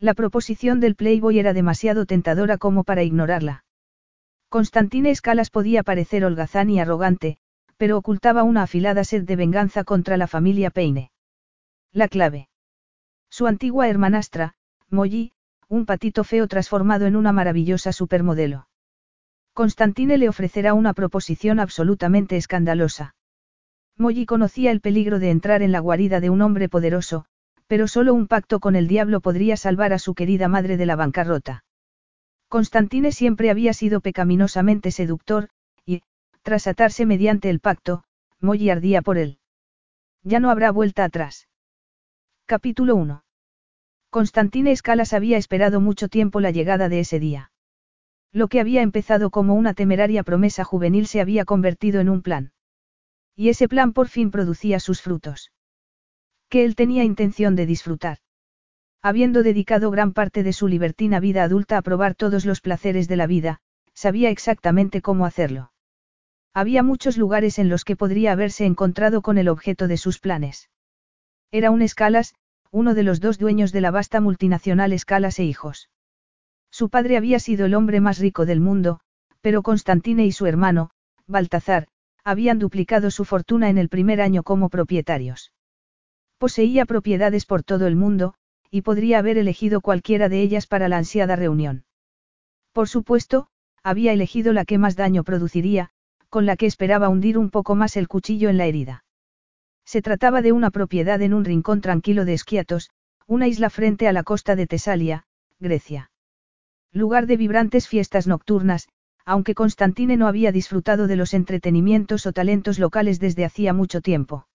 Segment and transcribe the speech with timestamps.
[0.00, 3.64] La proposición del Playboy era demasiado tentadora como para ignorarla.
[4.48, 7.38] Constantine Escalas podía parecer holgazán y arrogante,
[7.76, 11.10] pero ocultaba una afilada sed de venganza contra la familia Peine.
[11.92, 12.48] La clave.
[13.28, 14.54] Su antigua hermanastra,
[14.88, 15.32] Molly,
[15.68, 18.68] un patito feo transformado en una maravillosa supermodelo.
[19.52, 23.16] Constantine le ofrecerá una proposición absolutamente escandalosa.
[23.96, 27.26] Molly conocía el peligro de entrar en la guarida de un hombre poderoso,
[27.68, 30.96] pero solo un pacto con el diablo podría salvar a su querida madre de la
[30.96, 31.64] bancarrota.
[32.48, 35.50] Constantine siempre había sido pecaminosamente seductor,
[35.84, 36.00] y,
[36.42, 38.04] tras atarse mediante el pacto,
[38.40, 39.38] Molly ardía por él.
[40.22, 41.46] Ya no habrá vuelta atrás.
[42.46, 43.22] Capítulo 1.
[44.08, 47.52] Constantine Escalas había esperado mucho tiempo la llegada de ese día.
[48.32, 52.52] Lo que había empezado como una temeraria promesa juvenil se había convertido en un plan.
[53.36, 55.50] Y ese plan por fin producía sus frutos
[56.48, 58.18] que él tenía intención de disfrutar.
[59.02, 63.16] Habiendo dedicado gran parte de su libertina vida adulta a probar todos los placeres de
[63.16, 63.60] la vida,
[63.94, 65.72] sabía exactamente cómo hacerlo.
[66.54, 70.70] Había muchos lugares en los que podría haberse encontrado con el objeto de sus planes.
[71.52, 72.34] Era un Escalas,
[72.70, 75.90] uno de los dos dueños de la vasta multinacional Escalas e Hijos.
[76.70, 79.00] Su padre había sido el hombre más rico del mundo,
[79.40, 80.90] pero Constantine y su hermano,
[81.26, 81.88] Baltazar,
[82.24, 85.52] habían duplicado su fortuna en el primer año como propietarios.
[86.38, 88.34] Poseía propiedades por todo el mundo,
[88.70, 91.84] y podría haber elegido cualquiera de ellas para la ansiada reunión.
[92.72, 93.48] Por supuesto,
[93.82, 95.90] había elegido la que más daño produciría,
[96.28, 99.04] con la que esperaba hundir un poco más el cuchillo en la herida.
[99.84, 102.90] Se trataba de una propiedad en un rincón tranquilo de Esquiatos,
[103.26, 105.24] una isla frente a la costa de Tesalia,
[105.58, 106.10] Grecia.
[106.92, 108.88] Lugar de vibrantes fiestas nocturnas,
[109.24, 114.46] aunque Constantine no había disfrutado de los entretenimientos o talentos locales desde hacía mucho tiempo.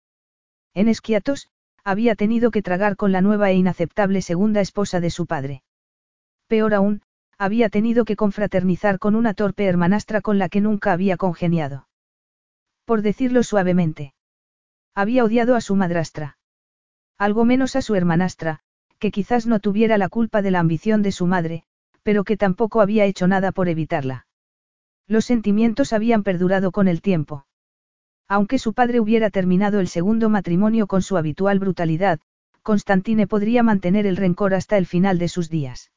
[0.73, 1.49] En Esquiatos,
[1.83, 5.63] había tenido que tragar con la nueva e inaceptable segunda esposa de su padre.
[6.47, 7.01] Peor aún,
[7.37, 11.87] había tenido que confraternizar con una torpe hermanastra con la que nunca había congeniado.
[12.85, 14.13] Por decirlo suavemente.
[14.95, 16.37] Había odiado a su madrastra.
[17.17, 18.59] Algo menos a su hermanastra,
[18.99, 21.63] que quizás no tuviera la culpa de la ambición de su madre,
[22.03, 24.27] pero que tampoco había hecho nada por evitarla.
[25.07, 27.45] Los sentimientos habían perdurado con el tiempo.
[28.27, 32.19] Aunque su padre hubiera terminado el segundo matrimonio con su habitual brutalidad,
[32.61, 35.91] Constantine podría mantener el rencor hasta el final de sus días.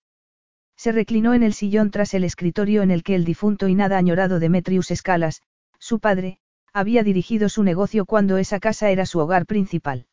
[0.76, 3.97] Se reclinó en el sillón tras el escritorio en el que el difunto y nada
[3.97, 5.42] añorado Demetrius Escalas,
[5.78, 6.38] su padre,
[6.72, 10.06] había dirigido su negocio cuando esa casa era su hogar principal.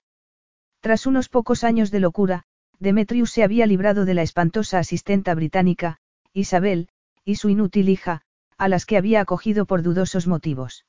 [0.79, 2.43] Tras unos pocos años de locura,
[2.79, 5.97] Demetrius se había librado de la espantosa asistenta británica,
[6.33, 6.89] Isabel,
[7.25, 8.21] y su inútil hija,
[8.57, 10.85] a las que había acogido por dudosos motivos.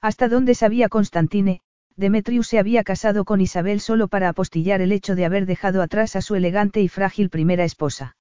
[0.00, 1.60] Hasta donde sabía Constantine,
[1.96, 6.14] Demetrius se había casado con Isabel solo para apostillar el hecho de haber dejado atrás
[6.14, 8.16] a su elegante y frágil primera esposa.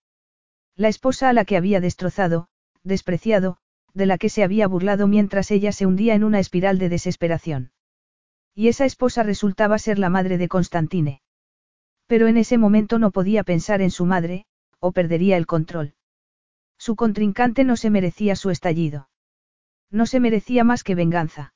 [0.75, 2.47] La esposa a la que había destrozado,
[2.83, 3.57] despreciado,
[3.93, 7.71] de la que se había burlado mientras ella se hundía en una espiral de desesperación.
[8.55, 11.21] Y esa esposa resultaba ser la madre de Constantine.
[12.07, 14.45] Pero en ese momento no podía pensar en su madre,
[14.79, 15.93] o perdería el control.
[16.79, 19.09] Su contrincante no se merecía su estallido.
[19.91, 21.53] No se merecía más que venganza.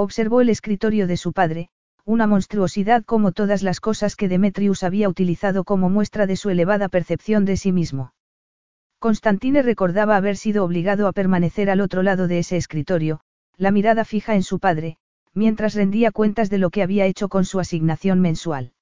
[0.00, 1.70] Observó el escritorio de su padre,
[2.04, 6.88] una monstruosidad como todas las cosas que Demetrius había utilizado como muestra de su elevada
[6.88, 8.12] percepción de sí mismo.
[9.00, 13.22] Constantine recordaba haber sido obligado a permanecer al otro lado de ese escritorio,
[13.56, 14.98] la mirada fija en su padre,
[15.34, 18.74] mientras rendía cuentas de lo que había hecho con su asignación mensual.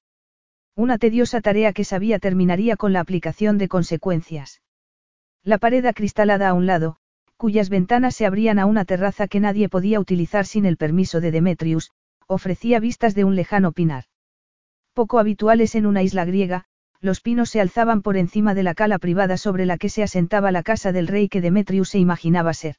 [0.75, 4.61] Una tediosa tarea que sabía terminaría con la aplicación de consecuencias.
[5.43, 6.97] La pared acristalada a un lado,
[7.37, 11.31] cuyas ventanas se abrían a una terraza que nadie podía utilizar sin el permiso de
[11.31, 11.91] Demetrius,
[12.27, 14.05] ofrecía vistas de un lejano pinar.
[14.93, 16.65] Poco habituales en una isla griega,
[16.99, 20.51] los pinos se alzaban por encima de la cala privada sobre la que se asentaba
[20.51, 22.75] la casa del rey que Demetrius se imaginaba ser.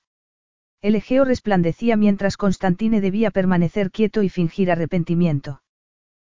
[0.82, 5.62] El Egeo resplandecía mientras Constantine debía permanecer quieto y fingir arrepentimiento.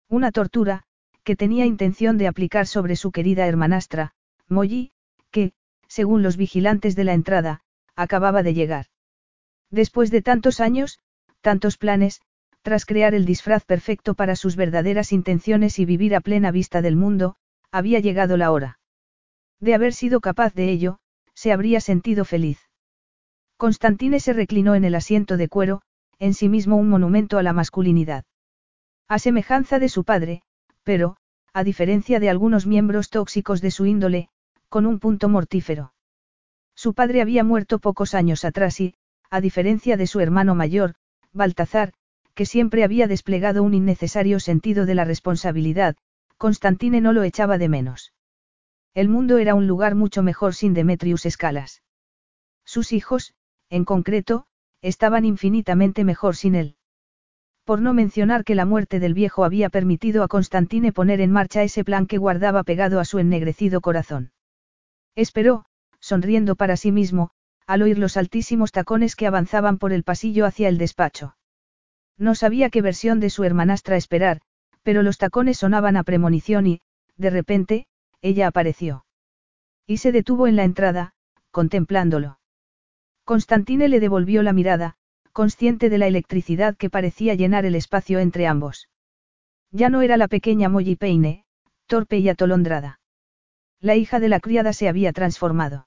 [0.08, 0.84] Una tortura,
[1.24, 4.12] que tenía intención de aplicar sobre su querida hermanastra,
[4.48, 4.92] Molly,
[5.30, 5.52] que,
[5.88, 7.61] según los vigilantes de la entrada,
[7.96, 8.86] acababa de llegar.
[9.70, 10.98] Después de tantos años,
[11.40, 12.20] tantos planes,
[12.62, 16.96] tras crear el disfraz perfecto para sus verdaderas intenciones y vivir a plena vista del
[16.96, 17.36] mundo,
[17.70, 18.78] había llegado la hora.
[19.60, 20.98] De haber sido capaz de ello,
[21.34, 22.58] se habría sentido feliz.
[23.56, 25.82] Constantine se reclinó en el asiento de cuero,
[26.18, 28.24] en sí mismo un monumento a la masculinidad.
[29.08, 30.42] A semejanza de su padre,
[30.82, 31.16] pero,
[31.52, 34.28] a diferencia de algunos miembros tóxicos de su índole,
[34.68, 35.92] con un punto mortífero.
[36.74, 38.94] Su padre había muerto pocos años atrás y,
[39.30, 40.94] a diferencia de su hermano mayor,
[41.32, 41.92] Baltazar,
[42.34, 45.96] que siempre había desplegado un innecesario sentido de la responsabilidad,
[46.38, 48.12] Constantine no lo echaba de menos.
[48.94, 51.82] El mundo era un lugar mucho mejor sin Demetrius Escalas.
[52.64, 53.34] Sus hijos,
[53.70, 54.46] en concreto,
[54.82, 56.76] estaban infinitamente mejor sin él.
[57.64, 61.62] Por no mencionar que la muerte del viejo había permitido a Constantine poner en marcha
[61.62, 64.32] ese plan que guardaba pegado a su ennegrecido corazón.
[65.14, 65.64] Esperó,
[66.02, 67.30] sonriendo para sí mismo,
[67.66, 71.36] al oír los altísimos tacones que avanzaban por el pasillo hacia el despacho.
[72.18, 74.40] No sabía qué versión de su hermanastra esperar,
[74.82, 76.80] pero los tacones sonaban a premonición y,
[77.16, 77.86] de repente,
[78.20, 79.06] ella apareció.
[79.86, 81.14] Y se detuvo en la entrada,
[81.50, 82.40] contemplándolo.
[83.24, 84.96] Constantine le devolvió la mirada,
[85.32, 88.88] consciente de la electricidad que parecía llenar el espacio entre ambos.
[89.70, 91.44] Ya no era la pequeña Molly Peine,
[91.86, 93.00] torpe y atolondrada.
[93.80, 95.86] La hija de la criada se había transformado.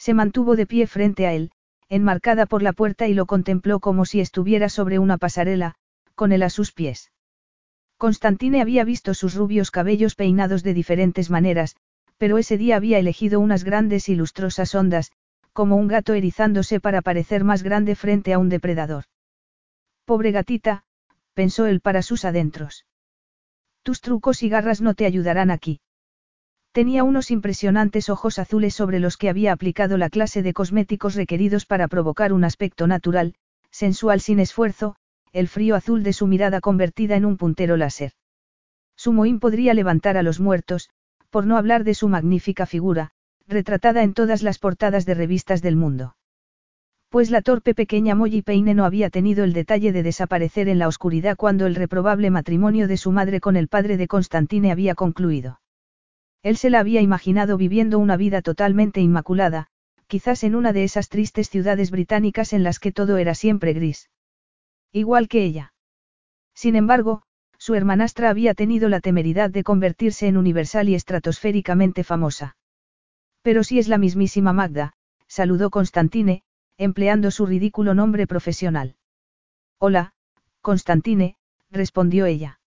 [0.00, 1.50] Se mantuvo de pie frente a él,
[1.90, 5.74] enmarcada por la puerta y lo contempló como si estuviera sobre una pasarela,
[6.14, 7.12] con él a sus pies.
[7.98, 11.76] Constantine había visto sus rubios cabellos peinados de diferentes maneras,
[12.16, 15.12] pero ese día había elegido unas grandes y lustrosas ondas,
[15.52, 19.04] como un gato erizándose para parecer más grande frente a un depredador.
[20.06, 20.82] Pobre gatita,
[21.34, 22.86] pensó él para sus adentros.
[23.82, 25.82] Tus trucos y garras no te ayudarán aquí.
[26.72, 31.66] Tenía unos impresionantes ojos azules sobre los que había aplicado la clase de cosméticos requeridos
[31.66, 33.34] para provocar un aspecto natural,
[33.72, 34.94] sensual sin esfuerzo,
[35.32, 38.12] el frío azul de su mirada convertida en un puntero láser.
[38.96, 40.90] Su mohín podría levantar a los muertos,
[41.30, 43.10] por no hablar de su magnífica figura,
[43.48, 46.16] retratada en todas las portadas de revistas del mundo.
[47.08, 50.86] Pues la torpe pequeña Molly Peine no había tenido el detalle de desaparecer en la
[50.86, 55.59] oscuridad cuando el reprobable matrimonio de su madre con el padre de Constantine había concluido.
[56.42, 59.68] Él se la había imaginado viviendo una vida totalmente inmaculada,
[60.06, 64.10] quizás en una de esas tristes ciudades británicas en las que todo era siempre gris.
[64.92, 65.74] Igual que ella.
[66.54, 67.22] Sin embargo,
[67.58, 72.56] su hermanastra había tenido la temeridad de convertirse en universal y estratosféricamente famosa.
[73.42, 74.94] Pero si es la mismísima Magda,
[75.26, 76.42] saludó Constantine,
[76.78, 78.96] empleando su ridículo nombre profesional.
[79.78, 80.14] Hola,
[80.62, 81.36] Constantine,
[81.70, 82.59] respondió ella.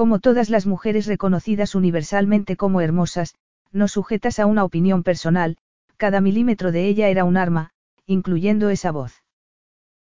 [0.00, 3.34] Como todas las mujeres reconocidas universalmente como hermosas,
[3.70, 5.58] no sujetas a una opinión personal,
[5.98, 7.72] cada milímetro de ella era un arma,
[8.06, 9.22] incluyendo esa voz.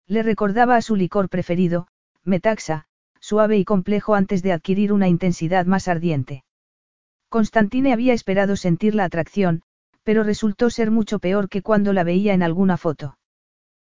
[0.08, 1.90] Le recordaba a su licor preferido,
[2.24, 2.86] Metaxa,
[3.20, 6.46] suave y complejo antes de adquirir una intensidad más ardiente.
[7.28, 9.64] Constantine había esperado sentir la atracción,
[10.04, 13.18] pero resultó ser mucho peor que cuando la veía en alguna foto.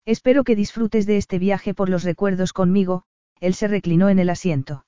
[0.04, 3.04] Espero que disfrutes de este viaje por los recuerdos conmigo,
[3.40, 4.84] él se reclinó en el asiento.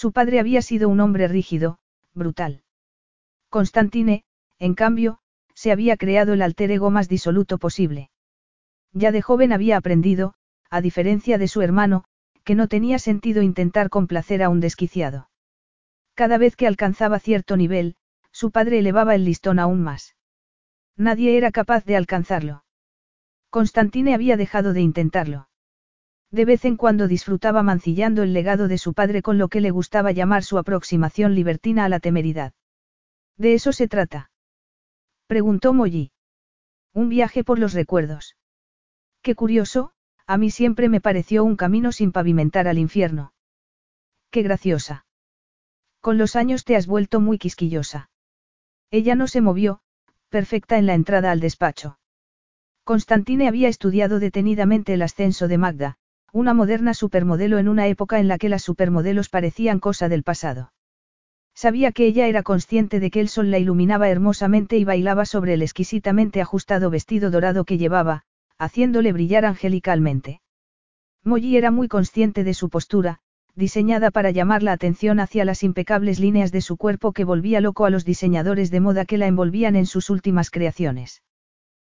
[0.00, 1.78] Su padre había sido un hombre rígido,
[2.14, 2.62] brutal.
[3.50, 4.24] Constantine,
[4.58, 5.18] en cambio,
[5.54, 8.08] se había creado el alter ego más disoluto posible.
[8.94, 10.32] Ya de joven había aprendido,
[10.70, 12.04] a diferencia de su hermano,
[12.44, 15.28] que no tenía sentido intentar complacer a un desquiciado.
[16.14, 17.94] Cada vez que alcanzaba cierto nivel,
[18.32, 20.16] su padre elevaba el listón aún más.
[20.96, 22.64] Nadie era capaz de alcanzarlo.
[23.50, 25.49] Constantine había dejado de intentarlo.
[26.30, 29.70] De vez en cuando disfrutaba mancillando el legado de su padre con lo que le
[29.70, 32.52] gustaba llamar su aproximación libertina a la temeridad.
[33.36, 34.30] ¿De eso se trata?
[35.26, 36.12] Preguntó Molly.
[36.92, 38.36] Un viaje por los recuerdos.
[39.22, 39.92] Qué curioso,
[40.26, 43.32] a mí siempre me pareció un camino sin pavimentar al infierno.
[44.30, 45.06] Qué graciosa.
[46.00, 48.10] Con los años te has vuelto muy quisquillosa.
[48.90, 49.80] Ella no se movió,
[50.28, 51.98] perfecta en la entrada al despacho.
[52.84, 55.98] Constantine había estudiado detenidamente el ascenso de Magda,
[56.32, 60.72] una moderna supermodelo en una época en la que las supermodelos parecían cosa del pasado.
[61.54, 65.54] Sabía que ella era consciente de que el sol la iluminaba hermosamente y bailaba sobre
[65.54, 68.22] el exquisitamente ajustado vestido dorado que llevaba,
[68.58, 70.40] haciéndole brillar angelicalmente.
[71.22, 73.20] Molly era muy consciente de su postura,
[73.54, 77.84] diseñada para llamar la atención hacia las impecables líneas de su cuerpo que volvía loco
[77.84, 81.22] a los diseñadores de moda que la envolvían en sus últimas creaciones.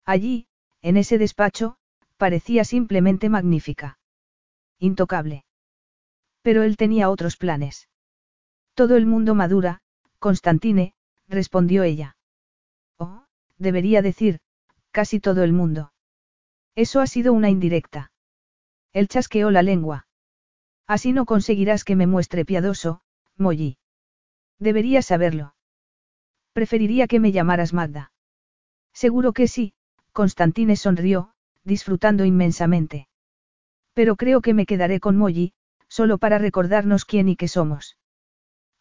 [0.05, 0.47] Allí,
[0.81, 1.77] en ese despacho,
[2.17, 4.00] parecía simplemente magnífica.
[4.81, 5.45] Intocable.
[6.41, 7.88] Pero él tenía otros planes.
[8.73, 9.81] Todo el mundo madura,
[10.17, 10.95] Constantine,
[11.27, 12.17] respondió ella.
[12.97, 13.25] Oh,
[13.59, 14.39] debería decir,
[14.89, 15.93] casi todo el mundo.
[16.73, 18.11] Eso ha sido una indirecta.
[18.91, 20.07] Él chasqueó la lengua.
[20.88, 23.01] Así no conseguirás que me muestre piadoso,
[23.38, 23.77] Molly.
[24.57, 25.53] Deberías saberlo.
[26.53, 28.13] Preferiría que me llamaras Magda.
[28.93, 29.75] Seguro que sí,
[30.11, 33.07] Constantine sonrió, disfrutando inmensamente.
[33.93, 35.53] Pero creo que me quedaré con Molly,
[35.88, 37.98] solo para recordarnos quién y qué somos.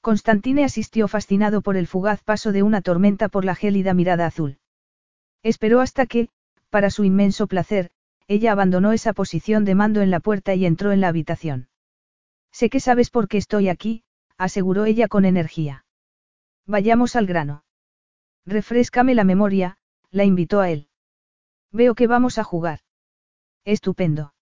[0.00, 4.58] Constantine asistió fascinado por el fugaz paso de una tormenta por la gélida mirada azul.
[5.42, 6.28] Esperó hasta que,
[6.70, 7.90] para su inmenso placer,
[8.28, 11.68] ella abandonó esa posición de mando en la puerta y entró en la habitación.
[12.52, 14.04] Sé que sabes por qué estoy aquí,
[14.38, 15.84] aseguró ella con energía.
[16.66, 17.64] Vayamos al grano.
[18.46, 19.78] Refréscame la memoria,
[20.10, 20.88] la invitó a él.
[21.72, 22.80] Veo que vamos a jugar.
[23.64, 24.32] Estupendo.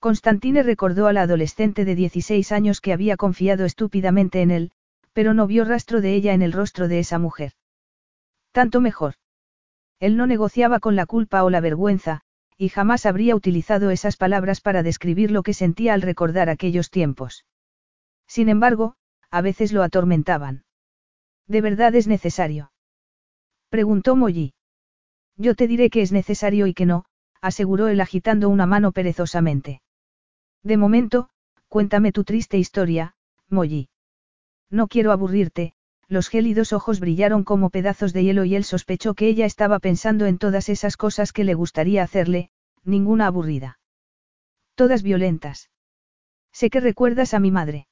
[0.00, 4.72] Constantine recordó a la adolescente de 16 años que había confiado estúpidamente en él,
[5.12, 7.52] pero no vio rastro de ella en el rostro de esa mujer.
[8.50, 9.16] Tanto mejor.
[9.98, 12.22] Él no negociaba con la culpa o la vergüenza,
[12.56, 17.44] y jamás habría utilizado esas palabras para describir lo que sentía al recordar aquellos tiempos.
[18.26, 18.94] Sin embargo,
[19.30, 20.64] a veces lo atormentaban.
[21.46, 22.72] ¿De verdad es necesario?
[23.68, 24.54] Preguntó Molly.
[25.36, 27.04] Yo te diré que es necesario y que no,
[27.42, 29.82] aseguró él agitando una mano perezosamente.
[30.62, 31.28] De momento,
[31.68, 33.14] cuéntame tu triste historia,
[33.48, 33.88] Molly.
[34.70, 35.74] No quiero aburrirte,
[36.06, 40.26] los gélidos ojos brillaron como pedazos de hielo y él sospechó que ella estaba pensando
[40.26, 42.50] en todas esas cosas que le gustaría hacerle,
[42.84, 43.78] ninguna aburrida.
[44.74, 45.70] Todas violentas.
[46.52, 47.86] Sé que recuerdas a mi madre.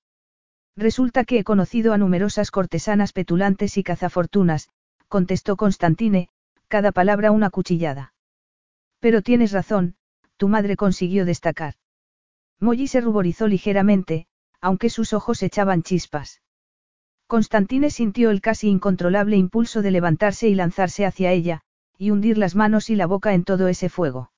[0.76, 4.68] Resulta que he conocido a numerosas cortesanas petulantes y cazafortunas,
[5.08, 6.28] contestó Constantine,
[6.68, 8.14] cada palabra una cuchillada.
[9.00, 9.96] Pero tienes razón,
[10.36, 11.74] tu madre consiguió destacar.
[12.60, 14.26] Molly se ruborizó ligeramente,
[14.60, 16.42] aunque sus ojos echaban chispas.
[17.26, 21.60] Constantine sintió el casi incontrolable impulso de levantarse y lanzarse hacia ella,
[21.98, 24.32] y hundir las manos y la boca en todo ese fuego.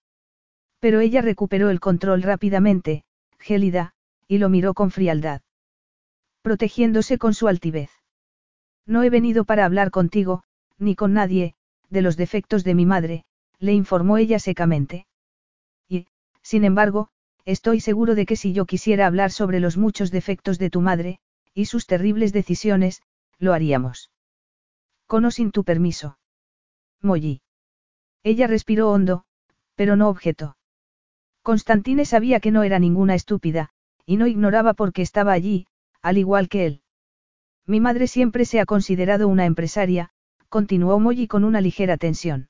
[0.81, 3.05] Pero ella recuperó el control rápidamente,
[3.39, 3.95] gélida,
[4.27, 5.43] y lo miró con frialdad.
[6.43, 7.91] Protegiéndose con su altivez.
[8.87, 10.43] No he venido para hablar contigo,
[10.79, 11.55] ni con nadie,
[11.91, 13.25] de los defectos de mi madre,
[13.59, 15.07] le informó ella secamente.
[15.89, 16.07] Y,
[16.43, 17.11] sin embargo,
[17.44, 21.20] estoy seguro de que si yo quisiera hablar sobre los muchos defectos de tu madre,
[21.54, 23.02] y sus terribles decisiones,
[23.38, 24.11] lo haríamos.
[25.06, 26.18] Con o sin tu permiso.
[27.00, 27.42] Molly.
[28.23, 29.25] Ella respiró hondo,
[29.75, 30.56] pero no objetó.
[31.42, 33.70] Constantine sabía que no era ninguna estúpida,
[34.04, 35.66] y no ignoraba por qué estaba allí,
[36.02, 36.82] al igual que él.
[37.66, 40.11] Mi madre siempre se ha considerado una empresaria,
[40.49, 42.50] continuó Molly con una ligera tensión.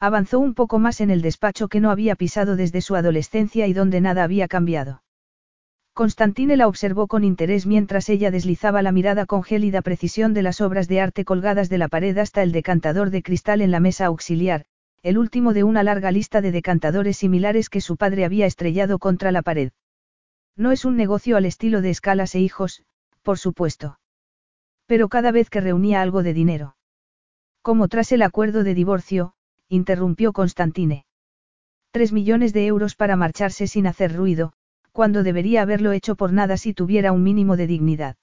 [0.00, 3.72] Avanzó un poco más en el despacho que no había pisado desde su adolescencia y
[3.72, 5.02] donde nada había cambiado.
[5.92, 10.60] Constantine la observó con interés mientras ella deslizaba la mirada con gélida precisión de las
[10.60, 14.06] obras de arte colgadas de la pared hasta el decantador de cristal en la mesa
[14.06, 14.64] auxiliar,
[15.02, 19.32] el último de una larga lista de decantadores similares que su padre había estrellado contra
[19.32, 19.72] la pared.
[20.56, 22.84] No es un negocio al estilo de escalas e hijos,
[23.22, 23.98] por supuesto.
[24.86, 26.76] Pero cada vez que reunía algo de dinero.
[27.62, 29.34] Como tras el acuerdo de divorcio,
[29.68, 31.04] interrumpió Constantine.
[31.90, 34.52] Tres millones de euros para marcharse sin hacer ruido,
[34.92, 38.16] cuando debería haberlo hecho por nada si tuviera un mínimo de dignidad.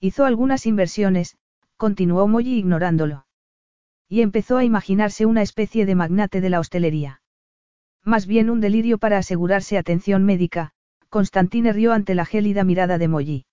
[0.00, 1.36] Hizo algunas inversiones,
[1.76, 3.26] continuó Molly ignorándolo.
[4.08, 7.22] Y empezó a imaginarse una especie de magnate de la hostelería.
[8.04, 10.72] Más bien un delirio para asegurarse atención médica,
[11.08, 13.46] Constantine rió ante la gélida mirada de Molly.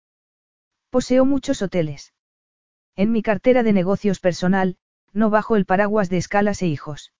[0.89, 2.13] Poseo muchos hoteles.
[2.95, 4.77] En mi cartera de negocios personal,
[5.15, 7.13] no bajo el paraguas de escalas e hijos.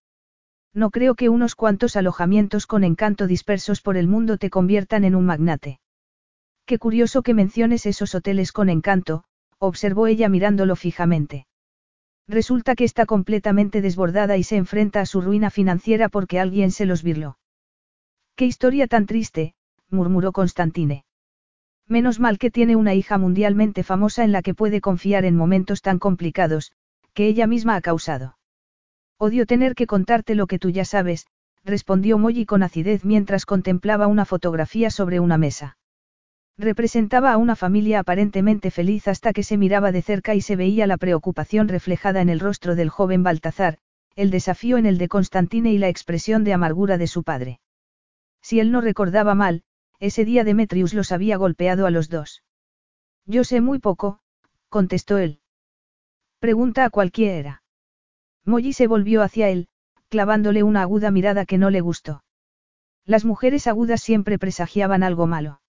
[0.74, 5.16] No creo que unos cuantos alojamientos con encanto dispersos por el mundo te conviertan en
[5.16, 5.80] un magnate.
[6.66, 9.24] Qué curioso que menciones esos hoteles con encanto,
[9.58, 11.48] observó ella mirándolo fijamente.
[12.28, 16.86] Resulta que está completamente desbordada y se enfrenta a su ruina financiera porque alguien se
[16.86, 17.38] los virló.
[18.36, 19.54] Qué historia tan triste,
[19.90, 21.06] murmuró Constantine.
[21.88, 25.82] Menos mal que tiene una hija mundialmente famosa en la que puede confiar en momentos
[25.82, 26.74] tan complicados,
[27.16, 28.38] que ella misma ha causado.
[29.18, 31.26] Odio tener que contarte lo que tú ya sabes,
[31.64, 35.78] respondió Molly con acidez mientras contemplaba una fotografía sobre una mesa.
[36.58, 40.88] Representaba a una familia aparentemente feliz hasta que se miraba de cerca y se veía
[40.88, 43.80] la preocupación reflejada en el rostro del joven Baltazar,
[44.16, 47.60] el desafío en el de Constantine y la expresión de amargura de su padre.
[48.42, 49.64] Si él no recordaba mal,
[50.00, 52.44] ese día Demetrius los había golpeado a los dos.
[53.26, 54.20] Yo sé muy poco,
[54.70, 55.40] contestó él.
[56.46, 57.64] Pregunta a cualquiera.
[58.46, 59.68] Molly se volvió hacia él,
[60.10, 62.24] clavándole una aguda mirada que no le gustó.
[63.04, 65.60] Las mujeres agudas siempre presagiaban algo malo.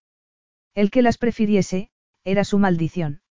[0.75, 1.89] El que las prefiriese,
[2.25, 3.23] era su maldición.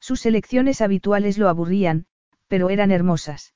[0.00, 2.06] Sus elecciones habituales lo aburrían,
[2.48, 3.52] pero eran hermosas.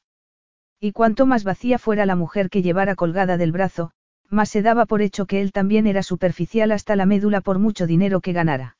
[0.79, 3.93] Y cuanto más vacía fuera la mujer que llevara colgada del brazo,
[4.29, 7.87] más se daba por hecho que él también era superficial hasta la médula por mucho
[7.87, 8.77] dinero que ganara.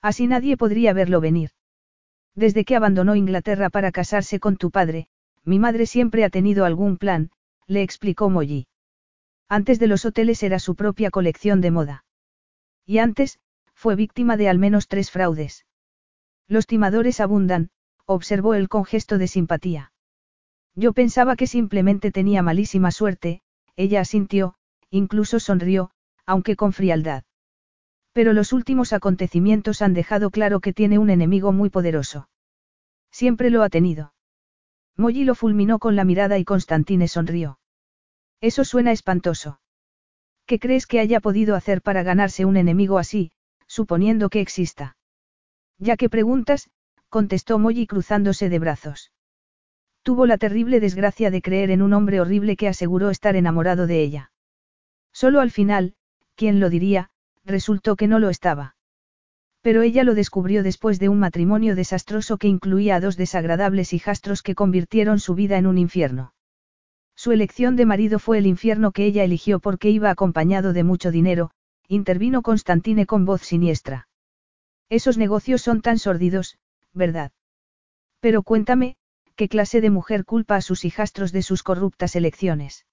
[0.00, 1.50] Así nadie podría verlo venir.
[2.34, 5.08] Desde que abandonó Inglaterra para casarse con tu padre,
[5.44, 7.30] mi madre siempre ha tenido algún plan,
[7.66, 8.66] le explicó Molly.
[9.48, 12.04] Antes de los hoteles era su propia colección de moda.
[12.86, 13.40] Y antes,
[13.74, 15.66] fue víctima de al menos tres fraudes.
[16.46, 17.70] Los timadores abundan,
[18.06, 19.92] observó él con gesto de simpatía.
[20.74, 23.42] Yo pensaba que simplemente tenía malísima suerte,
[23.76, 24.54] ella asintió,
[24.90, 25.90] incluso sonrió,
[26.26, 27.24] aunque con frialdad.
[28.12, 32.28] Pero los últimos acontecimientos han dejado claro que tiene un enemigo muy poderoso.
[33.10, 34.14] Siempre lo ha tenido.
[34.96, 37.58] Molly lo fulminó con la mirada y Constantine sonrió.
[38.40, 39.60] Eso suena espantoso.
[40.46, 43.32] ¿Qué crees que haya podido hacer para ganarse un enemigo así,
[43.66, 44.96] suponiendo que exista?
[45.78, 46.70] Ya que preguntas,
[47.08, 49.12] contestó Molly cruzándose de brazos.
[50.02, 54.02] Tuvo la terrible desgracia de creer en un hombre horrible que aseguró estar enamorado de
[54.02, 54.32] ella.
[55.12, 55.94] Solo al final,
[56.34, 57.10] ¿quién lo diría?
[57.50, 58.76] Resultó que no lo estaba.
[59.62, 64.42] Pero ella lo descubrió después de un matrimonio desastroso que incluía a dos desagradables hijastros
[64.42, 66.32] que convirtieron su vida en un infierno.
[67.14, 71.10] Su elección de marido fue el infierno que ella eligió porque iba acompañado de mucho
[71.10, 71.50] dinero,
[71.86, 74.08] intervino Constantine con voz siniestra.
[74.88, 76.56] Esos negocios son tan sórdidos,
[76.94, 77.32] ¿verdad?
[78.20, 78.96] Pero cuéntame,
[79.36, 82.86] ¿qué clase de mujer culpa a sus hijastros de sus corruptas elecciones?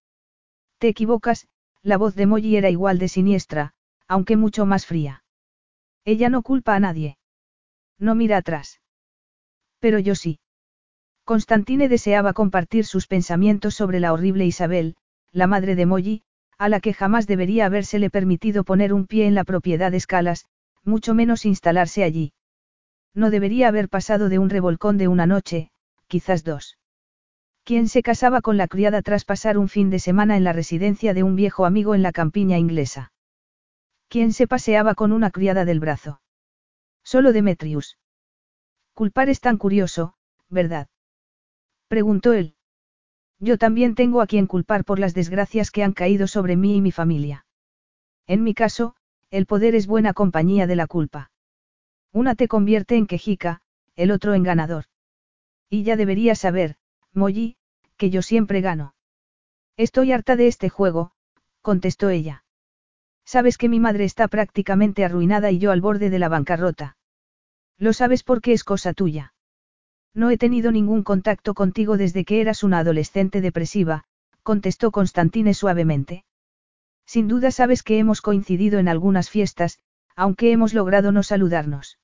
[0.79, 1.47] Te equivocas,
[1.81, 3.73] la voz de Molly era igual de siniestra,
[4.07, 5.23] aunque mucho más fría.
[6.05, 7.17] Ella no culpa a nadie.
[7.99, 8.81] No mira atrás.
[9.79, 10.39] Pero yo sí.
[11.25, 14.95] Constantine deseaba compartir sus pensamientos sobre la horrible Isabel,
[15.31, 16.21] la madre de Molly,
[16.57, 20.45] a la que jamás debería habérsele permitido poner un pie en la propiedad de Escalas,
[20.83, 22.33] mucho menos instalarse allí.
[23.13, 25.69] No debería haber pasado de un revolcón de una noche,
[26.07, 26.77] quizás dos.
[27.63, 31.13] ¿Quién se casaba con la criada tras pasar un fin de semana en la residencia
[31.13, 33.11] de un viejo amigo en la campiña inglesa?
[34.09, 36.21] ¿Quién se paseaba con una criada del brazo?
[37.03, 37.97] Solo Demetrius.
[38.93, 40.15] Culpar es tan curioso,
[40.49, 40.87] ¿verdad?
[41.87, 42.55] Preguntó él.
[43.39, 46.82] Yo también tengo a quien culpar por las desgracias que han caído sobre mí y
[46.82, 47.45] mi familia.
[48.25, 48.95] En mi caso,
[49.29, 51.32] el poder es buena compañía de la culpa.
[52.12, 53.62] Una te convierte en quejica,
[53.95, 54.86] el otro en ganador.
[55.69, 56.77] Y ya deberías saber,
[57.13, 57.58] Molly,
[57.97, 58.95] que yo siempre gano.
[59.75, 61.12] Estoy harta de este juego,
[61.62, 62.45] contestó ella.
[63.27, 66.95] Sabes que mi madre está prácticamente arruinada y yo al borde de la bancarrota.
[67.77, 69.33] Lo sabes porque es cosa tuya.
[70.13, 74.05] No he tenido ningún contacto contigo desde que eras una adolescente depresiva,
[74.43, 76.23] contestó Constantine suavemente.
[77.05, 79.79] Sin duda sabes que hemos coincidido en algunas fiestas,
[80.15, 81.99] aunque hemos logrado no saludarnos.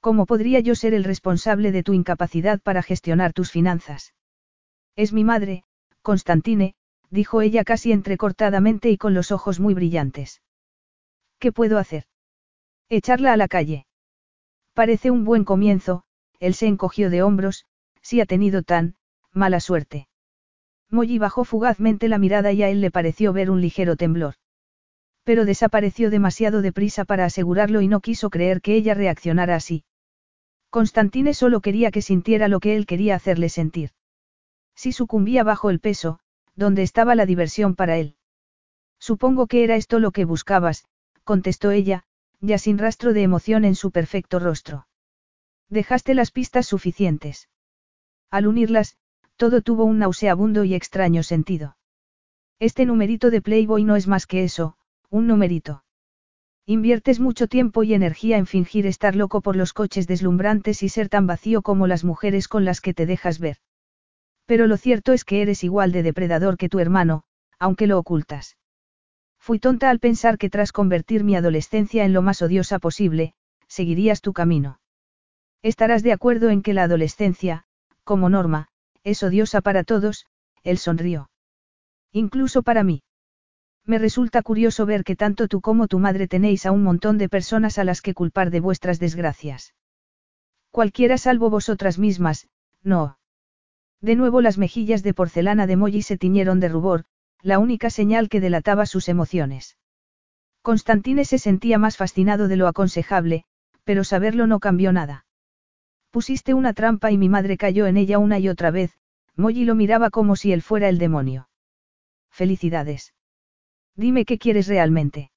[0.00, 4.12] ¿Cómo podría yo ser el responsable de tu incapacidad para gestionar tus finanzas?
[4.94, 5.64] Es mi madre,
[6.02, 6.74] Constantine,
[7.10, 10.42] dijo ella casi entrecortadamente y con los ojos muy brillantes.
[11.38, 12.04] ¿Qué puedo hacer?
[12.88, 13.86] Echarla a la calle.
[14.72, 16.04] Parece un buen comienzo,
[16.40, 17.66] él se encogió de hombros,
[18.02, 18.96] si ha tenido tan,
[19.32, 20.08] mala suerte.
[20.90, 24.34] Molly bajó fugazmente la mirada y a él le pareció ver un ligero temblor.
[25.24, 29.84] Pero desapareció demasiado deprisa para asegurarlo y no quiso creer que ella reaccionara así.
[30.70, 33.90] Constantine solo quería que sintiera lo que él quería hacerle sentir.
[34.74, 36.18] Si sucumbía bajo el peso,
[36.56, 38.16] ¿dónde estaba la diversión para él?
[38.98, 40.84] Supongo que era esto lo que buscabas,
[41.24, 42.04] contestó ella,
[42.40, 44.86] ya sin rastro de emoción en su perfecto rostro.
[45.68, 47.48] Dejaste las pistas suficientes.
[48.30, 48.96] Al unirlas,
[49.36, 51.76] todo tuvo un nauseabundo y extraño sentido.
[52.60, 54.76] Este numerito de Playboy no es más que eso,
[55.10, 55.84] un numerito.
[56.66, 61.08] Inviertes mucho tiempo y energía en fingir estar loco por los coches deslumbrantes y ser
[61.08, 63.58] tan vacío como las mujeres con las que te dejas ver.
[64.46, 67.22] Pero lo cierto es que eres igual de depredador que tu hermano,
[67.58, 68.56] aunque lo ocultas.
[69.38, 73.34] Fui tonta al pensar que tras convertir mi adolescencia en lo más odiosa posible,
[73.68, 74.80] seguirías tu camino.
[75.62, 77.64] Estarás de acuerdo en que la adolescencia,
[78.04, 78.68] como norma,
[79.02, 80.26] es odiosa para todos,
[80.62, 81.30] él sonrió.
[82.12, 83.02] Incluso para mí.
[83.86, 87.28] Me resulta curioso ver que tanto tú como tu madre tenéis a un montón de
[87.28, 89.74] personas a las que culpar de vuestras desgracias.
[90.70, 92.48] Cualquiera salvo vosotras mismas,
[92.82, 93.18] no.
[94.04, 97.06] De nuevo las mejillas de porcelana de Molly se tiñeron de rubor,
[97.40, 99.78] la única señal que delataba sus emociones.
[100.60, 103.44] Constantine se sentía más fascinado de lo aconsejable,
[103.82, 105.24] pero saberlo no cambió nada.
[106.10, 108.92] Pusiste una trampa y mi madre cayó en ella una y otra vez,
[109.36, 111.48] Molly lo miraba como si él fuera el demonio.
[112.30, 113.14] Felicidades.
[113.96, 115.30] Dime qué quieres realmente.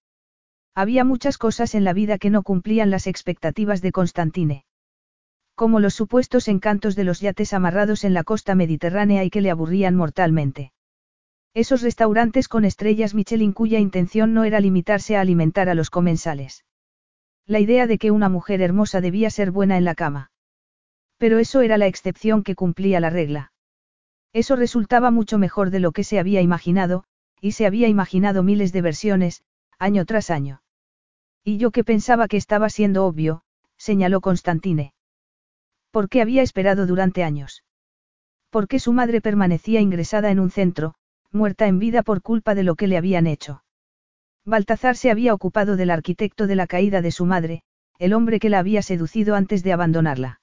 [0.75, 4.65] Había muchas cosas en la vida que no cumplían las expectativas de Constantine.
[5.57, 9.49] Como los supuestos encantos de los yates amarrados en la costa mediterránea y que le
[9.49, 10.71] aburrían mortalmente.
[11.55, 16.63] Esos restaurantes con estrellas Michelin cuya intención no era limitarse a alimentar a los comensales.
[17.47, 20.29] La idea de que una mujer hermosa debía ser buena en la cama.
[21.17, 23.51] Pero eso era la excepción que cumplía la regla.
[24.33, 27.03] Eso resultaba mucho mejor de lo que se había imaginado,
[27.41, 29.41] y se había imaginado miles de versiones,
[29.79, 30.61] año tras año.
[31.43, 33.41] Y yo que pensaba que estaba siendo obvio,
[33.75, 34.93] señaló Constantine.
[35.91, 37.63] ¿Por qué había esperado durante años?
[38.50, 40.95] Porque su madre permanecía ingresada en un centro,
[41.32, 43.63] muerta en vida por culpa de lo que le habían hecho.
[44.45, 47.63] Baltazar se había ocupado del arquitecto de la caída de su madre,
[48.00, 50.41] el hombre que la había seducido antes de abandonarla.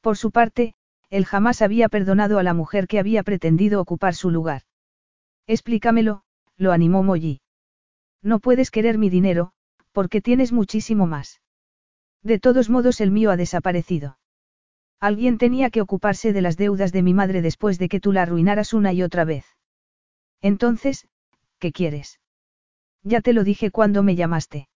[0.00, 0.74] Por su parte,
[1.10, 4.62] él jamás había perdonado a la mujer que había pretendido ocupar su lugar.
[5.46, 6.22] Explícamelo,
[6.56, 7.40] lo animó Molly.
[8.22, 9.52] No puedes querer mi dinero,
[9.92, 11.40] porque tienes muchísimo más.
[12.22, 14.18] De todos modos el mío ha desaparecido.
[15.02, 18.22] Alguien tenía que ocuparse de las deudas de mi madre después de que tú la
[18.22, 19.44] arruinaras una y otra vez.
[20.40, 21.08] Entonces,
[21.58, 22.20] ¿qué quieres?
[23.02, 24.68] Ya te lo dije cuando me llamaste.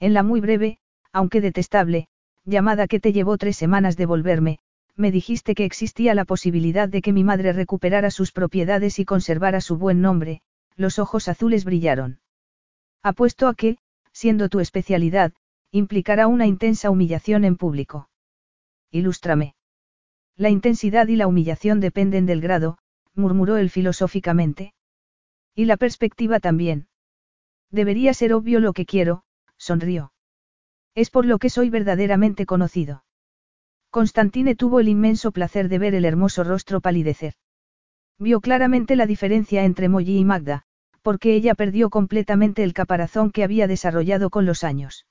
[0.00, 0.78] En la muy breve,
[1.12, 2.08] aunque detestable,
[2.46, 4.58] llamada que te llevó tres semanas de volverme,
[4.96, 9.60] me dijiste que existía la posibilidad de que mi madre recuperara sus propiedades y conservara
[9.60, 10.40] su buen nombre,
[10.76, 12.20] los ojos azules brillaron.
[13.02, 13.76] Apuesto a que,
[14.12, 15.34] siendo tu especialidad,
[15.72, 18.08] implicará una intensa humillación en público.
[18.92, 19.54] Ilústrame.
[20.36, 22.78] La intensidad y la humillación dependen del grado,
[23.14, 24.74] murmuró él filosóficamente.
[25.54, 26.88] Y la perspectiva también.
[27.70, 29.24] Debería ser obvio lo que quiero,
[29.56, 30.12] sonrió.
[30.94, 33.04] Es por lo que soy verdaderamente conocido.
[33.90, 37.34] Constantine tuvo el inmenso placer de ver el hermoso rostro palidecer.
[38.18, 40.64] Vio claramente la diferencia entre Molly y Magda,
[41.00, 45.06] porque ella perdió completamente el caparazón que había desarrollado con los años.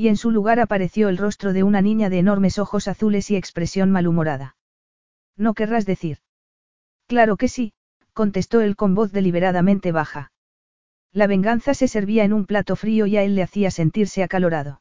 [0.00, 3.36] Y en su lugar apareció el rostro de una niña de enormes ojos azules y
[3.36, 4.56] expresión malhumorada.
[5.36, 6.20] ¿No querrás decir?
[7.06, 7.74] Claro que sí,
[8.14, 10.32] contestó él con voz deliberadamente baja.
[11.12, 14.80] La venganza se servía en un plato frío y a él le hacía sentirse acalorado.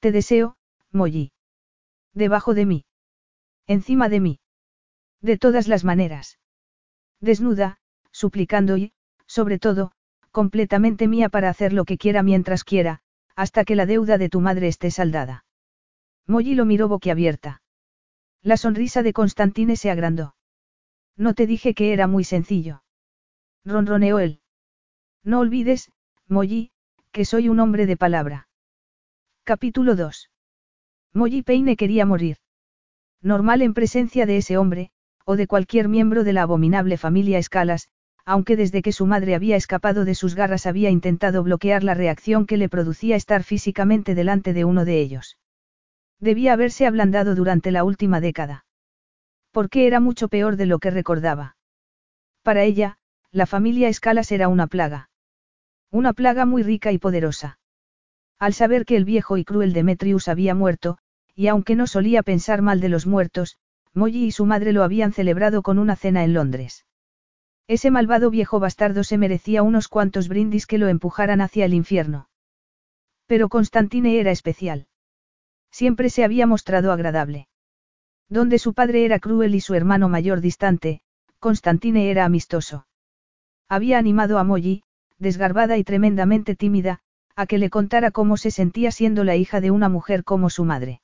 [0.00, 0.58] Te deseo,
[0.92, 1.32] Molly.
[2.12, 2.84] Debajo de mí.
[3.66, 4.40] Encima de mí.
[5.22, 6.38] De todas las maneras.
[7.22, 7.78] Desnuda,
[8.10, 8.92] suplicando y,
[9.24, 9.92] sobre todo,
[10.30, 13.00] completamente mía para hacer lo que quiera mientras quiera,
[13.36, 15.44] hasta que la deuda de tu madre esté saldada.
[16.26, 17.62] Molly lo miró boquiabierta.
[18.42, 20.34] La sonrisa de Constantine se agrandó.
[21.16, 22.82] No te dije que era muy sencillo.
[23.64, 24.40] Ronroneó él.
[25.22, 25.90] No olvides,
[26.26, 26.70] Molly,
[27.12, 28.48] que soy un hombre de palabra.
[29.44, 30.30] Capítulo 2.
[31.12, 32.38] Molly Peine quería morir.
[33.20, 34.90] Normal en presencia de ese hombre,
[35.24, 37.88] o de cualquier miembro de la abominable familia Escalas,
[38.24, 42.46] aunque desde que su madre había escapado de sus garras había intentado bloquear la reacción
[42.46, 45.38] que le producía estar físicamente delante de uno de ellos.
[46.18, 48.64] Debía haberse ablandado durante la última década.
[49.52, 51.56] Porque era mucho peor de lo que recordaba.
[52.42, 52.98] Para ella,
[53.32, 55.10] la familia Escalas era una plaga.
[55.90, 57.58] Una plaga muy rica y poderosa.
[58.38, 60.98] Al saber que el viejo y cruel Demetrius había muerto,
[61.34, 63.58] y aunque no solía pensar mal de los muertos,
[63.92, 66.86] Molly y su madre lo habían celebrado con una cena en Londres.
[67.70, 72.28] Ese malvado viejo bastardo se merecía unos cuantos brindis que lo empujaran hacia el infierno.
[73.28, 74.88] Pero Constantine era especial.
[75.70, 77.46] Siempre se había mostrado agradable.
[78.28, 81.00] Donde su padre era cruel y su hermano mayor distante,
[81.38, 82.88] Constantine era amistoso.
[83.68, 84.82] Había animado a Molly,
[85.18, 86.98] desgarbada y tremendamente tímida,
[87.36, 90.64] a que le contara cómo se sentía siendo la hija de una mujer como su
[90.64, 91.02] madre.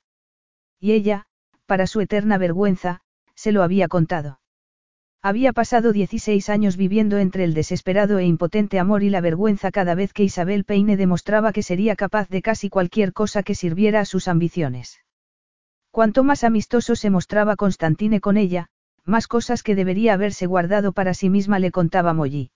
[0.81, 1.27] Y ella,
[1.65, 2.99] para su eterna vergüenza,
[3.35, 4.41] se lo había contado.
[5.27, 9.93] Había pasado 16 años viviendo entre el desesperado e impotente amor y la vergüenza cada
[9.93, 14.05] vez que Isabel Peine demostraba que sería capaz de casi cualquier cosa que sirviera a
[14.05, 15.01] sus ambiciones.
[15.91, 18.67] Cuanto más amistoso se mostraba Constantine con ella,
[19.03, 22.51] más cosas que debería haberse guardado para sí misma le contaba Molly.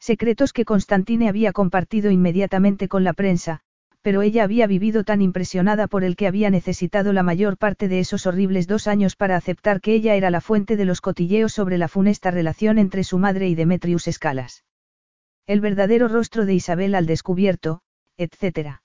[0.00, 3.60] Secretos que Constantine había compartido inmediatamente con la prensa,
[4.04, 8.00] pero ella había vivido tan impresionada por el que había necesitado la mayor parte de
[8.00, 11.78] esos horribles dos años para aceptar que ella era la fuente de los cotilleos sobre
[11.78, 14.62] la funesta relación entre su madre y Demetrius Escalas.
[15.46, 17.80] El verdadero rostro de Isabel al descubierto,
[18.18, 18.80] etc.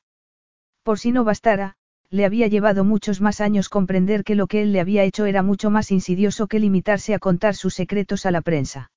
[0.83, 1.75] Por si no bastara,
[2.09, 5.43] le había llevado muchos más años comprender que lo que él le había hecho era
[5.43, 8.89] mucho más insidioso que limitarse a contar sus secretos a la prensa.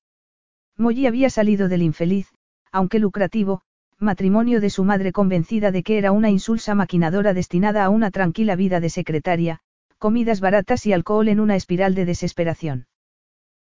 [0.77, 2.29] Molly había salido del infeliz,
[2.71, 3.63] aunque lucrativo,
[3.99, 8.55] matrimonio de su madre convencida de que era una insulsa maquinadora destinada a una tranquila
[8.55, 9.59] vida de secretaria,
[9.97, 12.87] comidas baratas y alcohol en una espiral de desesperación.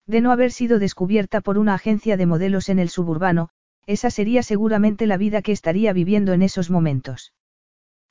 [0.08, 3.50] De no haber sido descubierta por una agencia de modelos en el suburbano,
[3.86, 7.34] esa sería seguramente la vida que estaría viviendo en esos momentos.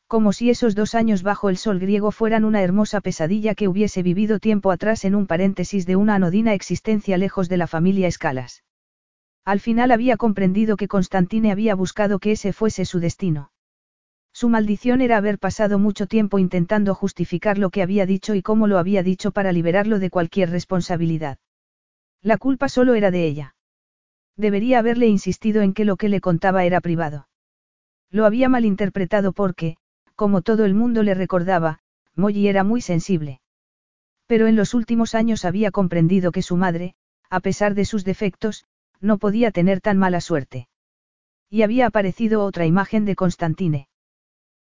[0.07, 4.03] Como si esos dos años bajo el sol griego fueran una hermosa pesadilla que hubiese
[4.03, 8.63] vivido tiempo atrás en un paréntesis de una anodina existencia lejos de la familia Escalas.
[9.49, 13.51] Al final había comprendido que Constantine había buscado que ese fuese su destino.
[14.31, 18.67] Su maldición era haber pasado mucho tiempo intentando justificar lo que había dicho y cómo
[18.67, 21.39] lo había dicho para liberarlo de cualquier responsabilidad.
[22.21, 23.55] La culpa solo era de ella.
[24.37, 27.27] Debería haberle insistido en que lo que le contaba era privado.
[28.11, 29.79] Lo había malinterpretado porque,
[30.15, 31.79] como todo el mundo le recordaba,
[32.15, 33.41] Molly era muy sensible.
[34.27, 36.97] Pero en los últimos años había comprendido que su madre,
[37.31, 38.67] a pesar de sus defectos,
[39.01, 40.69] no podía tener tan mala suerte.
[41.51, 43.89] Y había aparecido otra imagen de Constantine.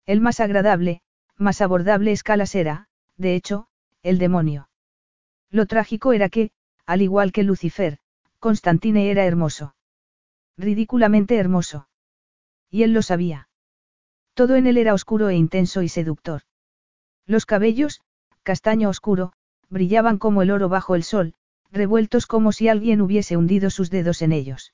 [0.07, 1.01] El más agradable,
[1.37, 3.69] más abordable escalas era, de hecho,
[4.03, 4.69] el demonio.
[5.51, 6.51] Lo trágico era que,
[6.85, 7.99] al igual que Lucifer,
[8.39, 9.75] Constantine era hermoso.
[10.59, 11.89] Ridículamente hermoso.
[12.71, 13.49] Y él lo sabía.
[14.35, 16.43] Todo en él era oscuro e intenso y seductor.
[17.27, 18.03] Los cabellos,
[18.43, 19.33] castaño oscuro,
[19.71, 21.35] brillaban como el oro bajo el sol,
[21.75, 24.73] revueltos como si alguien hubiese hundido sus dedos en ellos.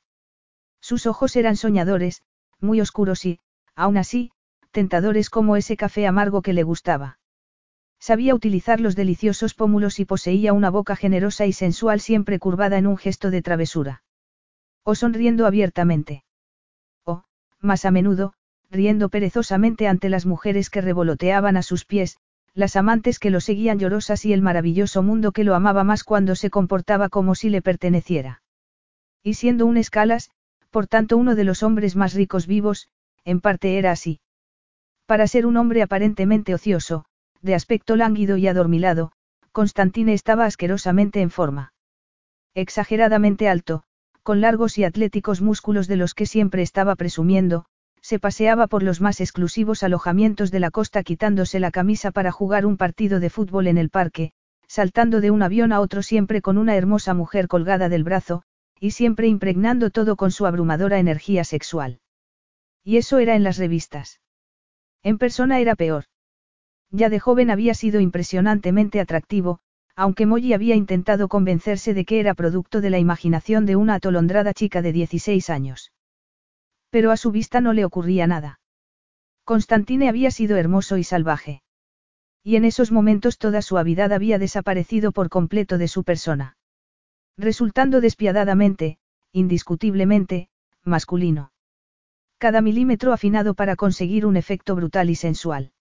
[0.81, 2.23] Sus ojos eran soñadores,
[2.61, 3.41] muy oscuros y,
[3.75, 4.31] aún así,
[4.71, 7.19] tentadores como ese café amargo que le gustaba.
[7.99, 12.87] Sabía utilizar los deliciosos pómulos y poseía una boca generosa y sensual siempre curvada en
[12.87, 14.03] un gesto de travesura.
[14.85, 16.25] O sonriendo abiertamente.
[17.05, 17.25] O,
[17.61, 18.33] más a menudo,
[18.71, 22.19] riendo perezosamente ante las mujeres que revoloteaban a sus pies,
[22.55, 26.35] las amantes que lo seguían llorosas y el maravilloso mundo que lo amaba más cuando
[26.35, 28.43] se comportaba como si le perteneciera.
[29.23, 30.31] Y siendo un escalas,
[30.71, 32.89] por tanto uno de los hombres más ricos vivos,
[33.25, 34.21] en parte era así.
[35.07, 37.05] Para ser un hombre aparentemente ocioso,
[37.43, 39.13] de aspecto lánguido y adormilado,
[39.53, 41.73] Constantine estaba asquerosamente en forma.
[42.55, 43.83] Exageradamente alto,
[44.23, 47.67] con largos y atléticos músculos de los que siempre estaba presumiendo,
[48.03, 52.67] se paseaba por los más exclusivos alojamientos de la costa quitándose la camisa para jugar
[52.67, 54.33] un partido de fútbol en el parque,
[54.67, 58.43] saltando de un avión a otro siempre con una hermosa mujer colgada del brazo,
[58.79, 62.01] y siempre impregnando todo con su abrumadora energía sexual.
[62.83, 64.21] Y eso era en las revistas.
[65.03, 66.05] En persona era peor.
[66.91, 69.61] Ya de joven había sido impresionantemente atractivo,
[69.95, 74.55] aunque Molly había intentado convencerse de que era producto de la imaginación de una atolondrada
[74.55, 75.93] chica de 16 años.
[76.91, 78.61] Pero a su vista no le ocurría nada.
[79.45, 81.63] Constantine había sido hermoso y salvaje.
[82.43, 86.57] Y en esos momentos toda suavidad había desaparecido por completo de su persona.
[87.37, 88.99] Resultando despiadadamente,
[89.33, 90.49] indiscutiblemente,
[90.85, 91.53] masculino.
[92.39, 95.73] Cada milímetro afinado para conseguir un efecto brutal y sensual.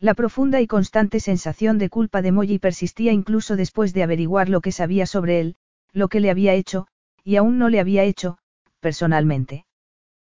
[0.00, 4.60] La profunda y constante sensación de culpa de Molly persistía incluso después de averiguar lo
[4.60, 5.56] que sabía sobre él,
[5.92, 6.86] lo que le había hecho,
[7.22, 8.38] y aún no le había hecho,
[8.80, 9.64] personalmente.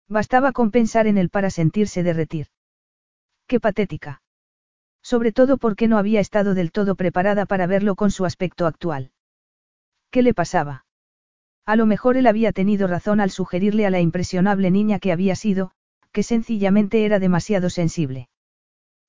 [0.08, 2.48] Bastaba con pensar en él para sentirse derretir.
[3.48, 4.22] Qué patética.
[5.02, 9.12] Sobre todo porque no había estado del todo preparada para verlo con su aspecto actual.
[10.12, 10.86] ¿Qué le pasaba?
[11.66, 15.36] A lo mejor él había tenido razón al sugerirle a la impresionable niña que había
[15.36, 15.72] sido,
[16.12, 18.30] que sencillamente era demasiado sensible.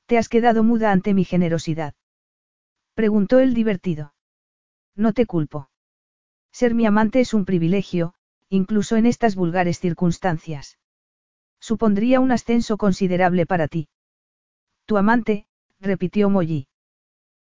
[0.06, 1.94] ¿Te has quedado muda ante mi generosidad?
[2.94, 4.14] Preguntó él divertido.
[4.94, 5.68] No te culpo.
[6.52, 8.14] Ser mi amante es un privilegio,
[8.48, 10.78] incluso en estas vulgares circunstancias.
[11.70, 13.88] Supondría un ascenso considerable para ti.
[14.85, 15.48] Tu amante,
[15.81, 16.68] repitió Molly.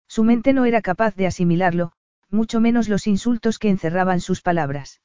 [0.07, 1.91] Su mente no era capaz de asimilarlo,
[2.31, 4.99] mucho menos los insultos que encerraban sus palabras.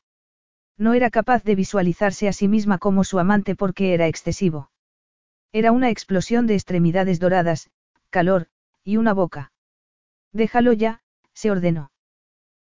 [0.79, 4.71] No era capaz de visualizarse a sí misma como su amante porque era excesivo.
[5.53, 7.69] Era una explosión de extremidades doradas,
[8.09, 8.47] calor,
[8.85, 9.53] y una boca.
[10.33, 11.03] Déjalo ya,
[11.35, 11.93] se ordenó.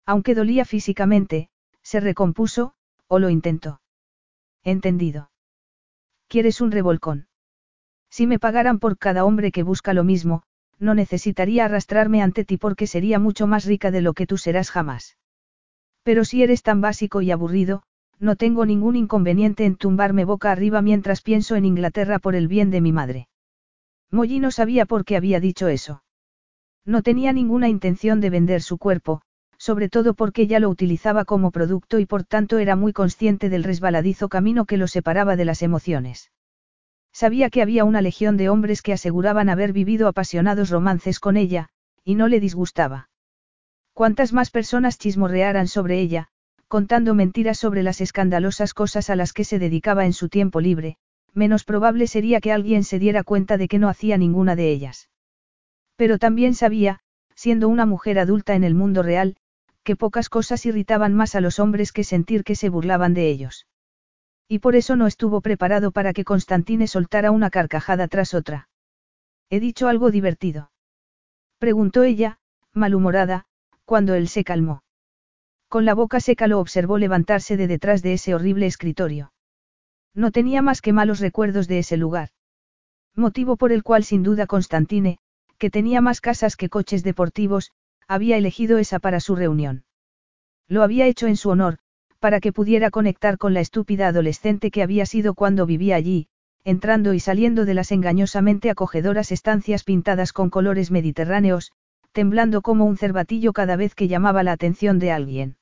[0.05, 1.49] Aunque dolía físicamente,
[1.81, 2.75] se recompuso,
[3.07, 3.81] o lo intentó.
[4.63, 5.32] Entendido.
[6.33, 7.27] ¿Quieres un revolcón?
[8.09, 10.41] Si me pagaran por cada hombre que busca lo mismo,
[10.79, 14.71] no necesitaría arrastrarme ante ti porque sería mucho más rica de lo que tú serás
[14.71, 15.15] jamás.
[16.01, 17.83] Pero si eres tan básico y aburrido,
[18.17, 22.71] no tengo ningún inconveniente en tumbarme boca arriba mientras pienso en Inglaterra por el bien
[22.71, 23.27] de mi madre.
[24.09, 26.03] Molly no sabía por qué había dicho eso.
[26.83, 29.21] No tenía ninguna intención de vender su cuerpo,
[29.63, 33.63] sobre todo porque ya lo utilizaba como producto y por tanto era muy consciente del
[33.63, 36.31] resbaladizo camino que lo separaba de las emociones.
[37.13, 41.69] Sabía que había una legión de hombres que aseguraban haber vivido apasionados romances con ella,
[42.03, 43.09] y no le disgustaba.
[43.93, 46.27] Cuantas más personas chismorrearan sobre ella,
[46.67, 50.97] contando mentiras sobre las escandalosas cosas a las que se dedicaba en su tiempo libre,
[51.33, 55.09] menos probable sería que alguien se diera cuenta de que no hacía ninguna de ellas.
[55.95, 56.99] Pero también sabía,
[57.33, 59.37] siendo una mujer adulta en el mundo real,
[59.83, 63.67] que pocas cosas irritaban más a los hombres que sentir que se burlaban de ellos.
[64.47, 68.69] Y por eso no estuvo preparado para que Constantine soltara una carcajada tras otra.
[69.49, 70.71] ¿He dicho algo divertido?
[71.59, 72.39] Preguntó ella,
[72.73, 73.45] malhumorada,
[73.85, 74.83] cuando él se calmó.
[75.69, 79.33] Con la boca seca lo observó levantarse de detrás de ese horrible escritorio.
[80.13, 82.29] No tenía más que malos recuerdos de ese lugar.
[83.15, 85.17] Motivo por el cual sin duda Constantine,
[85.57, 87.71] que tenía más casas que coches deportivos,
[88.07, 89.85] había elegido esa para su reunión.
[90.67, 91.77] Lo había hecho en su honor,
[92.19, 96.27] para que pudiera conectar con la estúpida adolescente que había sido cuando vivía allí,
[96.63, 101.71] entrando y saliendo de las engañosamente acogedoras estancias pintadas con colores mediterráneos,
[102.13, 105.57] temblando como un cervatillo cada vez que llamaba la atención de alguien.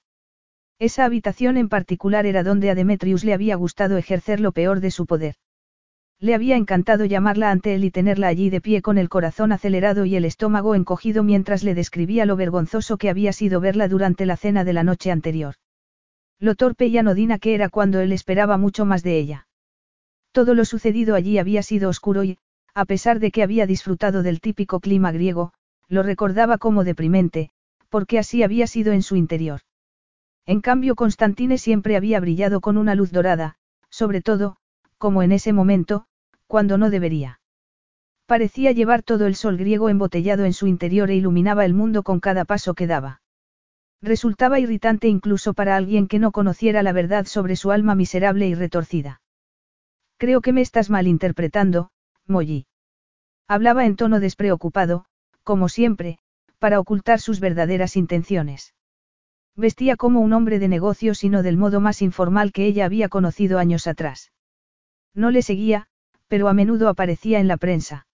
[0.77, 4.91] Esa habitación en particular era donde a Demetrius le había gustado ejercer lo peor de
[4.91, 5.36] su poder.
[6.21, 10.05] Le había encantado llamarla ante él y tenerla allí de pie con el corazón acelerado
[10.05, 14.38] y el estómago encogido mientras le describía lo vergonzoso que había sido verla durante la
[14.38, 15.55] cena de la noche anterior.
[16.38, 19.47] Lo torpe y anodina que era cuando él esperaba mucho más de ella.
[20.31, 22.38] Todo lo sucedido allí había sido oscuro y,
[22.75, 25.53] a pesar de que había disfrutado del típico clima griego,
[25.88, 27.49] lo recordaba como deprimente,
[27.89, 29.62] porque así había sido en su interior.
[30.45, 33.55] En cambio Constantine siempre había brillado con una luz dorada,
[33.89, 34.57] sobre todo,
[34.99, 36.05] como en ese momento,
[36.51, 37.39] cuando no debería.
[38.25, 42.19] Parecía llevar todo el sol griego embotellado en su interior e iluminaba el mundo con
[42.19, 43.21] cada paso que daba.
[44.01, 48.53] Resultaba irritante incluso para alguien que no conociera la verdad sobre su alma miserable y
[48.53, 49.21] retorcida.
[50.17, 51.89] Creo que me estás malinterpretando,
[52.27, 52.65] Molly.
[53.47, 55.05] Hablaba en tono despreocupado,
[55.43, 56.19] como siempre,
[56.59, 58.75] para ocultar sus verdaderas intenciones.
[59.55, 63.07] Vestía como un hombre de negocios y no del modo más informal que ella había
[63.07, 64.33] conocido años atrás.
[65.13, 65.87] No le seguía,
[66.32, 68.08] pero a menudo aparecía en la prensa.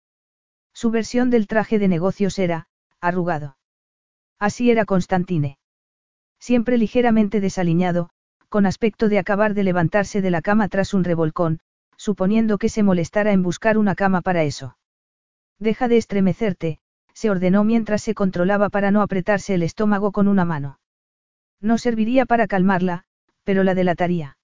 [0.74, 2.66] Su versión del traje de negocios era,
[3.00, 3.58] arrugado.
[4.40, 5.60] Así era Constantine.
[6.40, 8.10] Siempre ligeramente desaliñado,
[8.50, 11.60] con aspecto de acabar de levantarse de la cama tras un revolcón,
[11.96, 14.80] suponiendo que se molestara en buscar una cama para eso.
[15.60, 16.80] Deja de estremecerte,
[17.14, 20.80] se ordenó mientras se controlaba para no apretarse el estómago con una mano.
[21.62, 23.04] No serviría para calmarla,
[23.44, 24.37] pero la delataría.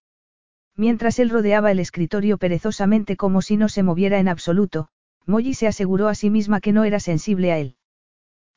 [0.76, 4.90] Mientras él rodeaba el escritorio perezosamente como si no se moviera en absoluto,
[5.26, 7.76] Molly se aseguró a sí misma que no era sensible a él.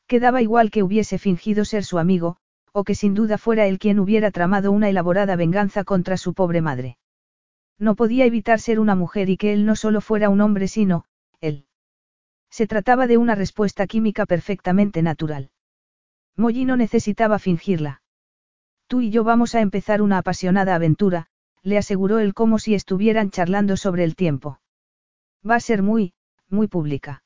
[0.06, 2.36] Quedaba igual que hubiese fingido ser su amigo,
[2.72, 6.60] o que sin duda fuera él quien hubiera tramado una elaborada venganza contra su pobre
[6.60, 6.98] madre.
[7.78, 11.04] No podía evitar ser una mujer y que él no solo fuera un hombre sino,
[11.40, 11.66] él.
[12.50, 15.50] Se trataba de una respuesta química perfectamente natural.
[16.36, 18.02] Molly no necesitaba fingirla.
[18.86, 21.28] Tú y yo vamos a empezar una apasionada aventura,
[21.66, 24.60] le aseguró él como si estuvieran charlando sobre el tiempo.
[25.48, 26.14] Va a ser muy,
[26.48, 27.24] muy pública.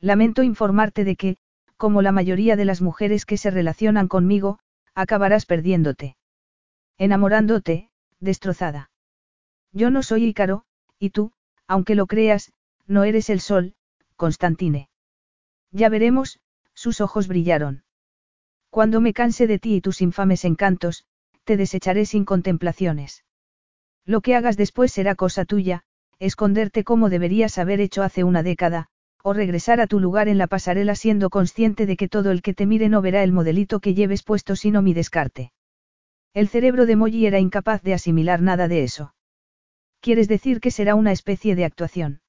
[0.00, 1.36] Lamento informarte de que,
[1.76, 4.58] como la mayoría de las mujeres que se relacionan conmigo,
[4.96, 6.16] acabarás perdiéndote.
[6.98, 8.90] Enamorándote, destrozada.
[9.70, 10.64] Yo no soy Ícaro,
[10.98, 11.30] y tú,
[11.68, 12.52] aunque lo creas,
[12.88, 13.76] no eres el sol,
[14.16, 14.88] Constantine.
[15.70, 16.40] Ya veremos,
[16.74, 17.84] sus ojos brillaron.
[18.70, 21.04] Cuando me canse de ti y tus infames encantos,
[21.44, 23.22] te desecharé sin contemplaciones.
[24.04, 25.84] Lo que hagas después será cosa tuya,
[26.18, 28.88] esconderte como deberías haber hecho hace una década,
[29.22, 32.54] o regresar a tu lugar en la pasarela siendo consciente de que todo el que
[32.54, 35.52] te mire no verá el modelito que lleves puesto sino mi descarte.
[36.34, 39.14] El cerebro de Molly era incapaz de asimilar nada de eso.
[40.00, 42.22] ¿Quieres decir que será una especie de actuación?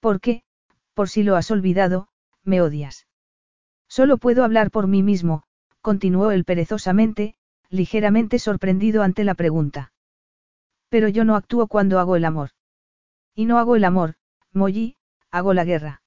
[0.00, 0.42] ¿Por qué?
[0.94, 2.08] Por si lo has olvidado,
[2.42, 3.06] me odias.
[3.88, 5.44] Solo puedo hablar por mí mismo,
[5.80, 7.36] continuó él perezosamente,
[7.68, 9.92] ligeramente sorprendido ante la pregunta.
[10.92, 12.50] Pero yo no actúo cuando hago el amor.
[13.34, 14.16] Y no hago el amor,
[14.52, 14.96] Molly,
[15.30, 16.02] hago la guerra.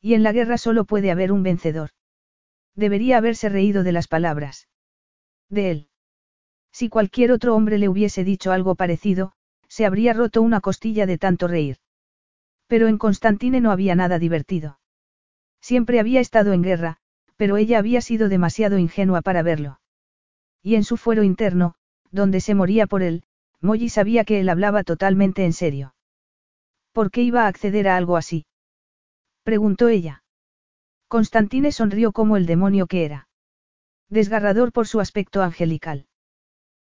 [0.00, 1.90] Y en la guerra solo puede haber un vencedor.
[2.74, 4.66] Debería haberse reído de las palabras.
[5.48, 5.88] De él.
[6.72, 9.32] Si cualquier otro hombre le hubiese dicho algo parecido,
[9.68, 11.76] se habría roto una costilla de tanto reír.
[12.66, 14.80] Pero en Constantine no había nada divertido.
[15.60, 16.96] Siempre había estado en guerra,
[17.36, 19.78] pero ella había sido demasiado ingenua para verlo.
[20.64, 21.76] Y en su fuero interno,
[22.10, 23.22] donde se moría por él,
[23.60, 25.94] Molly sabía que él hablaba totalmente en serio.
[26.92, 28.46] ¿Por qué iba a acceder a algo así?
[29.42, 30.22] preguntó ella.
[31.08, 33.28] Constantine sonrió como el demonio que era.
[34.08, 36.06] Desgarrador por su aspecto angelical.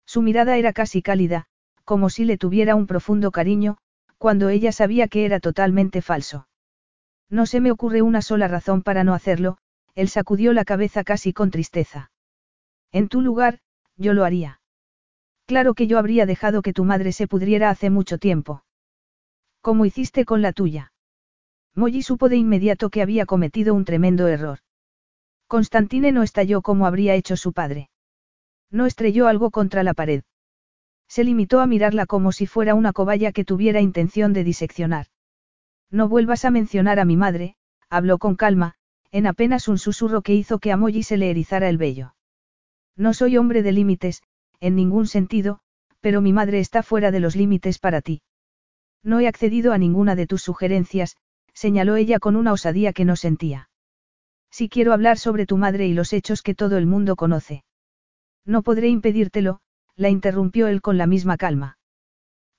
[0.05, 1.47] Su mirada era casi cálida,
[1.85, 3.79] como si le tuviera un profundo cariño,
[4.19, 6.49] cuando ella sabía que era totalmente falso.
[7.29, 9.59] No se me ocurre una sola razón para no hacerlo,
[9.95, 12.11] él sacudió la cabeza casi con tristeza.
[12.93, 13.61] En tu lugar,
[13.97, 14.61] yo lo haría.
[15.47, 18.65] Claro que yo habría dejado que tu madre se pudriera hace mucho tiempo.
[19.61, 20.93] ¿Cómo hiciste con la tuya?
[21.75, 24.59] Molly supo de inmediato que había cometido un tremendo error.
[25.47, 27.91] Constantine no estalló como habría hecho su padre.
[28.71, 30.25] No estrelló algo contra la pared.
[31.09, 35.07] Se limitó a mirarla como si fuera una cobaya que tuviera intención de diseccionar.
[35.91, 37.55] No vuelvas a mencionar a mi madre,
[37.89, 38.75] habló con calma,
[39.13, 42.17] en apenas un susurro que hizo que a Molly se le erizara el vello.
[42.97, 44.23] No soy hombre de límites,
[44.61, 45.61] en ningún sentido,
[46.01, 48.23] pero mi madre está fuera de los límites para ti.
[49.03, 51.17] No he accedido a ninguna de tus sugerencias,
[51.53, 53.71] señaló ella con una osadía que no sentía.
[54.51, 57.65] Si quiero hablar sobre tu madre y los hechos que todo el mundo conoce.
[58.45, 59.61] No podré impedírtelo,
[59.97, 61.79] la interrumpió él con la misma calma.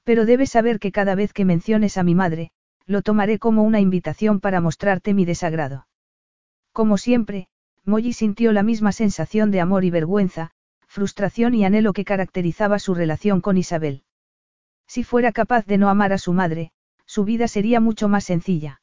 [0.04, 2.52] Pero debes saber que cada vez que menciones a mi madre,
[2.86, 5.88] lo tomaré como una invitación para mostrarte mi desagrado.
[6.72, 7.48] Como siempre,
[7.84, 10.52] Molly sintió la misma sensación de amor y vergüenza,
[10.88, 14.04] frustración y anhelo que caracterizaba su relación con Isabel.
[14.88, 16.72] Si fuera capaz de no amar a su madre,
[17.06, 18.82] su vida sería mucho más sencilla.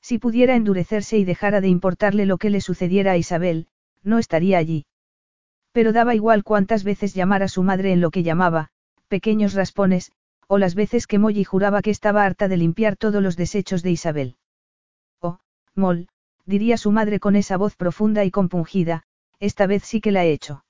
[0.00, 3.66] Si pudiera endurecerse y dejara de importarle lo que le sucediera a Isabel,
[4.02, 4.86] no estaría allí.
[5.72, 8.68] Pero daba igual cuántas veces llamara a su madre en lo que llamaba,
[9.08, 10.12] pequeños raspones,
[10.48, 13.90] o las veces que Molly juraba que estaba harta de limpiar todos los desechos de
[13.90, 14.36] Isabel.
[15.20, 15.38] Oh,
[15.74, 16.08] Moll,
[16.44, 19.02] diría su madre con esa voz profunda y compungida,
[19.40, 20.64] esta vez sí que la he hecho.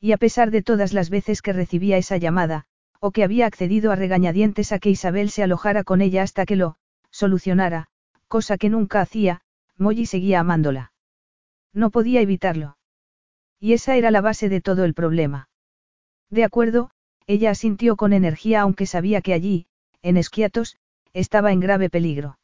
[0.00, 2.64] Y a pesar de todas las veces que recibía esa llamada,
[3.00, 6.56] o que había accedido a regañadientes a que Isabel se alojara con ella hasta que
[6.56, 6.76] lo,
[7.10, 7.88] solucionara,
[8.28, 9.42] cosa que nunca hacía,
[9.76, 10.92] Molly seguía amándola.
[11.72, 12.76] No podía evitarlo.
[13.58, 15.48] Y esa era la base de todo el problema.
[16.30, 16.90] De acuerdo,
[17.26, 19.66] ella asintió con energía aunque sabía que allí,
[20.02, 20.76] en Esquiatos,
[21.12, 22.38] estaba en grave peligro.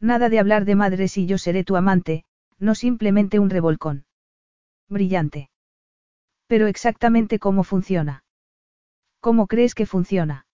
[0.00, 2.24] Nada de hablar de madres y yo seré tu amante,
[2.58, 4.04] no simplemente un revolcón.
[4.88, 5.50] Brillante.
[6.50, 8.24] Pero exactamente cómo funciona.
[9.20, 10.46] ¿Cómo crees que funciona?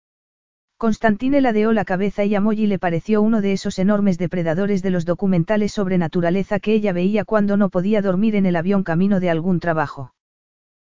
[0.76, 4.90] Constantine ladeó la cabeza y a Molly le pareció uno de esos enormes depredadores de
[4.90, 9.20] los documentales sobre naturaleza que ella veía cuando no podía dormir en el avión camino
[9.20, 10.12] de algún trabajo.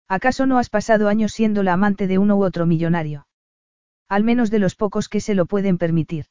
[0.08, 3.26] ¿Acaso no has pasado años siendo la amante de uno u otro millonario?
[4.10, 6.26] Al menos de los pocos que se lo pueden permitir.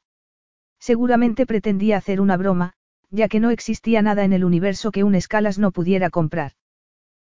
[0.79, 2.75] Seguramente pretendía hacer una broma,
[3.11, 6.53] ya que no existía nada en el universo que un escalas no pudiera comprar.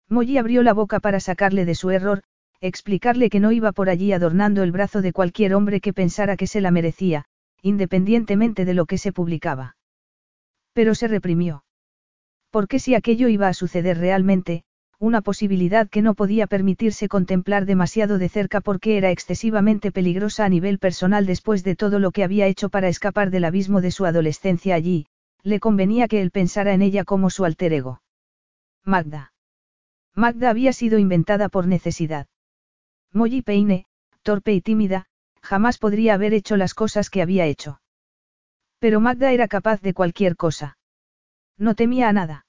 [0.09, 2.23] Molly abrió la boca para sacarle de su error,
[2.61, 6.47] explicarle que no iba por allí adornando el brazo de cualquier hombre que pensara que
[6.47, 7.25] se la merecía,
[7.61, 9.77] independientemente de lo que se publicaba.
[10.73, 11.63] Pero se reprimió.
[12.49, 14.63] Porque si aquello iba a suceder realmente,
[14.97, 20.49] una posibilidad que no podía permitirse contemplar demasiado de cerca porque era excesivamente peligrosa a
[20.49, 24.05] nivel personal después de todo lo que había hecho para escapar del abismo de su
[24.05, 25.05] adolescencia allí,
[25.43, 28.01] le convenía que él pensara en ella como su alter ego.
[28.83, 29.31] Magda.
[30.15, 32.27] Magda había sido inventada por necesidad.
[33.13, 33.85] Molly Peine,
[34.21, 35.05] torpe y tímida,
[35.41, 37.81] jamás podría haber hecho las cosas que había hecho.
[38.79, 40.77] Pero Magda era capaz de cualquier cosa.
[41.57, 42.45] No temía a nada.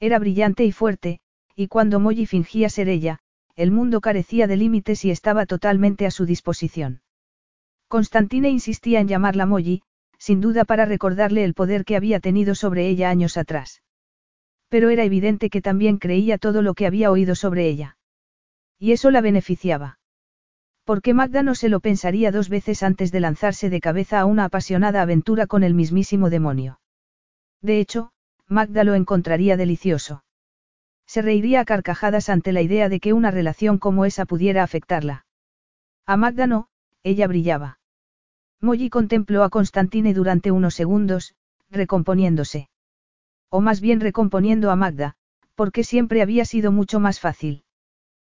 [0.00, 1.20] Era brillante y fuerte,
[1.54, 3.18] y cuando Molly fingía ser ella,
[3.54, 7.02] el mundo carecía de límites y estaba totalmente a su disposición.
[7.88, 9.82] Constantine insistía en llamarla Molly,
[10.18, 13.82] sin duda para recordarle el poder que había tenido sobre ella años atrás.
[14.72, 17.98] Pero era evidente que también creía todo lo que había oído sobre ella.
[18.78, 19.98] Y eso la beneficiaba.
[20.84, 24.46] Porque Magda no se lo pensaría dos veces antes de lanzarse de cabeza a una
[24.46, 26.80] apasionada aventura con el mismísimo demonio.
[27.60, 28.12] De hecho,
[28.48, 30.24] Magda lo encontraría delicioso.
[31.06, 35.26] Se reiría a carcajadas ante la idea de que una relación como esa pudiera afectarla.
[36.06, 36.68] A Magda no,
[37.02, 37.78] ella brillaba.
[38.62, 41.34] Molly contempló a Constantine durante unos segundos,
[41.68, 42.70] recomponiéndose.
[43.54, 45.14] O más bien recomponiendo a Magda,
[45.54, 47.64] porque siempre había sido mucho más fácil.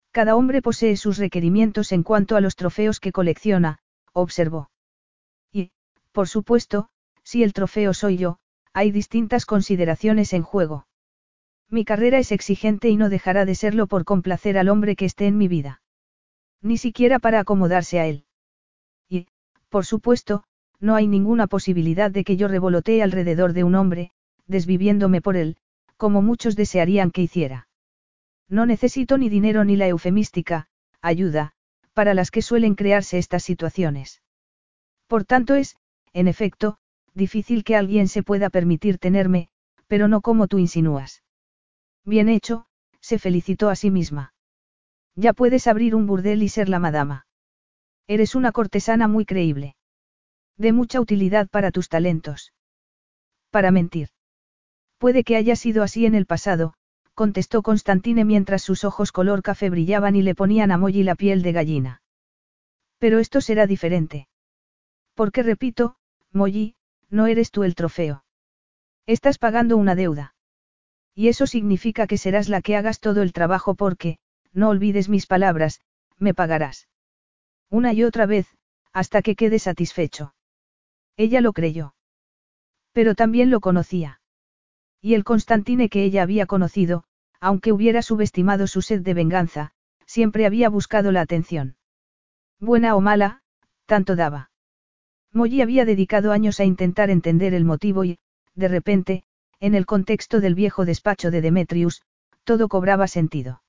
[0.10, 3.78] Cada hombre posee sus requerimientos en cuanto a los trofeos que colecciona,
[4.12, 4.72] observó.
[5.52, 5.70] Y,
[6.12, 6.90] por supuesto,
[7.24, 8.40] si el trofeo soy yo,
[8.74, 10.88] hay distintas consideraciones en juego.
[11.70, 15.28] Mi carrera es exigente y no dejará de serlo por complacer al hombre que esté
[15.28, 15.84] en mi vida.
[16.60, 18.26] Ni siquiera para acomodarse a él.
[19.08, 19.28] Y,
[19.70, 20.44] por supuesto,
[20.80, 24.12] no hay ninguna posibilidad de que yo revolotee alrededor de un hombre,
[24.48, 25.58] desviviéndome por él,
[25.98, 27.68] como muchos desearían que hiciera.
[28.50, 30.68] No necesito ni dinero ni la eufemística,
[31.02, 31.54] ayuda,
[31.94, 34.22] para las que suelen crearse estas situaciones.
[35.08, 35.76] Por tanto es,
[36.12, 36.78] en efecto,
[37.14, 39.50] difícil que alguien se pueda permitir tenerme,
[39.88, 41.24] pero no como tú insinúas.
[42.06, 42.66] Bien hecho,
[43.00, 44.34] se felicitó a sí misma.
[45.16, 47.28] Ya puedes abrir un burdel y ser la madama.
[48.08, 49.76] Eres una cortesana muy creíble.
[50.58, 52.54] De mucha utilidad para tus talentos.
[53.52, 54.10] Para mentir.
[55.04, 56.76] Puede que haya sido así en el pasado,
[57.14, 61.42] contestó Constantine mientras sus ojos color café brillaban y le ponían a Molly la piel
[61.42, 62.02] de gallina.
[63.00, 64.30] Pero esto será diferente.
[65.14, 65.98] Porque repito,
[66.32, 66.78] Molly,
[67.10, 68.24] no eres tú el trofeo.
[69.06, 70.36] Estás pagando una deuda.
[71.14, 74.20] Y eso significa que serás la que hagas todo el trabajo porque,
[74.54, 75.82] no olvides mis palabras,
[76.18, 76.88] me pagarás.
[77.70, 78.48] Una y otra vez,
[78.94, 80.34] hasta que quede satisfecho.
[81.18, 81.94] Ella lo creyó.
[82.94, 84.22] Pero también lo conocía.
[85.04, 87.04] Y el Constantine que ella había conocido,
[87.42, 89.74] aunque hubiera subestimado su sed de venganza,
[90.06, 91.76] siempre había buscado la atención.
[92.58, 93.42] Buena o mala,
[93.86, 94.50] tanto daba.
[95.34, 98.18] Molly había dedicado años a intentar entender el motivo y,
[98.56, 99.24] de repente,
[99.60, 102.02] en el contexto del viejo despacho de Demetrius,
[102.46, 103.62] todo cobraba sentido.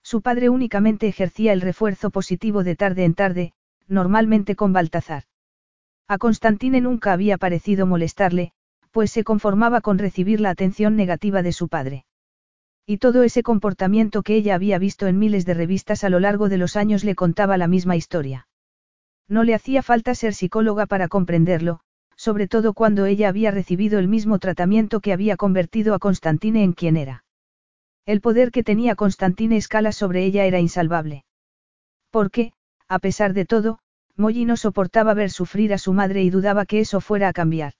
[0.00, 3.52] Su padre únicamente ejercía el refuerzo positivo de tarde en tarde,
[3.88, 5.24] normalmente con Baltazar.
[6.06, 8.52] A Constantine nunca había parecido molestarle,
[8.92, 12.04] pues se conformaba con recibir la atención negativa de su padre.
[12.86, 16.48] Y todo ese comportamiento que ella había visto en miles de revistas a lo largo
[16.48, 18.46] de los años le contaba la misma historia.
[19.28, 21.80] No le hacía falta ser psicóloga para comprenderlo,
[22.16, 26.72] sobre todo cuando ella había recibido el mismo tratamiento que había convertido a Constantine en
[26.72, 27.24] quien era.
[28.04, 31.24] El poder que tenía Constantine Escala sobre ella era insalvable.
[32.10, 32.52] Porque,
[32.88, 33.78] a pesar de todo,
[34.16, 37.74] Molly no soportaba ver sufrir a su madre y dudaba que eso fuera a cambiar.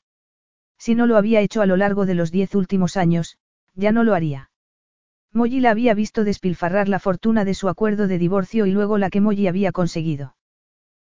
[0.85, 3.39] Si no lo había hecho a lo largo de los diez últimos años,
[3.77, 4.51] ya no lo haría.
[5.33, 9.09] Molly la había visto despilfarrar la fortuna de su acuerdo de divorcio y luego la
[9.09, 10.35] que Molly había conseguido.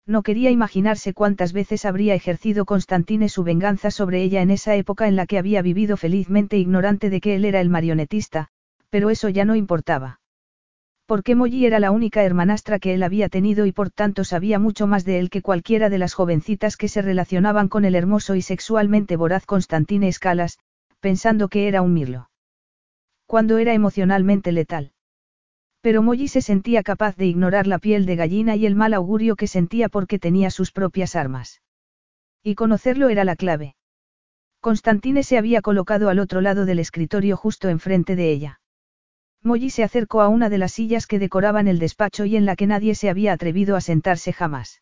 [0.06, 5.08] No quería imaginarse cuántas veces habría ejercido Constantine su venganza sobre ella en esa época
[5.08, 8.50] en la que había vivido felizmente ignorante de que él era el marionetista,
[8.90, 10.20] pero eso ya no importaba.
[11.12, 14.88] Porque Molly era la única hermanastra que él había tenido y por tanto sabía mucho
[14.88, 18.42] más de él que cualquiera de las jovencitas que se relacionaban con el hermoso y
[18.42, 20.58] sexualmente voraz Constantine Escalas,
[21.02, 22.30] pensando que era un mirlo.
[23.26, 24.94] Cuando era emocionalmente letal.
[25.82, 29.36] Pero Molly se sentía capaz de ignorar la piel de gallina y el mal augurio
[29.36, 31.62] que sentía porque tenía sus propias armas.
[32.42, 33.76] Y conocerlo era la clave.
[34.62, 38.61] Constantine se había colocado al otro lado del escritorio justo enfrente de ella.
[39.44, 42.56] Molly se acercó a una de las sillas que decoraban el despacho y en la
[42.56, 44.82] que nadie se había atrevido a sentarse jamás.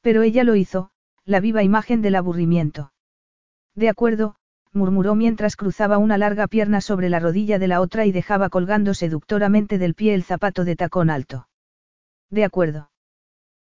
[0.00, 0.90] Pero ella lo hizo,
[1.24, 2.92] la viva imagen del aburrimiento.
[3.74, 4.36] De acuerdo,
[4.72, 8.94] murmuró mientras cruzaba una larga pierna sobre la rodilla de la otra y dejaba colgando
[8.94, 11.48] seductoramente del pie el zapato de tacón alto.
[12.30, 12.90] De acuerdo.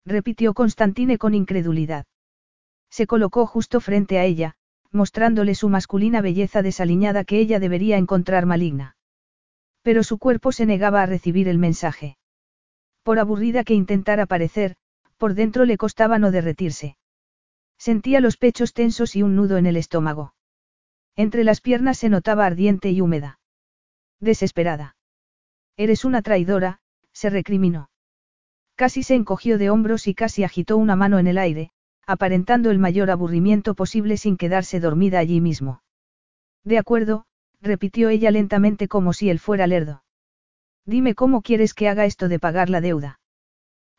[0.06, 2.06] Repitió Constantine con incredulidad.
[2.90, 4.56] Se colocó justo frente a ella,
[4.92, 8.97] mostrándole su masculina belleza desaliñada que ella debería encontrar maligna.
[9.88, 12.18] Pero su cuerpo se negaba a recibir el mensaje.
[13.04, 14.76] Por aburrida que intentara parecer,
[15.16, 16.98] por dentro le costaba no derretirse.
[17.78, 20.34] Sentía los pechos tensos y un nudo en el estómago.
[21.16, 23.40] Entre las piernas se notaba ardiente y húmeda.
[24.20, 24.98] Desesperada.
[25.78, 26.82] Eres una traidora,
[27.14, 27.90] se recriminó.
[28.76, 31.72] Casi se encogió de hombros y casi agitó una mano en el aire,
[32.06, 35.82] aparentando el mayor aburrimiento posible sin quedarse dormida allí mismo.
[36.66, 37.26] De acuerdo,
[37.62, 40.04] repitió ella lentamente como si él fuera lerdo.
[40.86, 43.20] Dime cómo quieres que haga esto de pagar la deuda.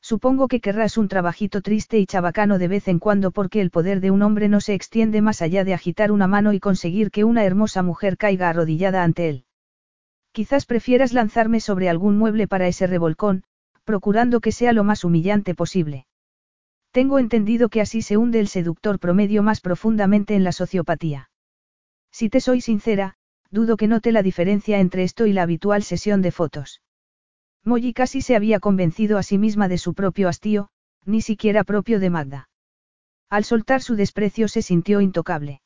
[0.00, 4.00] Supongo que querrás un trabajito triste y chabacano de vez en cuando porque el poder
[4.00, 7.24] de un hombre no se extiende más allá de agitar una mano y conseguir que
[7.24, 9.44] una hermosa mujer caiga arrodillada ante él.
[10.32, 13.42] Quizás prefieras lanzarme sobre algún mueble para ese revolcón,
[13.84, 16.06] procurando que sea lo más humillante posible.
[16.92, 21.28] Tengo entendido que así se hunde el seductor promedio más profundamente en la sociopatía.
[22.10, 23.17] Si te soy sincera,
[23.50, 26.82] dudo que note la diferencia entre esto y la habitual sesión de fotos.
[27.64, 30.68] Molly casi se había convencido a sí misma de su propio hastío,
[31.04, 32.48] ni siquiera propio de Magda.
[33.30, 35.60] Al soltar su desprecio se sintió intocable.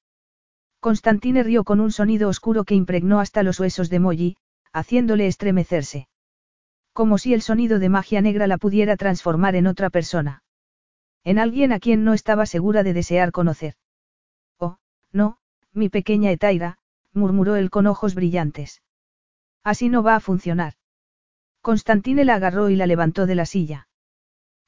[0.80, 4.37] Constantine rió con un sonido oscuro que impregnó hasta los huesos de Molly,
[4.72, 6.09] haciéndole estremecerse.
[6.93, 10.43] Como si el sonido de magia negra la pudiera transformar en otra persona.
[11.24, 13.74] En alguien a quien no estaba segura de desear conocer.
[14.59, 14.78] Oh,
[15.12, 15.39] no,
[15.72, 16.78] mi pequeña Etaira,
[17.12, 18.82] murmuró él con ojos brillantes.
[19.64, 20.74] Así no va a funcionar.
[21.60, 23.88] Constantine la agarró y la levantó de la silla.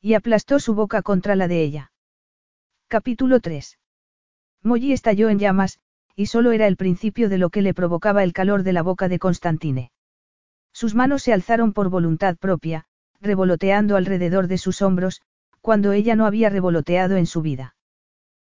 [0.00, 1.92] Y aplastó su boca contra la de ella.
[2.88, 3.78] Capítulo 3.
[4.62, 5.80] Molly estalló en llamas,
[6.14, 9.08] y solo era el principio de lo que le provocaba el calor de la boca
[9.08, 9.90] de Constantine.
[10.72, 12.86] Sus manos se alzaron por voluntad propia,
[13.20, 15.22] revoloteando alrededor de sus hombros,
[15.60, 17.74] cuando ella no había revoloteado en su vida.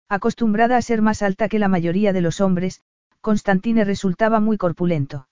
[0.08, 2.82] Acostumbrada a ser más alta que la mayoría de los hombres,
[3.28, 5.28] Constantine resultaba muy corpulento.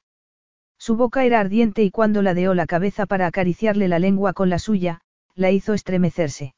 [0.78, 4.60] Su boca era ardiente y cuando ladeó la cabeza para acariciarle la lengua con la
[4.60, 5.00] suya,
[5.34, 6.56] la hizo estremecerse.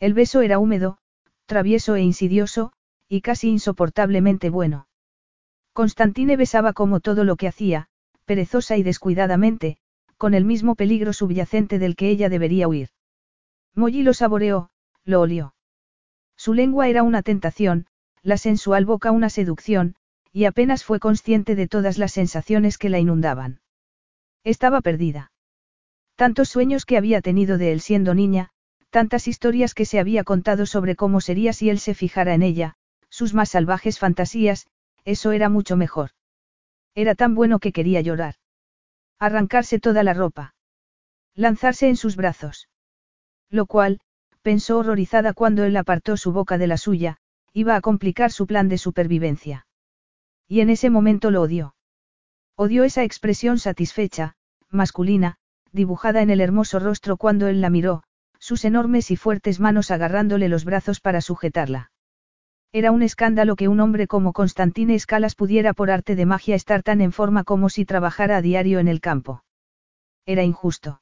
[0.00, 0.98] El beso era húmedo,
[1.46, 2.72] travieso e insidioso,
[3.08, 4.88] y casi insoportablemente bueno.
[5.74, 7.86] Constantine besaba como todo lo que hacía,
[8.24, 9.76] perezosa y descuidadamente,
[10.16, 12.88] con el mismo peligro subyacente del que ella debería huir.
[13.76, 14.70] Molly lo saboreó,
[15.04, 15.54] lo olió.
[16.36, 17.86] Su lengua era una tentación,
[18.24, 19.94] la sensual boca una seducción,
[20.38, 23.60] y apenas fue consciente de todas las sensaciones que la inundaban.
[24.44, 25.32] Estaba perdida.
[26.14, 28.50] Tantos sueños que había tenido de él siendo niña,
[28.90, 32.76] tantas historias que se había contado sobre cómo sería si él se fijara en ella,
[33.08, 34.68] sus más salvajes fantasías,
[35.04, 36.10] eso era mucho mejor.
[36.94, 38.36] Era tan bueno que quería llorar.
[39.18, 40.54] Arrancarse toda la ropa.
[41.34, 42.68] Lanzarse en sus brazos.
[43.50, 43.98] Lo cual,
[44.42, 47.16] pensó horrorizada cuando él apartó su boca de la suya,
[47.52, 49.64] iba a complicar su plan de supervivencia.
[50.48, 51.74] Y en ese momento lo odió.
[52.56, 54.34] Odió esa expresión satisfecha,
[54.70, 55.36] masculina,
[55.70, 58.02] dibujada en el hermoso rostro cuando él la miró,
[58.38, 61.92] sus enormes y fuertes manos agarrándole los brazos para sujetarla.
[62.72, 66.82] Era un escándalo que un hombre como Constantine Escalas pudiera por arte de magia estar
[66.82, 69.44] tan en forma como si trabajara a diario en el campo.
[70.26, 71.00] Era injusto.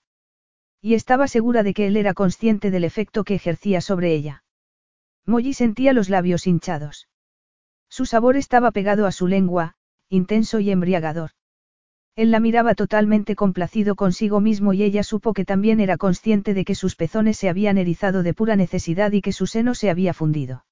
[0.81, 4.45] Y estaba segura de que él era consciente del efecto que ejercía sobre ella.
[5.25, 7.09] Molly sentía los labios hinchados.
[7.89, 9.75] Su sabor estaba pegado a su lengua,
[10.09, 11.31] intenso y embriagador.
[12.17, 16.65] Él la miraba totalmente complacido consigo mismo y ella supo que también era consciente de
[16.65, 20.15] que sus pezones se habían erizado de pura necesidad y que su seno se había
[20.15, 20.65] fundido.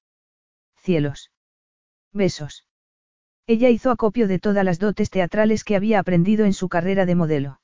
[0.75, 1.31] Cielos.
[2.13, 2.65] Besos.
[3.45, 7.13] Ella hizo acopio de todas las dotes teatrales que había aprendido en su carrera de
[7.13, 7.59] modelo.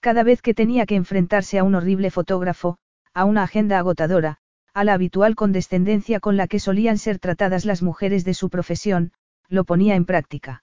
[0.00, 2.76] Cada vez que tenía que enfrentarse a un horrible fotógrafo,
[3.14, 4.39] a una agenda agotadora,
[4.74, 9.12] a la habitual condescendencia con la que solían ser tratadas las mujeres de su profesión,
[9.48, 10.62] lo ponía en práctica.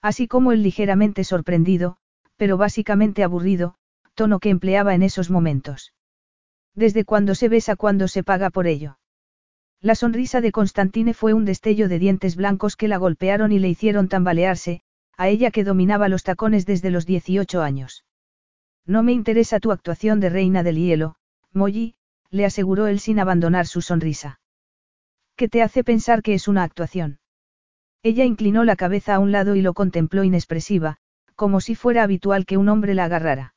[0.00, 1.98] Así como el ligeramente sorprendido,
[2.36, 3.74] pero básicamente aburrido,
[4.14, 5.92] tono que empleaba en esos momentos.
[6.74, 8.98] Desde cuando se besa cuando se paga por ello.
[9.80, 13.68] La sonrisa de Constantine fue un destello de dientes blancos que la golpearon y le
[13.68, 14.82] hicieron tambalearse,
[15.16, 18.04] a ella que dominaba los tacones desde los 18 años.
[18.86, 21.16] No me interesa tu actuación de reina del hielo,
[21.52, 21.94] Molly,
[22.30, 24.40] le aseguró él sin abandonar su sonrisa.
[25.36, 27.20] ¿Qué te hace pensar que es una actuación?
[28.02, 30.98] Ella inclinó la cabeza a un lado y lo contempló inexpresiva,
[31.34, 33.54] como si fuera habitual que un hombre la agarrara.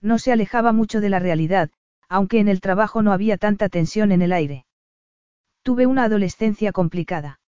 [0.00, 1.70] No se alejaba mucho de la realidad,
[2.08, 4.66] aunque en el trabajo no había tanta tensión en el aire.
[5.62, 7.40] Tuve una adolescencia complicada.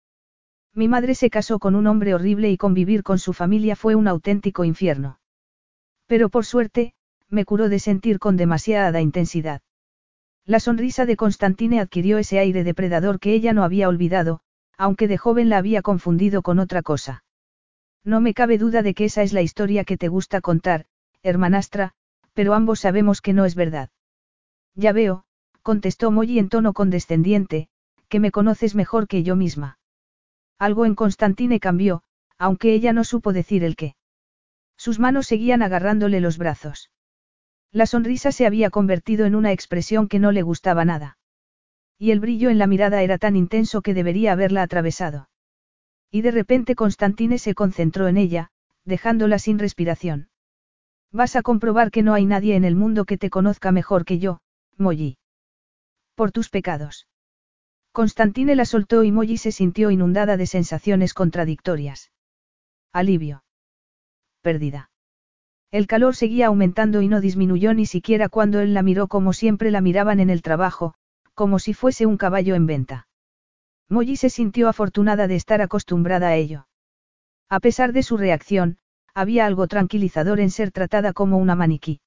[0.75, 4.09] Mi madre se casó con un hombre horrible y convivir con su familia fue un
[4.09, 5.21] auténtico infierno.
[6.07, 6.95] Pero por suerte,
[7.29, 9.63] me curó de sentir con demasiada intensidad.
[10.47, 14.41] La sonrisa de Constantine adquirió ese aire depredador que ella no había olvidado,
[14.79, 17.25] aunque de joven la había confundido con otra cosa.
[18.05, 20.87] No me cabe duda de que esa es la historia que te gusta contar,
[21.25, 21.95] hermanastra,
[22.33, 23.91] pero ambos sabemos que no es verdad.
[24.77, 25.25] Ya veo,
[25.63, 27.69] contestó Molly en tono condescendiente,
[28.09, 29.81] que me conoces mejor que yo misma.
[30.61, 32.05] Algo en Constantine cambió,
[32.39, 33.97] aunque ella no supo decir el qué.
[34.77, 36.91] Sus manos seguían agarrándole los brazos.
[37.73, 41.19] La sonrisa se había convertido en una expresión que no le gustaba nada.
[41.99, 45.29] Y el brillo en la mirada era tan intenso que debería haberla atravesado.
[46.11, 48.51] Y de repente Constantine se concentró en ella,
[48.85, 50.29] dejándola sin respiración.
[51.13, 54.19] Vas a comprobar que no hay nadie en el mundo que te conozca mejor que
[54.19, 54.41] yo,
[54.77, 55.19] Molly.
[56.15, 57.09] Por tus pecados.
[57.93, 62.13] Constantine la soltó y Molly se sintió inundada de sensaciones contradictorias.
[62.93, 63.43] Alivio.
[64.43, 64.91] Pérdida.
[65.71, 69.71] El calor seguía aumentando y no disminuyó ni siquiera cuando él la miró como siempre
[69.71, 70.95] la miraban en el trabajo,
[71.35, 73.09] como si fuese un caballo en venta.
[73.89, 76.67] Molly se sintió afortunada de estar acostumbrada a ello.
[77.49, 78.79] A pesar de su reacción,
[79.15, 82.01] había algo tranquilizador en ser tratada como una maniquí.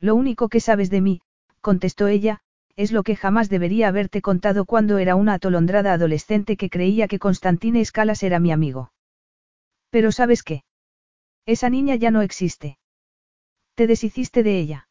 [0.00, 1.20] Lo único que sabes de mí,
[1.60, 2.40] contestó ella,
[2.76, 7.18] es lo que jamás debería haberte contado cuando era una atolondrada adolescente que creía que
[7.18, 8.92] Constantine Escalas era mi amigo.
[9.90, 10.63] Pero sabes qué?
[11.46, 12.78] Esa niña ya no existe.
[13.74, 14.88] Te deshiciste de ella.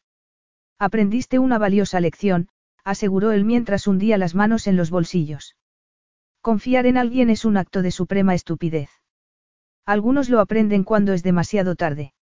[0.78, 2.48] Aprendiste una valiosa lección,
[2.84, 5.56] aseguró él mientras hundía las manos en los bolsillos.
[6.40, 8.90] Confiar en alguien es un acto de suprema estupidez.
[9.86, 12.12] Algunos lo aprenden cuando es demasiado tarde.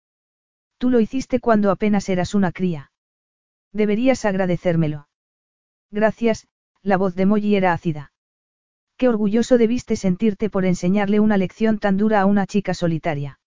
[0.77, 2.91] Tú lo hiciste cuando apenas eras una cría.
[3.71, 5.07] Deberías agradecérmelo.
[5.91, 6.47] Gracias,
[6.81, 8.13] la voz de Molly era ácida.
[8.97, 13.39] Qué orgulloso debiste sentirte por enseñarle una lección tan dura a una chica solitaria.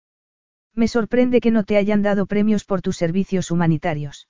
[0.77, 4.29] Me sorprende que no te hayan dado premios por tus servicios humanitarios.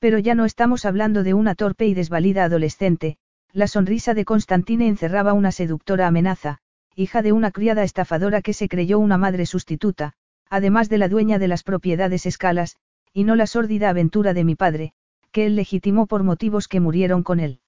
[0.00, 3.16] Pero ya no estamos hablando de una torpe y desvalida adolescente,
[3.52, 6.58] la sonrisa de Constantine encerraba una seductora amenaza,
[6.96, 10.14] hija de una criada estafadora que se creyó una madre sustituta,
[10.50, 12.76] además de la dueña de las propiedades escalas,
[13.12, 14.94] y no la sórdida aventura de mi padre,
[15.30, 17.60] que él legitimó por motivos que murieron con él.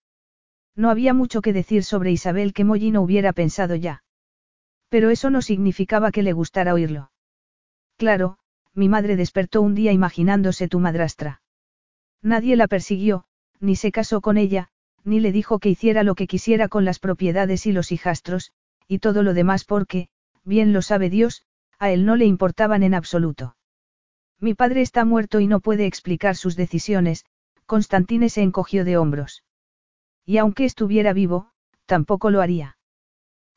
[0.74, 4.02] No había mucho que decir sobre Isabel que Molly no hubiera pensado ya.
[4.88, 7.12] Pero eso no significaba que le gustara oírlo.
[7.96, 8.38] Claro,
[8.74, 11.42] mi madre despertó un día imaginándose tu madrastra.
[12.22, 13.24] Nadie la persiguió,
[13.60, 14.68] ni se casó con ella,
[15.04, 18.52] ni le dijo que hiciera lo que quisiera con las propiedades y los hijastros,
[18.88, 20.08] y todo lo demás porque,
[20.44, 21.44] bien lo sabe Dios,
[21.78, 23.56] a él no le importaban en absoluto.
[24.40, 27.24] Mi padre está muerto y no puede explicar sus decisiones,
[27.66, 29.44] Constantine se encogió de hombros.
[30.26, 31.50] Y aunque estuviera vivo,
[31.86, 32.76] tampoco lo haría.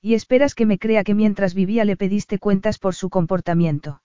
[0.01, 4.01] Y esperas que me crea que mientras vivía le pediste cuentas por su comportamiento.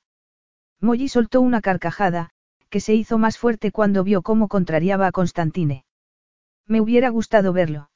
[0.82, 2.30] Molly soltó una carcajada,
[2.68, 5.84] que se hizo más fuerte cuando vio cómo contrariaba a Constantine.
[6.66, 7.90] Me hubiera gustado verlo.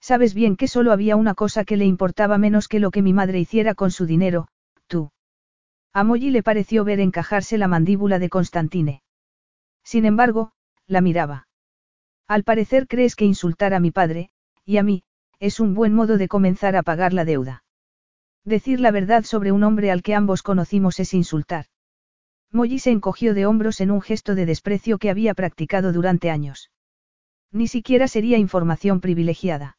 [0.00, 3.12] Sabes bien que solo había una cosa que le importaba menos que lo que mi
[3.12, 4.48] madre hiciera con su dinero,
[4.88, 5.12] tú.
[5.92, 9.02] A Molly le pareció ver encajarse la mandíbula de Constantine.
[9.84, 10.52] Sin embargo,
[10.88, 11.46] la miraba.
[12.26, 14.30] Al parecer crees que insultar a mi padre,
[14.64, 15.04] y a mí,
[15.38, 17.62] es un buen modo de comenzar a pagar la deuda.
[18.44, 21.66] Decir la verdad sobre un hombre al que ambos conocimos es insultar.
[22.52, 26.70] Molly se encogió de hombros en un gesto de desprecio que había practicado durante años.
[27.52, 29.78] Ni siquiera sería información privilegiada.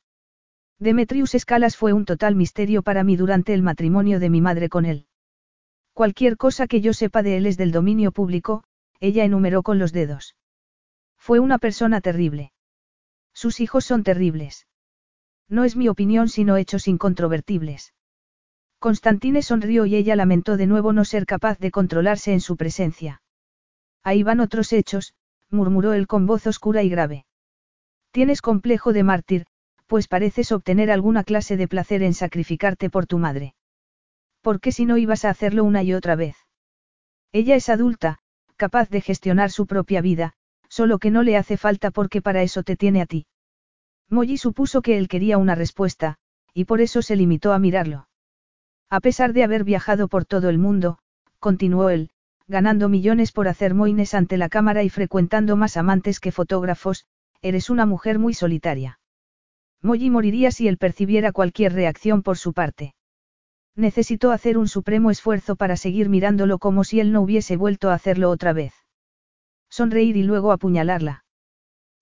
[0.80, 4.86] Demetrius Escalas fue un total misterio para mí durante el matrimonio de mi madre con
[4.86, 5.06] él.
[5.94, 8.64] Cualquier cosa que yo sepa de él es del dominio público,
[9.00, 10.36] ella enumeró con los dedos.
[11.18, 12.52] Fue una persona terrible.
[13.34, 14.66] Sus hijos son terribles.
[15.48, 17.94] No es mi opinión sino hechos incontrovertibles.
[18.82, 23.22] Constantine sonrió y ella lamentó de nuevo no ser capaz de controlarse en su presencia.
[24.02, 25.14] Ahí van otros hechos,
[25.52, 27.28] murmuró él con voz oscura y grave.
[28.10, 29.46] Tienes complejo de mártir,
[29.86, 33.54] pues pareces obtener alguna clase de placer en sacrificarte por tu madre.
[34.42, 36.36] ¿Por qué si no ibas a hacerlo una y otra vez?
[37.32, 38.18] Ella es adulta,
[38.56, 40.34] capaz de gestionar su propia vida,
[40.70, 43.28] solo que no le hace falta porque para eso te tiene a ti.
[44.10, 46.18] Molly supuso que él quería una respuesta,
[46.56, 48.08] y por eso se limitó a mirarlo.
[48.92, 50.98] A pesar de haber viajado por todo el mundo,
[51.40, 52.10] continuó él,
[52.50, 57.06] ganando millones por hacer moines ante la cámara y frecuentando más amantes que fotógrafos,
[57.42, 59.00] eres una mujer muy solitaria.
[59.82, 62.94] Molly moriría si él percibiera cualquier reacción por su parte.
[63.78, 67.94] Necesitó hacer un supremo esfuerzo para seguir mirándolo como si él no hubiese vuelto a
[67.94, 68.74] hacerlo otra vez.
[69.70, 71.24] Sonreír y luego apuñalarla.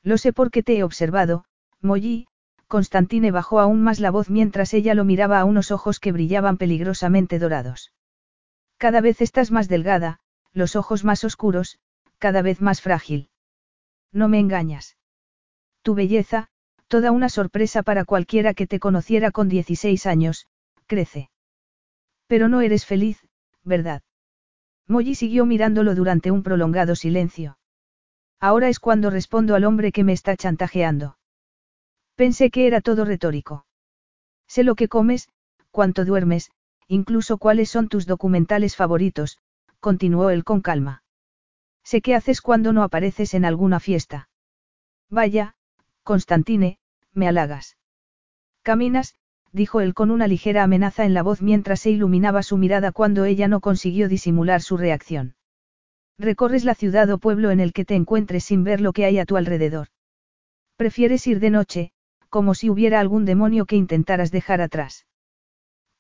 [0.02, 1.46] Lo sé porque te he observado,
[1.82, 2.26] Molly,
[2.70, 6.58] Constantine bajó aún más la voz mientras ella lo miraba a unos ojos que brillaban
[6.58, 7.94] peligrosamente dorados.
[8.78, 10.20] Cada vez estás más delgada,
[10.54, 11.80] los ojos más oscuros,
[12.20, 13.32] cada vez más frágil.
[14.12, 14.98] No me engañas.
[15.82, 16.50] Tu belleza,
[16.88, 20.46] toda una sorpresa para cualquiera que te conociera con 16 años,
[20.86, 21.32] crece.
[22.28, 23.20] Pero no eres feliz,
[23.64, 24.04] ¿verdad?
[24.88, 27.58] Molly siguió mirándolo durante un prolongado silencio.
[28.40, 31.19] Ahora es cuando respondo al hombre que me está chantajeando.
[32.20, 33.66] Pensé que era todo retórico.
[34.46, 35.30] Sé lo que comes,
[35.72, 36.52] cuánto duermes,
[36.90, 39.38] incluso cuáles son tus documentales favoritos,
[39.80, 41.02] continuó él con calma.
[41.82, 44.28] Sé qué haces cuando no apareces en alguna fiesta.
[45.10, 45.56] Vaya,
[46.04, 46.78] Constantine,
[47.14, 47.78] me halagas.
[48.64, 49.16] Caminas,
[49.54, 53.24] dijo él con una ligera amenaza en la voz mientras se iluminaba su mirada cuando
[53.24, 55.36] ella no consiguió disimular su reacción.
[56.18, 59.20] Recorres la ciudad o pueblo en el que te encuentres sin ver lo que hay
[59.20, 59.88] a tu alrededor.
[60.76, 61.94] Prefieres ir de noche,
[62.30, 65.08] como si hubiera algún demonio que intentaras dejar atrás.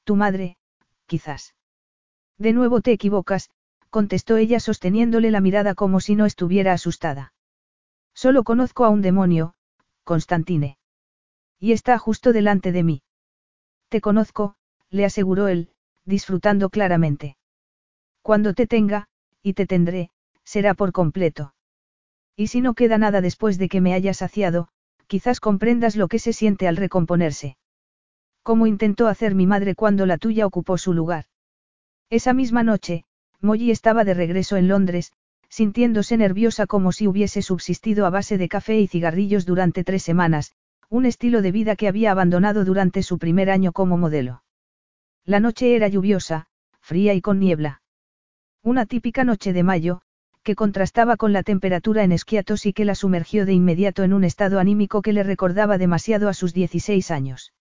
[0.04, 0.58] Tu madre,
[1.06, 1.56] quizás.
[2.38, 3.50] De nuevo te equivocas,
[3.90, 7.34] contestó ella sosteniéndole la mirada como si no estuviera asustada.
[8.14, 9.56] Solo conozco a un demonio,
[10.04, 10.78] Constantine.
[11.60, 13.02] Y está justo delante de mí.
[13.90, 14.56] Te conozco,
[14.90, 15.70] le aseguró él,
[16.06, 17.38] disfrutando claramente.
[18.22, 19.08] Cuando te tenga,
[19.42, 20.12] y te tendré,
[20.44, 21.54] será por completo.
[22.36, 24.70] Y si no queda nada después de que me hayas saciado,
[25.10, 27.58] quizás comprendas lo que se siente al recomponerse.
[28.44, 31.26] Como intentó hacer mi madre cuando la tuya ocupó su lugar.
[32.12, 33.06] Esa misma noche,
[33.42, 35.12] Molly estaba de regreso en Londres,
[35.50, 40.54] sintiéndose nerviosa como si hubiese subsistido a base de café y cigarrillos durante tres semanas,
[40.90, 44.44] un estilo de vida que había abandonado durante su primer año como modelo.
[45.26, 46.48] La noche era lluviosa,
[46.82, 47.82] fría y con niebla.
[48.62, 50.02] Una típica noche de mayo,
[50.50, 54.24] que contrastaba con la temperatura en Esquiatos y que la sumergió de inmediato en un
[54.24, 57.54] estado anímico que le recordaba demasiado a sus 16 años.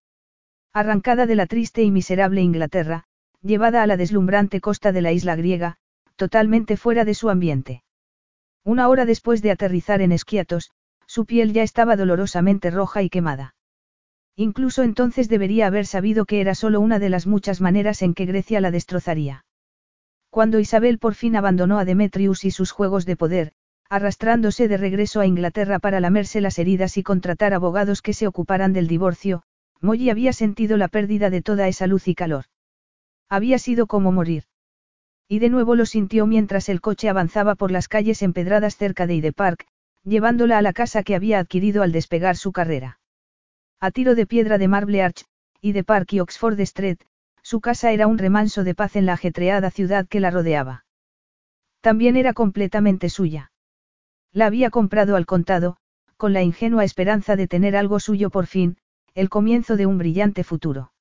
[0.73, 3.05] Arrancada de la triste y miserable Inglaterra,
[3.43, 5.77] llevada a la deslumbrante costa de la isla griega,
[6.17, 7.83] totalmente fuera de su ambiente.
[8.65, 10.71] Una hora después de aterrizar en Esquiatos,
[11.07, 13.55] su piel ya estaba dolorosamente roja y quemada.
[14.35, 18.25] Incluso entonces debería haber sabido que era solo una de las muchas maneras en que
[18.25, 19.45] Grecia la destrozaría.
[20.39, 23.51] Cuando Isabel por fin abandonó a Demetrius y sus juegos de poder,
[23.91, 28.73] arrastrándose de regreso a Inglaterra para lamerse las heridas y contratar abogados que se ocuparan
[28.73, 29.43] del divorcio,
[29.81, 32.45] Molly había sentido la pérdida de toda esa luz y calor.
[33.29, 34.45] Había sido como morir.
[35.27, 39.17] Y de nuevo lo sintió mientras el coche avanzaba por las calles empedradas cerca de
[39.17, 39.67] Hyde Park,
[40.05, 43.01] llevándola a la casa que había adquirido al despegar su carrera.
[43.81, 45.25] A tiro de piedra de Marble Arch,
[45.61, 47.01] y de Park y Oxford Street,
[47.49, 50.85] su casa era un remanso de paz en la ajetreada ciudad que la rodeaba.
[51.81, 53.53] También era completamente suya.
[54.35, 55.79] La había comprado al contado,
[56.19, 58.77] con la ingenua esperanza de tener algo suyo por fin,
[59.15, 60.93] el comienzo de un brillante futuro.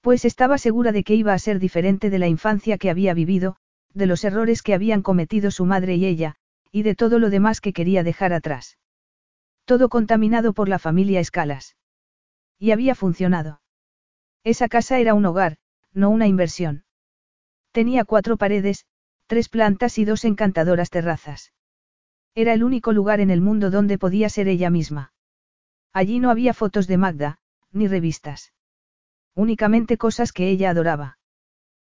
[0.00, 3.54] Pues estaba segura de que iba a ser diferente de la infancia que había vivido,
[3.94, 6.34] de los errores que habían cometido su madre y ella,
[6.72, 8.76] y de todo lo demás que quería dejar atrás.
[9.66, 11.76] Todo contaminado por la familia Escalas.
[12.58, 13.60] Y había funcionado.
[14.44, 15.58] Esa casa era un hogar,
[15.92, 16.84] no una inversión.
[17.72, 18.86] Tenía cuatro paredes,
[19.26, 21.52] tres plantas y dos encantadoras terrazas.
[22.34, 25.12] Era el único lugar en el mundo donde podía ser ella misma.
[25.92, 27.38] Allí no había fotos de Magda,
[27.72, 28.52] ni revistas.
[29.34, 31.18] Únicamente cosas que ella adoraba.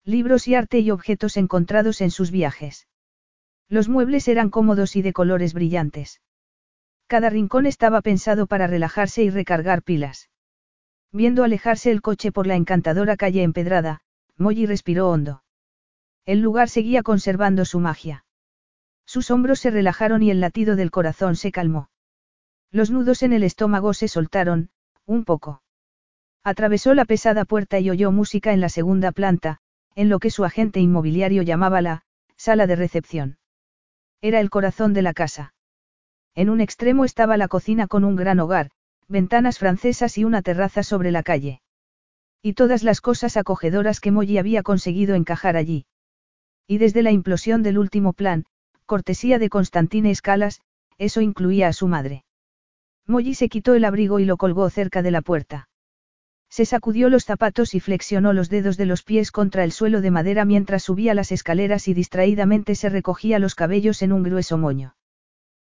[0.04, 2.86] Libros y arte y objetos encontrados en sus viajes.
[3.68, 6.20] Los muebles eran cómodos y de colores brillantes.
[7.08, 10.30] Cada rincón estaba pensado para relajarse y recargar pilas.
[11.16, 14.02] Viendo alejarse el coche por la encantadora calle empedrada,
[14.36, 15.42] Molly respiró hondo.
[16.26, 18.26] El lugar seguía conservando su magia.
[19.06, 21.88] Sus hombros se relajaron y el latido del corazón se calmó.
[22.70, 24.68] Los nudos en el estómago se soltaron,
[25.06, 25.62] un poco.
[26.44, 29.60] Atravesó la pesada puerta y oyó música en la segunda planta,
[29.94, 32.04] en lo que su agente inmobiliario llamaba la
[32.36, 33.38] sala de recepción.
[34.20, 35.54] Era el corazón de la casa.
[36.34, 38.70] En un extremo estaba la cocina con un gran hogar,
[39.08, 41.60] ventanas francesas y una terraza sobre la calle.
[42.42, 45.86] Y todas las cosas acogedoras que Molly había conseguido encajar allí.
[46.66, 48.44] Y desde la implosión del último plan,
[48.86, 50.60] cortesía de Constantine Escalas,
[50.98, 52.24] eso incluía a su madre.
[53.06, 55.68] Molly se quitó el abrigo y lo colgó cerca de la puerta.
[56.48, 60.10] Se sacudió los zapatos y flexionó los dedos de los pies contra el suelo de
[60.10, 64.95] madera mientras subía las escaleras y distraídamente se recogía los cabellos en un grueso moño.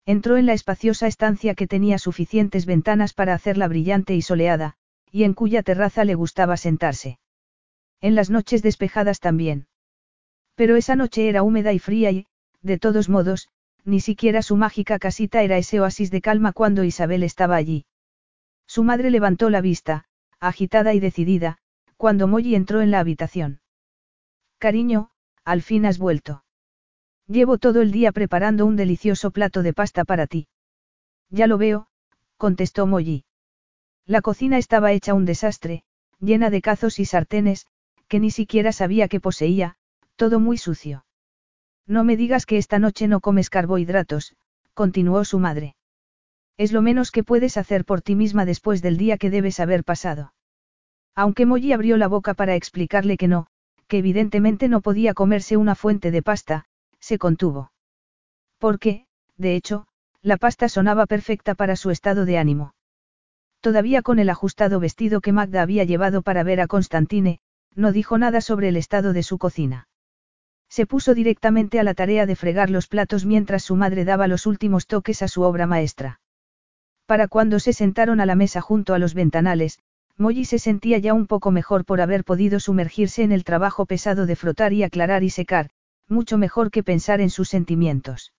[0.07, 4.74] Entró en la espaciosa estancia que tenía suficientes ventanas para hacerla brillante y soleada,
[5.11, 7.18] y en cuya terraza le gustaba sentarse.
[8.00, 9.66] En las noches despejadas también.
[10.57, 12.26] Pero esa noche era húmeda y fría y,
[12.61, 13.48] de todos modos,
[13.84, 17.86] ni siquiera su mágica casita era ese oasis de calma cuando Isabel estaba allí.
[18.66, 20.05] Su madre levantó la vista,
[20.38, 21.59] agitada y decidida,
[21.96, 23.61] cuando Molly entró en la habitación.
[24.59, 25.11] Cariño,
[25.44, 26.43] al fin has vuelto.
[27.27, 30.47] Llevo todo el día preparando un delicioso plato de pasta para ti.
[31.31, 31.87] Ya lo veo,
[32.37, 33.25] contestó Molly.
[34.07, 35.85] La cocina estaba hecha un desastre,
[36.20, 37.66] llena de cazos y sartenes,
[38.09, 39.77] que ni siquiera sabía que poseía,
[40.16, 41.07] todo muy sucio.
[41.87, 44.37] No me digas que esta noche no comes carbohidratos,
[44.75, 45.77] continuó su madre.
[46.57, 49.85] Es lo menos que puedes hacer por ti misma después del día que debes haber
[49.85, 50.35] pasado.
[51.14, 53.47] Aunque Molly abrió la boca para explicarle que no,
[53.89, 56.66] que evidentemente no podía comerse una fuente de pasta,
[57.05, 57.70] se contuvo.
[58.59, 59.05] Porque,
[59.36, 59.86] de hecho,
[60.22, 62.74] la pasta sonaba perfecta para su estado de ánimo.
[63.61, 67.40] Todavía con el ajustado vestido que Magda había llevado para ver a Constantine,
[67.74, 69.86] no dijo nada sobre el estado de su cocina.
[70.70, 74.46] Se puso directamente a la tarea de fregar los platos mientras su madre daba los
[74.46, 76.20] últimos toques a su obra maestra.
[77.05, 79.78] Para cuando se sentaron a la mesa junto a los ventanales,
[80.16, 84.24] Molly se sentía ya un poco mejor por haber podido sumergirse en el trabajo pesado
[84.24, 85.70] de frotar y aclarar y secar,
[86.09, 88.32] mucho mejor que pensar en sus sentimientos.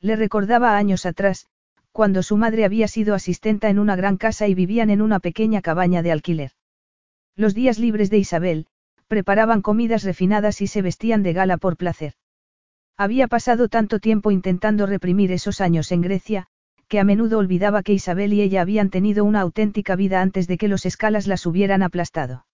[0.00, 1.46] Le recordaba años atrás,
[1.92, 5.60] cuando su madre había sido asistenta en una gran casa y vivían en una pequeña
[5.60, 6.52] cabaña de alquiler.
[7.36, 8.66] Los días libres de Isabel,
[9.08, 12.14] preparaban comidas refinadas y se vestían de gala por placer.
[12.96, 16.46] Había pasado tanto tiempo intentando reprimir esos años en Grecia,
[16.86, 20.58] que a menudo olvidaba que Isabel y ella habían tenido una auténtica vida antes de
[20.58, 22.46] que los escalas las hubieran aplastado.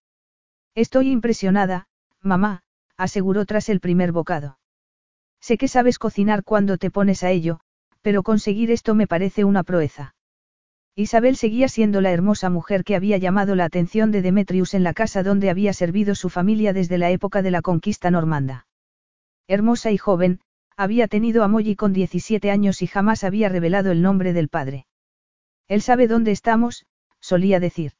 [0.73, 1.87] Estoy impresionada,
[2.21, 2.63] mamá,
[2.97, 4.57] aseguró tras el primer bocado.
[5.39, 7.59] Sé que sabes cocinar cuando te pones a ello,
[8.01, 10.15] pero conseguir esto me parece una proeza.
[10.95, 14.93] Isabel seguía siendo la hermosa mujer que había llamado la atención de Demetrius en la
[14.93, 18.65] casa donde había servido su familia desde la época de la conquista normanda.
[19.47, 20.41] Hermosa y joven,
[20.75, 24.87] había tenido a Molly con 17 años y jamás había revelado el nombre del padre.
[25.67, 26.85] Él sabe dónde estamos,
[27.19, 27.91] solía decir.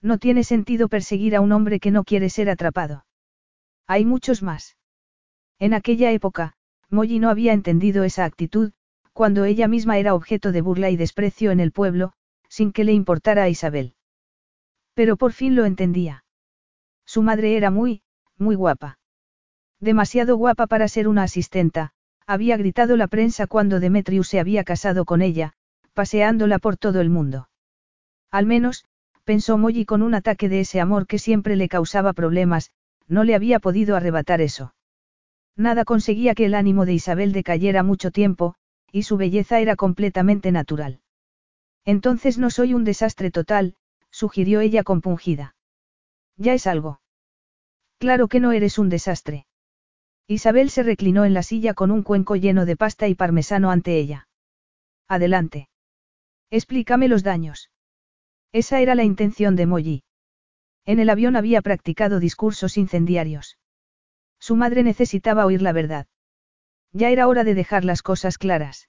[0.00, 3.04] No tiene sentido perseguir a un hombre que no quiere ser atrapado.
[3.86, 4.76] Hay muchos más.
[5.58, 6.54] En aquella época,
[6.90, 8.72] Molly no había entendido esa actitud,
[9.12, 12.12] cuando ella misma era objeto de burla y desprecio en el pueblo,
[12.48, 13.94] sin que le importara a Isabel.
[14.94, 16.24] Pero por fin lo entendía.
[17.06, 18.02] Su madre era muy,
[18.38, 18.98] muy guapa.
[19.80, 21.92] Demasiado guapa para ser una asistenta,
[22.26, 25.54] había gritado la prensa cuando Demetrius se había casado con ella,
[25.92, 27.48] paseándola por todo el mundo.
[28.30, 28.84] Al menos,
[29.24, 32.70] pensó Molly con un ataque de ese amor que siempre le causaba problemas,
[33.12, 34.74] no le había podido arrebatar eso.
[35.54, 38.54] Nada conseguía que el ánimo de Isabel decayera mucho tiempo,
[38.90, 41.00] y su belleza era completamente natural.
[41.84, 43.74] Entonces no soy un desastre total,
[44.10, 45.54] sugirió ella compungida.
[46.36, 47.00] Ya es algo.
[47.98, 49.46] Claro que no eres un desastre.
[50.26, 53.98] Isabel se reclinó en la silla con un cuenco lleno de pasta y parmesano ante
[53.98, 54.28] ella.
[55.06, 55.68] Adelante.
[56.50, 57.70] Explícame los daños.
[58.52, 60.02] Esa era la intención de Molly.
[60.84, 63.58] En el avión había practicado discursos incendiarios.
[64.38, 66.06] Su madre necesitaba oír la verdad.
[66.92, 68.88] Ya era hora de dejar las cosas claras.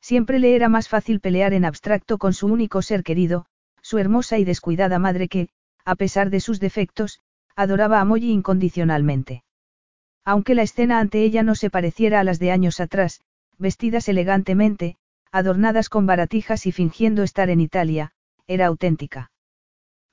[0.00, 3.46] Siempre le era más fácil pelear en abstracto con su único ser querido,
[3.82, 5.48] su hermosa y descuidada madre que,
[5.84, 7.20] a pesar de sus defectos,
[7.56, 9.44] adoraba a Molly incondicionalmente.
[10.24, 13.20] Aunque la escena ante ella no se pareciera a las de años atrás,
[13.58, 14.96] vestidas elegantemente,
[15.32, 18.12] adornadas con baratijas y fingiendo estar en Italia,
[18.46, 19.31] era auténtica.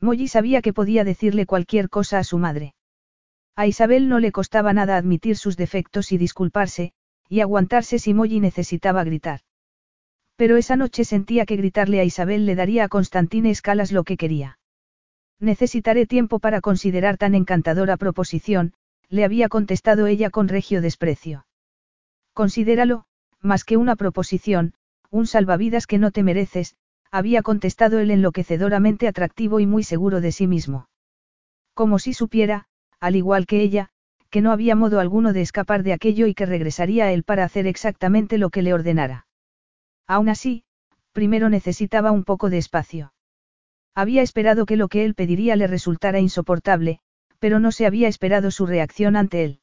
[0.01, 2.73] Molly sabía que podía decirle cualquier cosa a su madre.
[3.55, 6.93] A Isabel no le costaba nada admitir sus defectos y disculparse,
[7.27, 9.41] y aguantarse si Molly necesitaba gritar.
[10.37, 14.15] Pero esa noche sentía que gritarle a Isabel le daría a Constantine Escalas lo que
[14.15, 14.57] quería.
[15.39, 18.73] Necesitaré tiempo para considerar tan encantadora proposición,
[19.09, 21.45] le había contestado ella con regio desprecio.
[22.33, 23.03] Considéralo,
[23.41, 24.73] más que una proposición,
[25.09, 26.75] un salvavidas que no te mereces,
[27.11, 30.89] había contestado él enloquecedoramente atractivo y muy seguro de sí mismo.
[31.73, 32.65] Como si supiera,
[32.99, 33.89] al igual que ella,
[34.29, 37.43] que no había modo alguno de escapar de aquello y que regresaría a él para
[37.43, 39.27] hacer exactamente lo que le ordenara.
[40.07, 40.63] Aún así,
[41.11, 43.13] primero necesitaba un poco de espacio.
[43.95, 46.99] Había esperado que lo que él pediría le resultara insoportable,
[47.39, 49.59] pero no se había esperado su reacción ante él.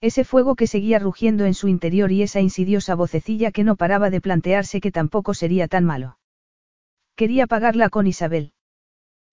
[0.00, 4.10] Ese fuego que seguía rugiendo en su interior y esa insidiosa vocecilla que no paraba
[4.10, 6.18] de plantearse que tampoco sería tan malo.
[7.16, 8.52] Quería pagarla con Isabel.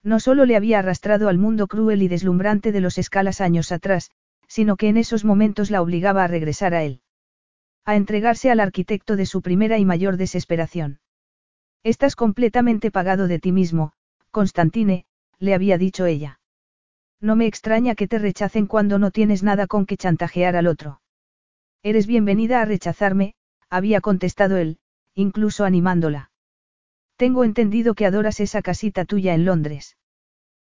[0.04, 4.12] No solo le había arrastrado al mundo cruel y deslumbrante de los escalas años atrás,
[4.48, 7.02] sino que en esos momentos la obligaba a regresar a él.
[7.86, 11.00] A entregarse al arquitecto de su primera y mayor desesperación.
[11.84, 13.92] Estás completamente pagado de ti mismo,
[14.32, 15.06] Constantine,
[15.40, 16.40] le había dicho ella.
[17.20, 21.02] No me extraña que te rechacen cuando no tienes nada con que chantajear al otro.
[21.82, 23.36] Eres bienvenida a rechazarme,
[23.70, 24.78] había contestado él,
[25.14, 26.33] incluso animándola.
[27.16, 29.98] Tengo entendido que adoras esa casita tuya en Londres.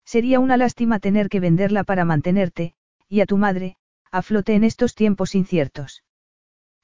[0.05, 2.73] Sería una lástima tener que venderla para mantenerte,
[3.07, 3.75] y a tu madre,
[4.11, 6.03] a flote en estos tiempos inciertos.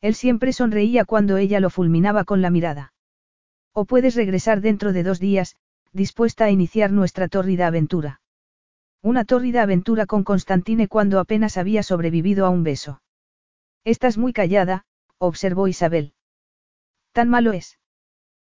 [0.02, 2.94] Él siempre sonreía cuando ella lo fulminaba con la mirada.
[3.74, 5.56] O puedes regresar dentro de dos días,
[5.92, 8.22] dispuesta a iniciar nuestra tórrida aventura.
[9.02, 13.02] Una tórrida aventura con Constantine cuando apenas había sobrevivido a un beso.
[13.84, 14.86] Estás muy callada,
[15.18, 16.14] observó Isabel.
[17.12, 17.78] Tan malo es.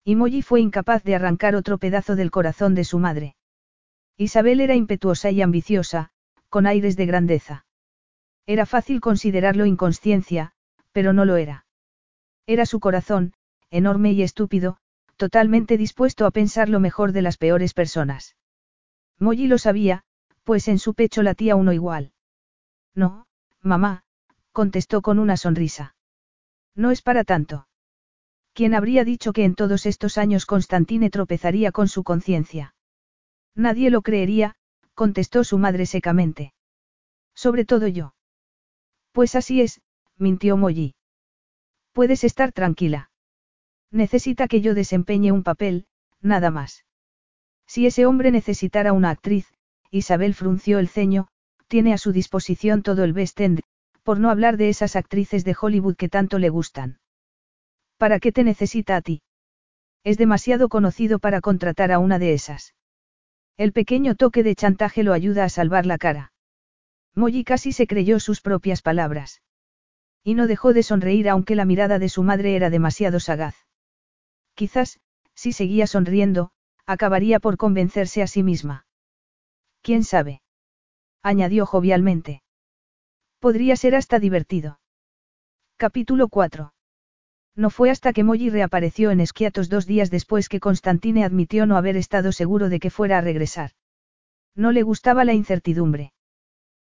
[0.09, 3.37] Y Molly fue incapaz de arrancar otro pedazo del corazón de su madre.
[4.17, 6.09] Isabel era impetuosa y ambiciosa,
[6.49, 7.67] con aires de grandeza.
[8.47, 10.53] Era fácil considerarlo inconsciencia,
[10.93, 11.67] pero no lo era.
[12.47, 13.35] Era su corazón,
[13.69, 14.79] enorme y estúpido,
[15.19, 18.35] totalmente dispuesto a pensar lo mejor de las peores personas.
[19.19, 20.05] Molly lo sabía,
[20.43, 22.13] pues en su pecho latía uno igual.
[22.95, 23.27] No,
[23.61, 24.05] mamá,
[24.53, 25.97] contestó con una sonrisa.
[26.75, 27.68] No es para tanto.
[28.59, 32.75] ¿Quién habría dicho que en todos estos años Constantine tropezaría con su conciencia?
[33.55, 34.57] Nadie lo creería,
[34.95, 36.55] contestó su madre secamente.
[37.37, 38.17] Sobre todo yo.
[39.13, 39.81] Pues así es,
[40.17, 40.97] mintió Molly.
[41.93, 43.13] Puedes estar tranquila.
[43.93, 45.87] Necesita que yo desempeñe un papel,
[46.21, 46.85] nada más.
[47.65, 49.47] Si ese hombre necesitara una actriz,
[49.93, 51.29] Isabel frunció el ceño,
[51.69, 53.61] tiene a su disposición todo el West End,
[54.03, 56.98] por no hablar de esas actrices de Hollywood que tanto le gustan.
[57.99, 59.23] ¿Para qué te necesita a ti?
[60.05, 62.75] Es demasiado conocido para contratar a una de esas.
[63.57, 66.33] El pequeño toque de chantaje lo ayuda a salvar la cara.
[67.15, 69.43] Molly casi se creyó sus propias palabras.
[70.23, 73.57] Y no dejó de sonreír aunque la mirada de su madre era demasiado sagaz.
[74.55, 75.01] Quizás,
[75.35, 76.53] si seguía sonriendo,
[76.87, 78.87] acabaría por convencerse a sí misma.
[79.83, 80.41] ¿Quién sabe?
[81.23, 82.43] añadió jovialmente.
[83.41, 84.81] Podría ser hasta divertido.
[85.77, 86.73] Capítulo 4.
[87.57, 91.77] No fue hasta que Molly reapareció en Esquiatos dos días después que Constantine admitió no
[91.77, 93.73] haber estado seguro de que fuera a regresar.
[94.55, 96.13] No le gustaba la incertidumbre.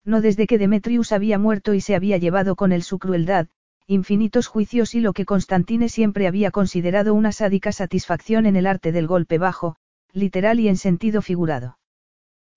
[0.05, 3.47] No desde que Demetrius había muerto y se había llevado con él su crueldad,
[3.87, 8.91] infinitos juicios y lo que Constantine siempre había considerado una sádica satisfacción en el arte
[8.91, 9.75] del golpe bajo,
[10.13, 11.79] literal y en sentido figurado.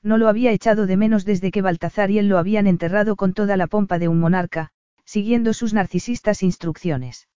[0.02, 3.34] No lo había echado de menos desde que Baltazar y él lo habían enterrado con
[3.34, 4.70] toda la pompa de un monarca,
[5.04, 7.28] siguiendo sus narcisistas instrucciones.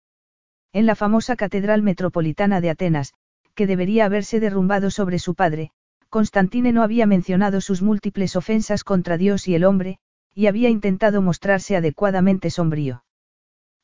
[0.76, 3.14] En la famosa Catedral Metropolitana de Atenas,
[3.54, 5.72] que debería haberse derrumbado sobre su padre,
[6.10, 10.00] Constantine no había mencionado sus múltiples ofensas contra Dios y el hombre,
[10.34, 13.06] y había intentado mostrarse adecuadamente sombrío.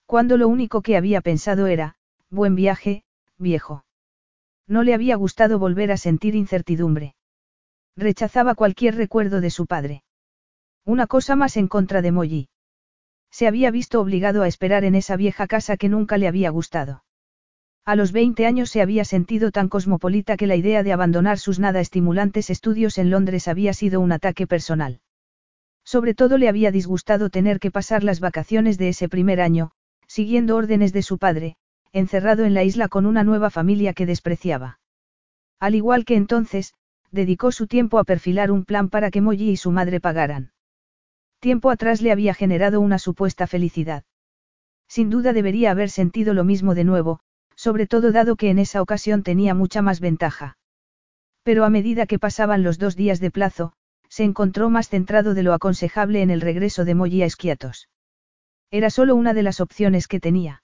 [0.06, 1.96] Cuando lo único que había pensado era,
[2.30, 3.06] buen viaje,
[3.38, 3.86] viejo.
[4.68, 7.16] No le había gustado volver a sentir incertidumbre.
[7.96, 10.04] Rechazaba cualquier recuerdo de su padre.
[10.84, 12.50] Una cosa más en contra de Molly.
[13.32, 17.04] Se había visto obligado a esperar en esa vieja casa que nunca le había gustado.
[17.86, 21.58] A los 20 años se había sentido tan cosmopolita que la idea de abandonar sus
[21.58, 25.00] nada estimulantes estudios en Londres había sido un ataque personal.
[25.84, 29.72] Sobre todo le había disgustado tener que pasar las vacaciones de ese primer año,
[30.06, 31.56] siguiendo órdenes de su padre,
[31.92, 34.80] encerrado en la isla con una nueva familia que despreciaba.
[35.60, 36.74] Al igual que entonces,
[37.12, 40.52] dedicó su tiempo a perfilar un plan para que Molly y su madre pagaran.
[41.42, 44.04] Tiempo atrás le había generado una supuesta felicidad.
[44.88, 47.20] Sin duda debería haber sentido lo mismo de nuevo,
[47.56, 50.58] sobre todo dado que en esa ocasión tenía mucha más ventaja.
[51.42, 53.74] Pero a medida que pasaban los dos días de plazo,
[54.08, 57.90] se encontró más centrado de lo aconsejable en el regreso de Molly a Esquiatos.
[58.70, 60.62] Era solo una de las opciones que tenía.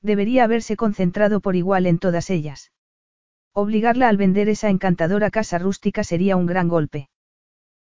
[0.00, 2.70] Debería haberse concentrado por igual en todas ellas.
[3.52, 7.08] Obligarla al vender esa encantadora casa rústica sería un gran golpe.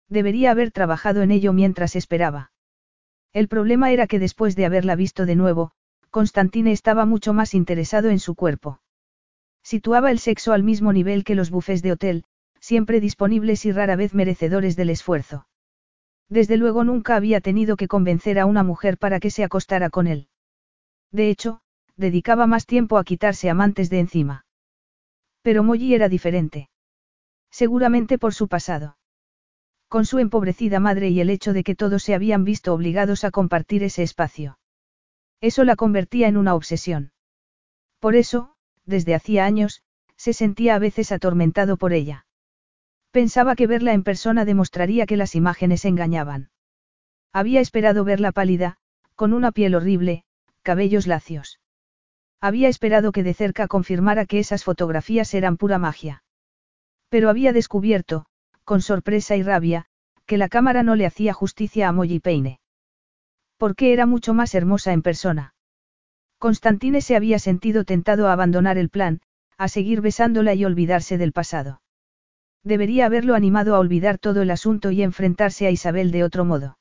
[0.08, 2.52] Debería haber trabajado en ello mientras esperaba.
[3.32, 5.72] El problema era que después de haberla visto de nuevo,
[6.10, 8.80] Constantine estaba mucho más interesado en su cuerpo.
[9.62, 12.24] Situaba el sexo al mismo nivel que los bufés de hotel,
[12.60, 15.46] siempre disponibles y rara vez merecedores del esfuerzo.
[16.28, 20.06] Desde luego nunca había tenido que convencer a una mujer para que se acostara con
[20.06, 20.28] él.
[21.12, 21.60] De hecho,
[21.96, 24.46] dedicaba más tiempo a quitarse amantes de encima.
[25.42, 26.68] Pero Molly era diferente.
[27.50, 28.96] Seguramente por su pasado.
[29.96, 33.30] Con su empobrecida madre y el hecho de que todos se habían visto obligados a
[33.30, 34.58] compartir ese espacio.
[35.40, 37.12] Eso la convertía en una obsesión.
[37.98, 39.82] Por eso, desde hacía años,
[40.18, 42.26] se sentía a veces atormentado por ella.
[43.10, 46.50] Pensaba que verla en persona demostraría que las imágenes engañaban.
[47.32, 48.76] Había esperado verla pálida,
[49.14, 50.24] con una piel horrible,
[50.60, 51.58] cabellos lacios.
[52.38, 56.22] Había esperado que de cerca confirmara que esas fotografías eran pura magia.
[57.08, 58.26] Pero había descubierto,
[58.66, 59.86] con sorpresa y rabia,
[60.26, 62.58] que la cámara no le hacía justicia a Molly Peine.
[63.58, 65.54] Porque era mucho más hermosa en persona.
[66.38, 69.20] Constantine se había sentido tentado a abandonar el plan,
[69.56, 71.80] a seguir besándola y olvidarse del pasado.
[72.64, 76.76] Debería haberlo animado a olvidar todo el asunto y enfrentarse a Isabel de otro modo.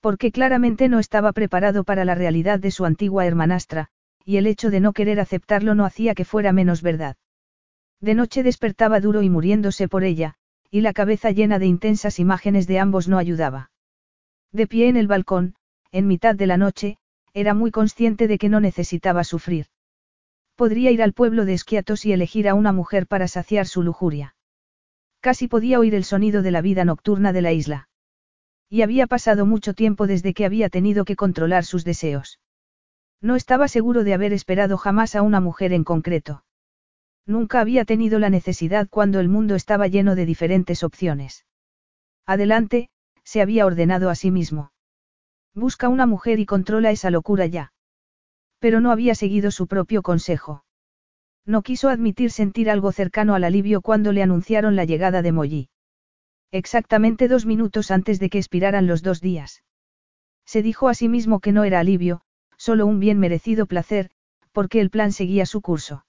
[0.00, 3.88] Porque claramente no estaba preparado para la realidad de su antigua hermanastra,
[4.24, 7.16] y el hecho de no querer aceptarlo no hacía que fuera menos verdad.
[8.00, 10.36] De noche despertaba duro y muriéndose por ella,
[10.72, 13.70] y la cabeza llena de intensas imágenes de ambos no ayudaba.
[14.52, 15.54] De pie en el balcón,
[15.90, 16.96] en mitad de la noche,
[17.34, 19.66] era muy consciente de que no necesitaba sufrir.
[20.56, 24.34] Podría ir al pueblo de Esquiatos y elegir a una mujer para saciar su lujuria.
[25.20, 27.90] Casi podía oír el sonido de la vida nocturna de la isla.
[28.70, 32.40] Y había pasado mucho tiempo desde que había tenido que controlar sus deseos.
[33.20, 36.44] No estaba seguro de haber esperado jamás a una mujer en concreto.
[37.26, 41.46] Nunca había tenido la necesidad cuando el mundo estaba lleno de diferentes opciones.
[42.26, 42.88] Adelante,
[43.24, 44.72] se había ordenado a sí mismo.
[45.54, 47.72] Busca una mujer y controla esa locura ya.
[48.58, 50.64] Pero no había seguido su propio consejo.
[51.44, 55.68] No quiso admitir sentir algo cercano al alivio cuando le anunciaron la llegada de Molly.
[56.52, 59.64] Exactamente dos minutos antes de que expiraran los dos días.
[60.44, 62.22] Se dijo a sí mismo que no era alivio,
[62.56, 64.10] solo un bien merecido placer,
[64.52, 66.04] porque el plan seguía su curso.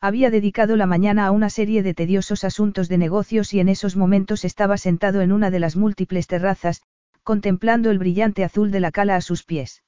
[0.00, 3.96] Había dedicado la mañana a una serie de tediosos asuntos de negocios y en esos
[3.96, 6.82] momentos estaba sentado en una de las múltiples terrazas,
[7.22, 9.82] contemplando el brillante azul de la cala a sus pies.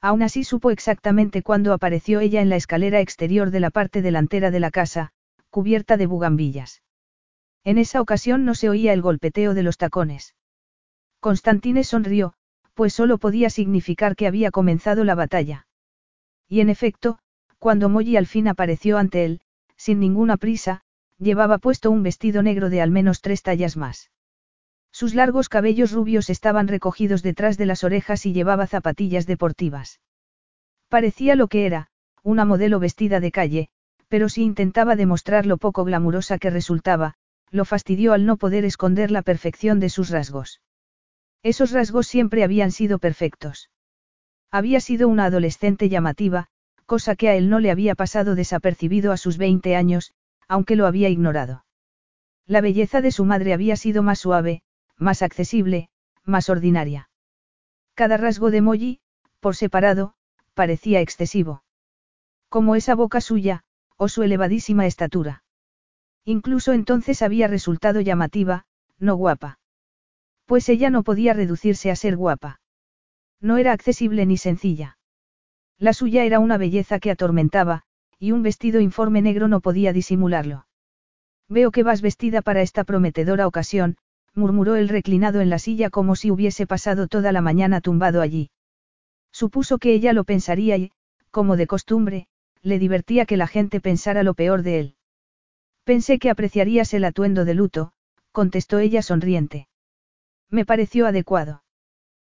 [0.00, 4.50] Aún así supo exactamente cuándo apareció ella en la escalera exterior de la parte delantera
[4.50, 5.12] de la casa,
[5.48, 6.82] cubierta de bugambillas.
[7.64, 10.34] En esa ocasión no se oía el golpeteo de los tacones.
[11.20, 12.34] Constantine sonrió,
[12.74, 15.66] pues solo podía significar que había comenzado la batalla.
[16.48, 17.18] Y en efecto,
[17.62, 19.40] cuando Molly al fin apareció ante él,
[19.76, 20.80] sin ninguna prisa,
[21.16, 24.10] llevaba puesto un vestido negro de al menos tres tallas más.
[24.90, 30.00] Sus largos cabellos rubios estaban recogidos detrás de las orejas y llevaba zapatillas deportivas.
[30.88, 31.86] Parecía lo que era,
[32.24, 33.68] una modelo vestida de calle,
[34.08, 37.14] pero si intentaba demostrar lo poco glamurosa que resultaba,
[37.52, 40.60] lo fastidió al no poder esconder la perfección de sus rasgos.
[41.44, 43.70] Esos rasgos siempre habían sido perfectos.
[44.50, 46.48] Había sido una adolescente llamativa,
[46.86, 50.12] cosa que a él no le había pasado desapercibido a sus 20 años,
[50.48, 51.64] aunque lo había ignorado.
[52.46, 54.62] La belleza de su madre había sido más suave,
[54.96, 55.88] más accesible,
[56.24, 57.08] más ordinaria.
[57.94, 59.00] Cada rasgo de Molly,
[59.40, 60.14] por separado,
[60.54, 61.62] parecía excesivo.
[62.48, 63.64] Como esa boca suya,
[63.96, 65.44] o su elevadísima estatura.
[66.24, 68.66] Incluso entonces había resultado llamativa,
[68.98, 69.58] no guapa.
[70.46, 72.60] Pues ella no podía reducirse a ser guapa.
[73.40, 74.98] No era accesible ni sencilla.
[75.78, 77.82] La suya era una belleza que atormentaba,
[78.18, 80.66] y un vestido informe negro no podía disimularlo.
[81.48, 83.96] Veo que vas vestida para esta prometedora ocasión,
[84.34, 88.50] murmuró él reclinado en la silla como si hubiese pasado toda la mañana tumbado allí.
[89.32, 90.92] Supuso que ella lo pensaría y,
[91.30, 92.26] como de costumbre,
[92.62, 94.94] le divertía que la gente pensara lo peor de él.
[95.84, 97.92] Pensé que apreciarías el atuendo de luto,
[98.30, 99.68] contestó ella sonriente.
[100.48, 101.64] Me pareció adecuado.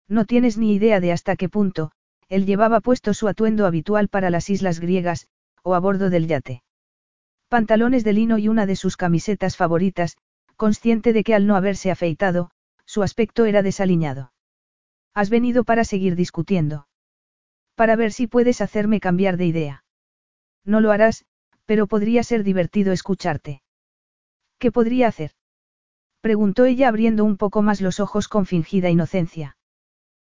[0.07, 1.91] No tienes ni idea de hasta qué punto,
[2.29, 5.27] él llevaba puesto su atuendo habitual para las islas griegas,
[5.63, 6.63] o a bordo del yate.
[7.49, 10.17] Pantalones de lino y una de sus camisetas favoritas,
[10.55, 12.51] consciente de que al no haberse afeitado,
[12.85, 14.31] su aspecto era desaliñado.
[15.13, 16.87] Has venido para seguir discutiendo.
[17.75, 19.83] Para ver si puedes hacerme cambiar de idea.
[20.63, 21.25] No lo harás,
[21.65, 23.61] pero podría ser divertido escucharte.
[24.59, 25.31] ¿Qué podría hacer?
[26.21, 29.57] Preguntó ella abriendo un poco más los ojos con fingida inocencia.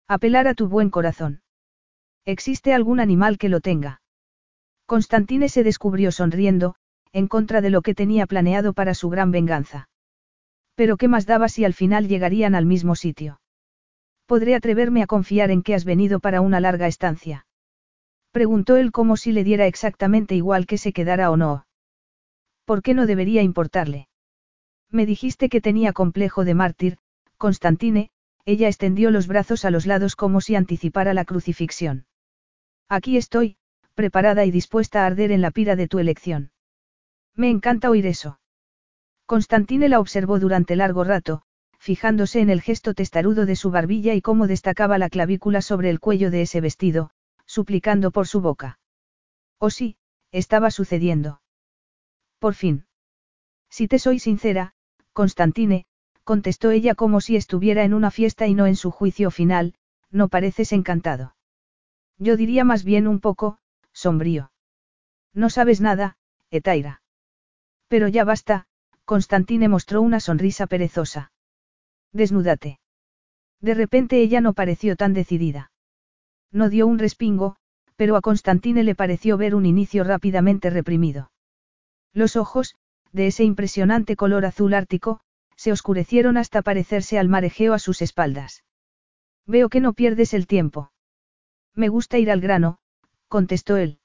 [0.08, 1.42] Apelar a tu buen corazón.
[2.26, 4.02] ¿Existe algún animal que lo tenga?
[4.88, 6.76] Constantine se descubrió sonriendo,
[7.12, 9.90] en contra de lo que tenía planeado para su gran venganza.
[10.76, 13.40] Pero ¿qué más daba si al final llegarían al mismo sitio?
[14.26, 17.46] ¿Podré atreverme a confiar en que has venido para una larga estancia?
[18.32, 21.68] Preguntó él como si le diera exactamente igual que se quedara o no.
[22.66, 24.10] ¿Por qué no debería importarle?
[24.90, 26.98] Me dijiste que tenía complejo de mártir,
[27.38, 28.10] Constantine,
[28.46, 32.06] ella extendió los brazos a los lados como si anticipara la crucifixión.
[32.90, 33.58] Aquí estoy,
[33.94, 36.52] preparada y dispuesta a arder en la pira de tu elección.
[37.36, 38.40] Me encanta oír eso.
[39.26, 41.42] Constantine la observó durante largo rato,
[41.80, 46.00] fijándose en el gesto testarudo de su barbilla y cómo destacaba la clavícula sobre el
[46.00, 47.12] cuello de ese vestido,
[47.46, 48.80] suplicando por su boca.
[49.60, 49.98] Oh sí,
[50.32, 51.42] estaba sucediendo.
[52.40, 52.86] Por fin.
[53.70, 54.74] Si te soy sincera,
[55.14, 55.86] Constantine,
[56.24, 59.74] contestó ella como si estuviera en una fiesta y no en su juicio final,
[60.12, 61.35] no pareces encantado.
[62.18, 63.58] Yo diría más bien un poco,
[63.92, 64.52] sombrío.
[65.34, 66.18] No sabes nada,
[66.50, 67.02] Etaira.
[67.88, 68.68] Pero ya basta,
[69.04, 71.32] Constantine mostró una sonrisa perezosa.
[72.12, 72.80] Desnúdate.
[73.62, 75.72] De repente ella no pareció tan decidida.
[76.52, 77.58] No dio un respingo,
[77.96, 81.32] pero a Constantine le pareció ver un inicio rápidamente reprimido.
[82.14, 82.76] Los ojos,
[83.12, 85.22] de ese impresionante color azul ártico,
[85.56, 88.64] se oscurecieron hasta parecerse al marejeo a sus espaldas.
[89.46, 90.92] Veo que no pierdes el tiempo.
[91.76, 92.80] Me gusta ir al grano,
[93.28, 94.00] contestó él.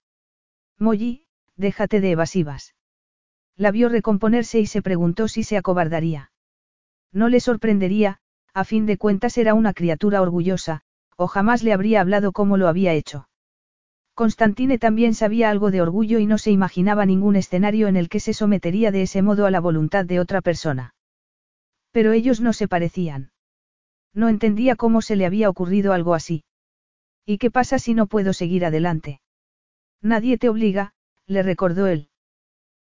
[0.78, 1.26] Molly,
[1.56, 2.74] déjate de evasivas.
[3.56, 6.32] La vio recomponerse y se preguntó si se acobardaría.
[7.12, 8.18] No le sorprendería,
[8.54, 10.82] a fin de cuentas era una criatura orgullosa,
[11.16, 13.28] o jamás le habría hablado como lo había hecho.
[14.14, 18.20] Constantine también sabía algo de orgullo y no se imaginaba ningún escenario en el que
[18.20, 20.94] se sometería de ese modo a la voluntad de otra persona.
[21.92, 23.32] Pero ellos no se parecían.
[24.12, 26.44] No entendía cómo se le había ocurrido algo así.
[27.32, 29.20] ¿Y qué pasa si no puedo seguir adelante?
[30.02, 30.94] Nadie te obliga,
[31.28, 32.08] le recordó él.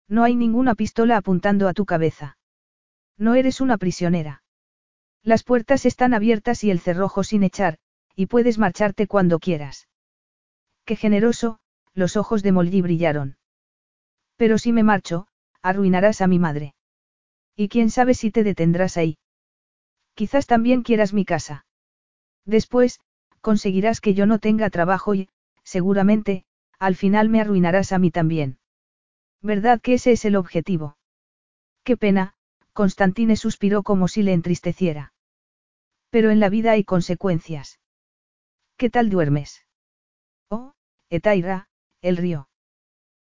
[0.06, 2.38] No hay ninguna pistola apuntando a tu cabeza.
[3.18, 4.44] No eres una prisionera.
[5.24, 7.78] Las puertas están abiertas y el cerrojo sin echar,
[8.14, 9.88] y puedes marcharte cuando quieras.
[10.84, 11.58] Qué generoso,
[11.92, 13.38] los ojos de Molly brillaron.
[14.36, 15.26] Pero si me marcho,
[15.60, 16.76] arruinarás a mi madre.
[17.56, 19.18] Y quién sabe si te detendrás ahí.
[20.14, 21.66] Quizás también quieras mi casa.
[22.44, 23.00] Después,
[23.40, 25.28] conseguirás que yo no tenga trabajo y,
[25.62, 26.44] seguramente,
[26.78, 28.58] al final me arruinarás a mí también.
[29.42, 30.96] ¿Verdad que ese es el objetivo?
[31.84, 32.34] Qué pena,
[32.72, 35.12] Constantine suspiró como si le entristeciera.
[36.10, 37.80] Pero en la vida hay consecuencias.
[38.76, 39.64] ¿Qué tal duermes?
[40.50, 40.74] Oh,
[41.08, 41.68] Etaira,
[42.02, 42.48] el río.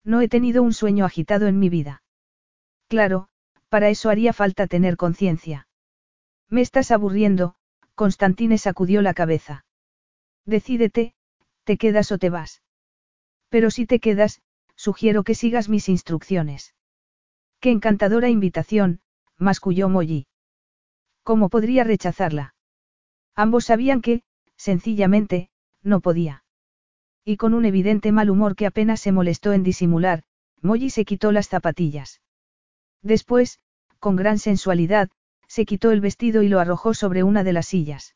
[0.04, 2.02] No he tenido un sueño agitado en mi vida.
[2.88, 3.28] Claro,
[3.68, 5.68] para eso haría falta tener conciencia.
[6.48, 7.54] Me estás aburriendo,
[7.94, 9.64] Constantine sacudió la cabeza.
[10.46, 11.14] Decídete,
[11.64, 12.62] te quedas o te vas.
[13.48, 14.40] Pero si te quedas,
[14.74, 16.74] sugiero que sigas mis instrucciones.
[17.60, 19.00] Qué encantadora invitación,
[19.36, 20.26] masculló Molly.
[21.22, 22.54] ¿Cómo podría rechazarla?
[23.34, 24.22] Ambos sabían que,
[24.56, 25.50] sencillamente,
[25.82, 26.44] no podía.
[27.24, 30.22] Y con un evidente mal humor que apenas se molestó en disimular,
[30.62, 32.20] Molly se quitó las zapatillas.
[33.02, 33.60] Después,
[33.98, 35.10] con gran sensualidad,
[35.46, 38.14] se quitó el vestido y lo arrojó sobre una de las sillas.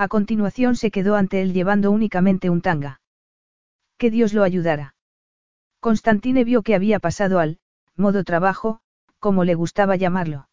[0.00, 3.02] A continuación se quedó ante él llevando únicamente un tanga.
[3.98, 4.94] Que Dios lo ayudara.
[5.78, 7.58] Constantine vio que había pasado al
[7.96, 8.80] modo trabajo,
[9.18, 10.48] como le gustaba llamarlo.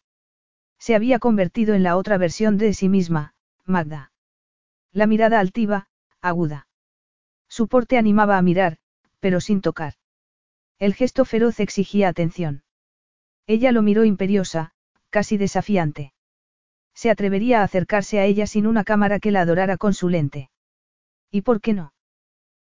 [0.78, 3.32] Se había convertido en la otra versión de sí misma,
[3.64, 4.12] Magda.
[4.92, 5.88] La mirada altiva,
[6.20, 6.68] aguda.
[7.48, 8.76] Su porte animaba a mirar,
[9.18, 9.94] pero sin tocar.
[10.78, 12.64] El gesto feroz exigía atención.
[13.46, 14.72] Ella lo miró imperiosa,
[15.08, 16.12] casi desafiante.
[16.98, 20.50] Se atrevería a acercarse a ella sin una cámara que la adorara con su lente.
[21.30, 21.92] ¿Y por qué no?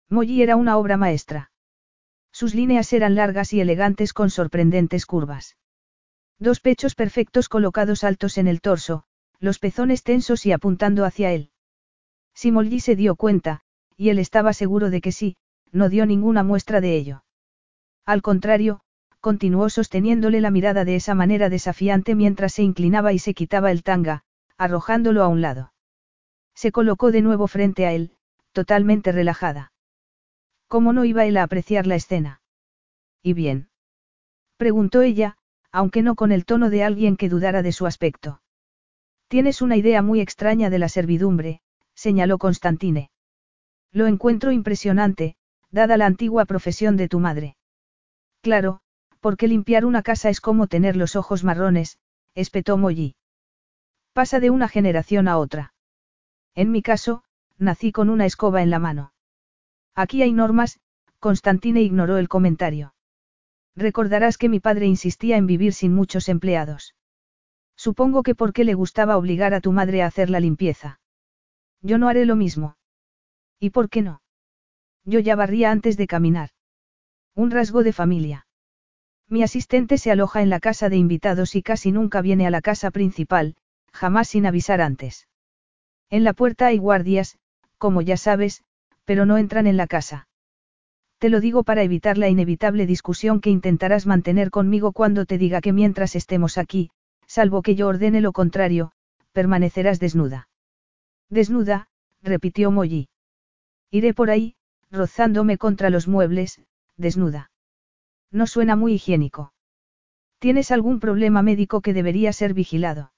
[0.08, 1.52] Molly era una obra maestra.
[2.32, 5.58] Sus líneas eran largas y elegantes con sorprendentes curvas.
[6.40, 9.04] Dos pechos perfectos colocados altos en el torso,
[9.40, 11.52] los pezones tensos y apuntando hacia él.
[12.34, 13.64] Si Molly se dio cuenta,
[13.98, 15.36] y él estaba seguro de que sí,
[15.74, 17.26] no dio ninguna muestra de ello.
[18.06, 18.80] Al contrario,
[19.22, 23.84] continuó sosteniéndole la mirada de esa manera desafiante mientras se inclinaba y se quitaba el
[23.84, 24.24] tanga,
[24.58, 25.74] arrojándolo a un lado.
[26.56, 28.12] Se colocó de nuevo frente a él,
[28.52, 29.72] totalmente relajada.
[30.68, 32.42] ¿Cómo no iba él a apreciar la escena?
[33.22, 33.70] ¿Y bien?
[34.58, 35.38] Preguntó ella,
[35.72, 38.42] aunque no con el tono de alguien que dudara de su aspecto.
[39.28, 41.62] Tienes una idea muy extraña de la servidumbre,
[41.94, 43.12] señaló Constantine.
[43.92, 45.36] Lo encuentro impresionante,
[45.70, 47.56] dada la antigua profesión de tu madre.
[48.42, 48.82] Claro,
[49.22, 51.98] porque limpiar una casa es como tener los ojos marrones,
[52.36, 53.16] espetó Molly.
[54.14, 55.74] Pasa de una generación a otra.
[56.54, 57.24] En mi caso,
[57.58, 59.14] nací con una escoba en la mano.
[59.96, 60.80] Aquí hay normas,
[61.20, 62.94] Constantine ignoró el comentario.
[63.76, 66.96] Recordarás que mi padre insistía en vivir sin muchos empleados.
[67.78, 71.00] Supongo que porque le gustaba obligar a tu madre a hacer la limpieza.
[71.82, 72.76] Yo no haré lo mismo.
[73.60, 74.22] ¿Y por qué no?
[75.06, 76.50] Yo ya barría antes de caminar.
[77.34, 78.46] Un rasgo de familia.
[79.32, 82.60] Mi asistente se aloja en la casa de invitados y casi nunca viene a la
[82.60, 83.56] casa principal,
[83.94, 85.30] jamás sin avisar antes.
[86.10, 87.38] En la puerta hay guardias,
[87.78, 88.66] como ya sabes,
[89.06, 90.28] pero no entran en la casa.
[91.18, 95.62] Te lo digo para evitar la inevitable discusión que intentarás mantener conmigo cuando te diga
[95.62, 96.92] que mientras estemos aquí,
[97.26, 98.92] salvo que yo ordene lo contrario,
[99.32, 100.50] permanecerás desnuda.
[101.30, 101.88] Desnuda,
[102.22, 103.08] repitió Molly.
[103.92, 104.56] Iré por ahí,
[104.92, 106.60] rozándome contra los muebles,
[106.98, 107.51] desnuda.
[108.32, 109.54] No suena muy higiénico.
[110.40, 113.14] ¿Tienes algún problema médico que debería ser vigilado?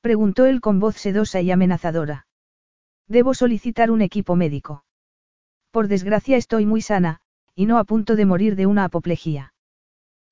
[0.00, 2.26] Preguntó él con voz sedosa y amenazadora.
[3.06, 4.84] Debo solicitar un equipo médico.
[5.70, 7.20] Por desgracia estoy muy sana,
[7.54, 9.54] y no a punto de morir de una apoplejía.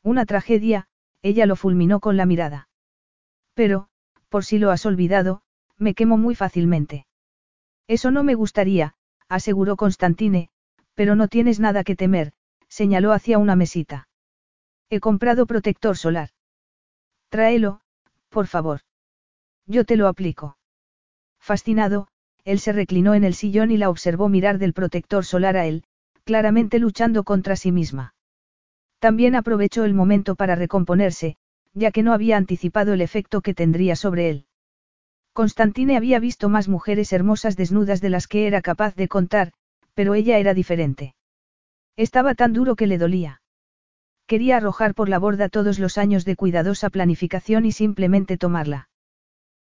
[0.02, 0.88] Una tragedia,
[1.22, 2.68] ella lo fulminó con la mirada.
[3.54, 3.88] Pero,
[4.28, 5.42] por si lo has olvidado,
[5.76, 7.06] me quemo muy fácilmente.
[7.86, 8.94] Eso no me gustaría,
[9.28, 10.48] aseguró Constantine,
[10.94, 12.32] pero no tienes nada que temer,
[12.70, 14.08] señaló hacia una mesita.
[14.88, 16.30] He comprado protector solar.
[17.28, 17.80] Tráelo,
[18.30, 18.80] por favor.
[19.66, 20.56] Yo te lo aplico.
[21.38, 22.08] Fascinado,
[22.44, 25.84] él se reclinó en el sillón y la observó mirar del protector solar a él,
[26.24, 28.14] claramente luchando contra sí misma.
[28.98, 31.36] También aprovechó el momento para recomponerse,
[31.72, 34.46] ya que no había anticipado el efecto que tendría sobre él.
[35.32, 39.52] Constantine había visto más mujeres hermosas desnudas de las que era capaz de contar,
[39.94, 41.14] pero ella era diferente.
[41.96, 43.42] Estaba tan duro que le dolía.
[44.26, 48.88] Quería arrojar por la borda todos los años de cuidadosa planificación y simplemente tomarla.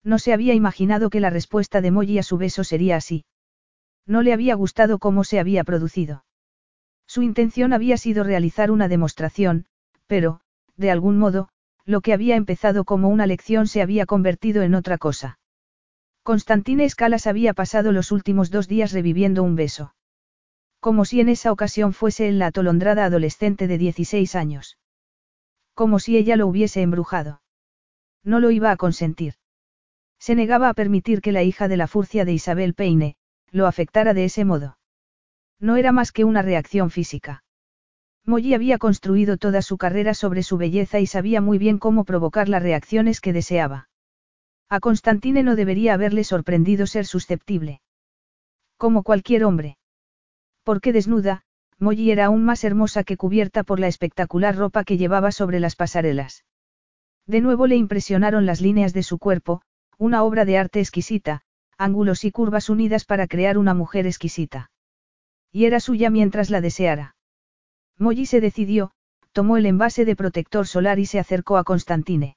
[0.02, 3.24] No se había imaginado que la respuesta de Molly a su beso sería así.
[4.06, 6.24] No le había gustado cómo se había producido.
[7.06, 9.66] Su intención había sido realizar una demostración,
[10.06, 10.40] pero,
[10.76, 11.48] de algún modo,
[11.84, 15.38] lo que había empezado como una lección se había convertido en otra cosa.
[16.22, 19.94] Constantine Escalas había pasado los últimos dos días reviviendo un beso.
[20.84, 24.76] Como si en esa ocasión fuese la atolondrada adolescente de 16 años.
[25.72, 27.40] Como si ella lo hubiese embrujado.
[28.22, 29.36] No lo iba a consentir.
[30.18, 33.16] Se negaba a permitir que la hija de la furcia de Isabel Peine,
[33.50, 34.76] lo afectara de ese modo.
[35.58, 37.44] No era más que una reacción física.
[38.26, 42.50] Molly había construido toda su carrera sobre su belleza y sabía muy bien cómo provocar
[42.50, 43.88] las reacciones que deseaba.
[44.68, 47.80] A Constantine no debería haberle sorprendido ser susceptible.
[48.76, 49.78] Como cualquier hombre.
[50.64, 51.42] Porque desnuda,
[51.78, 55.76] Molly era aún más hermosa que cubierta por la espectacular ropa que llevaba sobre las
[55.76, 56.44] pasarelas.
[57.26, 59.62] De nuevo le impresionaron las líneas de su cuerpo,
[59.98, 61.42] una obra de arte exquisita,
[61.78, 64.70] ángulos y curvas unidas para crear una mujer exquisita.
[65.52, 67.16] Y era suya mientras la deseara.
[67.98, 68.92] Molly se decidió,
[69.32, 72.36] tomó el envase de protector solar y se acercó a Constantine.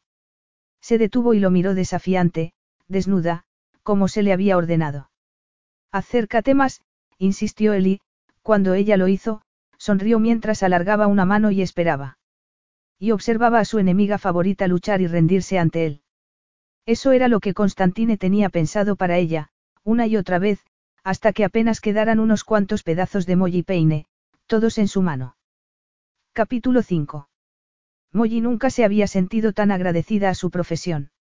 [0.82, 2.54] Se detuvo y lo miró desafiante,
[2.88, 3.46] desnuda,
[3.84, 5.10] como se le había ordenado.
[5.92, 6.82] Acércate más,
[7.18, 8.02] insistió Eli,
[8.48, 9.42] cuando ella lo hizo,
[9.78, 12.18] sonrió mientras alargaba una mano y esperaba.
[12.98, 16.02] Y observaba a su enemiga favorita luchar y rendirse ante él.
[16.86, 19.50] Eso era lo que Constantine tenía pensado para ella,
[19.84, 20.66] una y otra vez,
[21.04, 24.06] hasta que apenas quedaran unos cuantos pedazos de Molly Peine,
[24.46, 25.36] todos en su mano.
[26.32, 27.28] Capítulo 5.
[28.14, 31.12] Molly nunca se había sentido tan agradecida a su profesión.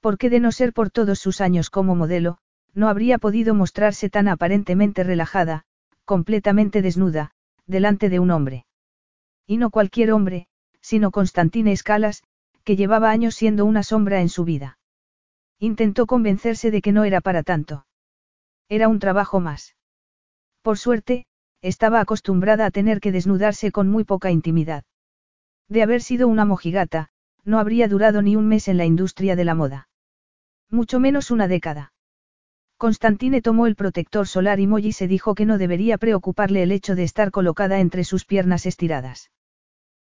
[0.00, 2.38] Porque de no ser por todos sus años como modelo,
[2.74, 5.64] no habría podido mostrarse tan aparentemente relajada,
[6.10, 7.30] completamente desnuda,
[7.68, 8.66] delante de un hombre.
[9.46, 10.48] Y no cualquier hombre,
[10.80, 12.24] sino Constantine Escalas,
[12.64, 14.80] que llevaba años siendo una sombra en su vida.
[15.60, 17.86] Intentó convencerse de que no era para tanto.
[18.68, 19.76] Era un trabajo más.
[20.62, 21.26] Por suerte,
[21.62, 24.82] estaba acostumbrada a tener que desnudarse con muy poca intimidad.
[25.68, 27.10] De haber sido una mojigata,
[27.44, 29.88] no habría durado ni un mes en la industria de la moda.
[30.70, 31.92] Mucho menos una década.
[32.80, 36.94] Constantine tomó el protector solar y Molly se dijo que no debería preocuparle el hecho
[36.94, 39.30] de estar colocada entre sus piernas estiradas.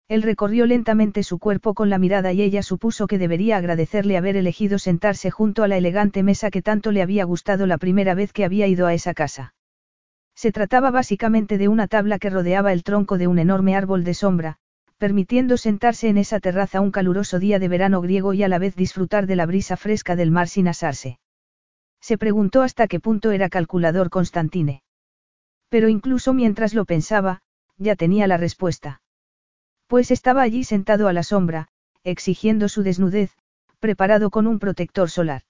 [0.10, 4.36] Él recorrió lentamente su cuerpo con la mirada y ella supuso que debería agradecerle haber
[4.36, 8.34] elegido sentarse junto a la elegante mesa que tanto le había gustado la primera vez
[8.34, 9.54] que había ido a esa casa.
[10.36, 14.16] Se trataba básicamente de una tabla que rodeaba el tronco de un enorme árbol de
[14.16, 14.58] sombra,
[14.98, 18.76] permitiendo sentarse en esa terraza un caluroso día de verano griego y a la vez
[18.76, 21.20] disfrutar de la brisa fresca del mar sin asarse.
[22.06, 24.84] Se preguntó hasta qué punto era calculador Constantine.
[25.70, 27.42] Pero incluso mientras lo pensaba,
[27.80, 29.02] ya tenía la respuesta.
[29.88, 31.70] Pues estaba allí sentado a la sombra,
[32.04, 33.32] exigiendo su desnudez,
[33.80, 35.42] preparado con un protector solar.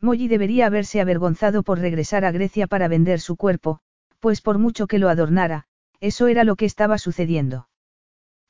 [0.00, 3.78] Molly debería haberse avergonzado por regresar a Grecia para vender su cuerpo,
[4.18, 5.68] pues por mucho que lo adornara,
[6.00, 7.68] eso era lo que estaba sucediendo.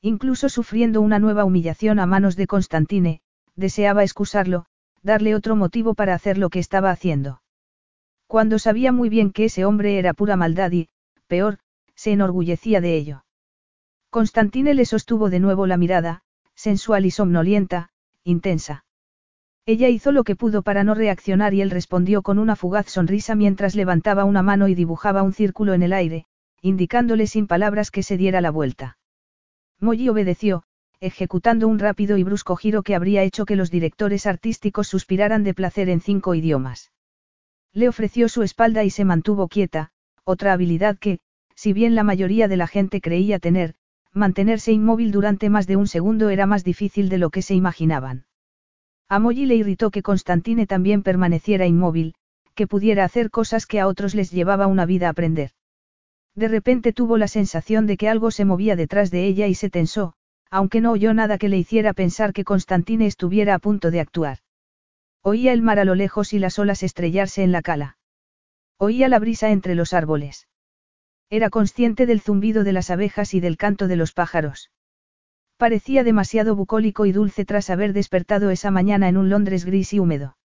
[0.01, 3.21] Incluso sufriendo una nueva humillación a manos de Constantine,
[3.55, 4.65] deseaba excusarlo,
[5.03, 7.41] darle otro motivo para hacer lo que estaba haciendo.
[8.27, 10.89] Cuando sabía muy bien que ese hombre era pura maldad y,
[11.27, 11.59] peor,
[11.95, 13.25] se enorgullecía de ello.
[14.09, 16.21] Constantine le sostuvo de nuevo la mirada,
[16.55, 17.89] sensual y somnolienta,
[18.23, 18.85] intensa.
[19.65, 23.35] Ella hizo lo que pudo para no reaccionar y él respondió con una fugaz sonrisa
[23.35, 26.25] mientras levantaba una mano y dibujaba un círculo en el aire,
[26.61, 28.97] indicándole sin palabras que se diera la vuelta.
[29.79, 30.63] Molly obedeció,
[31.01, 35.53] ejecutando un rápido y brusco giro que habría hecho que los directores artísticos suspiraran de
[35.53, 36.91] placer en cinco idiomas.
[37.73, 39.91] Le ofreció su espalda y se mantuvo quieta,
[40.23, 41.19] otra habilidad que,
[41.55, 43.75] si bien la mayoría de la gente creía tener,
[44.13, 48.25] mantenerse inmóvil durante más de un segundo era más difícil de lo que se imaginaban.
[49.07, 52.13] A Molly le irritó que Constantine también permaneciera inmóvil,
[52.55, 55.51] que pudiera hacer cosas que a otros les llevaba una vida aprender.
[56.35, 59.69] De repente tuvo la sensación de que algo se movía detrás de ella y se
[59.69, 60.13] tensó,
[60.49, 64.39] aunque no oyó nada que le hiciera pensar que Constantine estuviera a punto de actuar.
[65.21, 67.97] Oía el mar a lo lejos y las olas estrellarse en la cala.
[68.77, 70.47] Oía la brisa entre los árboles.
[71.29, 74.71] Era consciente del zumbido de las abejas y del canto de los pájaros.
[75.57, 79.99] Parecía demasiado bucólico y dulce tras haber despertado esa mañana en un Londres gris y
[79.99, 80.37] húmedo.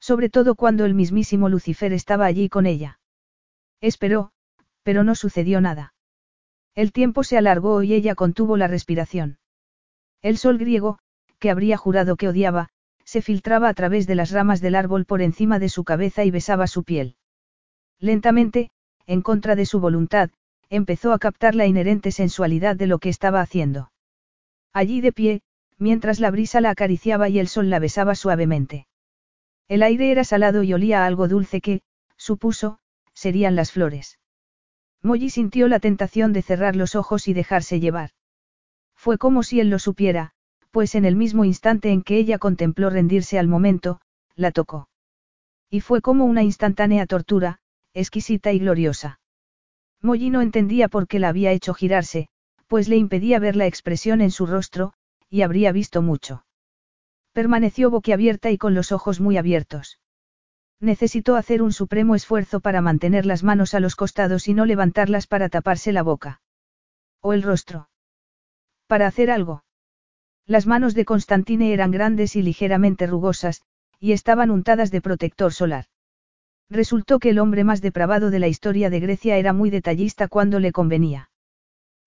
[0.00, 2.98] Sobre todo cuando el mismísimo Lucifer estaba allí con ella.
[3.82, 4.32] Esperó,
[4.82, 5.92] pero no sucedió nada.
[6.74, 9.38] El tiempo se alargó y ella contuvo la respiración.
[10.22, 10.98] El sol griego,
[11.38, 12.68] que habría jurado que odiaba,
[13.04, 16.30] se filtraba a través de las ramas del árbol por encima de su cabeza y
[16.30, 17.16] besaba su piel.
[17.98, 18.70] Lentamente,
[19.06, 20.30] en contra de su voluntad,
[20.68, 23.90] empezó a captar la inherente sensualidad de lo que estaba haciendo.
[24.72, 25.42] Allí de pie,
[25.78, 28.86] mientras la brisa la acariciaba y el sol la besaba suavemente.
[29.66, 31.82] El aire era salado y olía a algo dulce que,
[32.16, 32.78] supuso,
[33.12, 34.19] serían las flores.
[35.02, 38.10] Molly sintió la tentación de cerrar los ojos y dejarse llevar.
[38.94, 40.32] Fue como si él lo supiera,
[40.70, 44.00] pues en el mismo instante en que ella contempló rendirse al momento,
[44.36, 44.88] la tocó.
[45.70, 47.60] Y fue como una instantánea tortura,
[47.94, 49.20] exquisita y gloriosa.
[50.02, 52.28] Molly no entendía por qué la había hecho girarse,
[52.66, 54.92] pues le impedía ver la expresión en su rostro,
[55.28, 56.44] y habría visto mucho.
[57.32, 59.98] Permaneció boquiabierta y con los ojos muy abiertos.
[60.80, 65.26] Necesitó hacer un supremo esfuerzo para mantener las manos a los costados y no levantarlas
[65.26, 66.40] para taparse la boca.
[67.20, 67.90] O el rostro.
[68.86, 69.62] Para hacer algo.
[70.46, 73.62] Las manos de Constantine eran grandes y ligeramente rugosas,
[73.98, 75.84] y estaban untadas de protector solar.
[76.70, 80.60] Resultó que el hombre más depravado de la historia de Grecia era muy detallista cuando
[80.60, 81.30] le convenía.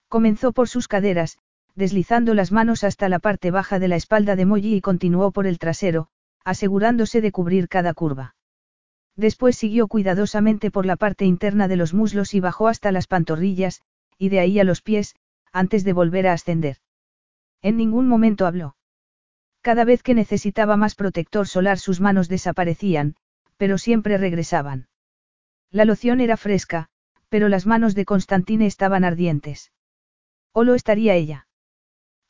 [0.07, 1.37] Comenzó por sus caderas,
[1.75, 5.45] deslizando las manos hasta la parte baja de la espalda de Molly y continuó por
[5.45, 6.07] el trasero,
[6.43, 8.35] asegurándose de cubrir cada curva.
[9.15, 13.81] Después siguió cuidadosamente por la parte interna de los muslos y bajó hasta las pantorrillas,
[14.17, 15.15] y de ahí a los pies,
[15.51, 16.77] antes de volver a ascender.
[17.61, 18.75] En ningún momento habló.
[19.61, 23.15] Cada vez que necesitaba más protector solar sus manos desaparecían,
[23.57, 24.87] pero siempre regresaban.
[25.71, 26.89] La loción era fresca,
[27.29, 29.71] pero las manos de Constantine estaban ardientes.
[30.51, 31.47] ¿O lo estaría ella?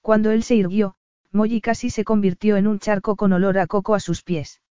[0.02, 0.96] Cuando él se irguió,
[1.32, 4.62] Molly casi se convirtió en un charco con olor a coco a sus pies.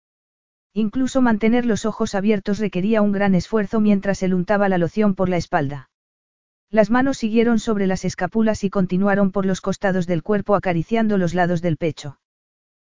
[0.73, 5.29] Incluso mantener los ojos abiertos requería un gran esfuerzo mientras él untaba la loción por
[5.29, 5.89] la espalda.
[6.71, 11.35] Las manos siguieron sobre las escapulas y continuaron por los costados del cuerpo acariciando los
[11.35, 12.17] lados del pecho.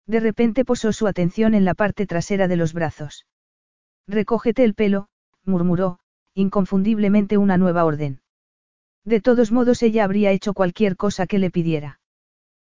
[0.07, 3.27] De repente posó su atención en la parte trasera de los brazos.
[4.09, 5.09] Recógete el pelo,
[5.45, 6.01] murmuró,
[6.35, 8.21] inconfundiblemente una nueva orden.
[9.05, 12.01] De todos modos ella habría hecho cualquier cosa que le pidiera.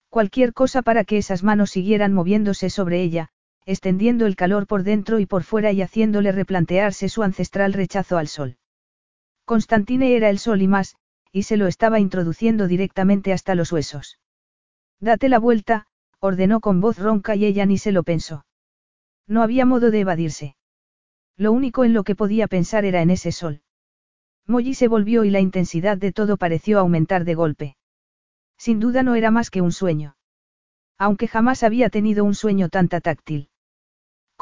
[0.09, 3.29] Cualquier cosa para que esas manos siguieran moviéndose sobre ella,
[3.65, 8.27] extendiendo el calor por dentro y por fuera y haciéndole replantearse su ancestral rechazo al
[8.27, 8.57] sol.
[9.45, 10.95] Constantine era el sol y más,
[11.31, 14.19] y se lo estaba introduciendo directamente hasta los huesos.
[14.99, 15.87] Date la vuelta,
[16.19, 18.45] ordenó con voz ronca y ella ni se lo pensó.
[19.27, 20.55] No había modo de evadirse.
[21.35, 23.61] Lo único en lo que podía pensar era en ese sol.
[24.45, 27.77] Molly se volvió y la intensidad de todo pareció aumentar de golpe.
[28.57, 30.15] Sin duda no era más que un sueño.
[30.97, 33.49] Aunque jamás había tenido un sueño tan táctil.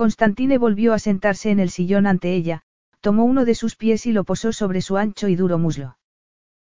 [0.01, 2.63] Constantine volvió a sentarse en el sillón ante ella,
[3.01, 5.95] tomó uno de sus pies y lo posó sobre su ancho y duro muslo.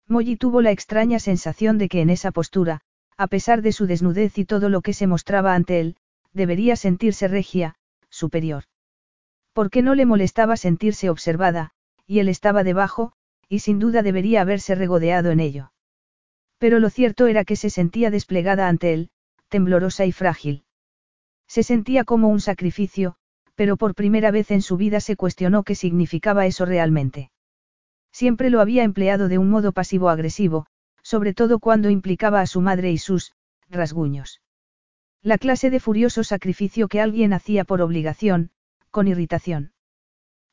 [0.07, 2.81] Molly tuvo la extraña sensación de que en esa postura,
[3.19, 5.97] a pesar de su desnudez y todo lo que se mostraba ante él,
[6.33, 7.75] debería sentirse regia,
[8.09, 8.65] superior.
[9.53, 11.73] Porque no le molestaba sentirse observada,
[12.07, 13.13] y él estaba debajo,
[13.47, 15.73] y sin duda debería haberse regodeado en ello.
[16.57, 19.11] Pero lo cierto era que se sentía desplegada ante él,
[19.51, 20.65] temblorosa y frágil.
[21.47, 23.18] Se sentía como un sacrificio,
[23.59, 27.33] pero por primera vez en su vida se cuestionó qué significaba eso realmente.
[28.13, 30.67] Siempre lo había empleado de un modo pasivo-agresivo,
[31.03, 33.35] sobre todo cuando implicaba a su madre y sus
[33.69, 34.41] rasguños.
[35.25, 38.53] La clase de furioso sacrificio que alguien hacía por obligación,
[38.93, 39.73] con irritación.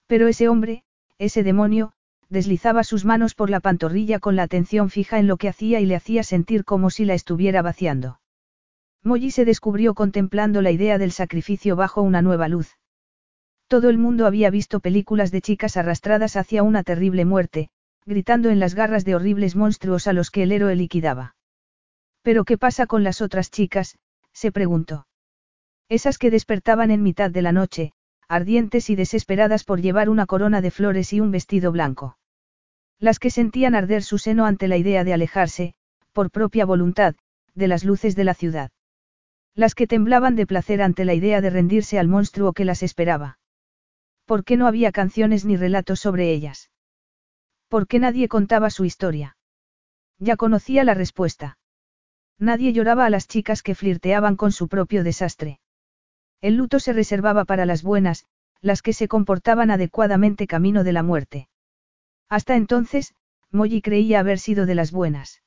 [0.08, 0.84] Pero ese hombre,
[1.20, 1.92] ese demonio,
[2.30, 5.86] deslizaba sus manos por la pantorrilla con la atención fija en lo que hacía y
[5.86, 8.20] le hacía sentir como si la estuviera vaciando.
[9.04, 12.76] Molly se descubrió contemplando la idea del sacrificio bajo una nueva luz.
[13.68, 17.70] Todo el mundo había visto películas de chicas arrastradas hacia una terrible muerte,
[18.06, 21.36] gritando en las garras de horribles monstruos a los que el héroe liquidaba.
[22.22, 23.98] ¿Pero qué pasa con las otras chicas?
[24.34, 25.08] se preguntó.
[25.90, 27.94] Esas que despertaban en mitad de la noche,
[28.28, 32.18] ardientes y desesperadas por llevar una corona de flores y un vestido blanco.
[33.00, 35.74] Las que sentían arder su seno ante la idea de alejarse,
[36.14, 37.16] por propia voluntad,
[37.54, 38.72] de las luces de la ciudad.
[39.54, 43.38] Las que temblaban de placer ante la idea de rendirse al monstruo que las esperaba.
[44.26, 46.72] ¿Por qué no había canciones ni relatos sobre ellas?
[47.68, 49.38] ¿Por qué nadie contaba su historia?
[50.18, 51.58] Ya conocía la respuesta.
[52.40, 55.60] Nadie lloraba a las chicas que flirteaban con su propio desastre.
[56.42, 58.26] El luto se reservaba para las buenas,
[58.62, 61.50] las que se comportaban adecuadamente camino de la muerte.
[62.30, 63.14] Hasta entonces,
[63.52, 65.44] Molly creía haber sido de las buenas.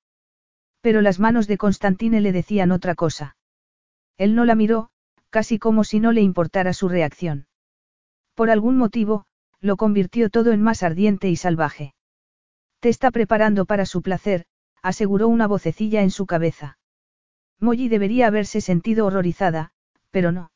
[0.81, 3.37] Pero las manos de Constantine le decían otra cosa.
[4.17, 4.91] Él no la miró,
[5.31, 7.48] casi como si no le importara su reacción.
[8.39, 9.25] Por algún motivo,
[9.61, 11.95] lo convirtió todo en más ardiente y salvaje.
[12.79, 14.45] Te está preparando para su placer,
[14.81, 16.79] aseguró una vocecilla en su cabeza.
[17.59, 19.73] Molly debería haberse sentido horrorizada,
[20.13, 20.53] pero no.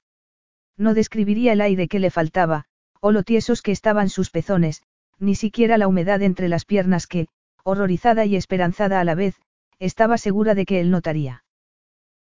[0.76, 2.66] No describiría el aire que le faltaba,
[3.00, 4.84] o lo tiesos que estaban sus pezones,
[5.18, 7.26] ni siquiera la humedad entre las piernas que,
[7.64, 9.34] horrorizada y esperanzada a la vez,
[9.80, 11.42] estaba segura de que él notaría.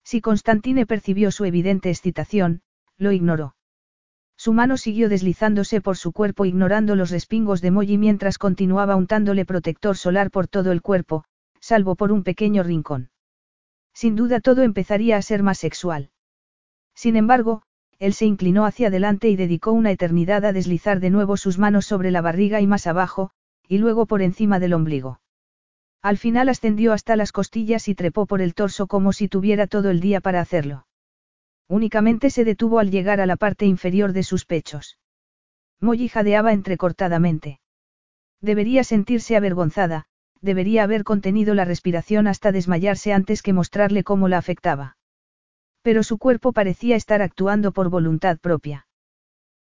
[0.04, 2.64] Si Constantine percibió su evidente excitación,
[2.98, 3.54] lo ignoró.
[4.44, 9.46] Su mano siguió deslizándose por su cuerpo ignorando los respingos de Molly mientras continuaba untándole
[9.46, 11.26] protector solar por todo el cuerpo,
[11.60, 13.12] salvo por un pequeño rincón.
[13.94, 16.10] Sin duda todo empezaría a ser más sexual.
[16.96, 17.62] Sin embargo,
[18.00, 21.86] él se inclinó hacia adelante y dedicó una eternidad a deslizar de nuevo sus manos
[21.86, 23.30] sobre la barriga y más abajo,
[23.68, 25.22] y luego por encima del ombligo.
[26.02, 29.92] Al final ascendió hasta las costillas y trepó por el torso como si tuviera todo
[29.92, 30.88] el día para hacerlo.
[31.72, 34.98] Únicamente se detuvo al llegar a la parte inferior de sus pechos.
[35.80, 37.62] Molly jadeaba entrecortadamente.
[38.42, 40.04] Debería sentirse avergonzada,
[40.42, 44.98] debería haber contenido la respiración hasta desmayarse antes que mostrarle cómo la afectaba.
[45.82, 48.86] Pero su cuerpo parecía estar actuando por voluntad propia.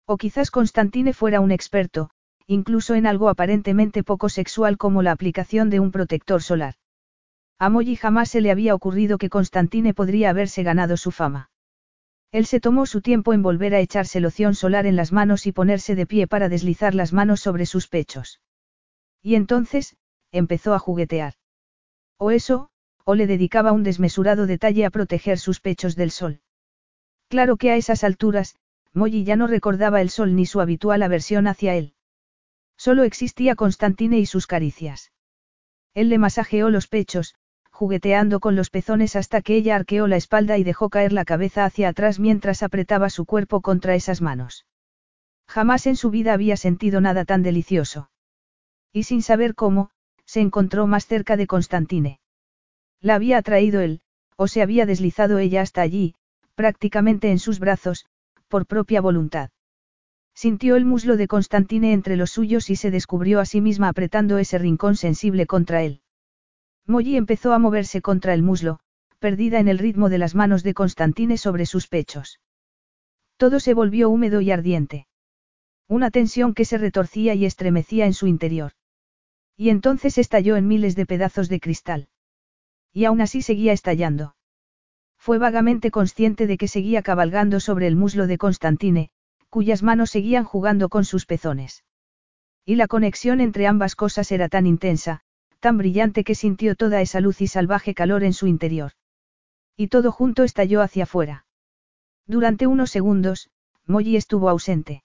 [0.05, 2.11] O quizás Constantine fuera un experto,
[2.49, 6.75] incluso en algo aparentemente poco sexual como la aplicación de un protector solar.
[7.61, 11.51] A Molly jamás se le había ocurrido que Constantine podría haberse ganado su fama.
[12.33, 15.53] Él se tomó su tiempo en volver a echarse loción solar en las manos y
[15.53, 18.41] ponerse de pie para deslizar las manos sobre sus pechos.
[19.23, 19.97] Y entonces,
[20.31, 21.35] empezó a juguetear.
[22.19, 22.71] O eso,
[23.05, 26.41] o le dedicaba un desmesurado detalle a proteger sus pechos del sol.
[27.29, 28.57] Claro que a esas alturas,
[28.93, 31.95] Molly ya no recordaba el sol ni su habitual aversión hacia él.
[32.77, 35.13] Solo existía Constantine y sus caricias.
[35.95, 37.35] Él le masajeó los pechos,
[37.81, 41.65] jugueteando con los pezones hasta que ella arqueó la espalda y dejó caer la cabeza
[41.65, 44.67] hacia atrás mientras apretaba su cuerpo contra esas manos.
[45.49, 48.11] Jamás en su vida había sentido nada tan delicioso.
[48.93, 49.89] Y sin saber cómo,
[50.27, 52.21] se encontró más cerca de Constantine.
[53.01, 54.03] La había atraído él,
[54.37, 56.15] o se había deslizado ella hasta allí,
[56.55, 58.05] prácticamente en sus brazos,
[58.49, 59.49] por propia voluntad.
[60.35, 64.37] Sintió el muslo de Constantine entre los suyos y se descubrió a sí misma apretando
[64.37, 66.03] ese rincón sensible contra él.
[66.91, 68.81] Molly empezó a moverse contra el muslo,
[69.21, 72.41] perdida en el ritmo de las manos de Constantine sobre sus pechos.
[73.37, 75.07] Todo se volvió húmedo y ardiente.
[75.87, 78.73] Una tensión que se retorcía y estremecía en su interior.
[79.57, 82.09] Y entonces estalló en miles de pedazos de cristal.
[82.93, 84.35] Y aún así seguía estallando.
[85.17, 89.11] Fue vagamente consciente de que seguía cabalgando sobre el muslo de Constantine,
[89.49, 91.85] cuyas manos seguían jugando con sus pezones.
[92.65, 95.23] Y la conexión entre ambas cosas era tan intensa,
[95.61, 98.93] tan brillante que sintió toda esa luz y salvaje calor en su interior.
[99.77, 101.47] Y todo junto estalló hacia afuera.
[102.27, 103.51] Durante unos segundos,
[103.87, 105.05] Molly estuvo ausente.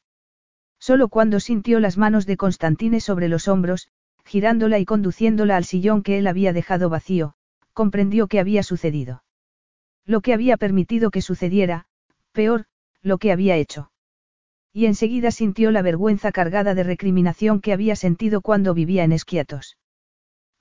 [0.79, 3.89] Solo cuando sintió las manos de Constantine sobre los hombros,
[4.23, 7.35] girándola y conduciéndola al sillón que él había dejado vacío,
[7.73, 9.23] comprendió qué había sucedido.
[10.05, 11.85] Lo que había permitido que sucediera,
[12.31, 12.65] peor,
[13.01, 13.91] lo que había hecho.
[14.71, 19.77] Y enseguida sintió la vergüenza cargada de recriminación que había sentido cuando vivía en Esquiatos.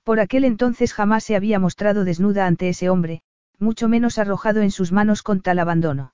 [0.05, 3.23] Por aquel entonces jamás se había mostrado desnuda ante ese hombre,
[3.57, 6.13] mucho menos arrojado en sus manos con tal abandono.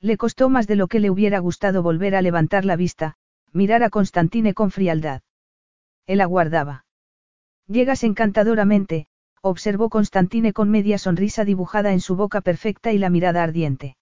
[0.00, 3.16] Le costó más de lo que le hubiera gustado volver a levantar la vista,
[3.52, 5.22] mirar a Constantine con frialdad.
[6.06, 6.84] Él aguardaba.
[7.66, 9.08] Llegas encantadoramente,
[9.42, 13.96] observó Constantine con media sonrisa dibujada en su boca perfecta y la mirada ardiente.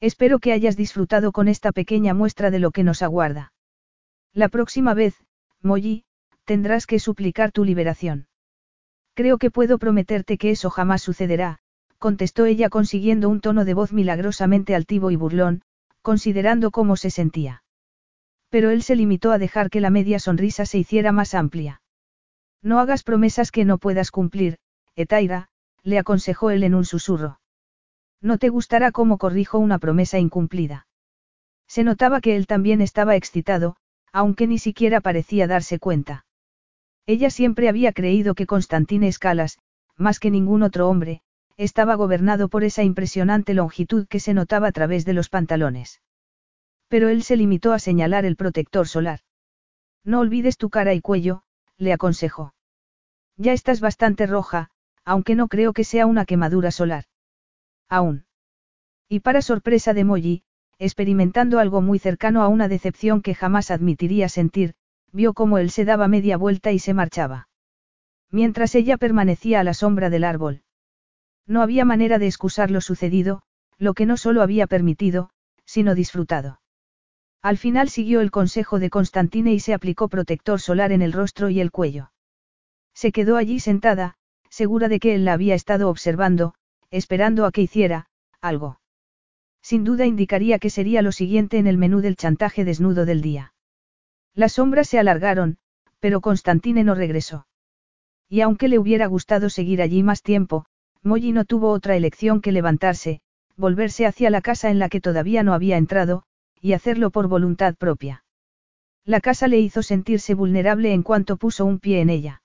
[0.00, 3.52] Espero que hayas disfrutado con esta pequeña muestra de lo que nos aguarda.
[4.32, 5.22] La próxima vez,
[5.60, 6.06] Molly,
[6.44, 8.26] tendrás que suplicar tu liberación.
[9.14, 11.58] Creo que puedo prometerte que eso jamás sucederá,
[11.98, 15.62] contestó ella consiguiendo un tono de voz milagrosamente altivo y burlón,
[16.02, 17.62] considerando cómo se sentía.
[18.48, 21.80] Pero él se limitó a dejar que la media sonrisa se hiciera más amplia.
[22.62, 24.58] No hagas promesas que no puedas cumplir,
[24.96, 25.48] Etaira,
[25.82, 27.40] le aconsejó él en un susurro.
[28.20, 30.86] No te gustará cómo corrijo una promesa incumplida.
[31.66, 33.76] Se notaba que él también estaba excitado,
[34.12, 36.24] aunque ni siquiera parecía darse cuenta.
[37.06, 39.58] Ella siempre había creído que Constantine Escalas,
[39.96, 41.22] más que ningún otro hombre,
[41.56, 46.00] estaba gobernado por esa impresionante longitud que se notaba a través de los pantalones.
[46.88, 49.20] Pero él se limitó a señalar el protector solar.
[50.04, 51.42] No olvides tu cara y cuello,
[51.76, 52.54] le aconsejó.
[53.36, 54.70] Ya estás bastante roja,
[55.04, 57.04] aunque no creo que sea una quemadura solar.
[57.88, 58.26] Aún.
[59.08, 60.42] Y para sorpresa de Molly,
[60.78, 64.74] experimentando algo muy cercano a una decepción que jamás admitiría sentir,
[65.12, 67.48] vio cómo él se daba media vuelta y se marchaba.
[68.30, 70.62] Mientras ella permanecía a la sombra del árbol.
[71.46, 73.42] No había manera de excusar lo sucedido,
[73.78, 75.30] lo que no solo había permitido,
[75.64, 76.60] sino disfrutado.
[77.42, 81.50] Al final siguió el consejo de Constantine y se aplicó protector solar en el rostro
[81.50, 82.12] y el cuello.
[82.94, 84.16] Se quedó allí sentada,
[84.48, 86.54] segura de que él la había estado observando,
[86.90, 88.06] esperando a que hiciera,
[88.40, 88.80] algo.
[89.60, 93.54] Sin duda indicaría que sería lo siguiente en el menú del chantaje desnudo del día.
[94.34, 95.58] Las sombras se alargaron,
[96.00, 97.46] pero Constantine no regresó.
[98.28, 100.64] Y aunque le hubiera gustado seguir allí más tiempo,
[101.02, 103.20] Molly no tuvo otra elección que levantarse,
[103.56, 106.24] volverse hacia la casa en la que todavía no había entrado,
[106.60, 108.24] y hacerlo por voluntad propia.
[109.04, 112.42] La casa le hizo sentirse vulnerable en cuanto puso un pie en ella.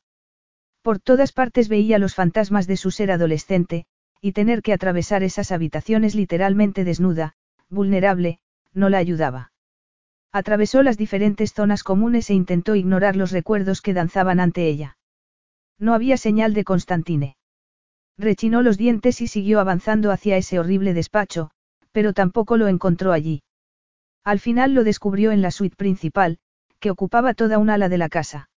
[0.81, 3.85] Por todas partes veía los fantasmas de su ser adolescente,
[4.21, 7.35] y tener que atravesar esas habitaciones literalmente desnuda,
[7.69, 8.39] vulnerable,
[8.73, 9.51] no la ayudaba.
[10.31, 14.97] Atravesó las diferentes zonas comunes e intentó ignorar los recuerdos que danzaban ante ella.
[15.79, 17.37] No había señal de Constantine.
[18.17, 21.51] Rechinó los dientes y siguió avanzando hacia ese horrible despacho,
[21.91, 23.43] pero tampoco lo encontró allí.
[24.23, 26.39] Al final lo descubrió en la suite principal,
[26.79, 28.49] que ocupaba toda un ala de la casa.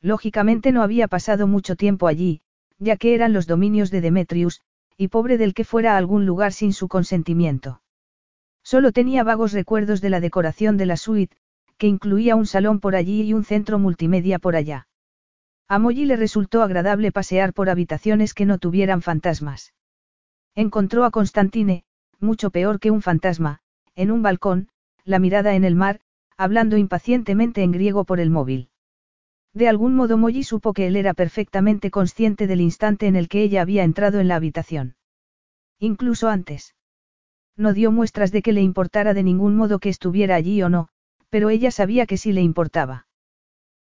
[0.00, 2.40] Lógicamente no había pasado mucho tiempo allí,
[2.78, 4.62] ya que eran los dominios de Demetrius,
[4.96, 7.82] y pobre del que fuera a algún lugar sin su consentimiento.
[8.70, 11.34] Solo tenía vagos recuerdos de la decoración de la suite,
[11.78, 14.88] que incluía un salón por allí y un centro multimedia por allá.
[15.68, 19.72] A Molly le resultó agradable pasear por habitaciones que no tuvieran fantasmas.
[20.54, 21.84] Encontró a Constantine,
[22.20, 23.60] mucho peor que un fantasma,
[23.96, 24.68] en un balcón,
[25.02, 26.00] la mirada en el mar,
[26.36, 28.68] hablando impacientemente en griego por el móvil.
[29.54, 33.42] De algún modo Molly supo que él era perfectamente consciente del instante en el que
[33.42, 34.94] ella había entrado en la habitación.
[35.78, 36.74] Incluso antes.
[37.58, 40.88] No dio muestras de que le importara de ningún modo que estuviera allí o no,
[41.28, 43.06] pero ella sabía que sí le importaba.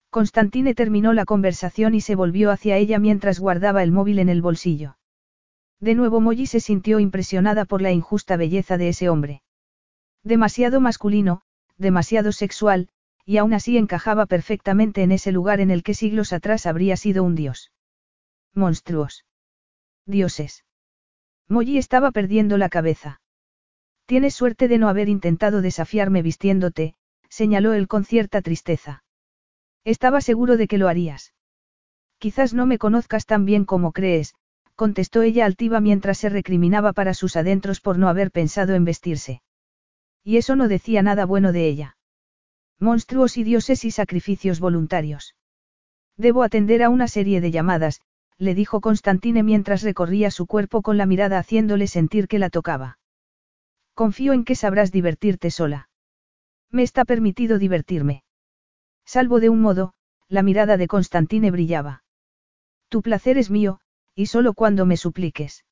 [0.10, 4.42] Constantine terminó la conversación y se volvió hacia ella mientras guardaba el móvil en el
[4.42, 4.98] bolsillo.
[5.80, 9.44] De nuevo Molly se sintió impresionada por la injusta belleza de ese hombre.
[10.24, 11.42] Demasiado masculino,
[11.78, 12.90] demasiado sexual,
[13.26, 17.24] y aún así encajaba perfectamente en ese lugar en el que siglos atrás habría sido
[17.24, 17.72] un dios.
[18.56, 19.26] Monstruos.
[20.08, 20.66] Dioses.
[21.48, 23.22] Molly estaba perdiendo la cabeza.
[24.08, 26.96] Tienes suerte de no haber intentado desafiarme vistiéndote,
[27.28, 29.04] señaló él con cierta tristeza.
[29.84, 31.34] Estaba seguro de que lo harías.
[32.18, 34.34] Quizás no me conozcas tan bien como crees,
[34.76, 39.42] contestó ella altiva mientras se recriminaba para sus adentros por no haber pensado en vestirse.
[40.24, 41.98] Y eso no decía nada bueno de ella.
[42.80, 45.36] Monstruos y dioses y sacrificios voluntarios.
[46.16, 48.00] Debo atender a una serie de llamadas,
[48.38, 52.97] le dijo Constantine mientras recorría su cuerpo con la mirada haciéndole sentir que la tocaba.
[53.98, 55.90] Confío en que sabrás divertirte sola.
[56.70, 58.24] Me está permitido divertirme.
[59.06, 59.96] Salvo de un modo,
[60.28, 62.04] la mirada de Constantine brillaba.
[62.90, 63.80] Tu placer es mío,
[64.14, 65.66] y solo cuando me supliques.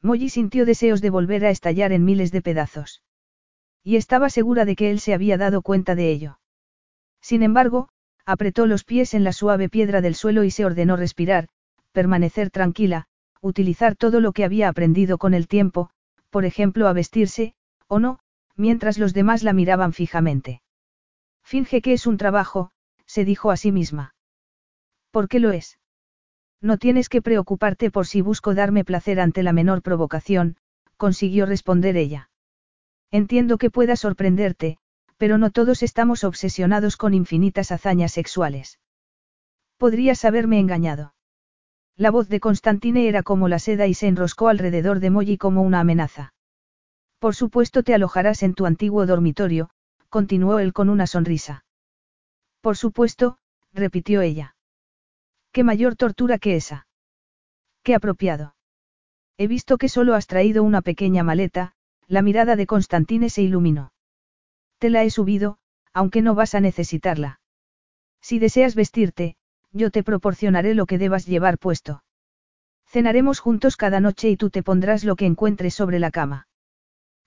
[0.00, 3.02] Molly sintió deseos de volver a estallar en miles de pedazos.
[3.82, 6.38] Y estaba segura de que él se había dado cuenta de ello.
[7.20, 7.88] Sin embargo,
[8.24, 11.48] apretó los pies en la suave piedra del suelo y se ordenó respirar,
[11.90, 13.08] permanecer tranquila,
[13.40, 15.90] utilizar todo lo que había aprendido con el tiempo,
[16.30, 17.54] por ejemplo a vestirse,
[17.86, 18.20] o no,
[18.56, 20.62] mientras los demás la miraban fijamente.
[21.42, 22.70] Finge que es un trabajo,
[23.06, 24.14] se dijo a sí misma.
[25.10, 25.78] ¿Por qué lo es?
[26.60, 30.56] No tienes que preocuparte por si busco darme placer ante la menor provocación,
[30.96, 32.30] consiguió responder ella.
[33.10, 34.78] Entiendo que pueda sorprenderte,
[35.16, 38.78] pero no todos estamos obsesionados con infinitas hazañas sexuales.
[39.78, 41.14] Podrías haberme engañado.
[41.96, 45.62] La voz de Constantine era como la seda y se enroscó alrededor de Molly como
[45.62, 46.32] una amenaza.
[47.18, 49.70] Por supuesto te alojarás en tu antiguo dormitorio,
[50.08, 51.64] continuó él con una sonrisa.
[52.60, 53.38] Por supuesto,
[53.72, 54.56] repitió ella.
[55.52, 56.86] Qué mayor tortura que esa.
[57.82, 58.54] Qué apropiado.
[59.36, 61.72] He visto que solo has traído una pequeña maleta,
[62.06, 63.92] la mirada de Constantine se iluminó.
[64.78, 65.58] Te la he subido,
[65.92, 67.40] aunque no vas a necesitarla.
[68.20, 69.36] Si deseas vestirte,
[69.72, 72.02] yo te proporcionaré lo que debas llevar puesto.
[72.86, 76.48] Cenaremos juntos cada noche y tú te pondrás lo que encuentres sobre la cama.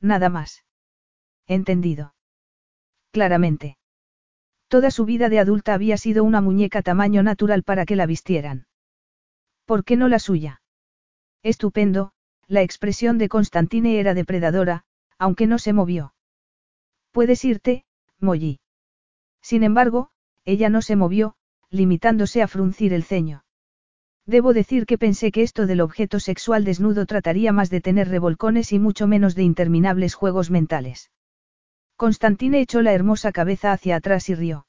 [0.01, 0.65] Nada más.
[1.47, 2.15] Entendido.
[3.11, 3.77] Claramente.
[4.67, 8.67] Toda su vida de adulta había sido una muñeca tamaño natural para que la vistieran.
[9.65, 10.61] ¿Por qué no la suya?
[11.43, 12.11] Estupendo,
[12.47, 14.83] la expresión de Constantine era depredadora,
[15.17, 16.13] aunque no se movió.
[17.11, 17.85] Puedes irte,
[18.19, 18.59] Molly.
[19.41, 20.09] Sin embargo,
[20.43, 21.35] ella no se movió,
[21.73, 23.43] limitándose a fruncir el ceño.
[24.25, 28.71] Debo decir que pensé que esto del objeto sexual desnudo trataría más de tener revolcones
[28.71, 31.11] y mucho menos de interminables juegos mentales.
[31.97, 34.67] Constantine echó la hermosa cabeza hacia atrás y rió.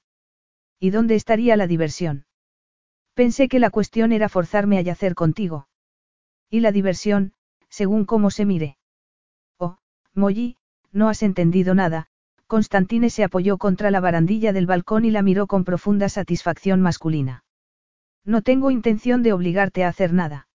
[0.81, 2.27] ¿Y dónde estaría la diversión?
[3.13, 5.69] Pensé que la cuestión era forzarme a yacer contigo.
[6.51, 7.35] Y la diversión,
[7.69, 8.79] según cómo se mire.
[9.59, 9.77] Oh,
[10.15, 10.57] Molly,
[10.91, 12.09] no has entendido nada.
[12.47, 17.45] Constantine se apoyó contra la barandilla del balcón y la miró con profunda satisfacción masculina.
[18.25, 20.49] No tengo intención de obligarte a hacer nada.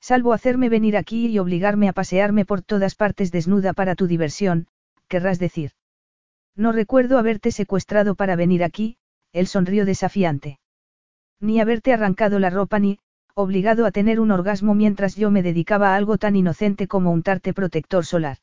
[0.00, 4.68] Salvo hacerme venir aquí y obligarme a pasearme por todas partes desnuda para tu diversión,
[5.08, 5.72] querrás decir.
[6.54, 8.98] No recuerdo haberte secuestrado para venir aquí,
[9.32, 10.58] él sonrió desafiante.
[11.40, 12.98] Ni haberte arrancado la ropa ni,
[13.34, 17.52] obligado a tener un orgasmo mientras yo me dedicaba a algo tan inocente como untarte
[17.52, 18.38] protector solar.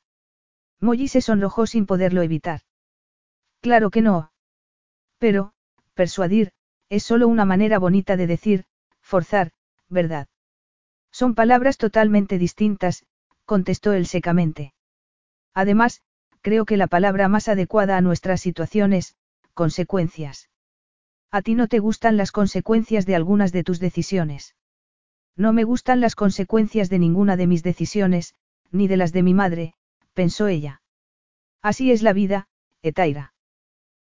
[0.80, 2.62] Molly se sonrojó sin poderlo evitar.
[3.62, 4.32] Claro que no.
[5.18, 5.54] Pero,
[5.94, 6.52] persuadir,
[6.90, 8.66] es solo una manera bonita de decir,
[9.02, 9.52] forzar,
[9.90, 10.28] ¿verdad?
[11.12, 13.06] Son palabras totalmente distintas,
[13.46, 14.74] contestó él secamente.
[15.54, 16.02] Además,
[16.42, 19.16] creo que la palabra más adecuada a nuestra situación es,
[19.54, 20.50] consecuencias.
[21.32, 24.56] A ti no te gustan las consecuencias de algunas de tus decisiones.
[25.36, 28.36] No me gustan las consecuencias de ninguna de mis decisiones,
[28.72, 29.74] ni de las de mi madre,
[30.14, 30.82] pensó ella.
[31.62, 32.48] Así es la vida,
[32.82, 33.34] Etaira.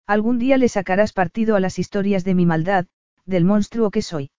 [0.07, 2.87] Algún día le sacarás partido a las historias de mi maldad,
[3.25, 4.31] del monstruo que soy.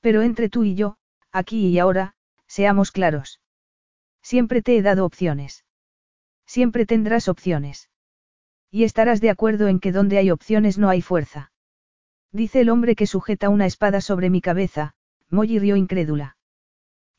[0.00, 0.96] Pero entre tú y yo,
[1.30, 2.14] aquí y ahora,
[2.46, 3.40] seamos claros.
[4.22, 5.64] Siempre te he dado opciones.
[6.46, 7.88] Siempre tendrás opciones.
[8.70, 11.52] Y estarás de acuerdo en que donde hay opciones no hay fuerza.
[12.32, 14.94] Dice el hombre que sujeta una espada sobre mi cabeza,
[15.28, 16.36] Molly rió incrédula.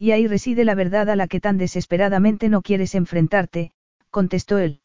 [0.01, 3.71] Y ahí reside la verdad a la que tan desesperadamente no quieres enfrentarte,
[4.09, 4.81] contestó él.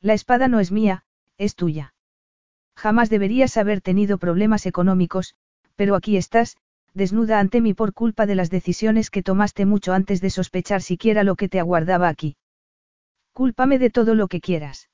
[0.00, 1.02] La espada no es mía,
[1.38, 1.92] es tuya.
[2.76, 5.34] Jamás deberías haber tenido problemas económicos,
[5.74, 6.56] pero aquí estás,
[6.94, 11.24] desnuda ante mí por culpa de las decisiones que tomaste mucho antes de sospechar siquiera
[11.24, 12.36] lo que te aguardaba aquí.
[13.32, 14.88] Cúlpame de todo lo que quieras.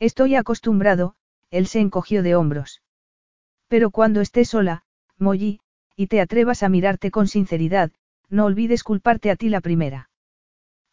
[0.00, 1.14] Estoy acostumbrado,
[1.52, 2.82] él se encogió de hombros.
[3.68, 4.82] Pero cuando estés sola,
[5.18, 5.60] Molly,
[5.94, 7.92] y te atrevas a mirarte con sinceridad,
[8.28, 10.10] no olvides culparte a ti la primera.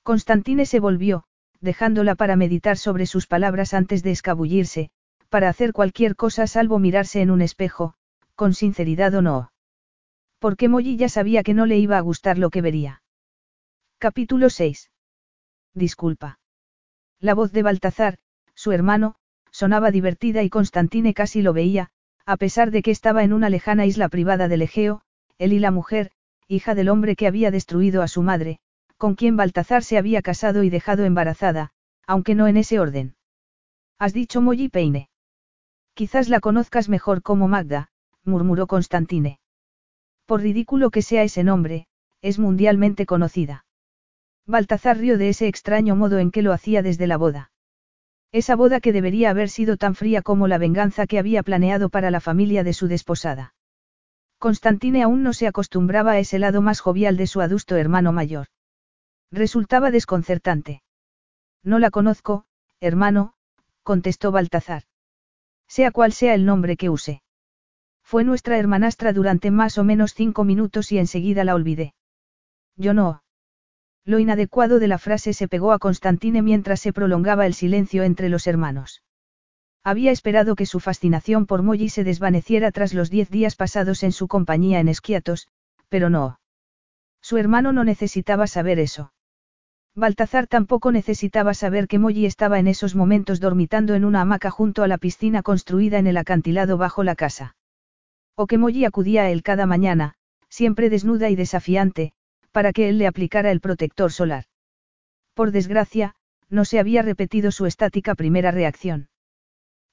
[0.03, 1.23] Constantine se volvió,
[1.59, 4.91] dejándola para meditar sobre sus palabras antes de escabullirse,
[5.29, 7.95] para hacer cualquier cosa salvo mirarse en un espejo,
[8.35, 9.51] con sinceridad o no.
[10.39, 13.01] Porque Molly ya sabía que no le iba a gustar lo que vería.
[13.97, 14.91] Capítulo 6.
[15.73, 16.39] Disculpa.
[17.19, 18.17] La voz de Baltazar,
[18.53, 19.15] su hermano,
[19.51, 21.89] sonaba divertida y Constantine casi lo veía,
[22.25, 25.01] a pesar de que estaba en una lejana isla privada del Egeo,
[25.37, 26.11] él y la mujer,
[26.47, 28.59] hija del hombre que había destruido a su madre,
[28.97, 31.71] con quien Baltazar se había casado y dejado embarazada,
[32.07, 33.15] aunque no en ese orden.
[33.99, 35.09] Has dicho Molly Peine.
[35.93, 37.89] Quizás la conozcas mejor como Magda,
[38.23, 39.39] murmuró Constantine.
[40.25, 41.87] Por ridículo que sea ese nombre,
[42.21, 43.65] es mundialmente conocida.
[44.45, 47.51] Baltazar rió de ese extraño modo en que lo hacía desde la boda.
[48.31, 52.09] Esa boda que debería haber sido tan fría como la venganza que había planeado para
[52.09, 53.53] la familia de su desposada.
[54.43, 58.47] Constantine aún no se acostumbraba a ese lado más jovial de su adusto hermano mayor.
[59.31, 60.83] Resultaba desconcertante.
[61.63, 62.43] No la conozco,
[62.81, 63.35] hermano,
[63.83, 64.83] contestó Baltazar.
[65.69, 67.21] Sea cual sea el nombre que use.
[68.03, 71.93] Fue nuestra hermanastra durante más o menos cinco minutos y enseguida la olvidé.
[72.75, 73.23] Yo no.
[74.03, 78.27] Lo inadecuado de la frase se pegó a Constantine mientras se prolongaba el silencio entre
[78.27, 79.03] los hermanos.
[79.83, 84.13] Había esperado que su fascinación por Molly se desvaneciera tras los diez días pasados en
[84.13, 85.49] su compañía en Esquiatos,
[85.89, 86.39] pero no.
[87.21, 89.13] Su hermano no necesitaba saber eso.
[89.95, 94.83] Baltazar tampoco necesitaba saber que Molly estaba en esos momentos dormitando en una hamaca junto
[94.83, 97.55] a la piscina construida en el acantilado bajo la casa.
[98.35, 100.15] O que Molly acudía a él cada mañana,
[100.49, 102.13] siempre desnuda y desafiante,
[102.51, 104.45] para que él le aplicara el protector solar.
[105.33, 106.15] Por desgracia,
[106.49, 109.09] no se había repetido su estática primera reacción.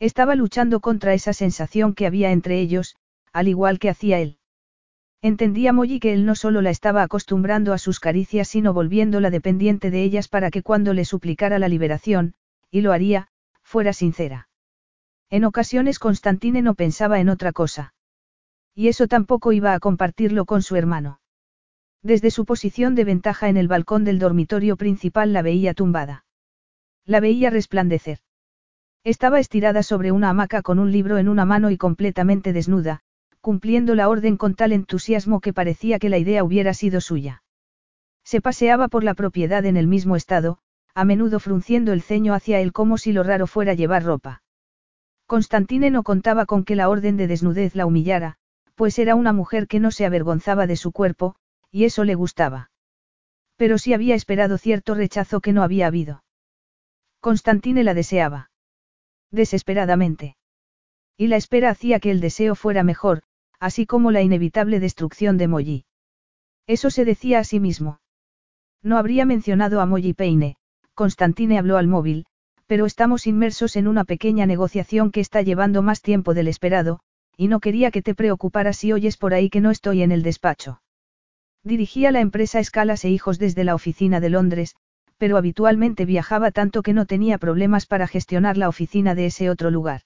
[0.01, 2.97] Estaba luchando contra esa sensación que había entre ellos,
[3.35, 4.39] al igual que hacía él.
[5.21, 9.91] Entendía Molly que él no solo la estaba acostumbrando a sus caricias, sino volviéndola dependiente
[9.91, 12.33] de ellas para que cuando le suplicara la liberación,
[12.71, 13.29] y lo haría,
[13.63, 14.49] fuera sincera.
[15.29, 17.93] En ocasiones Constantine no pensaba en otra cosa.
[18.75, 21.21] Y eso tampoco iba a compartirlo con su hermano.
[22.03, 26.25] Desde su posición de ventaja en el balcón del dormitorio principal la veía tumbada.
[27.05, 28.21] La veía resplandecer.
[29.03, 33.01] Estaba estirada sobre una hamaca con un libro en una mano y completamente desnuda,
[33.41, 37.43] cumpliendo la orden con tal entusiasmo que parecía que la idea hubiera sido suya.
[38.25, 40.59] Se paseaba por la propiedad en el mismo estado,
[40.95, 44.43] a menudo frunciendo el ceño hacia él como si lo raro fuera llevar ropa.
[45.27, 48.37] Constantine no contaba con que la orden de desnudez la humillara,
[48.75, 51.37] pues era una mujer que no se avergonzaba de su cuerpo,
[51.71, 52.71] y eso le gustaba.
[53.57, 56.23] Pero sí había esperado cierto rechazo que no había habido.
[57.21, 58.50] Constantine la deseaba.
[59.31, 60.37] Desesperadamente.
[61.17, 63.23] Y la espera hacía que el deseo fuera mejor,
[63.59, 65.85] así como la inevitable destrucción de Molly.
[66.67, 68.01] Eso se decía a sí mismo.
[68.83, 70.57] No habría mencionado a Molly Peine,
[70.95, 72.27] Constantine habló al móvil,
[72.67, 77.01] pero estamos inmersos en una pequeña negociación que está llevando más tiempo del esperado,
[77.37, 80.23] y no quería que te preocuparas si oyes por ahí que no estoy en el
[80.23, 80.81] despacho.
[81.65, 84.77] Dirigía la empresa Escalas e Hijos desde la oficina de Londres,
[85.21, 89.71] pero habitualmente viajaba tanto que no tenía problemas para gestionar la oficina de ese otro
[89.71, 90.01] lugar.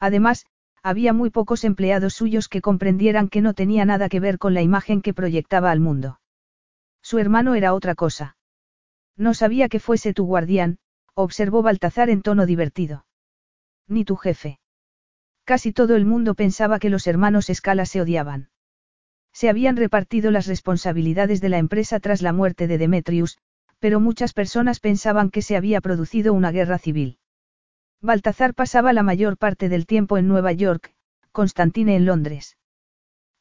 [0.00, 0.44] Además,
[0.82, 4.60] había muy pocos empleados suyos que comprendieran que no tenía nada que ver con la
[4.60, 6.18] imagen que proyectaba al mundo.
[7.00, 8.36] Su hermano era otra cosa.
[9.16, 10.78] No sabía que fuese tu guardián,
[11.14, 13.06] observó Baltazar en tono divertido.
[13.86, 14.58] Ni tu jefe.
[15.44, 18.48] Casi todo el mundo pensaba que los hermanos Escala se odiaban.
[19.32, 23.38] Se habían repartido las responsabilidades de la empresa tras la muerte de Demetrius,
[23.84, 27.18] pero muchas personas pensaban que se había producido una guerra civil.
[28.00, 30.94] Baltazar pasaba la mayor parte del tiempo en Nueva York,
[31.32, 32.56] Constantine en Londres.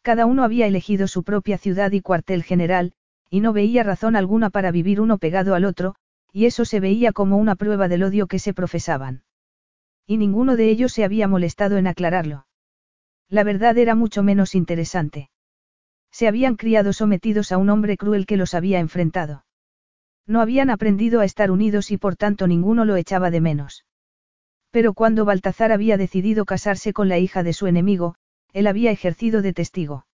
[0.02, 2.92] Cada uno había elegido su propia ciudad y cuartel general,
[3.30, 5.96] y no veía razón alguna para vivir uno pegado al otro,
[6.34, 9.24] y eso se veía como una prueba del odio que se profesaban.
[10.06, 12.48] Y ninguno de ellos se había molestado en aclararlo.
[13.30, 15.30] La verdad era mucho menos interesante.
[16.12, 19.46] Se habían criado sometidos a un hombre cruel que los había enfrentado.
[20.26, 23.86] No habían aprendido a estar unidos y por tanto ninguno lo echaba de menos.
[24.72, 28.16] Pero cuando Baltazar había decidido casarse con la hija de su enemigo,
[28.54, 30.06] él había ejercido de testigo.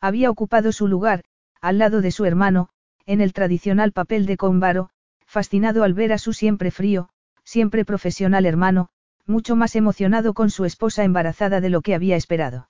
[0.00, 1.24] Había ocupado su lugar,
[1.60, 2.68] al lado de su hermano,
[3.06, 4.90] en el tradicional papel de Combaro,
[5.26, 7.08] fascinado al ver a su siempre frío,
[7.44, 8.88] siempre profesional hermano,
[9.26, 12.68] mucho más emocionado con su esposa embarazada de lo que había esperado.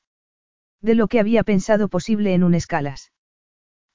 [0.81, 3.13] De lo que había pensado posible en un escalas.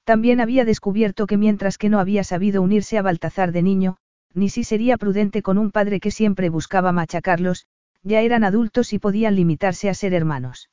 [0.04, 3.96] También había descubierto que mientras que no había sabido unirse a Baltazar de niño,
[4.34, 7.66] ni si sería prudente con un padre que siempre buscaba machacarlos,
[8.02, 10.70] ya eran adultos y podían limitarse a ser hermanos.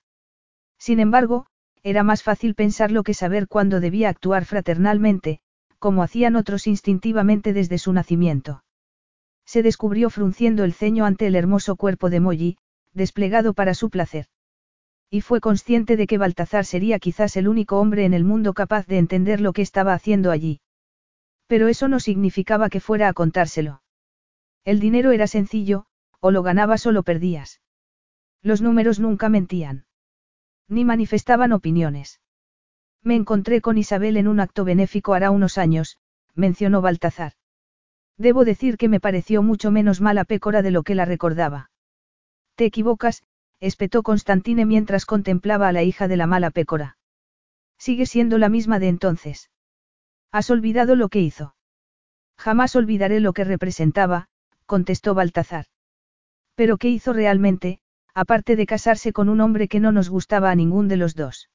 [0.78, 1.46] Sin embargo,
[1.84, 5.40] era más fácil pensarlo que saber cuándo debía actuar fraternalmente,
[5.78, 8.64] como hacían otros instintivamente desde su nacimiento
[9.50, 12.58] se descubrió frunciendo el ceño ante el hermoso cuerpo de Molly,
[12.94, 14.28] desplegado para su placer.
[15.10, 18.86] Y fue consciente de que Baltazar sería quizás el único hombre en el mundo capaz
[18.86, 20.62] de entender lo que estaba haciendo allí.
[21.48, 23.82] Pero eso no significaba que fuera a contárselo.
[24.66, 25.86] El dinero era sencillo,
[26.20, 27.62] o lo ganabas o lo perdías.
[28.44, 29.86] Los números nunca mentían.
[30.68, 32.22] Ni manifestaban opiniones.
[33.02, 35.98] Me encontré con Isabel en un acto benéfico hará unos años,
[36.36, 37.34] mencionó Baltazar.
[38.18, 41.72] Debo decir que me pareció mucho menos mala pécora de lo que la recordaba.
[42.56, 43.24] Te equivocas,
[43.60, 46.98] espetó Constantine mientras contemplaba a la hija de la mala pécora.
[47.78, 49.50] Sigue siendo la misma de entonces.
[50.32, 51.56] Has olvidado lo que hizo.
[52.38, 54.28] Jamás olvidaré lo que representaba,
[54.66, 55.66] contestó Baltazar.
[56.56, 57.80] Pero ¿qué hizo realmente,
[58.14, 61.50] aparte de casarse con un hombre que no nos gustaba a ningún de los dos?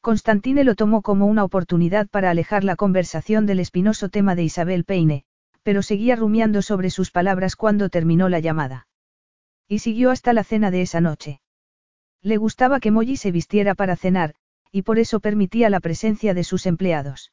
[0.00, 4.84] Constantine lo tomó como una oportunidad para alejar la conversación del espinoso tema de Isabel
[4.84, 5.24] Peine,
[5.62, 8.86] pero seguía rumiando sobre sus palabras cuando terminó la llamada.
[9.70, 11.40] Y siguió hasta la cena de esa noche.
[12.22, 14.34] Le gustaba que Molly se vistiera para cenar,
[14.72, 17.32] y por eso permitía la presencia de sus empleados.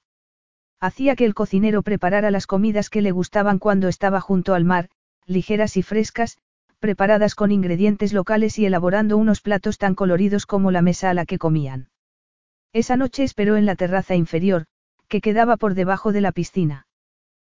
[0.80, 4.90] Hacía que el cocinero preparara las comidas que le gustaban cuando estaba junto al mar,
[5.26, 6.38] ligeras y frescas,
[6.78, 11.26] preparadas con ingredientes locales y elaborando unos platos tan coloridos como la mesa a la
[11.26, 11.90] que comían.
[12.72, 14.68] Esa noche esperó en la terraza inferior,
[15.08, 16.86] que quedaba por debajo de la piscina.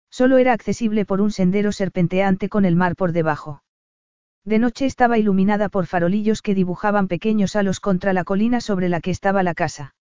[0.08, 3.62] Solo era accesible por un sendero serpenteante con el mar por debajo.
[4.44, 9.00] De noche estaba iluminada por farolillos que dibujaban pequeños halos contra la colina sobre la
[9.00, 9.94] que estaba la casa.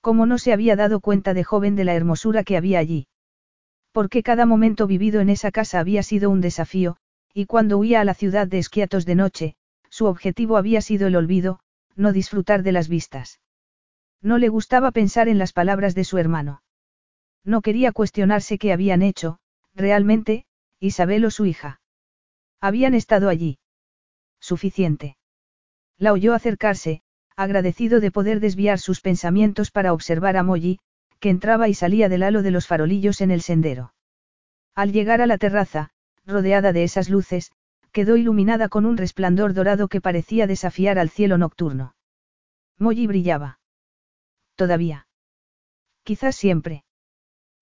[0.00, 3.06] Como no se había dado cuenta de joven de la hermosura que había allí.
[3.92, 6.96] Porque cada momento vivido en esa casa había sido un desafío,
[7.34, 9.54] y cuando huía a la ciudad de esquiatos de noche,
[9.90, 11.60] su objetivo había sido el olvido,
[11.94, 13.40] no disfrutar de las vistas.
[14.22, 16.62] No le gustaba pensar en las palabras de su hermano.
[17.44, 19.38] No quería cuestionarse qué habían hecho,
[19.74, 20.46] realmente,
[20.80, 21.81] Isabel o su hija.
[22.62, 23.58] Habían estado allí.
[24.40, 25.16] Suficiente.
[25.98, 27.02] La oyó acercarse,
[27.36, 30.78] agradecido de poder desviar sus pensamientos para observar a Molly,
[31.18, 33.94] que entraba y salía del halo de los farolillos en el sendero.
[34.76, 35.90] Al llegar a la terraza,
[36.24, 37.50] rodeada de esas luces,
[37.90, 41.96] quedó iluminada con un resplandor dorado que parecía desafiar al cielo nocturno.
[42.78, 43.58] Molly brillaba.
[44.54, 45.08] Todavía.
[46.04, 46.84] Quizás siempre.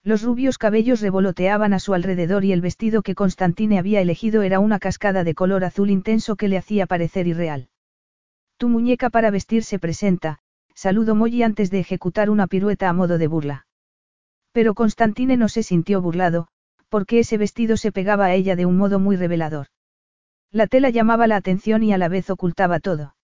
[0.03, 4.59] Los rubios cabellos revoloteaban a su alrededor y el vestido que Constantine había elegido era
[4.59, 7.69] una cascada de color azul intenso que le hacía parecer irreal.
[8.57, 10.39] Tu muñeca para vestir se presenta,
[10.75, 13.67] saludó Molly antes de ejecutar una pirueta a modo de burla.
[14.53, 16.49] Pero Constantine no se sintió burlado,
[16.89, 19.67] porque ese vestido se pegaba a ella de un modo muy revelador.
[20.51, 23.15] La tela llamaba la atención y a la vez ocultaba todo.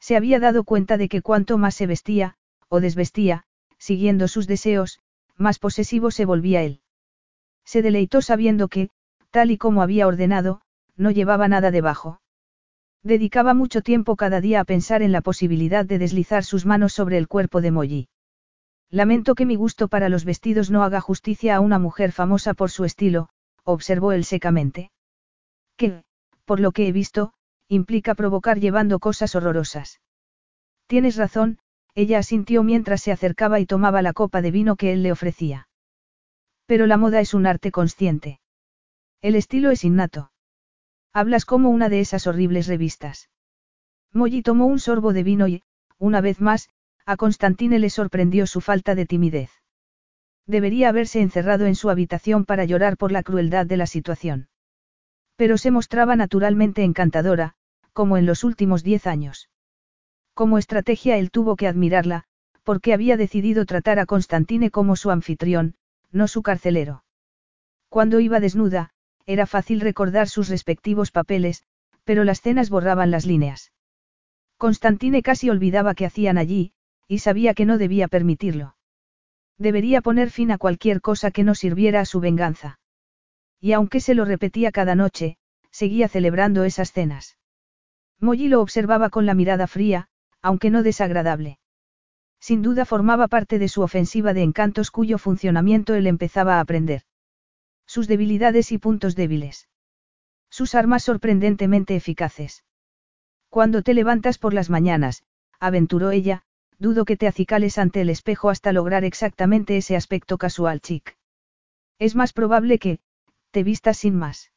[0.00, 2.34] Se había dado cuenta de que cuanto más se vestía,
[2.68, 3.44] o desvestía,
[3.78, 4.98] siguiendo sus deseos,
[5.36, 6.80] más posesivo se volvía él.
[7.64, 8.90] Se deleitó sabiendo que,
[9.30, 10.60] tal y como había ordenado,
[10.96, 12.20] no llevaba nada debajo.
[13.02, 17.18] Dedicaba mucho tiempo cada día a pensar en la posibilidad de deslizar sus manos sobre
[17.18, 18.08] el cuerpo de Molly.
[18.90, 22.70] Lamento que mi gusto para los vestidos no haga justicia a una mujer famosa por
[22.70, 23.28] su estilo,
[23.64, 24.90] observó él secamente.
[25.76, 26.04] Que,
[26.44, 27.32] por lo que he visto,
[27.68, 30.00] implica provocar llevando cosas horrorosas.
[30.86, 31.58] Tienes razón,
[31.94, 35.68] ella asintió mientras se acercaba y tomaba la copa de vino que él le ofrecía.
[36.66, 38.40] Pero la moda es un arte consciente.
[39.20, 40.32] El estilo es innato.
[41.12, 43.28] Hablas como una de esas horribles revistas.
[44.12, 45.62] Molly tomó un sorbo de vino y,
[45.98, 46.70] una vez más,
[47.04, 49.50] a Constantine le sorprendió su falta de timidez.
[50.46, 54.48] Debería haberse encerrado en su habitación para llorar por la crueldad de la situación.
[55.36, 57.54] Pero se mostraba naturalmente encantadora,
[57.92, 59.50] como en los últimos diez años.
[60.34, 62.24] Como estrategia él tuvo que admirarla,
[62.62, 65.74] porque había decidido tratar a Constantine como su anfitrión,
[66.10, 67.04] no su carcelero.
[67.88, 68.90] Cuando iba desnuda,
[69.26, 71.64] era fácil recordar sus respectivos papeles,
[72.04, 73.72] pero las cenas borraban las líneas.
[74.56, 76.72] Constantine casi olvidaba que hacían allí,
[77.06, 78.76] y sabía que no debía permitirlo.
[79.58, 82.80] Debería poner fin a cualquier cosa que no sirviera a su venganza.
[83.60, 85.36] Y aunque se lo repetía cada noche,
[85.70, 87.36] seguía celebrando esas cenas.
[88.18, 90.08] Molly lo observaba con la mirada fría,
[90.42, 91.58] aunque no desagradable.
[92.40, 97.02] Sin duda formaba parte de su ofensiva de encantos cuyo funcionamiento él empezaba a aprender.
[97.86, 99.68] Sus debilidades y puntos débiles.
[100.50, 102.64] Sus armas sorprendentemente eficaces.
[103.48, 105.22] Cuando te levantas por las mañanas,
[105.60, 106.42] aventuró ella,
[106.78, 111.16] dudo que te acicales ante el espejo hasta lograr exactamente ese aspecto casual chic.
[111.98, 112.98] Es más probable que,
[113.52, 114.50] te vistas sin más.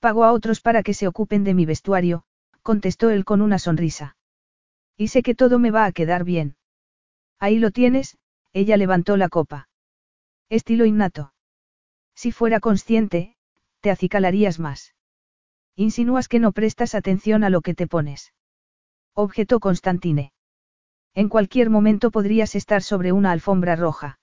[0.00, 2.24] Pago a otros para que se ocupen de mi vestuario,
[2.62, 4.16] contestó él con una sonrisa.
[4.96, 6.56] Y sé que todo me va a quedar bien.
[7.38, 8.16] Ahí lo tienes,
[8.52, 9.68] ella levantó la copa.
[10.48, 11.32] Estilo innato.
[12.14, 13.36] Si fuera consciente,
[13.80, 14.94] te acicalarías más.
[15.76, 18.32] Insinúas que no prestas atención a lo que te pones.
[19.14, 20.32] Objetó Constantine.
[21.14, 24.18] En cualquier momento podrías estar sobre una alfombra roja.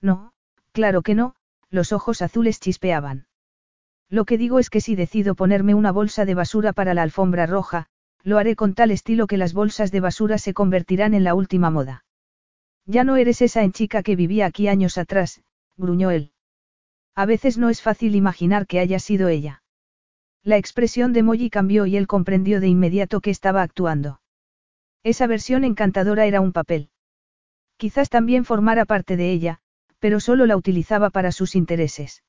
[0.00, 0.32] No,
[0.72, 1.34] claro que no,
[1.70, 3.26] los ojos azules chispeaban.
[4.08, 7.46] Lo que digo es que si decido ponerme una bolsa de basura para la alfombra
[7.46, 7.88] roja,
[8.22, 11.70] lo haré con tal estilo que las bolsas de basura se convertirán en la última
[11.70, 12.04] moda.
[12.84, 15.42] Ya no eres esa en chica que vivía aquí años atrás,
[15.76, 16.32] gruñó él.
[17.14, 19.62] A veces no es fácil imaginar que haya sido ella.
[20.42, 24.20] La expresión de Molly cambió y él comprendió de inmediato que estaba actuando.
[25.02, 26.90] Esa versión encantadora era un papel.
[27.76, 29.60] Quizás también formara parte de ella,
[29.98, 32.22] pero solo la utilizaba para sus intereses.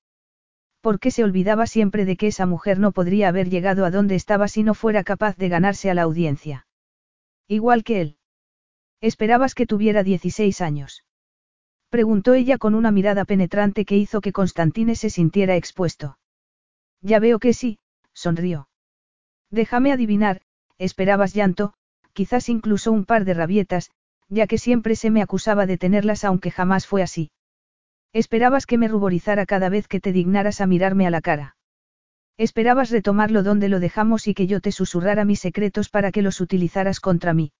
[0.82, 4.48] Porque se olvidaba siempre de que esa mujer no podría haber llegado a donde estaba
[4.48, 6.68] si no fuera capaz de ganarse a la audiencia.
[7.48, 8.18] Igual que él.
[9.02, 11.04] Esperabas que tuviera 16 años.
[11.90, 16.18] Preguntó ella con una mirada penetrante que hizo que Constantine se sintiera expuesto.
[17.02, 17.80] Ya veo que sí,
[18.14, 18.68] sonrió.
[19.50, 20.42] Déjame adivinar,
[20.78, 21.74] esperabas llanto,
[22.14, 23.92] quizás incluso un par de rabietas,
[24.28, 27.32] ya que siempre se me acusaba de tenerlas aunque jamás fue así.
[28.14, 31.56] Esperabas que me ruborizara cada vez que te dignaras a mirarme a la cara.
[32.38, 36.40] Esperabas retomarlo donde lo dejamos y que yo te susurrara mis secretos para que los
[36.40, 37.52] utilizaras contra mí.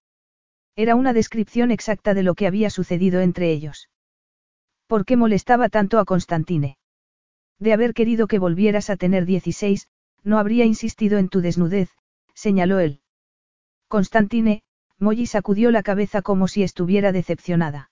[0.76, 3.88] Era una descripción exacta de lo que había sucedido entre ellos.
[4.86, 6.78] ¿Por qué molestaba tanto a Constantine?
[7.58, 9.88] De haber querido que volvieras a tener 16,
[10.22, 11.90] no habría insistido en tu desnudez,
[12.34, 13.00] señaló él.
[13.88, 14.62] Constantine,
[14.98, 17.90] Molly sacudió la cabeza como si estuviera decepcionada.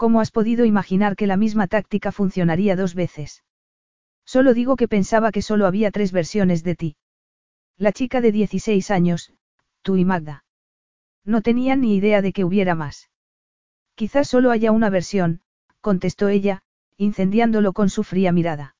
[0.00, 3.44] ¿Cómo has podido imaginar que la misma táctica funcionaría dos veces?
[4.24, 6.96] Solo digo que pensaba que solo había tres versiones de ti.
[7.76, 9.34] La chica de 16 años,
[9.82, 10.46] tú y Magda.
[11.22, 13.10] No tenían ni idea de que hubiera más.
[13.94, 15.42] Quizás solo haya una versión,
[15.82, 16.62] contestó ella,
[16.96, 18.76] incendiándolo con su fría mirada.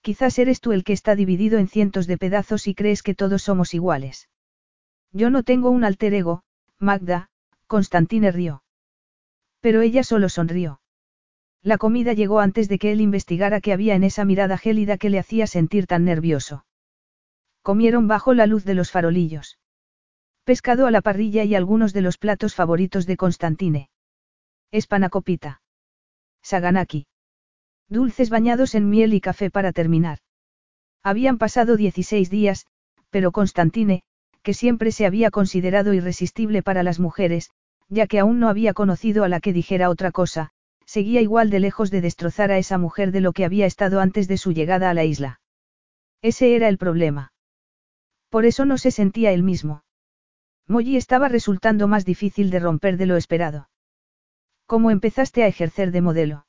[0.00, 3.44] Quizás eres tú el que está dividido en cientos de pedazos y crees que todos
[3.44, 4.28] somos iguales.
[5.12, 6.42] Yo no tengo un alter ego,
[6.80, 7.30] Magda,
[7.68, 8.61] Constantine rió.
[9.62, 10.80] Pero ella solo sonrió.
[11.62, 15.08] La comida llegó antes de que él investigara qué había en esa mirada gélida que
[15.08, 16.66] le hacía sentir tan nervioso.
[17.62, 19.60] Comieron bajo la luz de los farolillos.
[20.42, 23.88] Pescado a la parrilla y algunos de los platos favoritos de Constantine.
[24.72, 25.62] Espanacopita.
[26.42, 27.06] Saganaki.
[27.88, 30.18] Dulces bañados en miel y café para terminar.
[31.04, 32.66] Habían pasado 16 días,
[33.10, 34.02] pero Constantine,
[34.42, 37.52] que siempre se había considerado irresistible para las mujeres,
[37.92, 40.50] ya que aún no había conocido a la que dijera otra cosa,
[40.86, 44.28] seguía igual de lejos de destrozar a esa mujer de lo que había estado antes
[44.28, 45.40] de su llegada a la isla.
[46.22, 47.34] Ese era el problema.
[48.30, 49.84] Por eso no se sentía él mismo.
[50.66, 53.68] Molly estaba resultando más difícil de romper de lo esperado.
[54.64, 56.46] ¿Cómo empezaste a ejercer de modelo?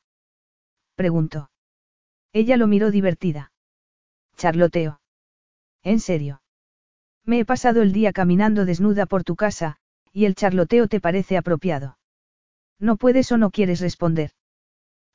[0.96, 1.50] preguntó.
[2.32, 3.52] Ella lo miró divertida.
[4.38, 5.02] Charloteo.
[5.84, 6.42] ¿En serio?
[7.26, 9.78] Me he pasado el día caminando desnuda por tu casa,
[10.14, 11.98] y el charloteo te parece apropiado.
[12.80, 14.32] No puedes o no quieres responder.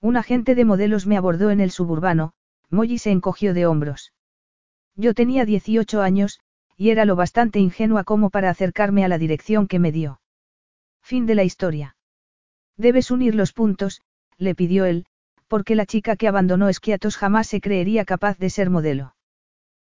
[0.01, 2.33] Un agente de modelos me abordó en el suburbano,
[2.69, 4.12] Molly se encogió de hombros.
[4.97, 6.41] Yo tenía 18 años,
[6.77, 10.20] y era lo bastante ingenua como para acercarme a la dirección que me dio.
[11.03, 11.97] Fin de la historia.
[12.77, 14.03] Debes unir los puntos,
[14.37, 15.07] le pidió él,
[15.47, 19.15] porque la chica que abandonó Esquiatos jamás se creería capaz de ser modelo.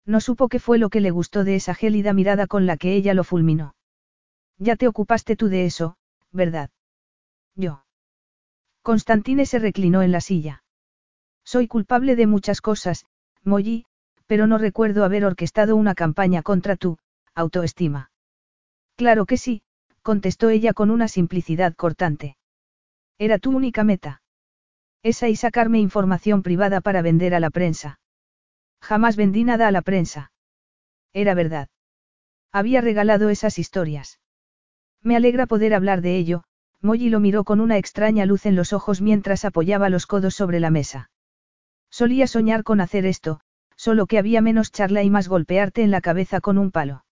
[0.05, 2.93] No supo qué fue lo que le gustó de esa gélida mirada con la que
[2.93, 3.75] ella lo fulminó.
[4.59, 5.97] Ya te ocupaste tú de eso,
[6.31, 6.69] ¿verdad?
[7.55, 7.83] Yo.
[8.81, 10.63] Constantine se reclinó en la silla.
[11.43, 13.05] Soy culpable de muchas cosas,
[13.43, 13.85] Molly,
[14.25, 16.97] pero no recuerdo haber orquestado una campaña contra tu
[17.35, 18.11] autoestima.
[18.95, 19.61] Claro que sí,
[20.01, 22.37] contestó ella con una simplicidad cortante.
[23.17, 24.21] Era tu única meta.
[25.03, 27.99] Esa y sacarme información privada para vender a la prensa.
[28.81, 30.31] Jamás vendí nada a la prensa.
[31.13, 31.69] Era verdad.
[32.51, 34.19] Había regalado esas historias.
[35.03, 36.43] Me alegra poder hablar de ello,
[36.81, 40.59] Molly lo miró con una extraña luz en los ojos mientras apoyaba los codos sobre
[40.59, 41.09] la mesa.
[41.89, 43.39] Solía soñar con hacer esto,
[43.75, 47.05] solo que había menos charla y más golpearte en la cabeza con un palo.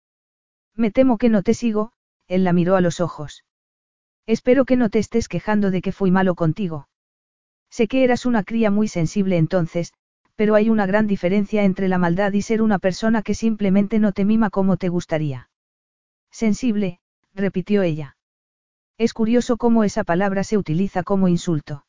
[0.75, 1.93] Me temo que no te sigo,
[2.27, 3.45] él la miró a los ojos.
[4.25, 6.89] Espero que no te estés quejando de que fui malo contigo.
[7.69, 9.93] Sé que eras una cría muy sensible entonces,
[10.35, 14.11] pero hay una gran diferencia entre la maldad y ser una persona que simplemente no
[14.11, 15.49] te mima como te gustaría.
[16.31, 16.99] Sensible,
[17.35, 18.17] repitió ella.
[18.97, 21.85] Es curioso cómo esa palabra se utiliza como insulto.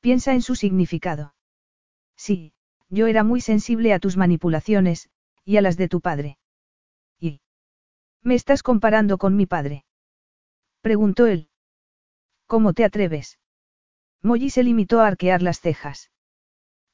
[0.00, 1.34] Piensa en su significado.
[2.16, 2.52] Sí,
[2.88, 5.08] yo era muy sensible a tus manipulaciones,
[5.44, 6.38] y a las de tu padre.
[7.18, 7.40] ¿Y?
[8.22, 9.84] ¿Me estás comparando con mi padre?
[10.82, 11.48] Preguntó él.
[12.46, 13.38] ¿Cómo te atreves?
[14.20, 16.10] Molly se limitó a arquear las cejas.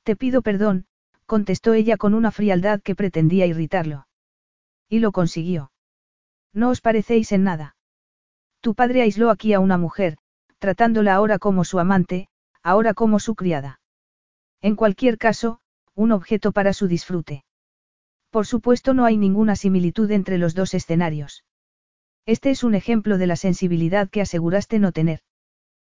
[0.04, 0.86] Te pido perdón,
[1.26, 4.06] contestó ella con una frialdad que pretendía irritarlo.
[4.88, 5.72] Y lo consiguió.
[6.52, 7.76] No os parecéis en nada.
[8.60, 10.18] Tu padre aisló aquí a una mujer,
[10.58, 12.28] tratándola ahora como su amante,
[12.62, 13.80] ahora como su criada.
[14.60, 15.60] En cualquier caso,
[15.94, 17.44] un objeto para su disfrute.
[18.30, 21.44] Por supuesto no hay ninguna similitud entre los dos escenarios.
[22.26, 25.20] Este es un ejemplo de la sensibilidad que aseguraste no tener.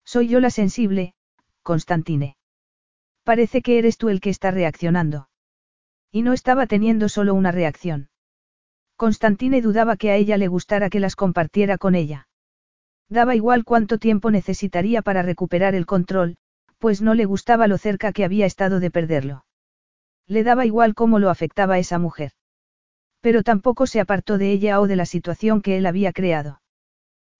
[0.05, 1.15] Soy yo la sensible,
[1.63, 2.37] Constantine.
[3.25, 5.29] Parece que eres tú el que está reaccionando.
[6.11, 8.09] Y no estaba teniendo solo una reacción.
[8.99, 12.27] Constantine dudaba que a ella le gustara que las compartiera con ella.
[13.09, 16.37] Daba igual cuánto tiempo necesitaría para recuperar el control,
[16.79, 19.45] pues no le gustaba lo cerca que había estado de perderlo.
[20.27, 22.33] Le daba igual cómo lo afectaba esa mujer.
[23.21, 26.61] Pero tampoco se apartó de ella o de la situación que él había creado.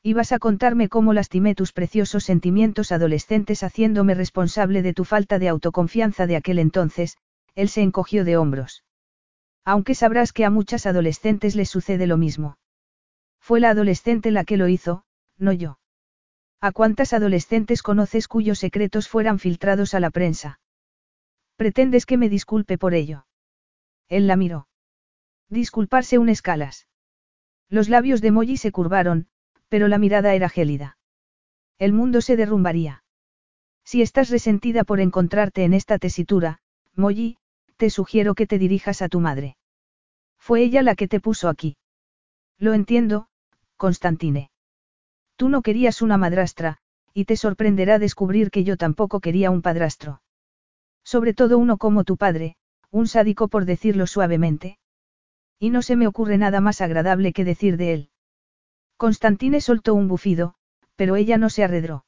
[0.05, 5.49] Ibas a contarme cómo lastimé tus preciosos sentimientos adolescentes haciéndome responsable de tu falta de
[5.49, 7.17] autoconfianza de aquel entonces,
[7.57, 8.85] él se encogió de hombros.
[9.71, 12.57] Aunque sabrás que a muchas adolescentes les sucede lo mismo.
[13.39, 15.05] Fue la adolescente la que lo hizo,
[15.37, 15.79] no yo.
[16.63, 20.59] ¿A cuántas adolescentes conoces cuyos secretos fueran filtrados a la prensa?
[21.57, 23.27] ¿Pretendes que me disculpe por ello?
[24.09, 24.69] Él la miró.
[25.51, 26.89] Disculparse un escalas.
[27.69, 29.29] Los labios de Molly se curvaron,
[29.69, 30.97] pero la mirada era gélida.
[31.79, 33.05] El mundo se derrumbaría.
[33.85, 36.61] Si estás resentida por encontrarte en esta tesitura,
[36.95, 37.37] Molly,
[37.77, 39.58] te sugiero que te dirijas a tu madre.
[40.49, 41.77] Fue ella la que te puso aquí.
[42.57, 43.29] Lo entiendo,
[43.77, 44.51] Constantine.
[45.37, 46.79] Tú no querías una madrastra,
[47.13, 50.23] y te sorprenderá descubrir que yo tampoco quería un padrastro.
[51.05, 52.57] Sobre todo uno como tu padre,
[52.91, 54.79] un sádico por decirlo suavemente.
[55.59, 58.11] Y no se me ocurre nada más agradable que decir de él.
[58.97, 60.55] Constantine soltó un bufido,
[60.97, 62.07] pero ella no se arredró.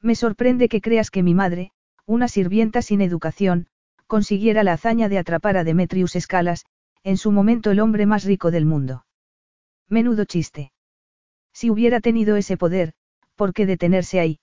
[0.00, 1.70] Me sorprende que creas que mi madre,
[2.06, 3.68] una sirvienta sin educación,
[4.08, 6.66] consiguiera la hazaña de atrapar a Demetrius Escalas,
[7.04, 9.04] en su momento el hombre más rico del mundo.
[9.88, 10.72] Menudo chiste.
[11.52, 12.94] Si hubiera tenido ese poder,
[13.34, 14.40] ¿por qué detenerse ahí?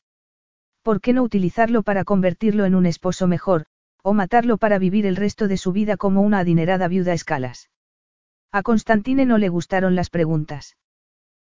[0.84, 3.66] ¿Por qué no utilizarlo para convertirlo en un esposo mejor,
[4.04, 7.70] o matarlo para vivir el resto de su vida como una adinerada viuda a escalas?
[8.52, 10.78] A Constantine no le gustaron las preguntas.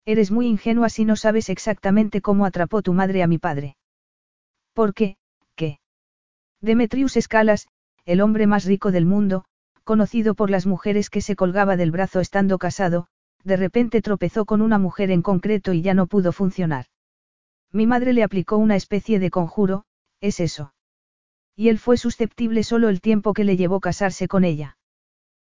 [0.05, 3.75] Eres muy ingenua si no sabes exactamente cómo atrapó tu madre a mi padre.
[4.73, 5.17] ¿Por qué?
[5.55, 5.79] ¿Qué?
[6.61, 7.67] Demetrius Escalas,
[8.05, 9.45] el hombre más rico del mundo,
[9.85, 13.07] conocido por las mujeres que se colgaba del brazo estando casado,
[13.43, 16.87] de repente tropezó con una mujer en concreto y ya no pudo funcionar.
[17.71, 19.85] Mi madre le aplicó una especie de conjuro,
[20.19, 20.73] es eso.
[21.55, 24.77] Y él fue susceptible solo el tiempo que le llevó casarse con ella.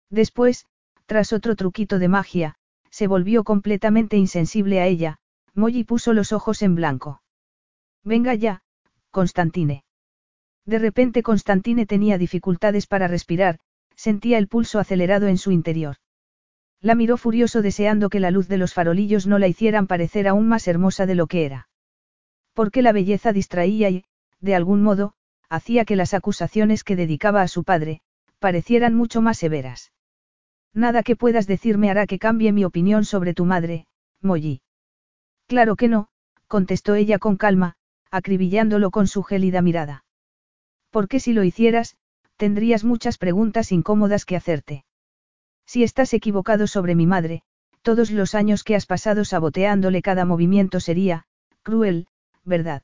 [0.09, 0.67] Después,
[1.07, 2.55] tras otro truquito de magia,
[2.91, 5.17] se volvió completamente insensible a ella,
[5.55, 7.23] Molly puso los ojos en blanco.
[8.03, 8.61] Venga ya,
[9.09, 9.83] Constantine.
[10.65, 13.59] De repente Constantine tenía dificultades para respirar,
[13.97, 15.97] sentía el pulso acelerado en su interior.
[16.79, 20.47] La miró furioso deseando que la luz de los farolillos no la hicieran parecer aún
[20.47, 21.67] más hermosa de lo que era.
[22.53, 24.05] Porque la belleza distraía y,
[24.39, 25.13] de algún modo,
[25.49, 28.01] hacía que las acusaciones que dedicaba a su padre,
[28.39, 29.91] parecieran mucho más severas.
[30.73, 33.87] Nada que puedas decirme hará que cambie mi opinión sobre tu madre,
[34.21, 34.61] Molly.
[35.47, 36.09] Claro que no,
[36.47, 37.75] contestó ella con calma,
[38.11, 40.05] acribillándolo con su gélida mirada.
[40.91, 41.97] Porque si lo hicieras,
[42.37, 44.85] tendrías muchas preguntas incómodas que hacerte.
[45.65, 47.41] Si estás equivocado sobre mi madre,
[47.81, 51.25] todos los años que has pasado saboteándole cada movimiento sería,
[51.63, 52.07] cruel,
[52.45, 52.83] ¿verdad?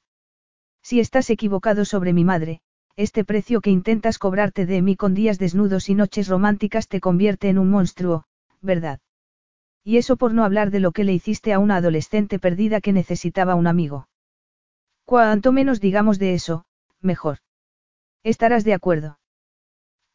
[0.81, 2.61] Si estás equivocado sobre mi madre,
[2.95, 7.49] este precio que intentas cobrarte de mí con días desnudos y noches románticas te convierte
[7.49, 8.25] en un monstruo,
[8.61, 8.99] ¿verdad?
[9.84, 12.93] Y eso por no hablar de lo que le hiciste a una adolescente perdida que
[12.93, 14.07] necesitaba un amigo.
[15.05, 16.65] Cuanto menos digamos de eso,
[17.01, 17.39] mejor.
[18.23, 19.17] Estarás de acuerdo.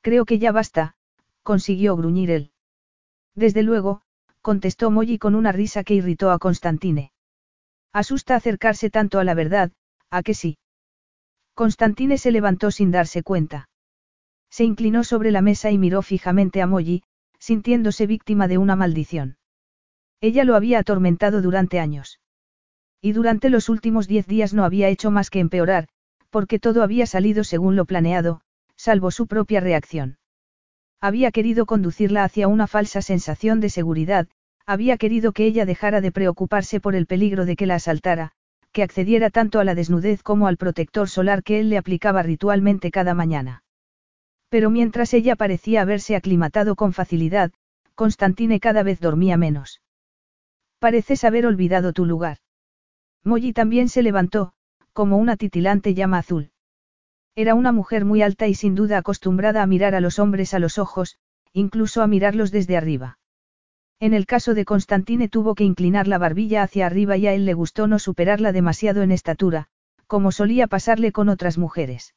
[0.00, 0.94] Creo que ya basta,
[1.42, 2.52] consiguió gruñir él.
[3.34, 4.02] Desde luego,
[4.42, 7.12] contestó Molly con una risa que irritó a Constantine.
[7.92, 9.72] Asusta acercarse tanto a la verdad,
[10.10, 10.58] ¿a que sí?
[11.54, 13.68] Constantine se levantó sin darse cuenta.
[14.50, 17.02] Se inclinó sobre la mesa y miró fijamente a Molly,
[17.38, 19.38] sintiéndose víctima de una maldición.
[20.20, 22.20] Ella lo había atormentado durante años.
[23.00, 25.88] Y durante los últimos diez días no había hecho más que empeorar,
[26.30, 28.40] porque todo había salido según lo planeado,
[28.78, 30.16] salvo su propia reacción.
[31.00, 34.28] Había querido conducirla hacia una falsa sensación de seguridad,
[34.66, 38.32] había querido que ella dejara de preocuparse por el peligro de que la asaltara,
[38.72, 42.90] que accediera tanto a la desnudez como al protector solar que él le aplicaba ritualmente
[42.90, 43.62] cada mañana.
[44.48, 47.52] Pero mientras ella parecía haberse aclimatado con facilidad,
[47.94, 49.82] Constantine cada vez dormía menos.
[50.78, 52.38] Pareces haber olvidado tu lugar.
[53.24, 54.52] Molly también se levantó,
[54.92, 56.50] como una titilante llama azul.
[57.38, 60.58] Era una mujer muy alta y sin duda acostumbrada a mirar a los hombres a
[60.58, 61.18] los ojos,
[61.52, 63.20] incluso a mirarlos desde arriba.
[64.00, 67.46] En el caso de Constantine tuvo que inclinar la barbilla hacia arriba y a él
[67.46, 69.68] le gustó no superarla demasiado en estatura,
[70.08, 72.16] como solía pasarle con otras mujeres.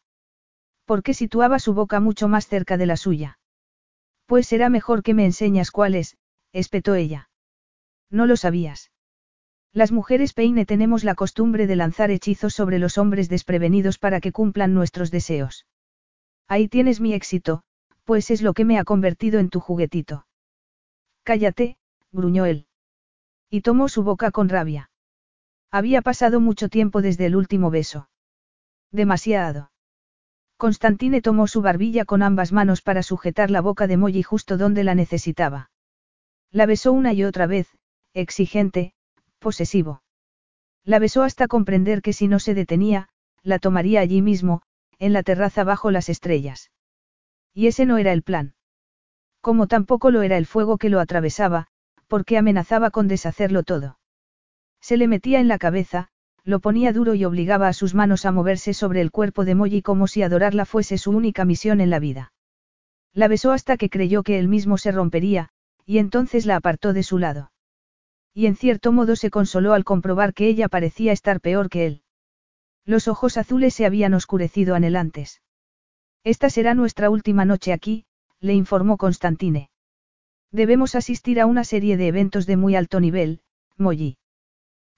[0.85, 3.38] Porque situaba su boca mucho más cerca de la suya.
[4.26, 6.18] Pues será mejor que me enseñas cuál es,
[6.52, 7.30] espetó ella.
[8.10, 8.89] No lo sabías.
[9.73, 14.34] Las mujeres peine tenemos la costumbre de lanzar hechizos sobre los hombres desprevenidos para que
[14.34, 15.65] cumplan nuestros deseos.
[16.48, 17.64] Ahí tienes mi éxito,
[18.03, 20.26] pues es lo que me ha convertido en tu juguetito.
[21.23, 21.77] Cállate,
[22.11, 22.68] gruñó él.
[23.49, 24.89] Y tomó su boca con rabia.
[25.72, 28.10] Había pasado mucho tiempo desde el último beso.
[28.91, 29.72] Demasiado.
[30.57, 34.84] Constantine tomó su barbilla con ambas manos para sujetar la boca de Molly justo donde
[34.84, 35.72] la necesitaba.
[36.52, 37.69] La besó una y otra vez,
[38.14, 38.93] exigente,
[39.41, 40.03] posesivo.
[40.85, 43.09] La besó hasta comprender que si no se detenía,
[43.43, 44.61] la tomaría allí mismo,
[44.99, 46.72] en la terraza bajo las estrellas.
[47.53, 48.53] Y ese no era el plan.
[49.41, 51.68] Como tampoco lo era el fuego que lo atravesaba,
[52.07, 53.99] porque amenazaba con deshacerlo todo.
[54.80, 56.09] Se le metía en la cabeza,
[56.43, 59.81] lo ponía duro y obligaba a sus manos a moverse sobre el cuerpo de Molly
[59.81, 62.31] como si adorarla fuese su única misión en la vida.
[63.13, 65.49] La besó hasta que creyó que él mismo se rompería,
[65.85, 67.51] y entonces la apartó de su lado.
[68.34, 72.02] Y en cierto modo se consoló al comprobar que ella parecía estar peor que él.
[72.86, 75.41] Los ojos azules se habían oscurecido anhelantes.
[76.24, 78.06] Esta será nuestra última noche aquí,
[78.40, 79.70] le informó Constantine.
[80.52, 83.41] Debemos asistir a una serie de eventos de muy alto nivel,
[83.78, 84.18] Molly.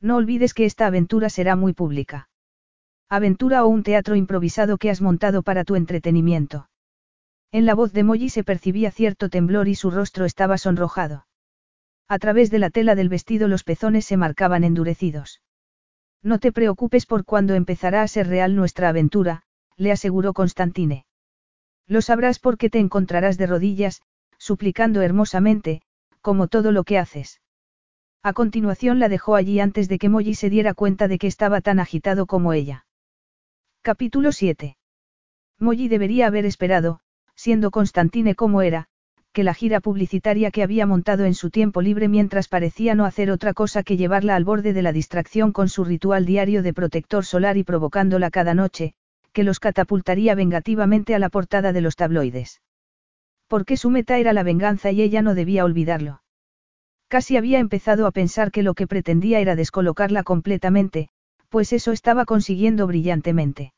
[0.02, 2.30] No olvides que esta aventura será muy pública.
[3.10, 6.70] Aventura o un teatro improvisado que has montado para tu entretenimiento.
[7.52, 11.28] En la voz de Molly se percibía cierto temblor y su rostro estaba sonrojado.
[12.08, 15.42] A través de la tela del vestido los pezones se marcaban endurecidos.
[16.22, 19.44] No te preocupes por cuando empezará a ser real nuestra aventura,
[19.76, 21.06] le aseguró Constantine.
[21.88, 24.02] Lo sabrás porque te encontrarás de rodillas,
[24.38, 25.82] suplicando hermosamente,
[26.22, 27.42] como todo lo que haces.
[28.22, 31.60] A continuación la dejó allí antes de que Molly se diera cuenta de que estaba
[31.60, 32.86] tan agitado como ella.
[33.82, 34.78] Capítulo 7.
[35.60, 37.02] Molly debería haber esperado,
[37.36, 38.88] siendo Constantine como era,
[39.34, 43.32] que la gira publicitaria que había montado en su tiempo libre mientras parecía no hacer
[43.32, 47.26] otra cosa que llevarla al borde de la distracción con su ritual diario de protector
[47.26, 48.94] solar y provocándola cada noche,
[49.34, 52.62] que los catapultaría vengativamente a la portada de los tabloides.
[53.48, 56.22] Porque su meta era la venganza y ella no debía olvidarlo.
[57.08, 61.10] Casi había empezado a pensar que lo que pretendía era descolocarla completamente,
[61.50, 63.74] pues eso estaba consiguiendo brillantemente.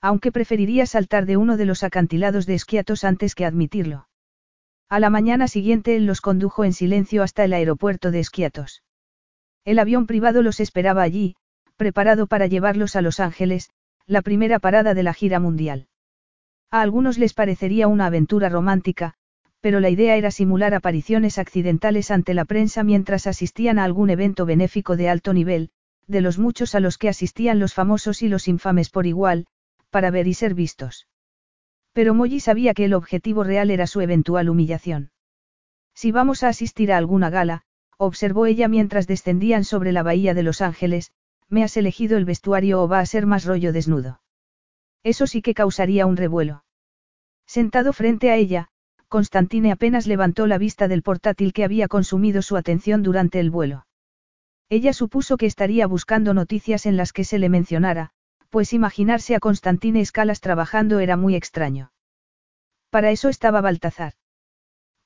[0.00, 4.09] Aunque preferiría saltar de uno de los acantilados de Esquiatos antes que admitirlo.
[4.90, 8.82] A la mañana siguiente él los condujo en silencio hasta el aeropuerto de Esquiatos.
[9.64, 11.36] El avión privado los esperaba allí,
[11.76, 13.70] preparado para llevarlos a Los Ángeles,
[14.06, 15.86] la primera parada de la gira mundial.
[16.72, 19.14] A algunos les parecería una aventura romántica,
[19.60, 24.44] pero la idea era simular apariciones accidentales ante la prensa mientras asistían a algún evento
[24.44, 25.70] benéfico de alto nivel,
[26.08, 29.46] de los muchos a los que asistían los famosos y los infames por igual,
[29.90, 31.06] para ver y ser vistos.
[31.92, 35.10] Pero Molly sabía que el objetivo real era su eventual humillación.
[35.94, 37.62] Si vamos a asistir a alguna gala,
[37.98, 41.12] observó ella mientras descendían sobre la bahía de Los Ángeles,
[41.48, 44.20] ¿me has elegido el vestuario o va a ser más rollo desnudo?
[45.02, 46.64] Eso sí que causaría un revuelo.
[47.46, 48.68] Sentado frente a ella,
[49.08, 53.86] Constantine apenas levantó la vista del portátil que había consumido su atención durante el vuelo.
[54.68, 58.12] Ella supuso que estaría buscando noticias en las que se le mencionara,
[58.50, 61.92] pues imaginarse a Constantine Escalas trabajando era muy extraño.
[62.90, 64.14] Para eso estaba Baltazar.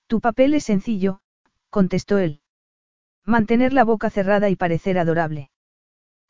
[0.07, 1.21] Tu papel es sencillo,
[1.71, 2.41] contestó él.
[3.25, 5.51] Mantener la boca cerrada y parecer adorable.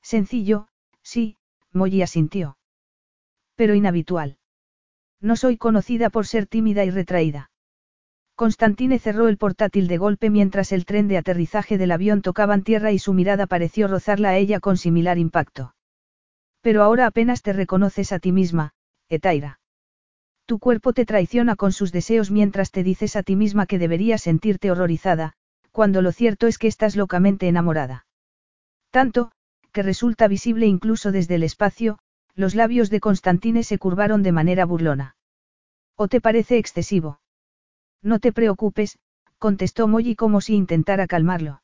[0.03, 0.69] Sencillo,
[1.03, 1.39] sí,
[1.73, 2.59] Molly asintió.
[3.55, 4.39] Pero inhabitual.
[5.21, 7.51] No soy conocida por ser tímida y retraída.
[8.35, 12.91] Constantine cerró el portátil de golpe mientras el tren de aterrizaje del avión tocaban tierra
[12.91, 15.74] y su mirada pareció rozarla a ella con similar impacto.
[16.65, 18.73] Pero ahora apenas te reconoces a ti misma,
[19.11, 19.61] Etaira.
[20.47, 24.23] Tu cuerpo te traiciona con sus deseos mientras te dices a ti misma que deberías
[24.23, 25.35] sentirte horrorizada,
[25.73, 28.07] cuando lo cierto es que estás locamente enamorada.
[28.91, 29.31] Tanto,
[29.73, 31.99] que resulta visible incluso desde el espacio,
[32.35, 35.17] los labios de Constantine se curvaron de manera burlona.
[35.97, 37.21] ¿O te parece excesivo?
[38.01, 38.99] No te preocupes,
[39.37, 41.61] contestó Molly como si intentara calmarlo.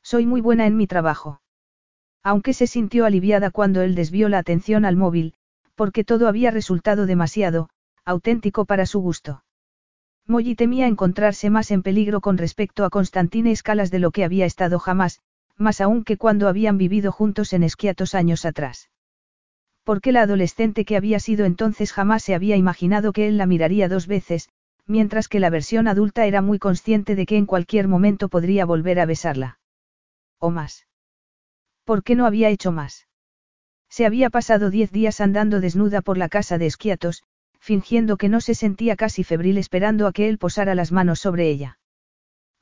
[0.00, 1.41] Soy muy buena en mi trabajo.
[2.22, 5.34] Aunque se sintió aliviada cuando él desvió la atención al móvil,
[5.74, 7.68] porque todo había resultado demasiado,
[8.04, 9.44] auténtico para su gusto.
[10.26, 14.46] Molly temía encontrarse más en peligro con respecto a Constantine Escalas de lo que había
[14.46, 15.20] estado jamás,
[15.56, 18.90] más aún que cuando habían vivido juntos en esquiatos años atrás.
[19.82, 23.88] Porque la adolescente que había sido entonces jamás se había imaginado que él la miraría
[23.88, 24.48] dos veces,
[24.86, 29.00] mientras que la versión adulta era muy consciente de que en cualquier momento podría volver
[29.00, 29.58] a besarla.
[30.38, 30.86] O más.
[31.84, 33.06] ¿Por qué no había hecho más?
[33.88, 37.22] Se había pasado diez días andando desnuda por la casa de esquiatos,
[37.58, 41.48] fingiendo que no se sentía casi febril esperando a que él posara las manos sobre
[41.48, 41.78] ella.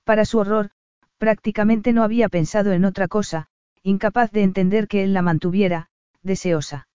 [0.05, 0.73] Para su horror,
[1.21, 3.49] Prácticamente no había pensado en otra cosa,
[3.83, 5.91] incapaz de entender que él la mantuviera,
[6.23, 6.89] deseosa.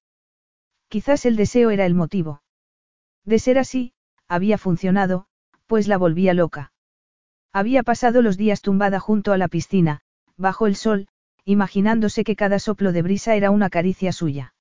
[0.87, 2.41] Quizás el deseo era el motivo.
[3.23, 3.93] De ser así,
[4.27, 5.27] había funcionado,
[5.67, 6.73] pues la volvía loca.
[7.53, 10.01] Había pasado los días tumbada junto a la piscina,
[10.37, 11.07] bajo el sol,
[11.45, 14.53] imaginándose que cada soplo de brisa era una caricia suya.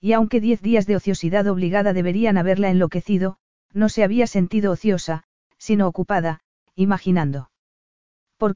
[0.00, 3.38] Y aunque diez días de ociosidad obligada deberían haberla enloquecido,
[3.72, 5.24] no se había sentido ociosa,
[5.56, 6.40] sino ocupada,
[6.74, 7.50] imaginando.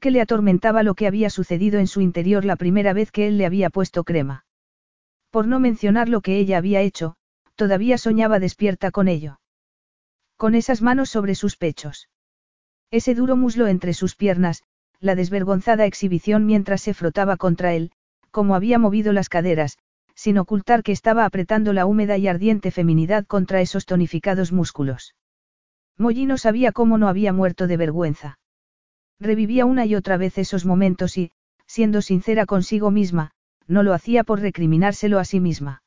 [0.01, 3.37] qué le atormentaba lo que había sucedido en su interior la primera vez que él
[3.37, 4.45] le había puesto crema.
[5.29, 7.15] Por no mencionar lo que ella había hecho,
[7.55, 9.39] todavía soñaba despierta con ello.
[10.37, 12.09] Con esas manos sobre sus pechos.
[12.91, 14.63] Ese duro muslo entre sus piernas,
[15.05, 17.91] la desvergonzada exhibición mientras se frotaba contra él,
[18.31, 19.77] como había movido las caderas,
[20.15, 25.15] sin ocultar que estaba apretando la húmeda y ardiente feminidad contra esos tonificados músculos.
[25.97, 28.39] Molly no sabía cómo no había muerto de vergüenza.
[29.19, 31.31] Revivía una y otra vez esos momentos y,
[31.67, 33.31] siendo sincera consigo misma,
[33.67, 35.83] no lo hacía por recriminárselo a sí misma.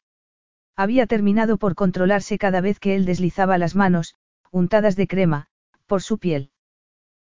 [0.77, 4.15] Había terminado por controlarse cada vez que él deslizaba las manos,
[4.51, 5.49] untadas de crema,
[5.87, 6.51] por su piel.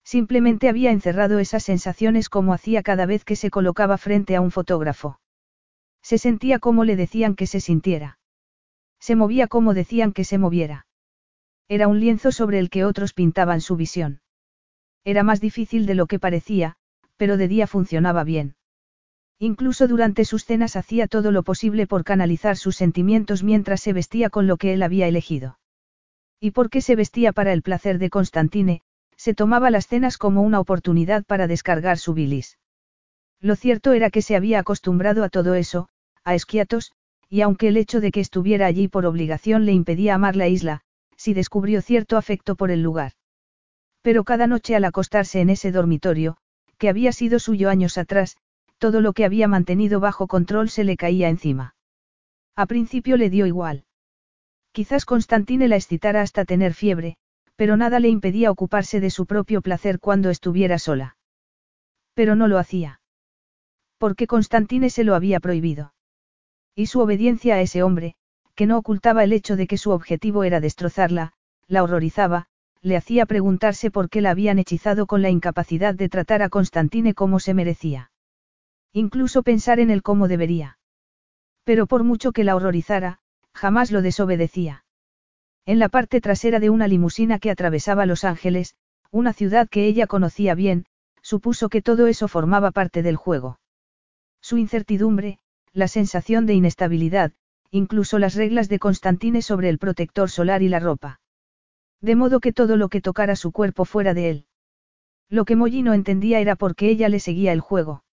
[0.08, 4.50] Simplemente había encerrado esas sensaciones como hacía cada vez que se colocaba frente a un
[4.50, 5.20] fotógrafo.
[6.02, 8.18] Se sentía como le decían que se sintiera.
[8.98, 10.86] Se movía como decían que se moviera.
[11.68, 14.22] Era un lienzo sobre el que otros pintaban su visión.
[15.04, 16.76] Era más difícil de lo que parecía,
[17.18, 18.56] pero de día funcionaba bien.
[19.38, 24.30] Incluso durante sus cenas hacía todo lo posible por canalizar sus sentimientos mientras se vestía
[24.30, 25.58] con lo que él había elegido.
[26.40, 28.80] Y porque se vestía para el placer de Constantine,
[29.18, 32.56] se tomaba las cenas como una oportunidad para descargar su bilis.
[33.40, 35.88] Lo cierto era que se había acostumbrado a todo eso,
[36.24, 36.92] a esquiatos,
[37.28, 40.80] y aunque el hecho de que estuviera allí por obligación le impedía amar la isla,
[41.16, 43.12] sí descubrió cierto afecto por el lugar.
[44.02, 46.36] Pero cada noche al acostarse en ese dormitorio,
[46.78, 48.36] que había sido suyo años atrás,
[48.78, 51.74] todo lo que había mantenido bajo control se le caía encima.
[52.54, 53.84] A principio le dio igual.
[54.72, 57.16] Quizás Constantine la excitara hasta tener fiebre,
[57.58, 61.16] pero nada le impedía ocuparse de su propio placer cuando estuviera sola.
[62.14, 63.00] Pero no lo hacía.
[63.98, 65.92] Porque Constantine se lo había prohibido.
[66.76, 68.14] Y su obediencia a ese hombre,
[68.54, 71.32] que no ocultaba el hecho de que su objetivo era destrozarla,
[71.66, 72.46] la horrorizaba,
[72.80, 77.12] le hacía preguntarse por qué la habían hechizado con la incapacidad de tratar a Constantine
[77.12, 78.12] como se merecía.
[78.92, 80.78] Incluso pensar en él como debería.
[81.64, 83.18] Pero por mucho que la horrorizara,
[83.52, 84.84] jamás lo desobedecía.
[85.68, 88.74] En la parte trasera de una limusina que atravesaba Los Ángeles,
[89.10, 90.86] una ciudad que ella conocía bien,
[91.20, 93.60] supuso que todo eso formaba parte del juego.
[94.40, 95.40] Su incertidumbre,
[95.74, 97.32] la sensación de inestabilidad,
[97.70, 101.20] incluso las reglas de Constantine sobre el protector solar y la ropa.
[102.00, 104.46] De modo que todo lo que tocara su cuerpo fuera de él.
[105.28, 108.04] Lo que Molly no entendía era por qué ella le seguía el juego.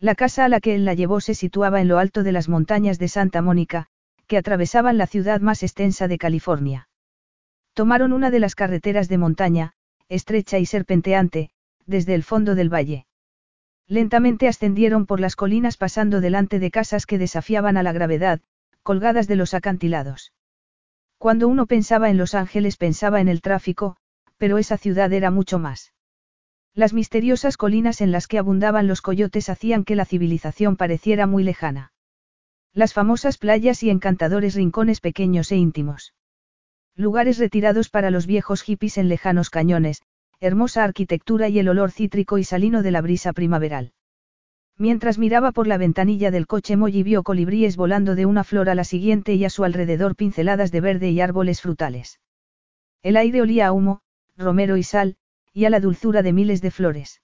[0.00, 2.48] La casa a la que él la llevó se situaba en lo alto de las
[2.48, 3.86] montañas de Santa Mónica,
[4.32, 6.88] que atravesaban la ciudad más extensa de California.
[7.74, 9.74] Tomaron una de las carreteras de montaña,
[10.08, 11.50] estrecha y serpenteante,
[11.84, 13.04] desde el fondo del valle.
[13.88, 18.40] Lentamente ascendieron por las colinas pasando delante de casas que desafiaban a la gravedad,
[18.82, 20.32] colgadas de los acantilados.
[21.18, 23.98] Cuando uno pensaba en Los Ángeles pensaba en el tráfico,
[24.38, 25.92] pero esa ciudad era mucho más.
[26.72, 31.44] Las misteriosas colinas en las que abundaban los coyotes hacían que la civilización pareciera muy
[31.44, 31.91] lejana.
[32.74, 36.14] Las famosas playas y encantadores rincones pequeños e íntimos.
[36.96, 40.00] Lugares retirados para los viejos hippies en lejanos cañones,
[40.40, 43.92] hermosa arquitectura y el olor cítrico y salino de la brisa primaveral.
[44.78, 48.74] Mientras miraba por la ventanilla del coche Molly vio colibríes volando de una flor a
[48.74, 52.20] la siguiente y a su alrededor pinceladas de verde y árboles frutales.
[53.02, 54.00] El aire olía a humo,
[54.36, 55.16] romero y sal,
[55.52, 57.20] y a la dulzura de miles de flores.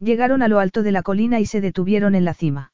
[0.00, 2.72] Llegaron a lo alto de la colina y se detuvieron en la cima.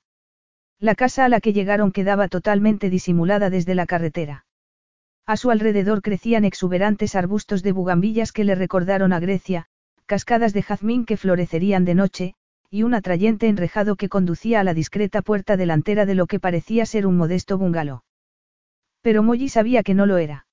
[0.82, 4.46] La casa a la que llegaron quedaba totalmente disimulada desde la carretera.
[5.26, 9.68] A su alrededor crecían exuberantes arbustos de bugambillas que le recordaron a Grecia,
[10.06, 12.34] cascadas de jazmín que florecerían de noche,
[12.68, 16.84] y un atrayente enrejado que conducía a la discreta puerta delantera de lo que parecía
[16.84, 18.00] ser un modesto bungalow.
[19.02, 20.48] Pero Molly sabía que no lo era.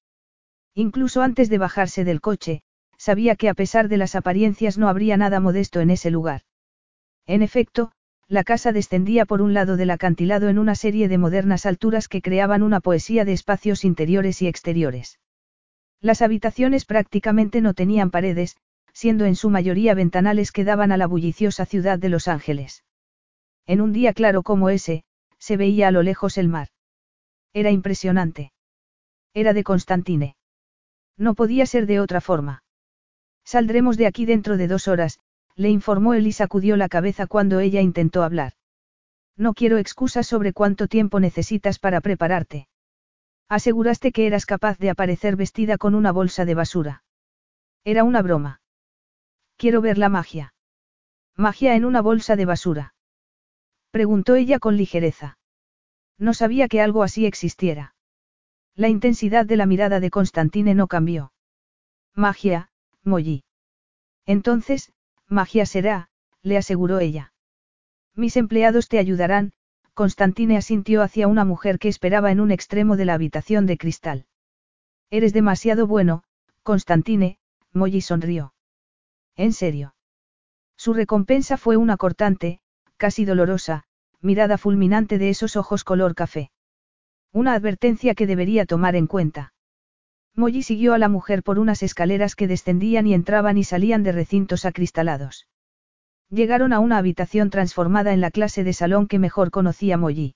[0.75, 2.61] Incluso antes de bajarse del coche,
[2.99, 6.43] sabía que a pesar de las apariencias no habría nada modesto en ese lugar.
[7.25, 7.93] En efecto,
[8.29, 12.21] la casa descendía por un lado del acantilado en una serie de modernas alturas que
[12.21, 15.19] creaban una poesía de espacios interiores y exteriores.
[15.99, 18.55] Las habitaciones prácticamente no tenían paredes,
[18.93, 22.83] siendo en su mayoría ventanales que daban a la bulliciosa ciudad de Los Ángeles.
[23.65, 25.03] En un día claro como ese,
[25.39, 26.67] se veía a lo lejos el mar.
[27.51, 28.51] Era impresionante.
[29.33, 30.35] Era de Constantine.
[31.17, 32.63] No podía ser de otra forma.
[33.43, 35.19] Saldremos de aquí dentro de dos horas,
[35.59, 38.53] le informó él y sacudió la cabeza cuando ella intentó hablar.
[39.35, 42.69] No quiero excusas sobre cuánto tiempo necesitas para prepararte.
[43.49, 47.03] Aseguraste que eras capaz de aparecer vestida con una bolsa de basura.
[47.83, 48.61] Era una broma.
[49.57, 50.53] Quiero ver la magia.
[51.35, 52.93] Magia en una bolsa de basura.
[53.91, 55.39] Preguntó ella con ligereza.
[56.17, 57.95] No sabía que algo así existiera.
[58.75, 61.33] La intensidad de la mirada de Constantine no cambió.
[62.15, 62.71] Magia,
[63.03, 63.43] Molly.
[64.25, 64.93] Entonces,
[65.29, 66.09] magia será,
[66.41, 67.33] le aseguró ella.
[68.15, 69.53] Mis empleados te ayudarán,
[69.93, 74.25] Constantine asintió hacia una mujer que esperaba en un extremo de la habitación de cristal.
[75.09, 76.23] Eres demasiado bueno,
[76.63, 77.37] Constantine,
[77.73, 78.53] Molly sonrió.
[79.35, 79.95] ¿En serio?
[80.75, 82.61] Su recompensa fue una cortante,
[82.97, 83.83] casi dolorosa,
[84.21, 86.51] mirada fulminante de esos ojos color café.
[87.31, 89.53] Una advertencia que debería tomar en cuenta.
[90.39, 94.13] Molly siguió a la mujer por unas escaleras que descendían y entraban y salían de
[94.13, 95.47] recintos acristalados.
[96.29, 100.35] Llegaron a una habitación transformada en la clase de salón que mejor conocía Molly.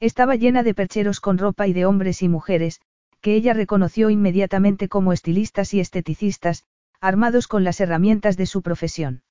[0.00, 2.80] Estaba llena de percheros con ropa y de hombres y mujeres,
[3.20, 6.64] que ella reconoció inmediatamente como estilistas y esteticistas,
[7.00, 9.22] armados con las herramientas de su profesión.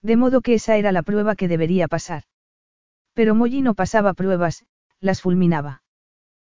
[0.00, 2.22] De modo que esa era la prueba que debería pasar.
[3.14, 4.64] Pero Molly no pasaba pruebas,
[5.00, 5.82] las fulminaba.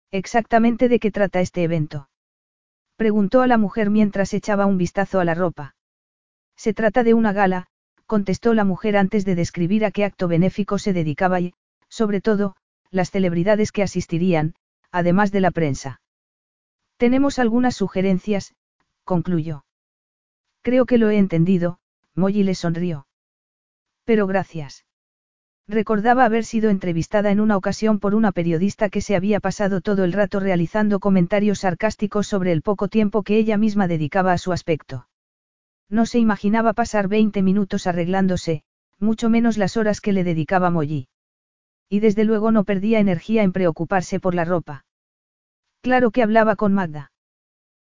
[0.09, 2.09] ¿Exactamente de qué trata este evento?
[2.95, 5.75] Preguntó a la mujer mientras echaba un vistazo a la ropa.
[6.55, 7.67] Se trata de una gala,
[8.05, 11.53] contestó la mujer antes de describir a qué acto benéfico se dedicaba y,
[11.89, 12.55] sobre todo,
[12.91, 14.55] las celebridades que asistirían,
[14.91, 16.01] además de la prensa.
[16.97, 18.55] Tenemos algunas sugerencias,
[19.03, 19.65] concluyó.
[20.61, 21.79] Creo que lo he entendido,
[22.15, 23.07] Molly le sonrió.
[24.05, 24.84] Pero gracias.
[25.67, 30.03] Recordaba haber sido entrevistada en una ocasión por una periodista que se había pasado todo
[30.03, 34.53] el rato realizando comentarios sarcásticos sobre el poco tiempo que ella misma dedicaba a su
[34.53, 35.07] aspecto.
[35.89, 38.63] No se imaginaba pasar 20 minutos arreglándose,
[38.99, 41.07] mucho menos las horas que le dedicaba Molly.
[41.89, 44.85] Y desde luego no perdía energía en preocuparse por la ropa.
[45.81, 47.11] Claro que hablaba con Magda.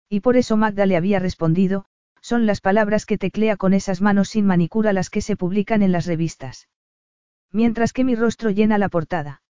[0.08, 1.86] Y por eso Magda le había respondido,
[2.20, 5.90] son las palabras que teclea con esas manos sin manicura las que se publican en
[5.90, 6.68] las revistas.
[7.52, 9.42] Mientras que mi rostro llena la portada.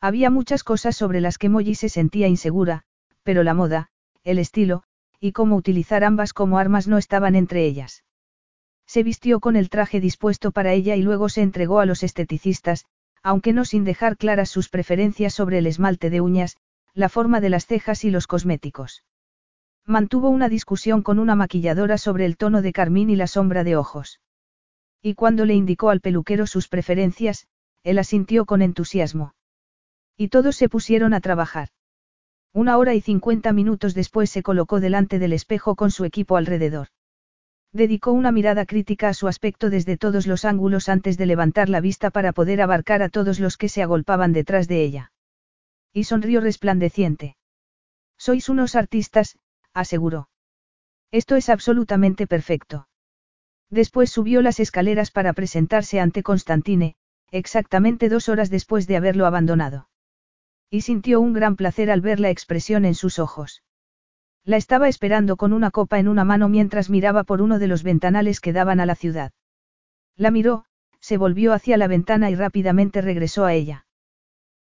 [0.00, 2.82] Había muchas cosas sobre las que Molly se sentía insegura,
[3.22, 3.88] pero la moda,
[4.24, 4.82] el estilo,
[5.20, 8.04] y cómo utilizar ambas como armas no estaban entre ellas.
[8.86, 12.86] Se vistió con el traje dispuesto para ella y luego se entregó a los esteticistas,
[13.22, 16.56] aunque no sin dejar claras sus preferencias sobre el esmalte de uñas,
[16.94, 19.04] la forma de las cejas y los cosméticos.
[19.84, 23.76] Mantuvo una discusión con una maquilladora sobre el tono de carmín y la sombra de
[23.76, 24.19] ojos.
[25.02, 27.46] Y cuando le indicó al peluquero sus preferencias,
[27.82, 29.34] él asintió con entusiasmo.
[30.16, 31.68] Y todos se pusieron a trabajar.
[32.52, 36.88] Una hora y cincuenta minutos después se colocó delante del espejo con su equipo alrededor.
[37.72, 41.80] Dedicó una mirada crítica a su aspecto desde todos los ángulos antes de levantar la
[41.80, 45.12] vista para poder abarcar a todos los que se agolpaban detrás de ella.
[45.92, 47.36] Y sonrió resplandeciente.
[48.18, 49.38] Sois unos artistas,
[49.72, 50.28] aseguró.
[51.12, 52.88] Esto es absolutamente perfecto.
[53.70, 56.96] Después subió las escaleras para presentarse ante Constantine,
[57.30, 59.88] exactamente dos horas después de haberlo abandonado.
[60.68, 63.62] Y sintió un gran placer al ver la expresión en sus ojos.
[64.44, 67.82] La estaba esperando con una copa en una mano mientras miraba por uno de los
[67.82, 69.32] ventanales que daban a la ciudad.
[70.16, 70.64] La miró,
[71.00, 73.86] se volvió hacia la ventana y rápidamente regresó a ella.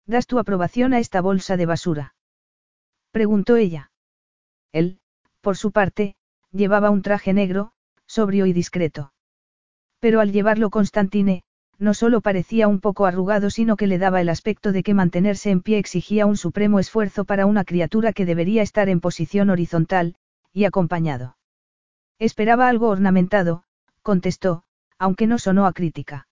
[0.06, 2.15] ¿Das tu aprobación a esta bolsa de basura?
[3.11, 3.91] preguntó ella.
[4.72, 4.99] Él,
[5.41, 6.15] por su parte,
[6.52, 7.73] llevaba un traje negro,
[8.10, 9.14] sobrio y discreto.
[9.99, 11.44] Pero al llevarlo Constantine,
[11.77, 15.52] no solo parecía un poco arrugado, sino que le daba el aspecto de que mantenerse
[15.52, 20.15] en pie exigía un supremo esfuerzo para una criatura que debería estar en posición horizontal,
[20.52, 21.38] y acompañado.
[22.18, 23.64] Esperaba algo ornamentado,
[24.02, 24.64] contestó,
[24.98, 26.27] aunque no sonó a crítica.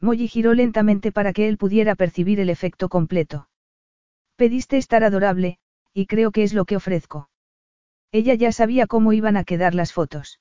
[0.00, 3.48] Molly giró lentamente para que él pudiera percibir el efecto completo.
[4.36, 5.58] Pediste estar adorable,
[5.92, 7.28] y creo que es lo que ofrezco.
[8.12, 10.40] Ella ya sabía cómo iban a quedar las fotos.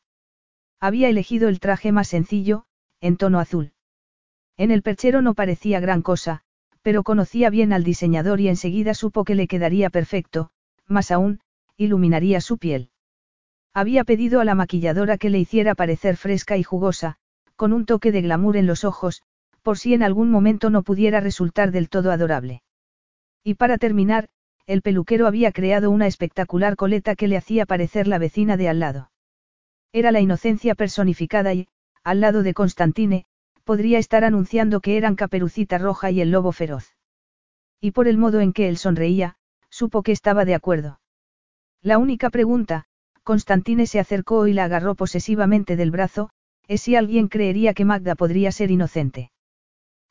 [0.79, 2.65] Había elegido el traje más sencillo,
[3.01, 3.73] en tono azul.
[4.57, 6.41] En el perchero no parecía gran cosa,
[6.81, 10.51] pero conocía bien al diseñador y enseguida supo que le quedaría perfecto,
[10.87, 11.41] más aún,
[11.77, 12.91] iluminaría su piel.
[13.73, 17.17] Había pedido a la maquilladora que le hiciera parecer fresca y jugosa,
[17.55, 19.21] con un toque de glamour en los ojos,
[19.61, 22.63] por si en algún momento no pudiera resultar del todo adorable.
[23.43, 24.29] Y para terminar,
[24.65, 28.79] el peluquero había creado una espectacular coleta que le hacía parecer la vecina de al
[28.79, 29.11] lado.
[29.91, 31.67] Era la inocencia personificada y,
[32.03, 33.25] al lado de Constantine,
[33.63, 36.95] podría estar anunciando que eran Caperucita Roja y el Lobo Feroz.
[37.81, 39.35] Y por el modo en que él sonreía,
[39.69, 40.99] supo que estaba de acuerdo.
[41.81, 42.85] La única pregunta,
[43.23, 46.29] Constantine se acercó y la agarró posesivamente del brazo,
[46.67, 49.31] es si alguien creería que Magda podría ser inocente.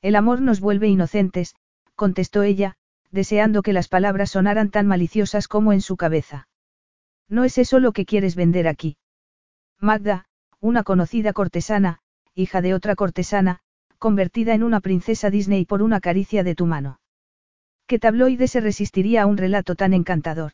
[0.03, 1.55] El amor nos vuelve inocentes,
[1.95, 2.77] contestó ella,
[3.11, 6.49] deseando que las palabras sonaran tan maliciosas como en su cabeza.
[7.29, 8.97] No es eso lo que quieres vender aquí.
[9.81, 10.25] Magda,
[10.61, 12.01] una conocida cortesana,
[12.35, 13.61] hija de otra cortesana,
[13.99, 17.01] convertida en una princesa Disney por una caricia de tu mano.
[17.87, 20.53] ¿Qué tabloide se resistiría a un relato tan encantador?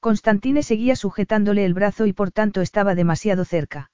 [0.00, 3.90] Constantine seguía sujetándole el brazo y por tanto estaba demasiado cerca.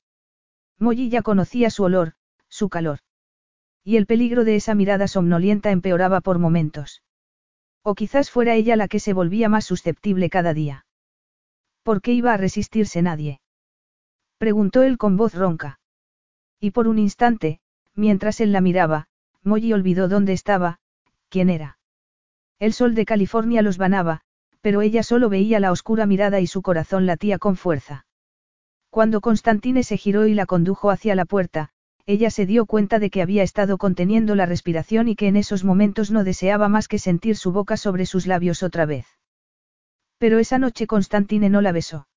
[0.78, 2.12] Molly ya conocía su olor,
[2.48, 2.98] su calor.
[3.82, 7.02] Y el peligro de esa mirada somnolienta empeoraba por momentos.
[7.82, 10.84] O quizás fuera ella la que se volvía más susceptible cada día.
[11.82, 13.40] ¿Por qué iba a resistirse nadie?
[14.38, 15.80] Preguntó él con voz ronca.
[16.60, 17.60] Y por un instante,
[17.94, 19.08] mientras él la miraba,
[19.42, 20.78] Molly olvidó dónde estaba,
[21.28, 21.78] quién era.
[22.58, 24.22] El sol de California los banaba,
[24.60, 28.06] pero ella solo veía la oscura mirada y su corazón latía con fuerza.
[28.88, 31.70] Cuando Constantine se giró y la condujo hacia la puerta,
[32.06, 35.64] ella se dio cuenta de que había estado conteniendo la respiración y que en esos
[35.64, 39.06] momentos no deseaba más que sentir su boca sobre sus labios otra vez.
[40.18, 42.08] Pero esa noche Constantine no la besó.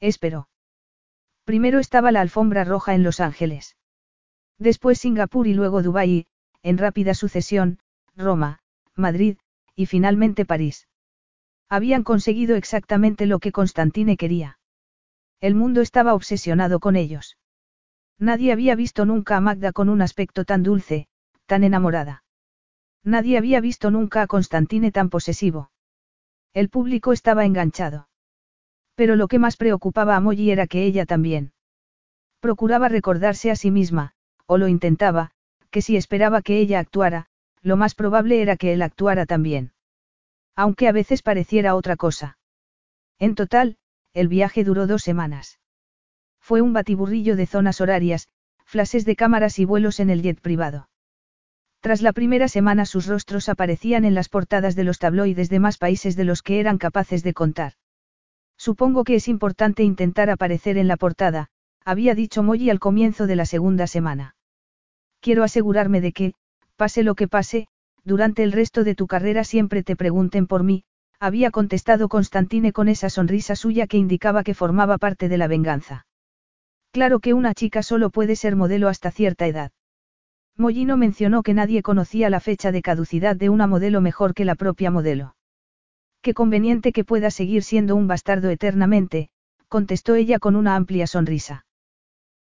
[0.00, 0.48] Esperó.
[1.44, 3.76] Primero estaba la alfombra roja en Los Ángeles.
[4.58, 6.26] Después Singapur y luego Dubái,
[6.62, 7.78] en rápida sucesión,
[8.16, 8.60] Roma,
[8.96, 9.36] Madrid,
[9.76, 10.88] y finalmente París.
[11.68, 14.58] Habían conseguido exactamente lo que Constantine quería.
[15.40, 17.36] El mundo estaba obsesionado con ellos.
[18.18, 21.08] Nadie había visto nunca a Magda con un aspecto tan dulce,
[21.46, 22.24] tan enamorada.
[23.02, 25.70] Nadie había visto nunca a Constantine tan posesivo.
[26.54, 28.08] El público estaba enganchado.
[28.94, 31.52] Pero lo que más preocupaba a Molly era que ella también.
[32.40, 34.12] Procuraba recordarse a sí misma,
[34.46, 35.30] o lo intentaba,
[35.70, 37.26] que si esperaba que ella actuara,
[37.62, 39.72] lo más probable era que él actuara también.
[40.54, 42.38] Aunque a veces pareciera otra cosa.
[43.18, 43.76] En total,
[44.12, 45.58] el viaje duró dos semanas.
[46.40, 48.28] Fue un batiburrillo de zonas horarias,
[48.64, 50.88] flashes de cámaras y vuelos en el jet privado.
[51.80, 55.78] Tras la primera semana sus rostros aparecían en las portadas de los tabloides de más
[55.78, 57.72] países de los que eran capaces de contar.
[58.64, 61.48] Supongo que es importante intentar aparecer en la portada,
[61.84, 64.36] había dicho Molly al comienzo de la segunda semana.
[65.20, 66.32] Quiero asegurarme de que,
[66.76, 67.66] pase lo que pase,
[68.04, 70.84] durante el resto de tu carrera siempre te pregunten por mí,
[71.20, 76.06] había contestado Constantine con esa sonrisa suya que indicaba que formaba parte de la venganza.
[76.90, 79.72] Claro que una chica solo puede ser modelo hasta cierta edad.
[80.56, 84.54] Mollino mencionó que nadie conocía la fecha de caducidad de una modelo mejor que la
[84.54, 85.34] propia modelo.
[86.24, 89.28] Qué conveniente que pueda seguir siendo un bastardo eternamente,
[89.68, 91.66] contestó ella con una amplia sonrisa.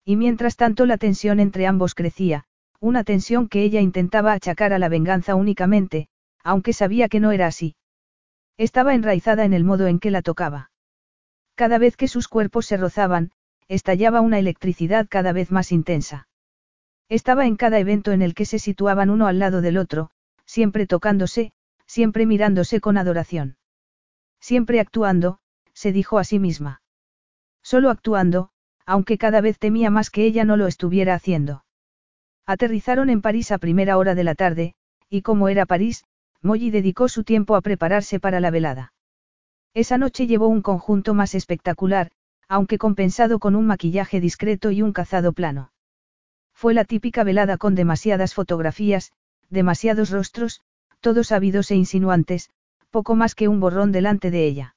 [0.05, 2.45] Y mientras tanto la tensión entre ambos crecía,
[2.79, 6.07] una tensión que ella intentaba achacar a la venganza únicamente,
[6.45, 7.75] aunque sabía que no era así.
[8.57, 10.71] Estaba enraizada en el modo en que la tocaba.
[11.55, 13.31] Cada vez que sus cuerpos se rozaban,
[13.67, 16.29] estallaba una electricidad cada vez más intensa.
[17.09, 20.09] Estaba en cada evento en el que se situaban uno al lado del otro,
[20.45, 21.51] siempre tocándose,
[21.85, 23.57] siempre mirándose con adoración.
[24.43, 25.37] Siempre actuando,
[25.71, 26.81] se dijo a sí misma.
[27.61, 28.49] Solo actuando,
[28.85, 31.63] aunque cada vez temía más que ella no lo estuviera haciendo.
[32.45, 34.75] Aterrizaron en París a primera hora de la tarde,
[35.09, 36.03] y como era París,
[36.41, 38.91] Molly dedicó su tiempo a prepararse para la velada.
[39.73, 42.11] Esa noche llevó un conjunto más espectacular,
[42.49, 45.71] aunque compensado con un maquillaje discreto y un cazado plano.
[46.53, 49.13] Fue la típica velada con demasiadas fotografías,
[49.49, 50.59] demasiados rostros,
[50.99, 52.49] todos ávidos e insinuantes,
[52.93, 54.75] poco más que un borrón delante de ella.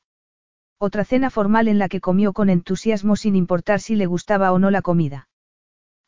[0.79, 4.59] Otra cena formal en la que comió con entusiasmo sin importar si le gustaba o
[4.59, 5.29] no la comida.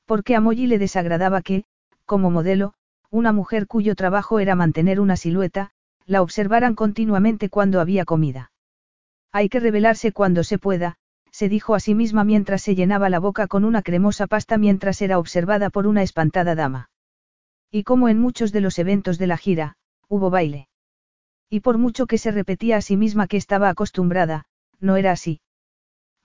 [0.07, 1.65] Porque a Molly le desagradaba que,
[2.07, 2.73] como modelo,
[3.11, 5.73] una mujer cuyo trabajo era mantener una silueta,
[6.07, 8.53] la observaran continuamente cuando había comida.
[9.31, 10.97] Hay que revelarse cuando se pueda,
[11.31, 15.03] se dijo a sí misma mientras se llenaba la boca con una cremosa pasta mientras
[15.03, 16.89] era observada por una espantada dama.
[17.71, 19.77] Y como en muchos de los eventos de la gira,
[20.09, 20.68] hubo baile.
[21.51, 24.45] Y por mucho que se repetía a sí misma que estaba acostumbrada,
[24.81, 25.41] no era así.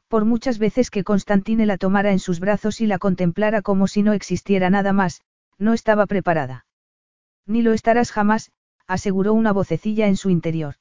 [0.08, 4.04] Por muchas veces que Constantine la tomara en sus brazos y la contemplara como si
[4.04, 5.22] no existiera nada más,
[5.58, 6.66] no estaba preparada.
[7.46, 8.52] Ni lo estarás jamás,
[8.86, 10.76] aseguró una vocecilla en su interior.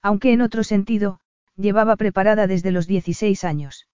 [0.00, 1.20] Aunque en otro sentido,
[1.56, 3.88] llevaba preparada desde los 16 años.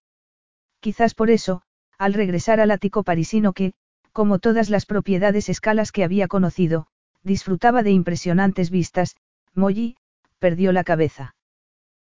[0.80, 1.62] Quizás por eso,
[1.98, 3.72] al regresar al ático parisino que,
[4.12, 6.86] como todas las propiedades escalas que había conocido,
[7.22, 9.16] disfrutaba de impresionantes vistas,
[9.54, 9.96] Molly,
[10.38, 11.34] perdió la cabeza.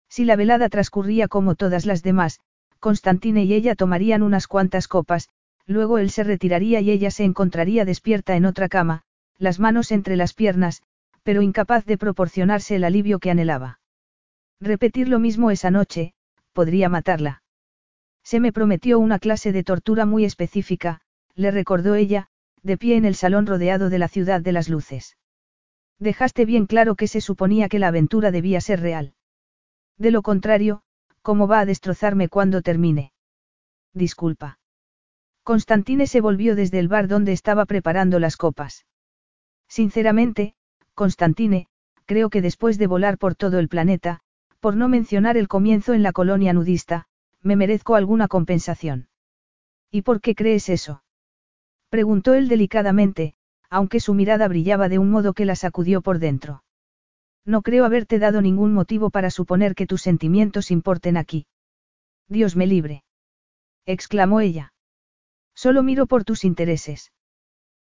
[0.09, 2.39] Si la velada transcurría como todas las demás,
[2.79, 5.29] Constantine y ella tomarían unas cuantas copas,
[5.65, 9.03] luego él se retiraría y ella se encontraría despierta en otra cama,
[9.37, 10.83] las manos entre las piernas,
[11.23, 13.79] pero incapaz de proporcionarse el alivio que anhelaba.
[14.61, 16.13] Repetir lo mismo esa noche,
[16.53, 17.43] podría matarla.
[18.23, 21.01] Se me prometió una clase de tortura muy específica,
[21.35, 22.27] le recordó ella,
[22.63, 25.17] de pie en el salón rodeado de la ciudad de las luces.
[25.99, 29.13] Dejaste bien claro que se suponía que la aventura debía ser real.
[29.97, 30.81] De lo contrario,
[31.21, 33.13] ¿cómo va a destrozarme cuando termine?
[33.93, 34.59] Disculpa.
[35.43, 38.85] Constantine se volvió desde el bar donde estaba preparando las copas.
[39.67, 40.55] Sinceramente,
[40.95, 41.67] Constantine,
[42.05, 44.21] creo que después de volar por todo el planeta,
[44.59, 47.07] por no mencionar el comienzo en la colonia nudista,
[47.41, 49.07] me merezco alguna compensación.
[49.91, 51.03] ¿Y por qué crees eso?
[51.89, 53.35] Preguntó él delicadamente,
[53.75, 56.63] aunque su mirada brillaba de un modo que la sacudió por dentro.
[57.43, 61.45] No creo haberte dado ningún motivo para suponer que tus sentimientos importen aquí.
[62.29, 63.03] Dios me libre.
[63.85, 64.71] exclamó ella.
[65.53, 67.11] Solo miro por tus intereses.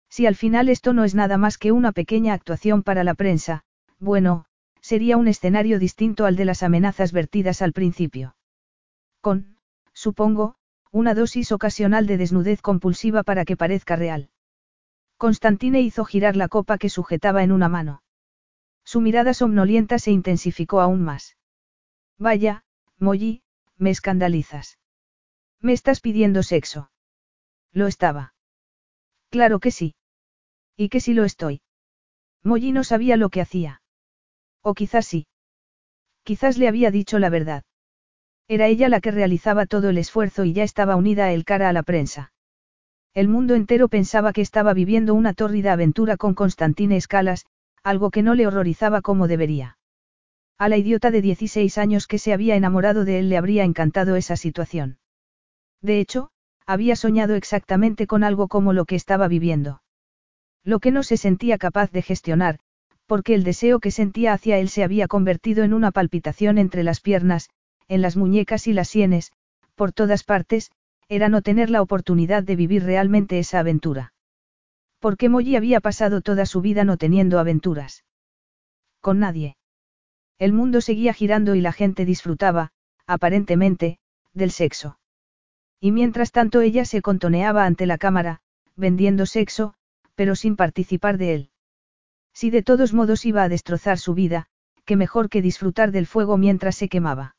[0.09, 3.65] Si al final esto no es nada más que una pequeña actuación para la prensa,
[3.99, 4.45] bueno,
[4.81, 8.37] sería un escenario distinto al de las amenazas vertidas al principio.
[9.21, 9.57] Con,
[9.93, 10.55] supongo,
[10.93, 14.31] una dosis ocasional de desnudez compulsiva para que parezca real.
[15.21, 18.03] Constantine hizo girar la copa que sujetaba en una mano.
[18.87, 21.37] Su mirada somnolienta se intensificó aún más.
[22.17, 22.65] Vaya,
[22.99, 23.43] Molly,
[23.77, 24.79] me escandalizas.
[25.61, 26.91] ¿Me estás pidiendo sexo?
[27.71, 28.33] Lo estaba.
[29.29, 29.95] Claro que sí.
[30.75, 31.61] ¿Y que sí lo estoy?
[32.43, 33.83] Molly no sabía lo que hacía.
[34.63, 35.27] O quizás sí.
[36.23, 37.65] Quizás le había dicho la verdad.
[38.49, 41.75] Era ella la que realizaba todo el esfuerzo y ya estaba unida a cara a
[41.75, 42.33] la prensa.
[43.13, 47.45] El mundo entero pensaba que estaba viviendo una tórrida aventura con Constantine Escalas,
[47.83, 49.79] algo que no le horrorizaba como debería.
[50.59, 54.15] A la idiota de 16 años que se había enamorado de él le habría encantado
[54.15, 54.99] esa situación.
[55.81, 56.31] De hecho,
[56.67, 59.83] había soñado exactamente con algo como lo que estaba viviendo.
[60.63, 62.59] Lo que no se sentía capaz de gestionar,
[63.07, 67.01] porque el deseo que sentía hacia él se había convertido en una palpitación entre las
[67.01, 67.49] piernas,
[67.89, 69.33] en las muñecas y las sienes,
[69.75, 70.71] por todas partes,
[71.11, 74.15] era no tener la oportunidad de vivir realmente esa aventura.
[75.01, 78.05] Porque Molly había pasado toda su vida no teniendo aventuras.
[79.01, 79.57] Con nadie.
[80.39, 82.71] El mundo seguía girando y la gente disfrutaba,
[83.09, 83.99] aparentemente,
[84.35, 85.01] del sexo.
[85.81, 88.41] Y mientras tanto ella se contoneaba ante la cámara,
[88.77, 89.75] vendiendo sexo,
[90.15, 91.51] pero sin participar de él.
[92.33, 94.47] Si de todos modos iba a destrozar su vida,
[94.85, 97.35] qué mejor que disfrutar del fuego mientras se quemaba.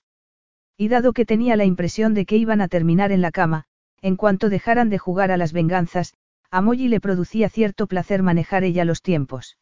[0.78, 3.66] Y dado que tenía la impresión de que iban a terminar en la cama,
[4.02, 6.14] en cuanto dejaran de jugar a las venganzas,
[6.50, 9.58] a Molly le producía cierto placer manejar ella los tiempos.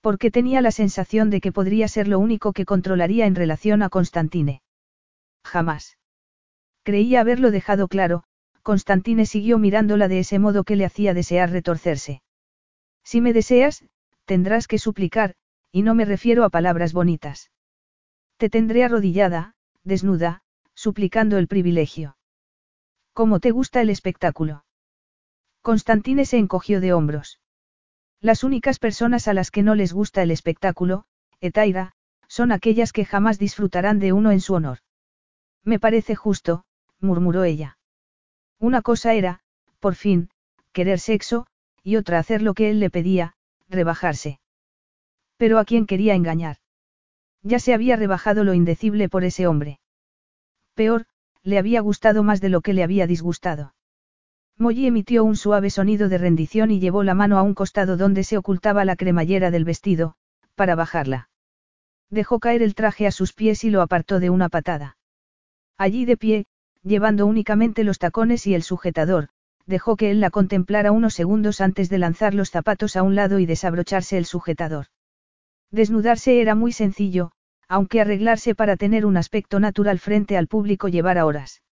[0.00, 3.88] Porque tenía la sensación de que podría ser lo único que controlaría en relación a
[3.88, 4.62] Constantine.
[5.44, 5.98] Jamás.
[6.84, 8.24] Creía haberlo dejado claro,
[8.62, 12.22] Constantine siguió mirándola de ese modo que le hacía desear retorcerse.
[13.02, 13.84] Si me deseas,
[14.24, 15.34] tendrás que suplicar,
[15.72, 17.50] y no me refiero a palabras bonitas.
[18.36, 19.54] Te tendré arrodillada,
[19.88, 20.42] desnuda,
[20.74, 22.16] suplicando el privilegio.
[23.12, 24.64] ¿Cómo te gusta el espectáculo?
[25.62, 27.40] Constantine se encogió de hombros.
[28.20, 31.04] Las únicas personas a las que no les gusta el espectáculo,
[31.40, 31.94] Etaira,
[32.28, 34.78] son aquellas que jamás disfrutarán de uno en su honor.
[35.64, 36.64] Me parece justo,
[37.00, 37.78] murmuró ella.
[38.60, 39.40] Una cosa era,
[39.80, 40.30] por fin,
[40.72, 41.46] querer sexo,
[41.82, 43.34] y otra hacer lo que él le pedía,
[43.68, 44.40] rebajarse.
[45.36, 46.58] Pero a quién quería engañar.
[47.42, 49.80] Ya se había rebajado lo indecible por ese hombre.
[50.74, 51.06] Peor,
[51.42, 53.74] le había gustado más de lo que le había disgustado.
[54.56, 58.24] Molly emitió un suave sonido de rendición y llevó la mano a un costado donde
[58.24, 60.16] se ocultaba la cremallera del vestido,
[60.56, 61.30] para bajarla.
[62.10, 64.96] Dejó caer el traje a sus pies y lo apartó de una patada.
[65.76, 66.46] Allí de pie,
[66.82, 69.28] llevando únicamente los tacones y el sujetador,
[69.66, 73.38] dejó que él la contemplara unos segundos antes de lanzar los zapatos a un lado
[73.38, 74.86] y desabrocharse el sujetador.
[75.70, 77.32] Desnudarse era muy sencillo,
[77.68, 81.62] aunque arreglarse para tener un aspecto natural frente al público llevara horas.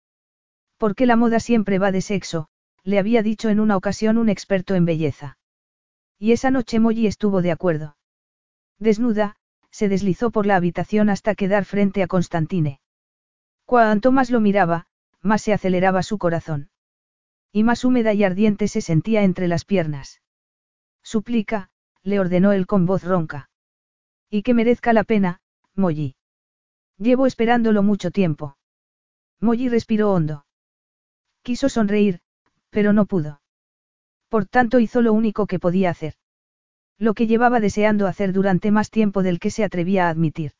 [0.76, 2.48] Porque la moda siempre va de sexo,
[2.82, 5.38] le había dicho en una ocasión un experto en belleza.
[6.18, 7.96] Y esa noche Molly estuvo de acuerdo.
[8.78, 9.36] Desnuda,
[9.70, 12.80] se deslizó por la habitación hasta quedar frente a Constantine.
[13.64, 14.86] Cuanto más lo miraba,
[15.22, 16.70] más se aceleraba su corazón.
[17.52, 20.20] Y más húmeda y ardiente se sentía entre las piernas.
[21.02, 21.70] Suplica,
[22.02, 23.50] le ordenó él con voz ronca.
[24.30, 25.40] Y que merezca la pena,
[25.74, 26.16] Molly.
[26.98, 28.56] Llevo esperándolo mucho tiempo.
[29.40, 30.46] Molly respiró hondo.
[31.42, 32.20] Quiso sonreír,
[32.70, 33.40] pero no pudo.
[34.28, 36.14] Por tanto hizo lo único que podía hacer.
[36.98, 40.52] Lo que llevaba deseando hacer durante más tiempo del que se atrevía a admitir.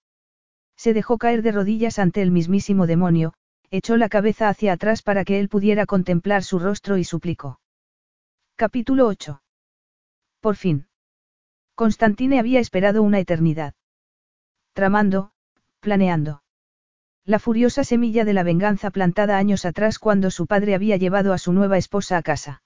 [0.76, 3.32] Se dejó caer de rodillas ante el mismísimo demonio,
[3.70, 7.60] echó la cabeza hacia atrás para que él pudiera contemplar su rostro y suplicó.
[8.56, 9.42] Capítulo 8.
[10.40, 10.86] Por fin.
[11.76, 13.74] Constantine había esperado una eternidad.
[14.72, 15.32] Tramando,
[15.80, 16.42] planeando.
[17.26, 21.38] La furiosa semilla de la venganza plantada años atrás cuando su padre había llevado a
[21.38, 22.62] su nueva esposa a casa.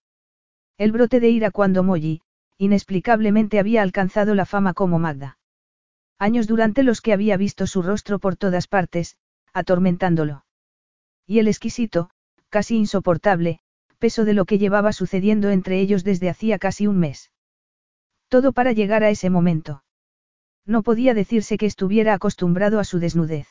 [0.78, 2.22] El brote de ira cuando Molly,
[2.56, 5.39] inexplicablemente había alcanzado la fama como Magda.
[6.20, 9.16] Años durante los que había visto su rostro por todas partes,
[9.52, 10.44] atormentándolo.
[11.26, 12.10] Y el exquisito,
[12.48, 13.58] casi insoportable,
[13.98, 17.32] peso de lo que llevaba sucediendo entre ellos desde hacía casi un mes.
[18.31, 19.83] Todo para llegar a ese momento.
[20.65, 23.49] No podía decirse que estuviera acostumbrado a su desnudez.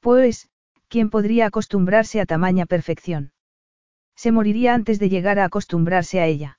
[0.00, 0.48] Pues,
[0.88, 3.32] ¿quién podría acostumbrarse a tamaña perfección?
[4.16, 6.58] Se moriría antes de llegar a acostumbrarse a ella.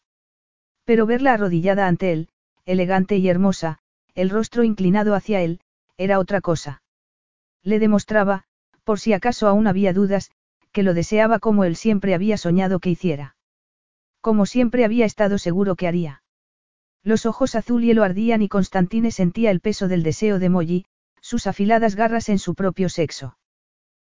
[0.83, 2.29] Pero verla arrodillada ante él,
[2.63, 3.79] elegante y hermosa,
[4.13, 5.61] el rostro inclinado hacia él,
[5.97, 6.83] era otra cosa.
[7.63, 8.43] Le demostraba,
[8.83, 10.29] por si acaso aún había dudas,
[10.71, 13.35] que lo deseaba como él siempre había soñado que hiciera.
[14.21, 16.21] Como siempre había estado seguro que haría.
[17.05, 20.85] Los ojos azul y lo ardían y Constantine sentía el peso del deseo de Molly,
[21.21, 23.37] sus afiladas garras en su propio sexo.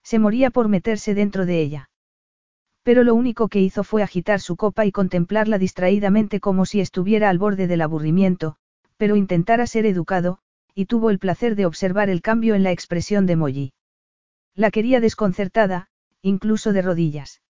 [0.04, 1.92] Se moría por meterse dentro de ella.
[2.82, 7.30] Pero lo único que hizo fue agitar su copa y contemplarla distraídamente como si estuviera
[7.30, 8.56] al borde del aburrimiento,
[8.98, 10.40] pero intentara ser educado,
[10.74, 13.74] y tuvo el placer de observar el cambio en la expresión de Molly.
[14.56, 15.90] La quería desconcertada,
[16.24, 17.44] incluso de rodillas.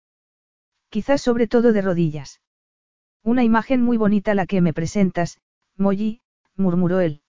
[0.90, 2.42] Quizás sobre todo de rodillas.
[3.22, 5.40] Una imagen muy bonita la que me presentas,
[5.76, 6.20] Molly,
[6.56, 7.22] murmuró él.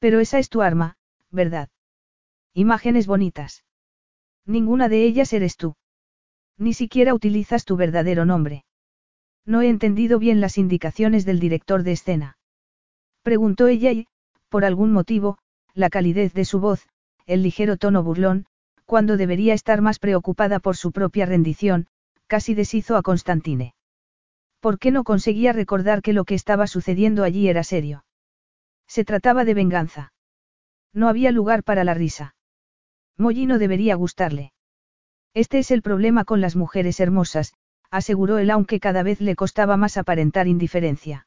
[0.00, 0.96] Pero esa es tu arma,
[1.30, 1.68] ¿verdad?
[2.54, 3.64] Imágenes bonitas.
[4.44, 5.76] Ninguna de ellas eres tú.
[6.56, 8.64] Ni siquiera utilizas tu verdadero nombre.
[9.44, 12.38] No he entendido bien las indicaciones del director de escena.
[13.22, 14.08] Preguntó ella y,
[14.48, 15.38] por algún motivo,
[15.74, 16.88] la calidez de su voz,
[17.26, 18.46] el ligero tono burlón,
[18.84, 21.86] cuando debería estar más preocupada por su propia rendición,
[22.26, 23.74] casi deshizo a Constantine.
[24.60, 28.04] ¿Por qué no conseguía recordar que lo que estaba sucediendo allí era serio?
[28.86, 30.12] Se trataba de venganza.
[30.92, 32.34] No había lugar para la risa.
[33.16, 34.52] Molly no debería gustarle.
[35.34, 37.52] Este es el problema con las mujeres hermosas,
[37.90, 41.26] aseguró él aunque cada vez le costaba más aparentar indiferencia.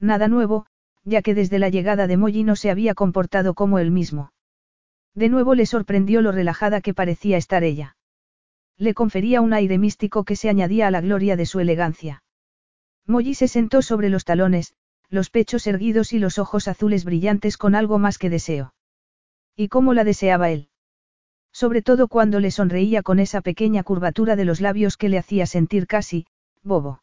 [0.00, 0.66] Nada nuevo,
[1.04, 4.32] ya que desde la llegada de Molly no se había comportado como él mismo.
[5.14, 7.96] De nuevo le sorprendió lo relajada que parecía estar ella.
[8.76, 12.22] Le confería un aire místico que se añadía a la gloria de su elegancia.
[13.06, 14.74] Molly se sentó sobre los talones,
[15.08, 18.74] los pechos erguidos y los ojos azules brillantes con algo más que deseo.
[19.56, 20.68] ¿Y cómo la deseaba él?
[21.52, 25.46] Sobre todo cuando le sonreía con esa pequeña curvatura de los labios que le hacía
[25.46, 26.26] sentir casi,
[26.62, 27.02] bobo.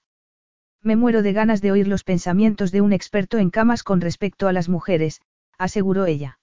[0.81, 4.47] Me muero de ganas de oír los pensamientos de un experto en camas con respecto
[4.47, 5.21] a las mujeres,
[5.57, 6.39] aseguró ella.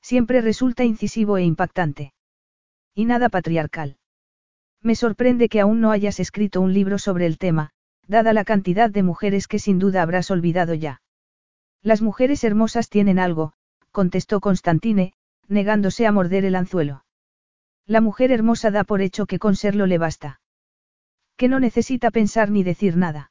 [0.00, 2.14] Siempre resulta incisivo e impactante.
[2.94, 3.98] Y nada patriarcal.
[4.80, 7.72] Me sorprende que aún no hayas escrito un libro sobre el tema,
[8.08, 11.02] dada la cantidad de mujeres que sin duda habrás olvidado ya.
[11.82, 13.52] Las mujeres hermosas tienen algo,
[13.92, 15.12] contestó Constantine,
[15.46, 17.04] negándose a morder el anzuelo.
[17.86, 20.40] La mujer hermosa da por hecho que con serlo le basta.
[21.36, 23.30] Que no necesita pensar ni decir nada.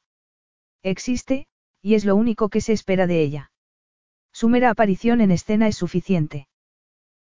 [0.82, 1.46] Existe,
[1.82, 3.50] y es lo único que se espera de ella.
[4.32, 6.48] Su mera aparición en escena es suficiente.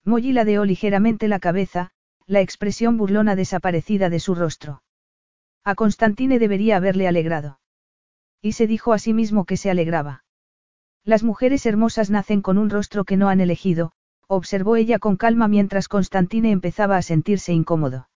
[0.05, 1.91] Molly ladeó ligeramente la cabeza,
[2.27, 4.83] la expresión burlona desaparecida de su rostro.
[5.65, 7.60] A Constantine debería haberle alegrado.
[8.41, 10.24] Y se dijo a sí mismo que se alegraba.
[11.05, 13.92] Las mujeres hermosas nacen con un rostro que no han elegido,
[14.26, 18.08] observó ella con calma mientras Constantine empezaba a sentirse incómodo.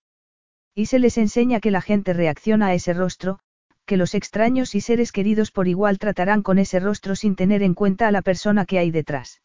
[0.75, 3.39] Y se les enseña que la gente reacciona a ese rostro,
[3.86, 7.75] que los extraños y seres queridos por igual tratarán con ese rostro sin tener en
[7.75, 9.42] cuenta a la persona que hay detrás.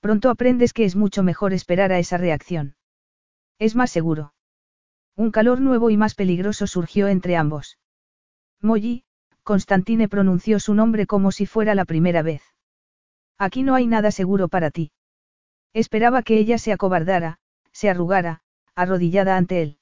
[0.00, 2.76] Pronto aprendes que es mucho mejor esperar a esa reacción.
[3.58, 4.32] Es más seguro.
[5.18, 7.76] Un calor nuevo y más peligroso surgió entre ambos.
[8.62, 9.02] Molly,
[9.42, 12.40] Constantine pronunció su nombre como si fuera la primera vez.
[13.36, 14.92] Aquí no hay nada seguro para ti.
[15.74, 17.40] Esperaba que ella se acobardara,
[17.72, 18.42] se arrugara,
[18.76, 19.78] arrodillada ante él.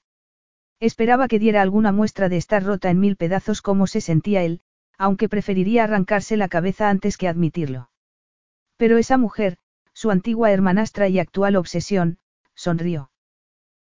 [0.80, 4.62] Esperaba que diera alguna muestra de estar rota en mil pedazos como se sentía él,
[4.96, 7.90] aunque preferiría arrancarse la cabeza antes que admitirlo.
[8.78, 9.58] Pero esa mujer,
[9.92, 12.16] su antigua hermanastra y actual obsesión,
[12.54, 13.10] sonrió.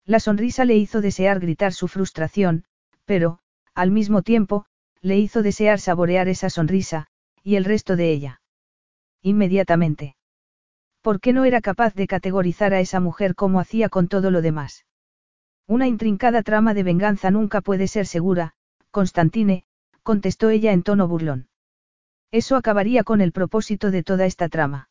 [0.10, 2.64] La sonrisa le hizo desear gritar su frustración,
[3.06, 3.38] pero,
[3.76, 4.66] al mismo tiempo,
[5.02, 7.06] le hizo desear saborear esa sonrisa,
[7.44, 8.42] y el resto de ella.
[9.22, 10.16] Inmediatamente.
[11.04, 14.42] ¿Por qué no era capaz de categorizar a esa mujer como hacía con todo lo
[14.42, 14.84] demás?
[15.68, 18.56] Una intrincada trama de venganza nunca puede ser segura,
[18.90, 19.64] Constantine,
[20.02, 21.50] contestó ella en tono burlón.
[22.32, 24.90] Eso acabaría con el propósito de toda esta trama.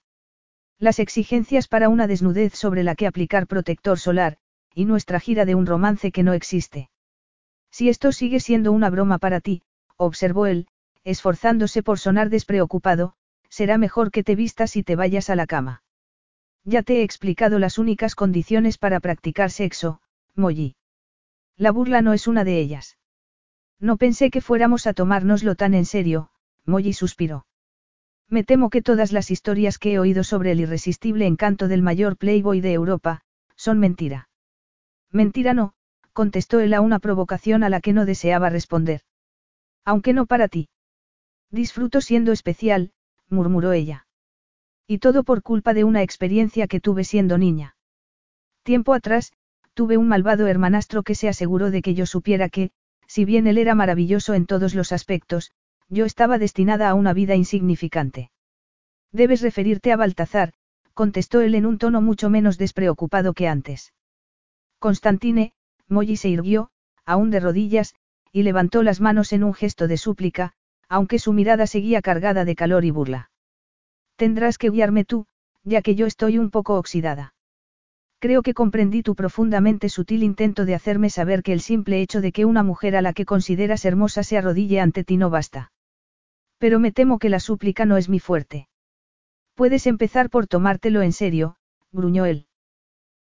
[0.79, 4.39] Las exigencias para una desnudez sobre la que aplicar protector solar,
[4.79, 6.89] y nuestra gira de un romance que no existe.
[7.69, 9.63] Si esto sigue siendo una broma para ti,
[9.97, 10.69] observó él,
[11.03, 13.15] esforzándose por sonar despreocupado,
[13.49, 15.83] será mejor que te vistas y te vayas a la cama.
[16.63, 20.01] Ya te he explicado las únicas condiciones para practicar sexo,
[20.37, 20.77] Molly.
[21.57, 22.99] La burla no es una de ellas.
[23.81, 26.31] No pensé que fuéramos a tomárnoslo tan en serio,
[26.67, 27.47] Molly suspiró.
[28.29, 32.17] Me temo que todas las historias que he oído sobre el irresistible encanto del mayor
[32.17, 33.23] playboy de Europa,
[33.57, 34.29] son mentira.
[35.11, 35.73] Mentira no,
[36.13, 39.03] contestó él a una provocación a la que no deseaba responder.
[39.85, 40.69] Aunque no para ti.
[41.51, 42.93] Disfruto siendo especial,
[43.29, 44.07] murmuró ella.
[44.87, 47.77] Y todo por culpa de una experiencia que tuve siendo niña.
[48.63, 49.33] Tiempo atrás,
[49.75, 52.71] tuve un malvado hermanastro que se aseguró de que yo supiera que,
[53.07, 55.53] si bien él era maravilloso en todos los aspectos,
[55.89, 58.31] yo estaba destinada a una vida insignificante.
[59.13, 60.53] Debes referirte a Baltazar,
[60.93, 63.95] contestó él en un tono mucho menos despreocupado que antes.
[64.79, 65.53] Constantine,
[65.89, 66.71] Molly se irguió,
[67.05, 67.95] aún de rodillas,
[68.33, 70.53] y levantó las manos en un gesto de súplica,
[70.89, 73.31] aunque su mirada seguía cargada de calor y burla.
[74.17, 75.27] Tendrás que guiarme tú,
[75.65, 77.35] ya que yo estoy un poco oxidada.
[78.21, 82.33] Creo que comprendí tu profundamente sutil intento de hacerme saber que el simple hecho de
[82.33, 85.71] que una mujer a la que consideras hermosa se arrodille ante ti no basta.
[86.59, 88.69] Pero me temo que la súplica no es mi fuerte.
[89.55, 91.57] Puedes empezar por tomártelo en serio,
[91.93, 92.48] gruñó él.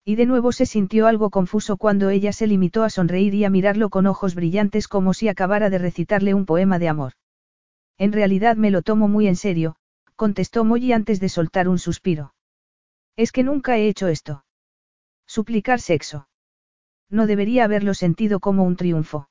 [0.05, 3.49] Y de nuevo se sintió algo confuso cuando ella se limitó a sonreír y a
[3.49, 7.13] mirarlo con ojos brillantes como si acabara de recitarle un poema de amor.
[7.97, 9.77] En realidad me lo tomo muy en serio,
[10.15, 12.33] contestó Molly antes de soltar un suspiro.
[13.15, 14.43] Es que nunca he hecho esto.
[15.25, 16.27] Suplicar sexo.
[17.09, 19.29] No debería haberlo sentido como un triunfo.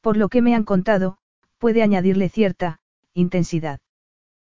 [0.00, 1.18] Por lo que me han contado,
[1.58, 2.80] puede añadirle cierta,
[3.14, 3.80] intensidad.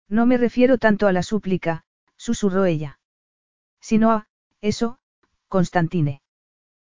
[0.10, 1.86] No me refiero tanto a la súplica,
[2.18, 3.00] susurró ella.
[3.80, 4.28] Sino a,
[4.62, 5.00] eso,
[5.54, 6.24] Constantine.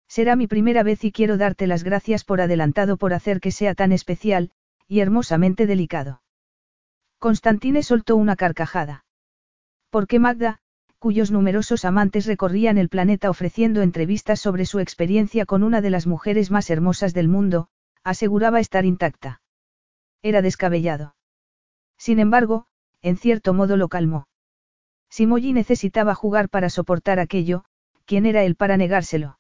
[0.09, 3.77] Será mi primera vez y quiero darte las gracias por adelantado por hacer que sea
[3.77, 4.51] tan especial,
[4.89, 6.23] y hermosamente delicado.
[7.21, 9.05] Constantine soltó una carcajada.
[9.91, 10.59] ¿Por qué Magda,
[10.99, 16.09] cuyos numerosos amantes recorrían el planeta ofreciendo entrevistas sobre su experiencia con una de las
[16.09, 17.69] mujeres más hermosas del mundo,
[18.03, 19.41] aseguraba estar intacta?
[20.21, 21.15] Era descabellado.
[21.97, 22.67] Sin embargo,
[23.03, 24.27] en cierto modo lo calmó.
[25.11, 27.65] Si Molly necesitaba jugar para soportar aquello,
[28.09, 29.39] ¿quién era él para negárselo?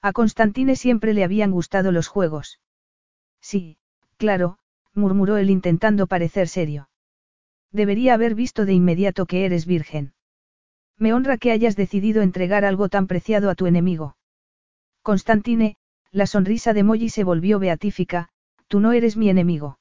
[0.00, 2.60] A Constantine siempre le habían gustado los juegos.
[3.40, 3.78] Sí,
[4.16, 4.58] claro,
[4.94, 6.88] murmuró él intentando parecer serio.
[7.72, 10.14] Debería haber visto de inmediato que eres virgen.
[10.98, 14.16] Me honra que hayas decidido entregar algo tan preciado a tu enemigo.
[15.02, 15.76] Constantine,
[16.12, 18.28] la sonrisa de Molly se volvió beatífica,
[18.68, 19.80] tú no eres mi enemigo.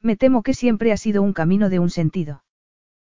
[0.00, 2.42] Me temo que siempre ha sido un camino de un sentido.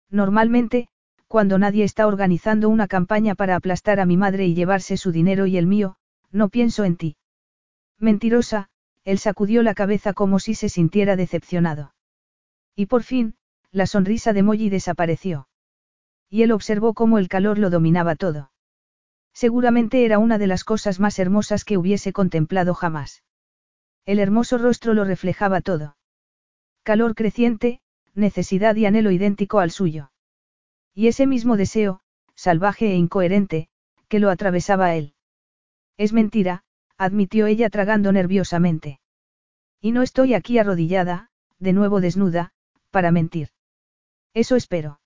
[0.10, 0.88] Normalmente,
[1.36, 5.48] cuando nadie está organizando una campaña para aplastar a mi madre y llevarse su dinero
[5.48, 5.98] y el mío,
[6.32, 7.18] no pienso en ti.
[8.00, 8.70] Mentirosa,
[9.04, 11.94] él sacudió la cabeza como si se sintiera decepcionado.
[12.74, 13.36] Y por fin,
[13.70, 15.50] la sonrisa de Molly desapareció.
[16.30, 18.54] Y él observó cómo el calor lo dominaba todo.
[19.34, 23.24] Seguramente era una de las cosas más hermosas que hubiese contemplado jamás.
[24.06, 25.98] El hermoso rostro lo reflejaba todo.
[26.84, 27.82] Calor creciente,
[28.14, 30.12] necesidad y anhelo idéntico al suyo.
[30.96, 32.00] Y ese mismo deseo,
[32.36, 33.68] salvaje e incoherente,
[34.08, 35.14] que lo atravesaba a él.
[35.98, 36.64] Es mentira,
[36.98, 39.02] admitió ella tragando nerviosamente.
[39.82, 42.54] Y no estoy aquí arrodillada, de nuevo desnuda,
[42.92, 43.50] para mentir.
[44.34, 45.02] Eso espero.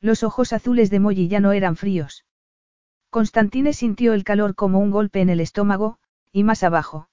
[0.00, 2.24] Los ojos azules de Molly ya no eran fríos.
[3.10, 5.98] Constantine sintió el calor como un golpe en el estómago,
[6.32, 7.08] y más abajo.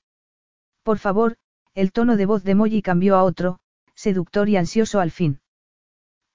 [0.84, 1.38] Por favor,
[1.76, 3.60] el tono de voz de Molly cambió a otro,
[3.94, 5.40] seductor y ansioso al fin.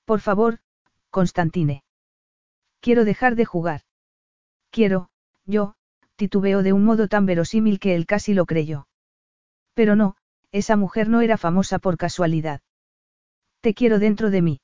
[0.05, 0.61] Por favor,
[1.17, 1.83] Constantine.
[2.83, 3.81] Quiero dejar de jugar.
[4.71, 5.09] Quiero,
[5.47, 5.73] yo,
[6.15, 8.87] titubeó de un modo tan verosímil que él casi lo creyó.
[9.73, 10.17] Pero no,
[10.53, 12.61] esa mujer no era famosa por casualidad.
[13.63, 14.61] Te quiero dentro de mí.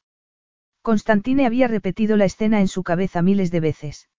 [0.83, 4.11] Constantine había repetido la escena en su cabeza miles de veces.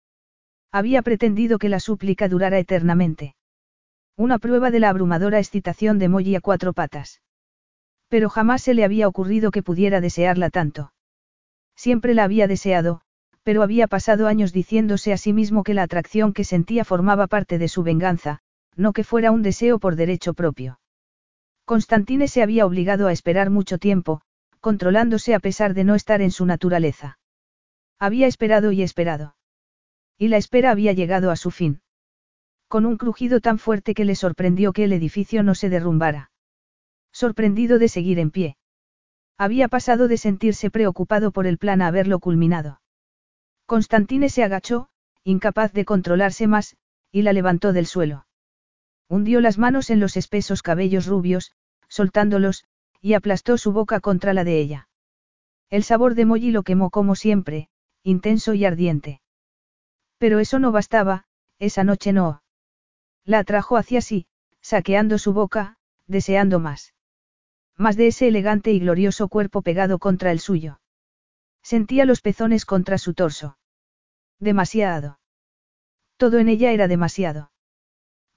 [0.71, 3.35] Había pretendido que la súplica durara eternamente.
[4.17, 7.21] Una prueba de la abrumadora excitación de Molly a cuatro patas.
[8.07, 10.93] Pero jamás se le había ocurrido que pudiera desearla tanto.
[11.75, 13.01] Siempre la había deseado,
[13.43, 17.57] pero había pasado años diciéndose a sí mismo que la atracción que sentía formaba parte
[17.57, 18.39] de su venganza,
[18.75, 20.79] no que fuera un deseo por derecho propio.
[21.65, 24.21] Constantine se había obligado a esperar mucho tiempo,
[24.59, 27.19] controlándose a pesar de no estar en su naturaleza.
[27.99, 29.35] Había esperado y esperado.
[30.17, 31.81] Y la espera había llegado a su fin.
[32.67, 36.31] Con un crujido tan fuerte que le sorprendió que el edificio no se derrumbara.
[37.11, 38.57] Sorprendido de seguir en pie.
[39.37, 42.81] Había pasado de sentirse preocupado por el plan a haberlo culminado.
[43.65, 44.89] Constantine se agachó,
[45.23, 46.77] incapaz de controlarse más,
[47.11, 48.27] y la levantó del suelo.
[49.07, 51.53] Hundió las manos en los espesos cabellos rubios,
[51.87, 52.65] soltándolos,
[53.01, 54.87] y aplastó su boca contra la de ella.
[55.69, 57.69] El sabor de Molly lo quemó como siempre,
[58.03, 59.21] intenso y ardiente.
[60.17, 61.25] Pero eso no bastaba,
[61.59, 62.43] esa noche no.
[63.25, 64.27] La atrajo hacia sí,
[64.61, 66.93] saqueando su boca, deseando más.
[67.77, 70.79] Más de ese elegante y glorioso cuerpo pegado contra el suyo.
[71.61, 73.57] Sentía los pezones contra su torso.
[74.39, 75.19] Demasiado.
[76.17, 77.53] Todo en ella era demasiado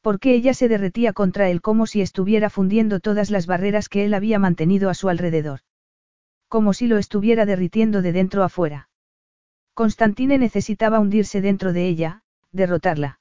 [0.07, 4.15] porque ella se derretía contra él como si estuviera fundiendo todas las barreras que él
[4.15, 5.63] había mantenido a su alrededor.
[6.47, 8.89] Como si lo estuviera derritiendo de dentro a fuera.
[9.75, 13.19] Constantine necesitaba hundirse dentro de ella, derrotarla.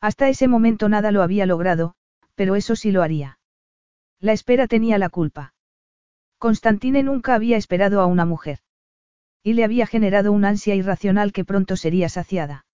[0.00, 1.96] Hasta ese momento nada lo había logrado,
[2.36, 3.40] pero eso sí lo haría.
[4.20, 5.54] La espera tenía la culpa.
[6.38, 8.60] Constantine nunca había esperado a una mujer.
[9.42, 12.66] Y le había generado un ansia irracional que pronto sería saciada.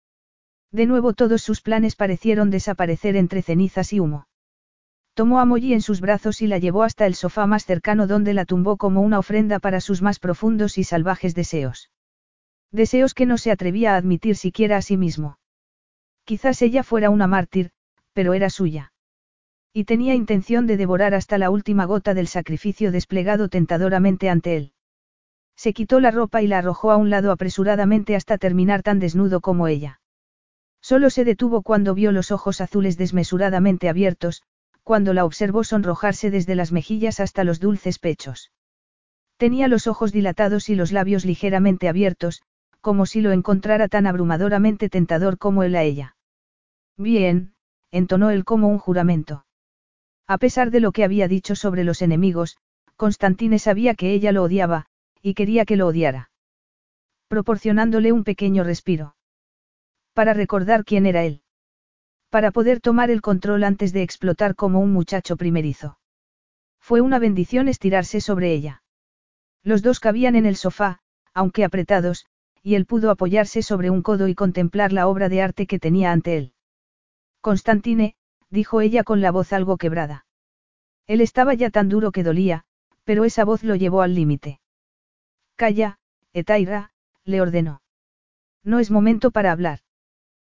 [0.71, 4.27] De nuevo todos sus planes parecieron desaparecer entre cenizas y humo.
[5.13, 8.33] Tomó a Molly en sus brazos y la llevó hasta el sofá más cercano donde
[8.33, 11.91] la tumbó como una ofrenda para sus más profundos y salvajes deseos.
[12.71, 15.37] Deseos que no se atrevía a admitir siquiera a sí mismo.
[16.23, 17.71] Quizás ella fuera una mártir,
[18.13, 18.90] pero era suya.
[19.73, 24.73] Y tenía intención de devorar hasta la última gota del sacrificio desplegado tentadoramente ante él.
[25.55, 29.39] Se quitó la ropa y la arrojó a un lado apresuradamente hasta terminar tan desnudo
[29.39, 30.01] como ella.
[30.81, 34.41] Solo se detuvo cuando vio los ojos azules desmesuradamente abiertos,
[34.83, 38.51] cuando la observó sonrojarse desde las mejillas hasta los dulces pechos.
[39.37, 42.41] Tenía los ojos dilatados y los labios ligeramente abiertos,
[42.81, 46.15] como si lo encontrara tan abrumadoramente tentador como él a ella.
[46.97, 47.53] Bien,
[47.91, 49.45] entonó él como un juramento.
[50.27, 52.57] A pesar de lo que había dicho sobre los enemigos,
[52.95, 54.85] Constantine sabía que ella lo odiaba,
[55.21, 56.31] y quería que lo odiara.
[57.27, 59.15] Proporcionándole un pequeño respiro.
[60.13, 61.41] Para recordar quién era él.
[62.29, 65.97] Para poder tomar el control antes de explotar como un muchacho primerizo.
[66.79, 68.83] Fue una bendición estirarse sobre ella.
[69.63, 70.99] Los dos cabían en el sofá,
[71.33, 72.25] aunque apretados,
[72.63, 76.11] y él pudo apoyarse sobre un codo y contemplar la obra de arte que tenía
[76.11, 76.53] ante él.
[77.41, 78.15] Constantine,
[78.51, 80.25] dijo ella con la voz algo quebrada.
[81.07, 82.65] Él estaba ya tan duro que dolía,
[83.03, 84.59] pero esa voz lo llevó al límite.
[85.55, 85.97] Calla,
[86.33, 86.91] Etaira,
[87.23, 87.81] le ordenó.
[88.63, 89.79] No es momento para hablar.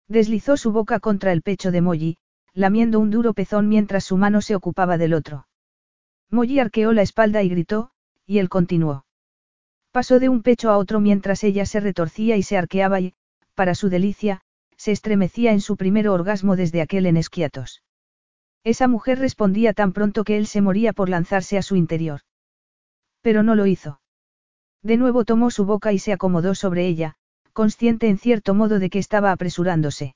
[0.07, 2.17] Deslizó su boca contra el pecho de Molly,
[2.53, 5.47] lamiendo un duro pezón mientras su mano se ocupaba del otro.
[6.29, 7.91] Molly arqueó la espalda y gritó,
[8.25, 9.05] y él continuó.
[9.91, 13.13] Pasó de un pecho a otro mientras ella se retorcía y se arqueaba y,
[13.53, 14.41] para su delicia,
[14.75, 17.84] se estremecía en su primer orgasmo desde aquel en esquiatos.
[18.65, 22.21] Esa mujer respondía tan pronto que él se moría por lanzarse a su interior.
[23.21, 24.01] Pero no lo hizo.
[24.81, 27.13] De nuevo tomó su boca y se acomodó sobre ella,
[27.53, 30.15] consciente en cierto modo de que estaba apresurándose.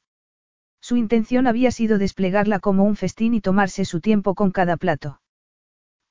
[0.82, 5.22] Su intención había sido desplegarla como un festín y tomarse su tiempo con cada plato.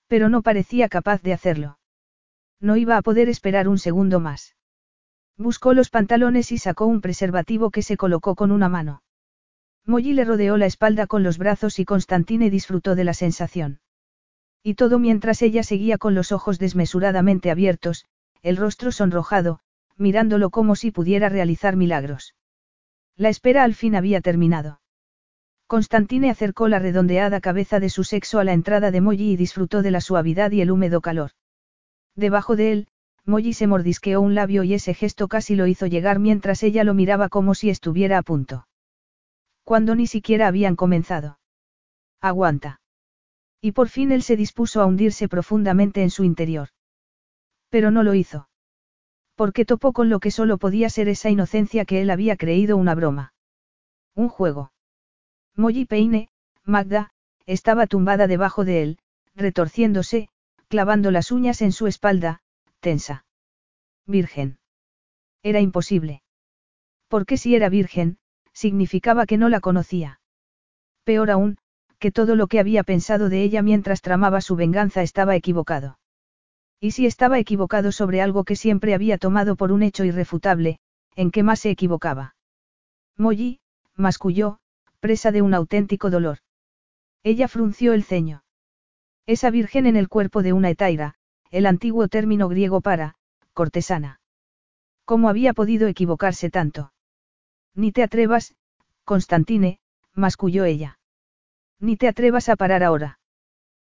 [0.06, 1.80] Pero no parecía capaz de hacerlo.
[2.60, 4.54] No iba a poder esperar un segundo más.
[5.36, 9.02] Buscó los pantalones y sacó un preservativo que se colocó con una mano.
[9.88, 13.80] Molly le rodeó la espalda con los brazos y Constantine disfrutó de la sensación.
[14.62, 18.04] Y todo mientras ella seguía con los ojos desmesuradamente abiertos,
[18.42, 19.60] el rostro sonrojado,
[19.96, 22.34] mirándolo como si pudiera realizar milagros.
[23.16, 24.82] La espera al fin había terminado.
[25.66, 29.80] Constantine acercó la redondeada cabeza de su sexo a la entrada de Molly y disfrutó
[29.80, 31.30] de la suavidad y el húmedo calor.
[32.14, 32.88] Debajo de él,
[33.24, 36.92] Molly se mordisqueó un labio y ese gesto casi lo hizo llegar mientras ella lo
[36.92, 38.67] miraba como si estuviera a punto.
[39.68, 41.38] Cuando ni siquiera habían comenzado.
[42.20, 42.80] Aguanta.
[43.60, 46.68] Y por fin él se dispuso a hundirse profundamente en su interior.
[47.68, 48.48] Pero no lo hizo
[49.38, 52.96] porque topó con lo que solo podía ser esa inocencia que él había creído una
[52.96, 53.34] broma.
[54.16, 54.72] Un juego.
[55.54, 56.28] Molly Peine,
[56.64, 57.12] Magda,
[57.46, 58.98] estaba tumbada debajo de él,
[59.36, 60.28] retorciéndose,
[60.66, 62.40] clavando las uñas en su espalda,
[62.80, 63.26] tensa.
[64.06, 64.58] Virgen.
[65.44, 66.24] Era imposible.
[67.06, 68.18] Porque si era virgen,
[68.58, 70.20] significaba que no la conocía.
[71.04, 71.58] Peor aún,
[72.00, 76.00] que todo lo que había pensado de ella mientras tramaba su venganza estaba equivocado.
[76.80, 80.80] Y si estaba equivocado sobre algo que siempre había tomado por un hecho irrefutable,
[81.14, 82.34] ¿en qué más se equivocaba?
[83.16, 83.60] Molly,
[83.94, 84.58] masculló,
[84.98, 86.38] presa de un auténtico dolor.
[87.22, 88.42] Ella frunció el ceño.
[89.26, 91.14] Esa virgen en el cuerpo de una etaira,
[91.52, 93.14] el antiguo término griego para,
[93.52, 94.20] cortesana.
[95.04, 96.90] ¿Cómo había podido equivocarse tanto?
[97.74, 98.54] Ni te atrevas,
[99.04, 99.80] Constantine,
[100.14, 100.98] masculló ella.
[101.80, 103.20] Ni te atrevas a parar ahora.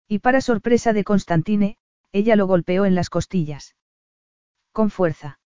[0.08, 1.78] Y para sorpresa de Constantine,
[2.12, 3.76] ella lo golpeó en las costillas.
[4.72, 5.38] Con fuerza.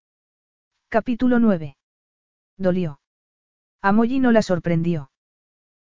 [0.89, 1.77] Capítulo 9.
[2.57, 3.01] Dolió.
[3.83, 5.11] A Molly no la sorprendió.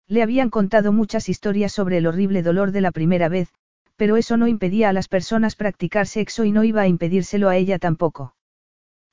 [0.08, 3.54] Le habían contado muchas historias sobre el horrible dolor de la primera vez,
[3.96, 7.56] pero eso no impedía a las personas practicar sexo y no iba a impedírselo a
[7.56, 8.36] ella tampoco.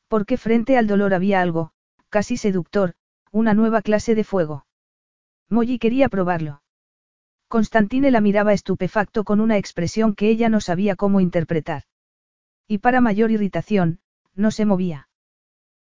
[0.08, 1.72] Porque frente al dolor había algo,
[2.08, 2.94] casi seductor,
[3.32, 4.66] una nueva clase de fuego.
[5.48, 6.62] Molly quería probarlo.
[7.48, 11.82] Constantine la miraba estupefacto con una expresión que ella no sabía cómo interpretar.
[12.68, 14.00] Y para mayor irritación,
[14.34, 15.08] no se movía.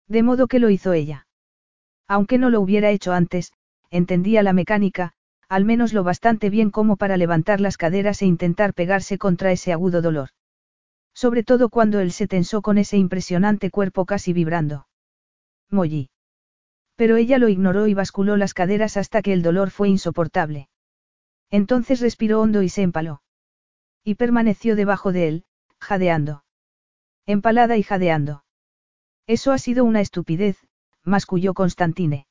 [0.08, 1.26] De modo que lo hizo ella.
[2.08, 3.52] Aunque no lo hubiera hecho antes,
[3.90, 5.12] entendía la mecánica,
[5.48, 9.72] al menos lo bastante bien como para levantar las caderas e intentar pegarse contra ese
[9.72, 10.30] agudo dolor.
[11.14, 14.86] Sobre todo cuando él se tensó con ese impresionante cuerpo casi vibrando.
[15.68, 16.10] Molly.
[17.00, 20.68] Pero ella lo ignoró y basculó las caderas hasta que el dolor fue insoportable.
[21.48, 23.22] Entonces respiró hondo y se empaló.
[24.04, 25.44] Y permaneció debajo de él,
[25.78, 26.44] jadeando.
[27.24, 28.44] Empalada y jadeando.
[29.26, 30.58] Eso ha sido una estupidez,
[31.02, 32.26] masculló Constantine.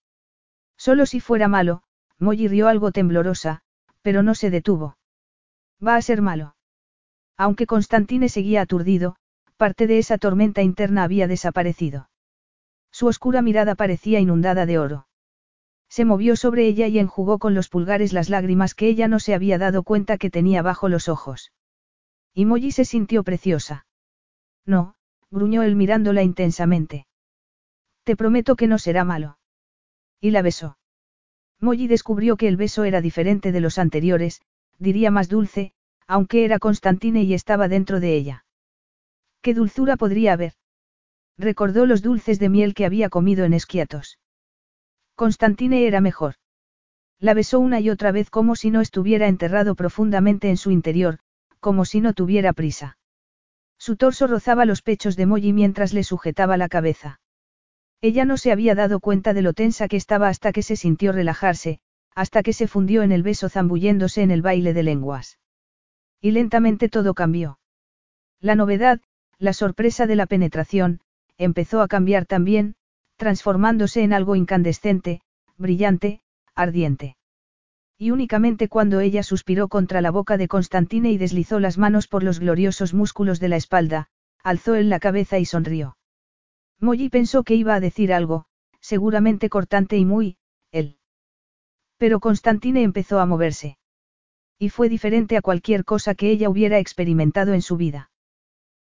[0.78, 1.82] Solo si fuera malo,
[2.20, 3.64] Molly rió algo temblorosa,
[4.04, 5.00] pero no se detuvo.
[5.84, 6.56] Va a ser malo.
[7.38, 9.16] Aunque Constantine seguía aturdido,
[9.58, 12.12] parte de esa tormenta interna había desaparecido.
[12.92, 15.08] Su oscura mirada parecía inundada de oro.
[15.90, 19.34] Se movió sobre ella y enjugó con los pulgares las lágrimas que ella no se
[19.34, 21.52] había dado cuenta que tenía bajo los ojos.
[22.34, 23.88] Y Molly se sintió preciosa.
[24.66, 24.96] No,
[25.32, 27.08] gruñó él mirándola intensamente.
[28.04, 29.40] Te prometo que no será malo.
[30.22, 30.78] Y la besó.
[31.60, 34.42] Molly descubrió que el beso era diferente de los anteriores,
[34.78, 35.74] diría más dulce,
[36.08, 38.46] aunque era Constantine y estaba dentro de ella.
[39.42, 40.54] ¿Qué dulzura podría haber?
[41.40, 44.20] Recordó los dulces de miel que había comido en Esquiatos.
[45.16, 46.36] Constantine era mejor.
[47.18, 51.20] La besó una y otra vez como si no estuviera enterrado profundamente en su interior,
[51.62, 52.98] como si no tuviera prisa.
[53.78, 57.22] Su torso rozaba los pechos de Molly mientras le sujetaba la cabeza.
[58.02, 61.14] Ella no se había dado cuenta de lo tensa que estaba hasta que se sintió
[61.14, 61.80] relajarse,
[62.16, 65.40] hasta que se fundió en el beso zambulléndose en el baile de lenguas.
[66.20, 67.60] Y lentamente todo cambió.
[68.42, 69.00] La novedad,
[69.38, 71.00] la sorpresa de la penetración,
[71.40, 72.76] empezó a cambiar también,
[73.16, 75.22] transformándose en algo incandescente,
[75.58, 76.22] brillante,
[76.54, 77.16] ardiente.
[77.98, 82.24] Y únicamente cuando ella suspiró contra la boca de Constantine y deslizó las manos por
[82.24, 84.08] los gloriosos músculos de la espalda,
[84.44, 85.98] alzó él la cabeza y sonrió.
[86.80, 88.46] Molly pensó que iba a decir algo,
[88.80, 90.38] seguramente cortante y muy,
[90.72, 90.98] él.
[91.98, 93.78] Pero Constantine empezó a moverse.
[94.58, 98.12] Y fue diferente a cualquier cosa que ella hubiera experimentado en su vida.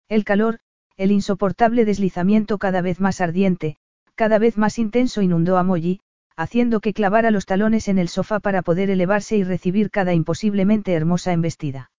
[0.08, 0.60] El calor,
[0.96, 3.76] el insoportable deslizamiento cada vez más ardiente,
[4.14, 6.00] cada vez más intenso inundó a Molly,
[6.36, 10.92] haciendo que clavara los talones en el sofá para poder elevarse y recibir cada imposiblemente
[10.92, 11.90] hermosa embestida.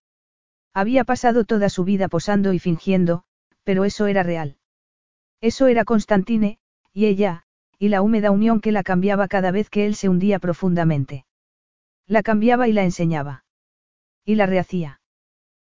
[0.74, 3.24] Había pasado toda su vida posando y fingiendo,
[3.64, 4.56] pero eso era real.
[5.40, 6.58] Eso era Constantine,
[6.92, 7.44] y ella,
[7.78, 11.24] y la húmeda unión que la cambiaba cada vez que él se hundía profundamente.
[12.06, 13.44] La cambiaba y la enseñaba
[14.28, 15.00] y la rehacía.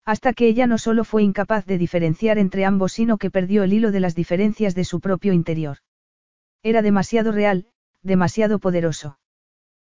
[0.04, 3.72] Hasta que ella no solo fue incapaz de diferenciar entre ambos, sino que perdió el
[3.72, 5.78] hilo de las diferencias de su propio interior.
[6.62, 7.66] Era demasiado real,
[8.02, 9.18] demasiado poderoso.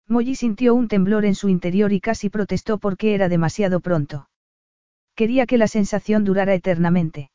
[0.06, 4.30] Molly sintió un temblor en su interior y casi protestó porque era demasiado pronto.
[5.14, 7.30] Quería que la sensación durara eternamente.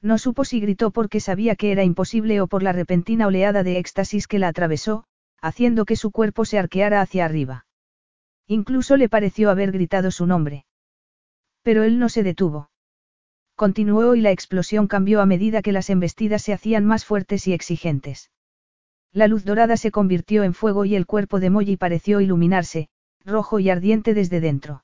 [0.00, 3.78] No supo si gritó porque sabía que era imposible o por la repentina oleada de
[3.78, 5.04] éxtasis que la atravesó,
[5.40, 7.66] haciendo que su cuerpo se arqueara hacia arriba.
[8.46, 10.66] Incluso le pareció haber gritado su nombre.
[11.68, 12.70] Pero él no se detuvo.
[13.54, 17.52] Continuó y la explosión cambió a medida que las embestidas se hacían más fuertes y
[17.52, 18.30] exigentes.
[19.12, 22.88] La luz dorada se convirtió en fuego y el cuerpo de Molly pareció iluminarse,
[23.22, 24.82] rojo y ardiente desde dentro.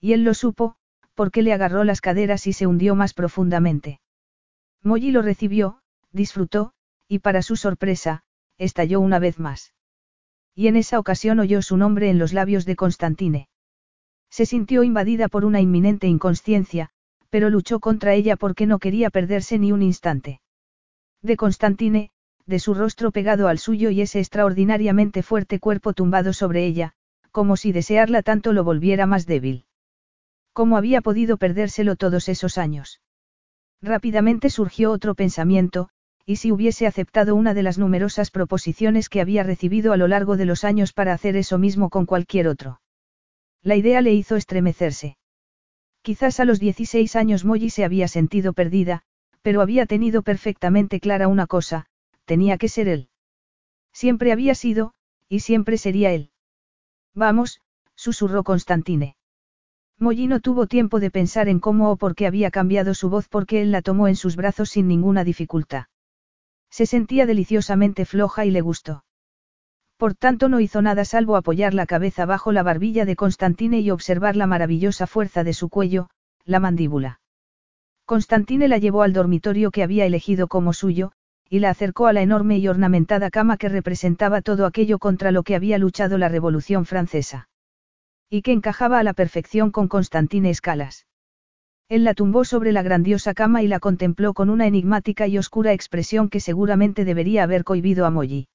[0.00, 0.74] Y él lo supo,
[1.14, 4.00] porque le agarró las caderas y se hundió más profundamente.
[4.82, 6.72] Molly lo recibió, disfrutó,
[7.06, 8.24] y para su sorpresa,
[8.58, 9.72] estalló una vez más
[10.54, 13.48] y en esa ocasión oyó su nombre en los labios de Constantine.
[14.32, 16.88] Se sintió invadida por una inminente inconsciencia,
[17.28, 20.40] pero luchó contra ella porque no quería perderse ni un instante.
[21.20, 22.10] De Constantine,
[22.46, 26.94] de su rostro pegado al suyo y ese extraordinariamente fuerte cuerpo tumbado sobre ella,
[27.30, 29.66] como si desearla tanto lo volviera más débil.
[30.54, 33.02] ¿Cómo había podido perdérselo todos esos años?
[33.82, 35.90] Rápidamente surgió otro pensamiento,
[36.24, 40.38] y si hubiese aceptado una de las numerosas proposiciones que había recibido a lo largo
[40.38, 42.81] de los años para hacer eso mismo con cualquier otro.
[43.62, 45.16] La idea le hizo estremecerse.
[46.02, 49.02] Quizás a los 16 años Molly se había sentido perdida,
[49.40, 51.86] pero había tenido perfectamente clara una cosa,
[52.24, 53.08] tenía que ser él.
[53.92, 54.94] Siempre había sido,
[55.28, 56.30] y siempre sería él.
[57.14, 57.60] Vamos,
[57.94, 59.16] susurró Constantine.
[59.98, 63.28] Molly no tuvo tiempo de pensar en cómo o por qué había cambiado su voz
[63.28, 65.84] porque él la tomó en sus brazos sin ninguna dificultad.
[66.70, 69.04] Se sentía deliciosamente floja y le gustó.
[70.02, 73.92] Por tanto no hizo nada salvo apoyar la cabeza bajo la barbilla de Constantine y
[73.92, 76.08] observar la maravillosa fuerza de su cuello,
[76.44, 77.20] la mandíbula.
[78.04, 81.12] Constantine la llevó al dormitorio que había elegido como suyo,
[81.48, 85.44] y la acercó a la enorme y ornamentada cama que representaba todo aquello contra lo
[85.44, 87.48] que había luchado la Revolución Francesa.
[88.28, 91.06] Y que encajaba a la perfección con Constantine Escalas.
[91.88, 95.72] Él la tumbó sobre la grandiosa cama y la contempló con una enigmática y oscura
[95.72, 98.48] expresión que seguramente debería haber cohibido a Molly.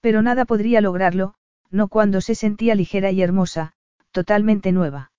[0.00, 1.34] Pero nada podría lograrlo,
[1.70, 3.74] no cuando se sentía ligera y hermosa,
[4.12, 5.12] totalmente nueva.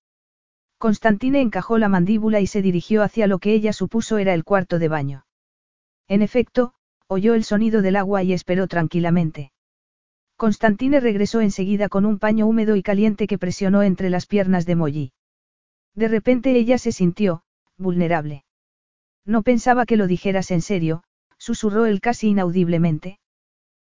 [0.78, 4.78] Constantine encajó la mandíbula y se dirigió hacia lo que ella supuso era el cuarto
[4.78, 5.26] de baño.
[6.08, 6.72] En efecto,
[7.06, 9.52] oyó el sonido del agua y esperó tranquilamente.
[10.36, 14.74] Constantine regresó enseguida con un paño húmedo y caliente que presionó entre las piernas de
[14.74, 15.12] Molly.
[15.94, 17.42] De repente ella se sintió,
[17.76, 18.44] vulnerable.
[19.26, 21.02] No pensaba que lo dijeras en serio,
[21.36, 23.19] susurró él casi inaudiblemente.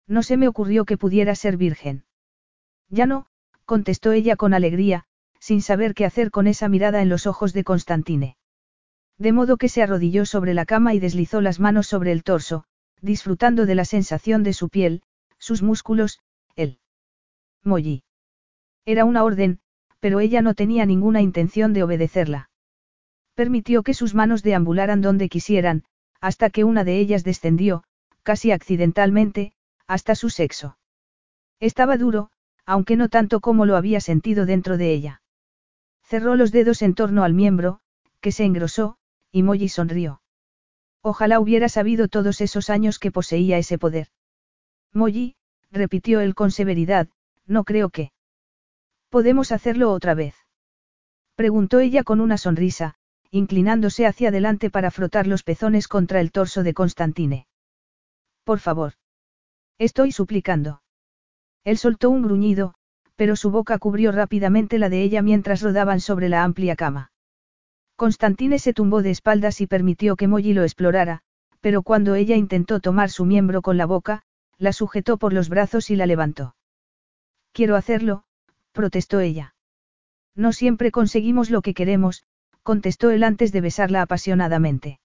[0.08, 2.06] No se me ocurrió que pudiera ser virgen.
[2.90, 3.28] Ya no,
[3.66, 5.06] contestó ella con alegría,
[5.40, 8.38] sin saber qué hacer con esa mirada en los ojos de Constantine.
[9.18, 12.64] De modo que se arrodilló sobre la cama y deslizó las manos sobre el torso,
[13.02, 15.02] disfrutando de la sensación de su piel,
[15.38, 16.20] sus músculos,
[16.56, 16.80] él.
[17.64, 18.04] Molly.
[18.86, 19.60] Era una orden,
[20.00, 22.50] pero ella no tenía ninguna intención de obedecerla.
[23.36, 25.84] Permitió que sus manos deambularan donde quisieran,
[26.22, 27.84] hasta que una de ellas descendió,
[28.24, 29.54] casi accidentalmente,
[29.88, 30.78] hasta su sexo.
[31.60, 32.30] Estaba duro,
[32.66, 35.22] aunque no tanto como lo había sentido dentro de ella.
[36.04, 37.80] Cerró los dedos en torno al miembro,
[38.22, 38.98] que se engrosó,
[39.32, 40.22] y Molly sonrió.
[41.02, 44.08] Ojalá hubiera sabido todos esos años que poseía ese poder.
[44.94, 45.36] Molly,
[45.72, 47.08] repitió él con severidad,
[47.46, 48.12] no creo que.
[49.10, 50.36] ¿Podemos hacerlo otra vez?
[51.36, 52.96] Preguntó ella con una sonrisa,
[53.32, 57.48] inclinándose hacia adelante para frotar los pezones contra el torso de Constantine.
[58.44, 58.94] Por favor.
[59.80, 60.82] Estoy suplicando.
[61.64, 62.74] Él soltó un gruñido,
[63.16, 67.12] pero su boca cubrió rápidamente la de ella mientras rodaban sobre la amplia cama.
[67.96, 71.22] Constantine se tumbó de espaldas y permitió que Molly lo explorara,
[71.62, 74.24] pero cuando ella intentó tomar su miembro con la boca,
[74.58, 76.56] la sujetó por los brazos y la levantó.
[77.52, 78.24] Quiero hacerlo,
[78.72, 79.56] protestó ella.
[80.36, 82.24] No siempre conseguimos lo que queremos,
[82.64, 85.00] contestó él antes de besarla apasionadamente.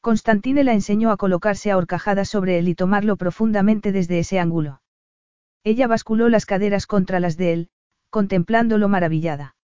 [0.00, 4.80] Constantine la enseñó a colocarse a horcajadas sobre él y tomarlo profundamente desde ese ángulo.
[5.64, 7.68] Ella basculó las caderas contra las de él,
[8.10, 9.56] contemplándolo maravillada.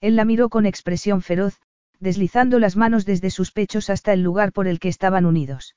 [0.00, 1.60] Él la miró con expresión feroz,
[2.00, 5.76] deslizando las manos desde sus pechos hasta el lugar por el que estaban unidos.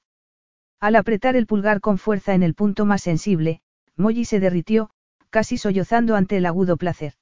[0.79, 3.61] Al apretar el pulgar con fuerza en el punto más sensible,
[3.95, 4.89] Molly se derritió,
[5.29, 7.13] casi sollozando ante el agudo placer.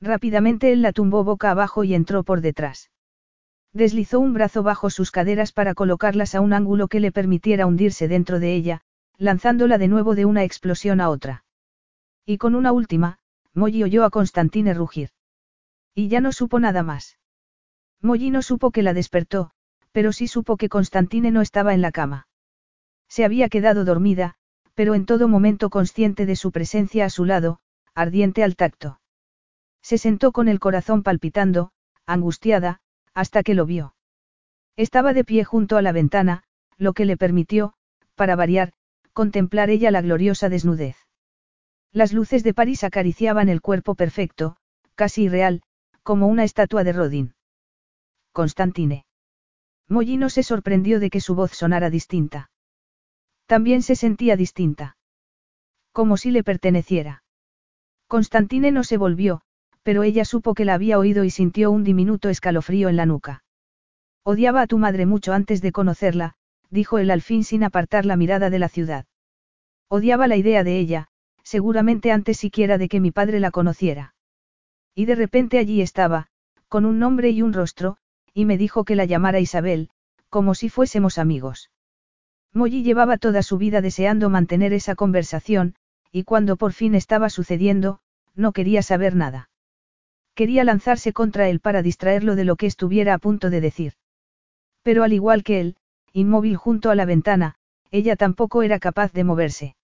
[0.00, 2.90] Rápidamente él la tumbó boca abajo y entró por detrás.
[3.72, 8.08] Deslizó un brazo bajo sus caderas para colocarlas a un ángulo que le permitiera hundirse
[8.08, 8.82] dentro de ella,
[9.18, 11.44] lanzándola de nuevo de una explosión a otra.
[12.24, 13.18] Y con una última,
[13.54, 15.10] Molly oyó a Constantine rugir.
[15.94, 17.18] Y ya no supo nada más.
[18.00, 19.50] Molly no supo que la despertó,
[19.92, 22.28] pero sí supo que Constantine no estaba en la cama.
[23.08, 24.36] Se había quedado dormida,
[24.74, 27.58] pero en todo momento consciente de su presencia a su lado,
[27.94, 29.00] ardiente al tacto.
[29.82, 31.72] Se sentó con el corazón palpitando,
[32.06, 32.80] angustiada,
[33.18, 33.96] hasta que lo vio.
[34.76, 36.44] Estaba de pie junto a la ventana,
[36.76, 37.74] lo que le permitió,
[38.14, 38.74] para variar,
[39.12, 40.96] contemplar ella la gloriosa desnudez.
[41.90, 44.56] Las luces de París acariciaban el cuerpo perfecto,
[44.94, 45.62] casi irreal,
[46.04, 47.34] como una estatua de Rodin.
[48.30, 49.04] Constantine.
[49.88, 52.52] Mollino se sorprendió de que su voz sonara distinta.
[53.46, 54.96] También se sentía distinta.
[55.90, 57.24] Como si le perteneciera.
[58.06, 59.42] Constantine no se volvió,
[59.88, 63.42] pero ella supo que la había oído y sintió un diminuto escalofrío en la nuca.
[64.22, 66.34] Odiaba a tu madre mucho antes de conocerla,
[66.68, 69.06] dijo él al fin sin apartar la mirada de la ciudad.
[69.88, 71.08] Odiaba la idea de ella,
[71.42, 74.14] seguramente antes siquiera de que mi padre la conociera.
[74.94, 76.26] Y de repente allí estaba,
[76.68, 77.96] con un nombre y un rostro,
[78.34, 79.88] y me dijo que la llamara Isabel,
[80.28, 81.70] como si fuésemos amigos.
[82.52, 85.76] Molly llevaba toda su vida deseando mantener esa conversación,
[86.12, 88.00] y cuando por fin estaba sucediendo,
[88.34, 89.48] no quería saber nada.
[90.38, 93.94] Quería lanzarse contra él para distraerlo de lo que estuviera a punto de decir.
[94.84, 95.76] Pero al igual que él,
[96.12, 97.56] inmóvil junto a la ventana,
[97.90, 99.74] ella tampoco era capaz de moverse.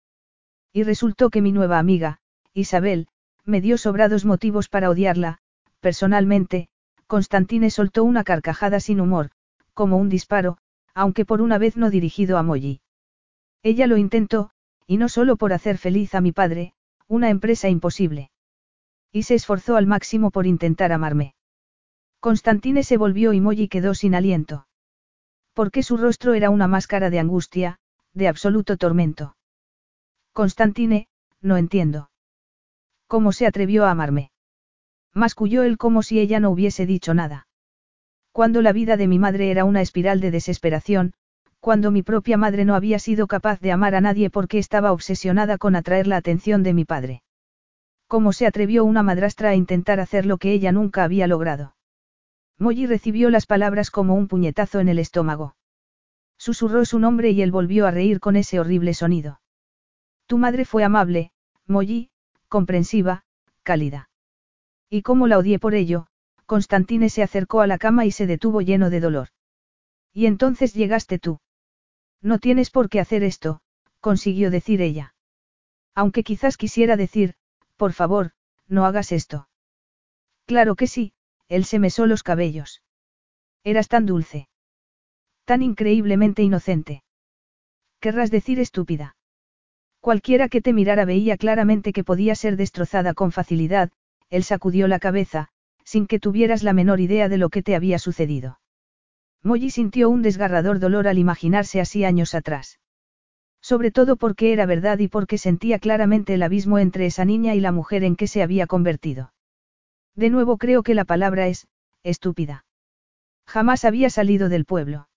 [0.73, 2.21] Y resultó que mi nueva amiga,
[2.53, 3.09] Isabel,
[3.45, 5.39] me dio sobrados motivos para odiarla,
[5.81, 6.69] personalmente,
[7.09, 9.31] Constantine soltó una carcajada sin humor,
[9.73, 10.59] como un disparo,
[10.95, 12.81] aunque por una vez no dirigido a Molly.
[13.65, 14.51] Ella lo intentó,
[14.87, 16.75] y no solo por hacer feliz a mi padre,
[17.09, 18.31] una empresa imposible.
[19.15, 21.37] Y se esforzó al máximo por intentar amarme.
[22.19, 24.67] Constantine se volvió y Molly quedó sin aliento.
[25.53, 27.79] Porque su rostro era una máscara de angustia,
[28.13, 29.37] de absoluto tormento.
[30.33, 31.07] Constantine,
[31.41, 32.11] no entiendo.
[33.07, 34.33] ¿Cómo se atrevió a amarme?
[35.13, 37.47] Masculló él como si ella no hubiese dicho nada.
[38.33, 41.13] Cuando la vida de mi madre era una espiral de desesperación,
[41.61, 45.57] cuando mi propia madre no había sido capaz de amar a nadie porque estaba obsesionada
[45.57, 47.23] con atraer la atención de mi padre.
[48.07, 51.75] ¿Cómo se atrevió una madrastra a intentar hacer lo que ella nunca había logrado?
[52.59, 55.57] Molly recibió las palabras como un puñetazo en el estómago.
[56.37, 59.41] Susurró su nombre y él volvió a reír con ese horrible sonido.
[60.27, 61.33] Tu madre fue amable,
[61.67, 62.11] Molly,
[62.49, 63.25] comprensiva,
[63.63, 64.11] cálida.
[64.89, 66.07] Y como la odié por ello,
[66.47, 69.29] Constantine se acercó a la cama y se detuvo lleno de dolor.
[70.13, 71.41] Y entonces llegaste tú.
[72.21, 73.61] No tienes por qué hacer esto,
[74.01, 75.15] consiguió decir ella.
[75.95, 77.35] Aunque quizás quisiera decir,
[77.77, 78.33] por favor,
[78.69, 79.49] no hagas esto.
[80.47, 81.13] Claro que sí,
[81.49, 82.83] él se mesó los cabellos.
[83.63, 84.49] Eras tan dulce.
[85.45, 87.03] Tan increíblemente inocente.
[88.01, 89.17] Querrás decir estúpida.
[90.01, 93.91] Cualquiera que te mirara veía claramente que podía ser destrozada con facilidad,
[94.29, 95.49] él sacudió la cabeza,
[95.85, 98.61] sin que tuvieras la menor idea de lo que te había sucedido.
[99.43, 102.81] Molly sintió un desgarrador dolor al imaginarse así años atrás.
[103.65, 107.61] Sobre todo porque era verdad y porque sentía claramente el abismo entre esa niña y
[107.61, 109.33] la mujer en que se había convertido.
[110.15, 111.67] De nuevo creo que la palabra es,
[112.03, 112.67] estúpida.
[113.47, 115.09] Jamás había salido del pueblo.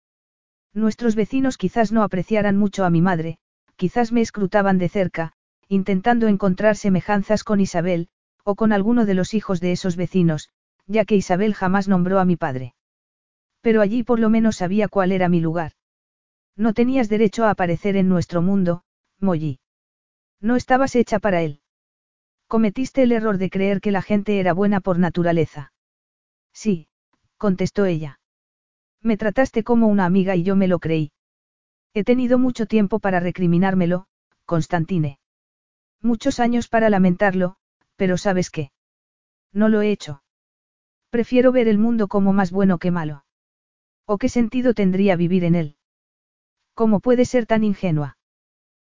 [0.74, 3.38] Nuestros vecinos quizás no apreciaran mucho a mi madre,
[3.76, 5.34] quizás me escrutaban de cerca,
[5.68, 8.08] intentando encontrar semejanzas con Isabel,
[8.46, 10.52] o con alguno de los hijos de esos vecinos,
[10.86, 12.76] ya que Isabel jamás nombró a mi padre.
[13.60, 15.74] Pero allí por lo menos sabía cuál era mi lugar.
[16.58, 18.84] No tenías derecho a aparecer en nuestro mundo,
[19.20, 19.60] Molly.
[20.42, 21.62] No estabas hecha para él.
[22.48, 25.72] Cometiste el error de creer que la gente era buena por naturaleza.
[26.54, 26.88] Sí,
[27.38, 28.20] contestó ella.
[29.02, 31.12] Me trataste como una amiga y yo me lo creí.
[31.94, 34.08] He tenido mucho tiempo para recriminármelo,
[34.46, 35.20] Constantine.
[36.02, 37.58] Muchos años para lamentarlo,
[37.96, 38.72] pero ¿sabes qué?
[39.54, 40.24] No lo he hecho.
[41.10, 43.26] Prefiero ver el mundo como más bueno que malo.
[44.06, 45.77] ¿O qué sentido tendría vivir en él?
[46.78, 48.20] ¿Cómo puede ser tan ingenua?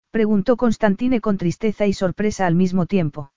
[0.10, 3.32] Preguntó Constantine con tristeza y sorpresa al mismo tiempo.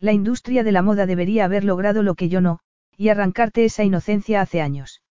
[0.00, 2.58] La industria de la moda debería haber logrado lo que yo no,
[2.96, 5.04] y arrancarte esa inocencia hace años.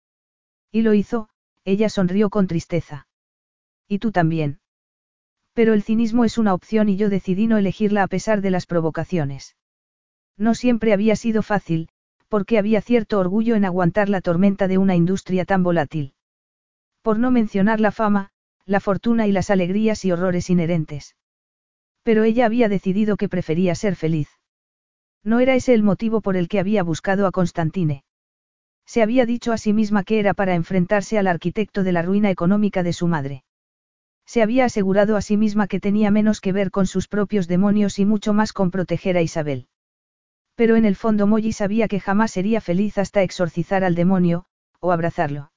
[0.72, 1.28] Y lo hizo,
[1.64, 3.06] ella sonrió con tristeza.
[3.86, 4.58] Y tú también.
[5.52, 8.66] Pero el cinismo es una opción y yo decidí no elegirla a pesar de las
[8.66, 9.54] provocaciones.
[10.36, 11.90] No siempre había sido fácil,
[12.26, 16.14] porque había cierto orgullo en aguantar la tormenta de una industria tan volátil.
[17.02, 18.32] Por no mencionar la fama,
[18.68, 21.16] la fortuna y las alegrías y horrores inherentes.
[22.02, 24.28] Pero ella había decidido que prefería ser feliz.
[25.24, 28.04] No era ese el motivo por el que había buscado a Constantine.
[28.86, 32.30] Se había dicho a sí misma que era para enfrentarse al arquitecto de la ruina
[32.30, 33.42] económica de su madre.
[34.26, 37.98] Se había asegurado a sí misma que tenía menos que ver con sus propios demonios
[37.98, 39.68] y mucho más con proteger a Isabel.
[40.56, 44.44] Pero en el fondo Molly sabía que jamás sería feliz hasta exorcizar al demonio,
[44.80, 45.52] o abrazarlo.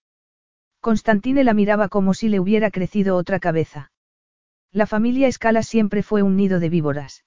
[0.81, 3.91] Constantine la miraba como si le hubiera crecido otra cabeza.
[4.71, 7.23] La familia Escala siempre fue un nido de víboras.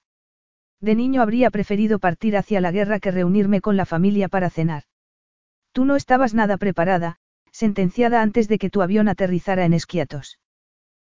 [0.81, 4.83] De niño habría preferido partir hacia la guerra que reunirme con la familia para cenar.
[5.71, 7.17] Tú no estabas nada preparada,
[7.51, 10.37] sentenciada antes de que tu avión aterrizara en Esquiatos.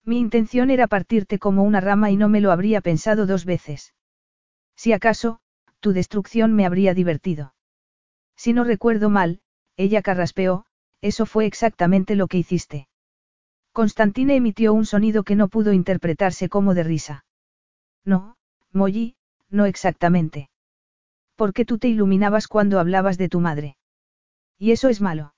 [0.04, 3.94] Mi intención era partirte como una rama y no me lo habría pensado dos veces.
[4.76, 5.40] Si acaso,
[5.80, 7.54] tu destrucción me habría divertido.
[8.36, 9.40] Si no recuerdo mal,
[9.76, 10.66] ella carraspeó,
[11.00, 12.88] eso fue exactamente lo que hiciste.
[13.72, 17.24] Constantine emitió un sonido que no pudo interpretarse como de risa.
[18.04, 18.36] No,
[18.72, 19.16] Molly,
[19.50, 20.50] no exactamente.
[21.36, 23.76] Porque tú te iluminabas cuando hablabas de tu madre.
[24.58, 25.34] Y eso es malo.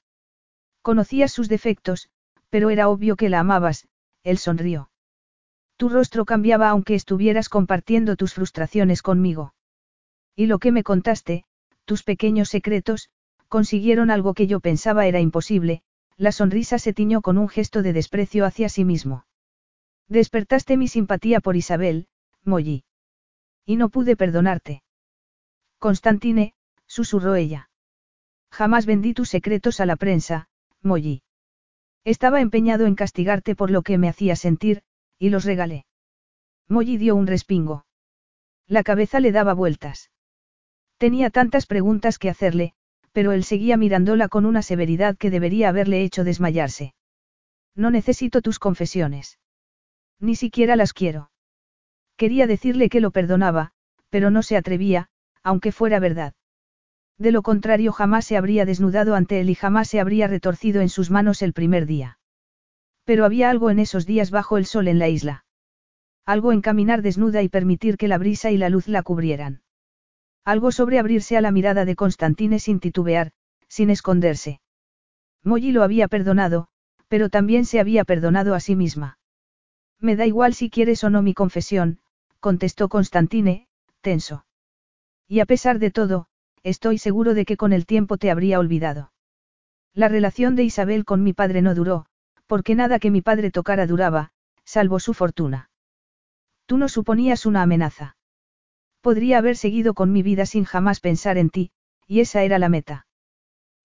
[0.81, 2.09] Conocías sus defectos,
[2.49, 3.87] pero era obvio que la amabas,
[4.23, 4.91] él sonrió.
[5.77, 9.55] Tu rostro cambiaba aunque estuvieras compartiendo tus frustraciones conmigo.
[10.35, 11.45] Y lo que me contaste,
[11.85, 13.11] tus pequeños secretos,
[13.51, 15.83] consiguieron algo que yo pensaba era imposible,
[16.17, 19.27] la sonrisa se tiñó con un gesto de desprecio hacia sí mismo.
[20.09, 22.07] Despertaste mi simpatía por Isabel,
[22.45, 22.85] Molly.
[23.67, 24.83] Y no pude perdonarte.
[25.79, 26.55] Constantine,
[26.87, 27.71] susurró ella.
[28.53, 30.49] Jamás vendí tus secretos a la prensa,
[30.83, 31.23] Molly.
[32.05, 34.83] Estaba empeñado en castigarte por lo que me hacía sentir,
[35.19, 35.87] y los regalé.
[36.69, 37.85] Molly dio un respingo.
[38.69, 40.13] La cabeza le daba vueltas.
[40.99, 42.75] Tenía tantas preguntas que hacerle,
[43.13, 46.95] pero él seguía mirándola con una severidad que debería haberle hecho desmayarse.
[47.75, 49.39] No necesito tus confesiones.
[50.21, 51.31] Ni siquiera las quiero.
[52.17, 53.73] Quería decirle que lo perdonaba,
[54.11, 55.09] pero no se atrevía,
[55.43, 56.35] aunque fuera verdad.
[57.19, 60.89] De lo contrario jamás se habría desnudado ante él y jamás se habría retorcido en
[60.89, 62.19] sus manos el primer día.
[63.05, 65.45] Pero había algo en esos días bajo el sol en la isla.
[66.27, 69.63] Algo en caminar desnuda y permitir que la brisa y la luz la cubrieran.
[70.45, 73.33] Algo sobre abrirse a la mirada de Constantine sin titubear,
[73.69, 74.61] sin esconderse.
[75.45, 76.69] Molly lo había perdonado,
[77.09, 79.19] pero también se había perdonado a sí misma.
[79.99, 82.01] Me da igual si quieres o no mi confesión,
[82.41, 83.69] contestó Constantine,
[84.01, 84.47] tenso.
[85.29, 86.27] Y a pesar de todo,
[86.63, 89.13] estoy seguro de que con el tiempo te habría olvidado.
[89.93, 92.07] La relación de Isabel con mi padre no duró,
[92.47, 94.33] porque nada que mi padre tocara duraba,
[94.65, 95.71] salvo su fortuna.
[96.67, 98.17] Tú no suponías una amenaza.
[99.01, 101.71] Podría haber seguido con mi vida sin jamás pensar en ti,
[102.07, 103.07] y esa era la meta.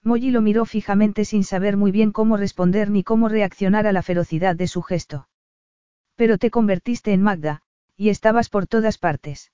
[0.04, 4.04] Molly lo miró fijamente sin saber muy bien cómo responder ni cómo reaccionar a la
[4.04, 5.28] ferocidad de su gesto.
[6.16, 7.62] Pero te convertiste en Magda,
[7.98, 9.52] y estabas por todas partes.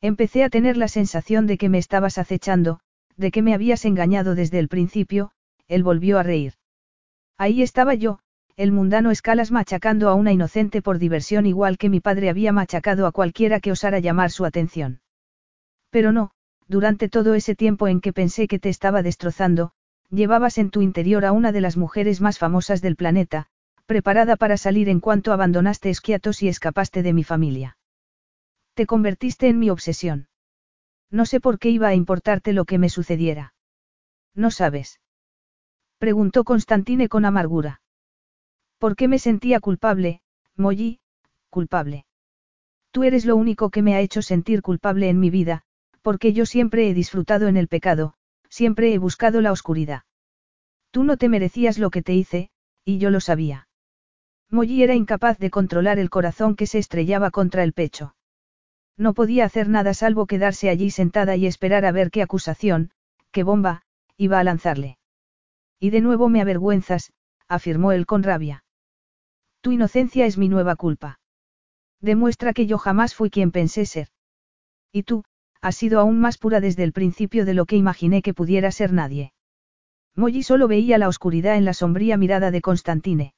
[0.00, 2.80] Empecé a tener la sensación de que me estabas acechando,
[3.16, 5.30] de que me habías engañado desde el principio,
[5.68, 6.54] él volvió a reír.
[7.38, 8.18] Ahí estaba yo,
[8.56, 13.06] el mundano escalas machacando a una inocente por diversión igual que mi padre había machacado
[13.06, 15.00] a cualquiera que osara llamar su atención.
[15.90, 16.30] Pero no,
[16.68, 19.72] durante todo ese tiempo en que pensé que te estaba destrozando,
[20.10, 23.46] llevabas en tu interior a una de las mujeres más famosas del planeta,
[23.86, 27.76] preparada para salir en cuanto abandonaste Esquiatos y escapaste de mi familia.
[28.74, 30.28] Te convertiste en mi obsesión.
[31.10, 33.52] No sé por qué iba a importarte lo que me sucediera.
[34.34, 34.98] ¿No sabes?
[35.98, 37.81] Preguntó Constantine con amargura.
[38.82, 40.22] ¿Por qué me sentía culpable,
[40.56, 40.98] Molly?
[41.50, 42.04] Culpable.
[42.90, 45.62] Tú eres lo único que me ha hecho sentir culpable en mi vida,
[46.02, 48.14] porque yo siempre he disfrutado en el pecado,
[48.48, 50.02] siempre he buscado la oscuridad.
[50.90, 52.50] Tú no te merecías lo que te hice,
[52.84, 53.68] y yo lo sabía.
[54.50, 58.16] Molly era incapaz de controlar el corazón que se estrellaba contra el pecho.
[58.96, 62.90] No podía hacer nada salvo quedarse allí sentada y esperar a ver qué acusación,
[63.30, 63.82] qué bomba,
[64.16, 64.98] iba a lanzarle.
[65.78, 67.12] Y de nuevo me avergüenzas,
[67.46, 68.64] afirmó él con rabia.
[69.62, 71.20] Tu inocencia es mi nueva culpa.
[72.00, 74.08] Demuestra que yo jamás fui quien pensé ser.
[74.90, 75.22] Y tú,
[75.60, 78.92] has sido aún más pura desde el principio de lo que imaginé que pudiera ser
[78.92, 79.32] nadie.
[80.16, 83.34] Molly solo veía la oscuridad en la sombría mirada de Constantine.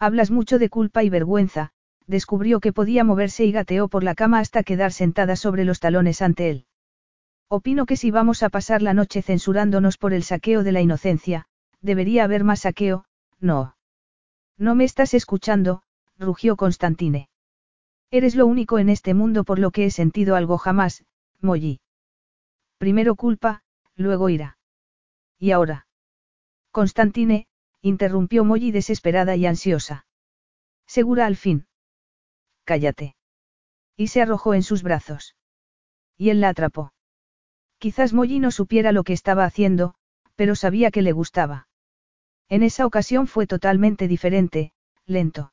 [0.00, 1.70] Hablas mucho de culpa y vergüenza,
[2.08, 6.22] descubrió que podía moverse y gateó por la cama hasta quedar sentada sobre los talones
[6.22, 6.66] ante él.
[7.48, 11.46] Opino que si vamos a pasar la noche censurándonos por el saqueo de la inocencia,
[11.80, 13.04] debería haber más saqueo,
[13.38, 13.75] no.
[14.58, 15.82] No me estás escuchando,
[16.18, 17.28] rugió Constantine.
[18.10, 21.04] Eres lo único en este mundo por lo que he sentido algo jamás,
[21.40, 21.80] Molly.
[22.78, 23.62] Primero culpa,
[23.94, 24.58] luego ira.
[25.38, 25.86] ¿Y ahora?
[26.70, 27.46] Constantine,
[27.82, 30.06] interrumpió Molly desesperada y ansiosa.
[30.86, 31.66] Segura al fin.
[32.64, 33.16] Cállate.
[33.96, 35.36] Y se arrojó en sus brazos.
[36.16, 36.92] Y él la atrapó.
[37.78, 39.94] Quizás Molly no supiera lo que estaba haciendo,
[40.34, 41.68] pero sabía que le gustaba.
[42.48, 44.72] En esa ocasión fue totalmente diferente,
[45.04, 45.52] lento.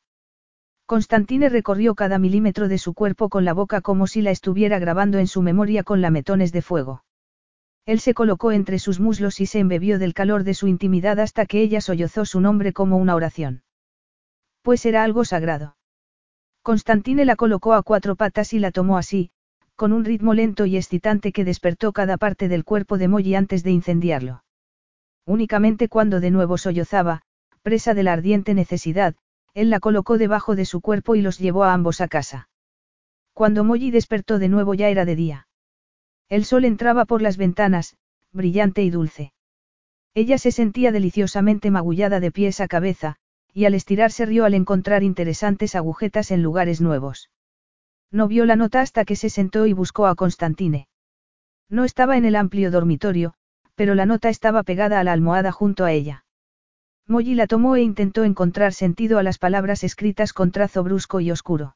[0.85, 5.17] Constantine recorrió cada milímetro de su cuerpo con la boca como si la estuviera grabando
[5.17, 7.03] en su memoria con lametones de fuego.
[7.85, 11.45] Él se colocó entre sus muslos y se embebió del calor de su intimidad hasta
[11.45, 13.63] que ella sollozó su nombre como una oración.
[14.61, 15.75] Pues era algo sagrado.
[16.61, 19.31] Constantine la colocó a cuatro patas y la tomó así,
[19.75, 23.63] con un ritmo lento y excitante que despertó cada parte del cuerpo de Molly antes
[23.63, 24.42] de incendiarlo.
[25.25, 27.21] Únicamente cuando de nuevo sollozaba,
[27.61, 29.15] presa de la ardiente necesidad,
[29.53, 32.49] él la colocó debajo de su cuerpo y los llevó a ambos a casa.
[33.33, 35.47] Cuando Molly despertó de nuevo ya era de día.
[36.29, 37.95] El sol entraba por las ventanas,
[38.31, 39.33] brillante y dulce.
[40.13, 43.15] Ella se sentía deliciosamente magullada de pies a cabeza,
[43.53, 47.29] y al estirarse rió al encontrar interesantes agujetas en lugares nuevos.
[48.11, 50.87] No vio la nota hasta que se sentó y buscó a Constantine.
[51.69, 53.33] No estaba en el amplio dormitorio,
[53.75, 56.25] pero la nota estaba pegada a la almohada junto a ella.
[57.07, 61.31] Molly la tomó e intentó encontrar sentido a las palabras escritas con trazo brusco y
[61.31, 61.75] oscuro.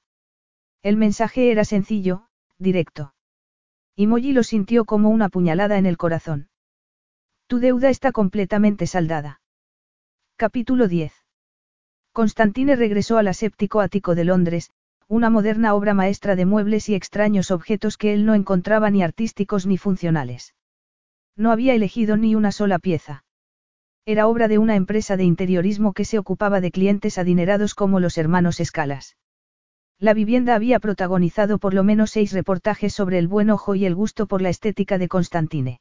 [0.84, 2.28] El mensaje era sencillo,
[2.58, 3.14] directo.
[3.96, 6.50] Y Molly lo sintió como una puñalada en el corazón.
[7.48, 9.42] Tu deuda está completamente saldada.
[10.38, 11.14] Capítulo 10.
[12.14, 14.72] Constantine regresó al aséptico ático de Londres,
[15.08, 19.66] una moderna obra maestra de muebles y extraños objetos que él no encontraba ni artísticos
[19.66, 20.54] ni funcionales.
[21.38, 23.24] No había elegido ni una sola pieza.
[24.06, 28.18] Era obra de una empresa de interiorismo que se ocupaba de clientes adinerados como los
[28.18, 29.18] hermanos Escalas.
[30.00, 33.94] La vivienda había protagonizado por lo menos seis reportajes sobre el buen ojo y el
[33.94, 35.80] gusto por la estética de Constantine.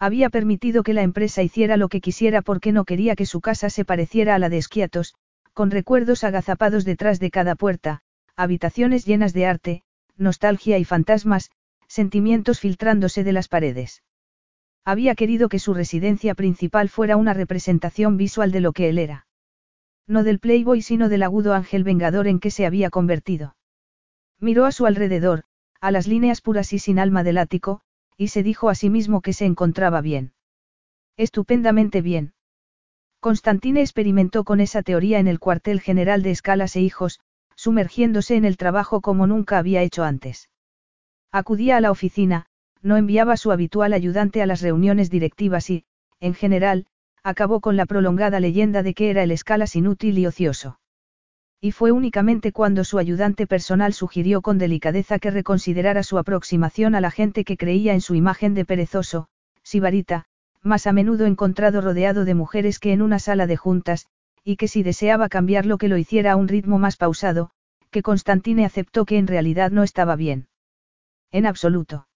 [0.00, 3.70] Había permitido que la empresa hiciera lo que quisiera porque no quería que su casa
[3.70, 5.14] se pareciera a la de Esquiatos,
[5.52, 8.00] con recuerdos agazapados detrás de cada puerta,
[8.36, 9.82] habitaciones llenas de arte,
[10.16, 11.50] nostalgia y fantasmas,
[11.86, 14.02] sentimientos filtrándose de las paredes.
[14.84, 19.26] Había querido que su residencia principal fuera una representación visual de lo que él era.
[20.06, 23.56] No del playboy sino del agudo ángel vengador en que se había convertido.
[24.40, 25.44] Miró a su alrededor,
[25.80, 27.80] a las líneas puras y sin alma del ático,
[28.18, 30.32] y se dijo a sí mismo que se encontraba bien.
[31.16, 32.34] Estupendamente bien.
[33.20, 37.20] Constantine experimentó con esa teoría en el cuartel general de Escalas e Hijos,
[37.56, 40.50] sumergiéndose en el trabajo como nunca había hecho antes.
[41.32, 42.46] Acudía a la oficina,
[42.84, 45.84] no enviaba su habitual ayudante a las reuniones directivas y,
[46.20, 46.86] en general,
[47.22, 50.78] acabó con la prolongada leyenda de que era el escalas inútil y ocioso.
[51.60, 57.00] Y fue únicamente cuando su ayudante personal sugirió con delicadeza que reconsiderara su aproximación a
[57.00, 59.28] la gente que creía en su imagen de perezoso,
[59.62, 60.26] sibarita,
[60.62, 64.08] más a menudo encontrado rodeado de mujeres que en una sala de juntas,
[64.44, 67.50] y que si deseaba cambiarlo que lo hiciera a un ritmo más pausado,
[67.90, 70.48] que Constantine aceptó que en realidad no estaba bien.
[71.32, 72.06] En absoluto.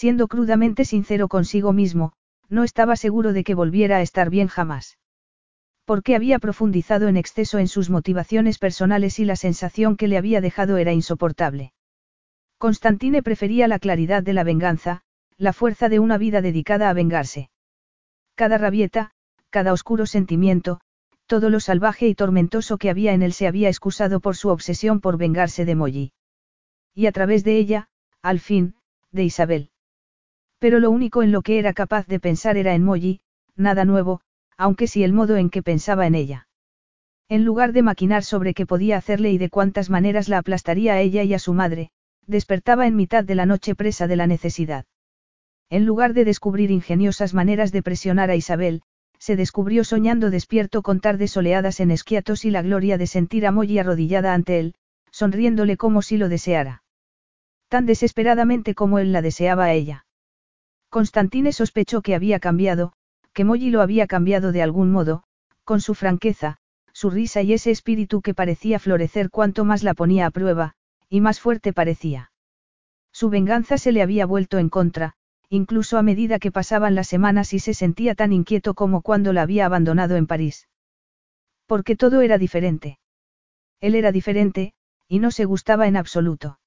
[0.00, 2.12] Siendo crudamente sincero consigo mismo,
[2.48, 4.96] no estaba seguro de que volviera a estar bien jamás.
[5.84, 10.40] Porque había profundizado en exceso en sus motivaciones personales y la sensación que le había
[10.40, 11.72] dejado era insoportable.
[12.58, 15.02] Constantine prefería la claridad de la venganza,
[15.36, 17.50] la fuerza de una vida dedicada a vengarse.
[18.36, 19.10] Cada rabieta,
[19.50, 20.78] cada oscuro sentimiento,
[21.26, 25.00] todo lo salvaje y tormentoso que había en él se había excusado por su obsesión
[25.00, 26.12] por vengarse de Molly.
[26.94, 27.88] Y a través de ella,
[28.22, 28.76] al fin,
[29.10, 29.72] de Isabel.
[30.58, 33.20] Pero lo único en lo que era capaz de pensar era en Molly,
[33.56, 34.20] nada nuevo,
[34.56, 36.48] aunque sí el modo en que pensaba en ella.
[37.28, 41.00] En lugar de maquinar sobre qué podía hacerle y de cuántas maneras la aplastaría a
[41.00, 41.90] ella y a su madre,
[42.26, 44.86] despertaba en mitad de la noche presa de la necesidad.
[45.70, 48.82] En lugar de descubrir ingeniosas maneras de presionar a Isabel,
[49.18, 53.52] se descubrió soñando despierto con tardes soleadas en Esquiatos y la gloria de sentir a
[53.52, 54.74] Molly arrodillada ante él,
[55.10, 56.82] sonriéndole como si lo deseara.
[57.68, 60.06] Tan desesperadamente como él la deseaba a ella.
[60.90, 62.92] Constantine sospechó que había cambiado,
[63.32, 65.22] que Molly lo había cambiado de algún modo,
[65.64, 66.56] con su franqueza,
[66.92, 70.74] su risa y ese espíritu que parecía florecer cuanto más la ponía a prueba,
[71.08, 72.32] y más fuerte parecía.
[73.12, 75.14] Su venganza se le había vuelto en contra,
[75.48, 79.42] incluso a medida que pasaban las semanas y se sentía tan inquieto como cuando la
[79.42, 80.68] había abandonado en París.
[81.66, 82.98] Porque todo era diferente.
[83.80, 84.72] Él era diferente,
[85.06, 86.57] y no se gustaba en absoluto.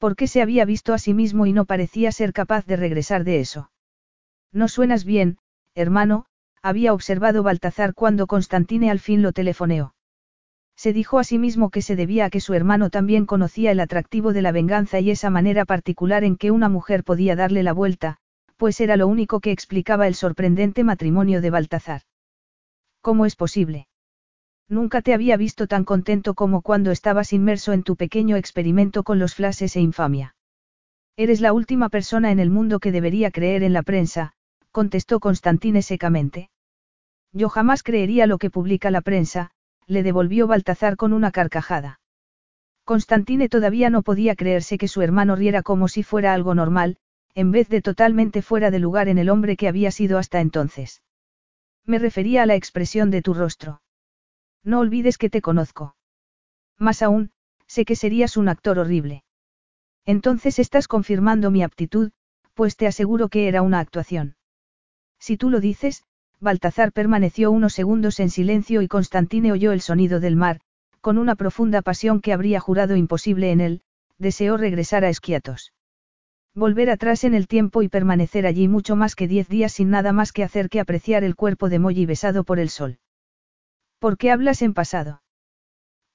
[0.00, 3.38] Porque se había visto a sí mismo y no parecía ser capaz de regresar de
[3.38, 3.70] eso.
[4.50, 5.36] No suenas bien,
[5.74, 6.24] hermano,
[6.62, 9.94] había observado Baltazar cuando Constantine al fin lo telefoneó.
[10.74, 13.80] Se dijo a sí mismo que se debía a que su hermano también conocía el
[13.80, 17.74] atractivo de la venganza y esa manera particular en que una mujer podía darle la
[17.74, 18.16] vuelta,
[18.56, 22.02] pues era lo único que explicaba el sorprendente matrimonio de Baltazar.
[23.02, 23.89] ¿Cómo es posible?
[24.70, 29.18] Nunca te había visto tan contento como cuando estabas inmerso en tu pequeño experimento con
[29.18, 30.36] los flashes e infamia.
[31.16, 34.32] Eres la última persona en el mundo que debería creer en la prensa,
[34.70, 36.50] contestó Constantine secamente.
[37.32, 39.50] Yo jamás creería lo que publica la prensa,
[39.88, 41.98] le devolvió Baltazar con una carcajada.
[42.84, 46.96] Constantine todavía no podía creerse que su hermano riera como si fuera algo normal,
[47.34, 51.02] en vez de totalmente fuera de lugar en el hombre que había sido hasta entonces.
[51.84, 53.80] Me refería a la expresión de tu rostro.
[54.64, 55.96] No olvides que te conozco.
[56.78, 57.30] Más aún,
[57.66, 59.24] sé que serías un actor horrible.
[60.06, 62.12] Entonces estás confirmando mi aptitud,
[62.54, 64.36] pues te aseguro que era una actuación.
[65.18, 66.04] Si tú lo dices,
[66.40, 70.60] Baltazar permaneció unos segundos en silencio y Constantine oyó el sonido del mar,
[71.00, 73.82] con una profunda pasión que habría jurado imposible en él,
[74.18, 75.72] deseó regresar a Esquiatos.
[76.54, 80.12] Volver atrás en el tiempo y permanecer allí mucho más que diez días sin nada
[80.12, 82.98] más que hacer que apreciar el cuerpo de Molly besado por el sol.
[84.00, 85.22] ¿Por qué hablas en pasado?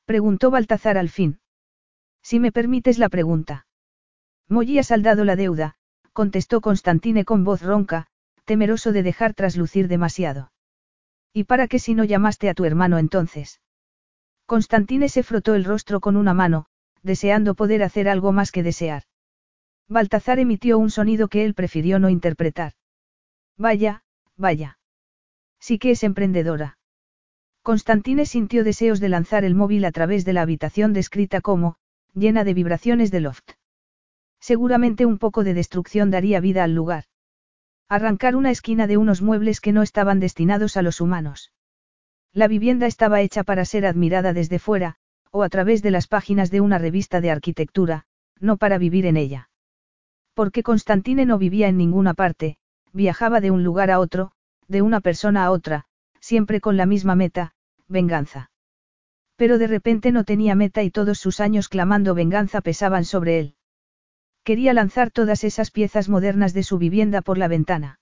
[0.06, 1.40] Preguntó Baltazar al fin.
[2.24, 3.68] Si me permites la pregunta.
[4.50, 5.76] Molly ha saldado la deuda,
[6.12, 8.08] contestó Constantine con voz ronca,
[8.44, 10.52] temeroso de dejar traslucir demasiado.
[11.32, 13.62] ¿Y para qué si no llamaste a tu hermano entonces?
[14.48, 16.66] Constantine se frotó el rostro con una mano,
[17.04, 19.04] deseando poder hacer algo más que desear.
[19.88, 22.74] Baltazar emitió un sonido que él prefirió no interpretar.
[23.58, 24.04] Vaya,
[24.38, 24.80] vaya.
[25.60, 26.80] Sí que es emprendedora.
[27.66, 31.78] Constantine sintió deseos de lanzar el móvil a través de la habitación descrita como,
[32.14, 33.54] llena de vibraciones de loft.
[34.40, 37.06] Seguramente un poco de destrucción daría vida al lugar.
[37.90, 41.54] Arrancar una esquina de unos muebles que no estaban destinados a los humanos.
[42.34, 44.98] La vivienda estaba hecha para ser admirada desde fuera,
[45.32, 48.06] o a través de las páginas de una revista de arquitectura,
[48.40, 49.50] no para vivir en ella.
[50.36, 52.58] Porque Constantine no vivía en ninguna parte,
[52.94, 54.34] viajaba de un lugar a otro,
[54.68, 55.88] de una persona a otra,
[56.26, 57.52] siempre con la misma meta,
[57.88, 58.50] venganza.
[59.36, 63.56] Pero de repente no tenía meta y todos sus años clamando venganza pesaban sobre él.
[64.44, 68.00] Quería lanzar todas esas piezas modernas de su vivienda por la ventana.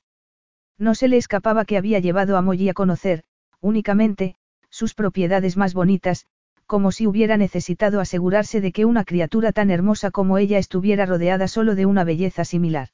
[0.77, 3.25] No se le escapaba que había llevado a Molly a conocer,
[3.59, 4.35] únicamente,
[4.69, 6.25] sus propiedades más bonitas,
[6.65, 11.49] como si hubiera necesitado asegurarse de que una criatura tan hermosa como ella estuviera rodeada
[11.49, 12.87] solo de una belleza similar.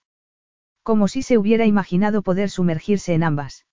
[0.82, 3.68] Como si se hubiera imaginado poder sumergirse en ambas.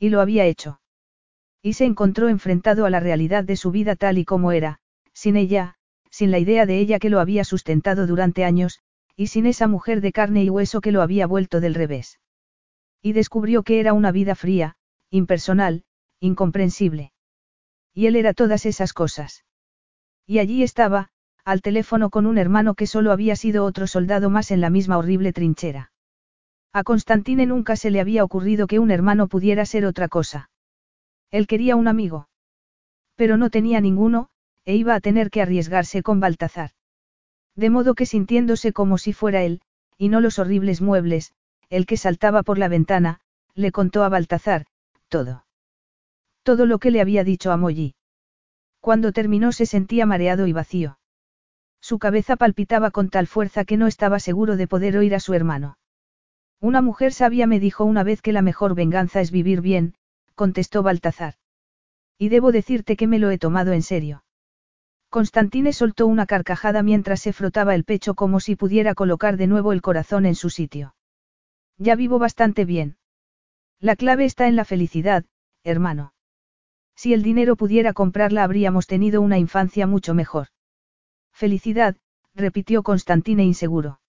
[0.00, 0.80] Y lo había hecho.
[1.62, 4.80] Y se encontró enfrentado a la realidad de su vida tal y como era,
[5.12, 5.76] sin ella,
[6.10, 8.80] sin la idea de ella que lo había sustentado durante años,
[9.14, 12.18] y sin esa mujer de carne y hueso que lo había vuelto del revés.
[13.02, 14.76] Y descubrió que era una vida fría,
[15.10, 15.84] impersonal,
[16.18, 17.12] incomprensible.
[17.92, 19.44] Y él era todas esas cosas.
[20.26, 21.10] Y allí estaba,
[21.44, 24.96] al teléfono con un hermano que solo había sido otro soldado más en la misma
[24.96, 25.89] horrible trinchera.
[26.72, 30.50] A Constantine nunca se le había ocurrido que un hermano pudiera ser otra cosa.
[31.30, 32.28] Él quería un amigo.
[33.16, 34.28] Pero no tenía ninguno,
[34.64, 36.70] e iba a tener que arriesgarse con Baltazar.
[37.56, 39.62] De modo que sintiéndose como si fuera él,
[39.98, 41.34] y no los horribles muebles,
[41.70, 43.20] el que saltaba por la ventana,
[43.54, 44.66] le contó a Baltazar,
[45.08, 45.44] todo.
[46.44, 47.96] Todo lo que le había dicho a Molly.
[48.80, 50.98] Cuando terminó se sentía mareado y vacío.
[51.80, 55.34] Su cabeza palpitaba con tal fuerza que no estaba seguro de poder oír a su
[55.34, 55.76] hermano.
[56.60, 59.94] Una mujer sabia me dijo una vez que la mejor venganza es vivir bien,
[60.34, 61.34] contestó Baltazar.
[62.18, 64.24] Y debo decirte que me lo he tomado en serio.
[65.08, 69.72] Constantine soltó una carcajada mientras se frotaba el pecho como si pudiera colocar de nuevo
[69.72, 70.94] el corazón en su sitio.
[71.78, 72.98] Ya vivo bastante bien.
[73.80, 75.24] La clave está en la felicidad,
[75.64, 76.12] hermano.
[76.94, 80.48] Si el dinero pudiera comprarla habríamos tenido una infancia mucho mejor.
[81.32, 81.96] Felicidad,
[82.34, 84.00] repitió Constantine inseguro.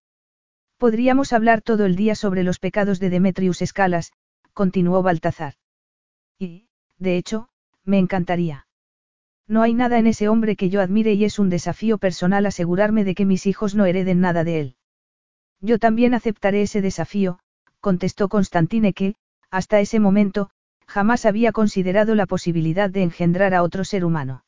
[0.81, 4.13] Podríamos hablar todo el día sobre los pecados de Demetrius Escalas,
[4.51, 5.53] continuó Baltazar.
[6.39, 7.49] Y, de hecho,
[7.85, 8.65] me encantaría.
[9.47, 13.03] No hay nada en ese hombre que yo admire y es un desafío personal asegurarme
[13.03, 14.75] de que mis hijos no hereden nada de él.
[15.59, 17.37] Yo también aceptaré ese desafío,
[17.79, 19.13] contestó Constantine que,
[19.51, 20.49] hasta ese momento,
[20.87, 24.45] jamás había considerado la posibilidad de engendrar a otro ser humano.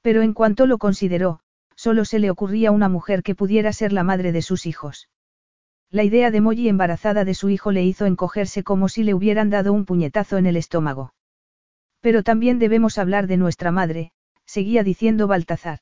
[0.00, 1.40] Pero en cuanto lo consideró,
[1.76, 5.10] solo se le ocurría una mujer que pudiera ser la madre de sus hijos.
[5.92, 9.50] La idea de Molly embarazada de su hijo le hizo encogerse como si le hubieran
[9.50, 11.12] dado un puñetazo en el estómago.
[12.00, 14.10] Pero también debemos hablar de nuestra madre,
[14.46, 15.80] seguía diciendo Baltazar.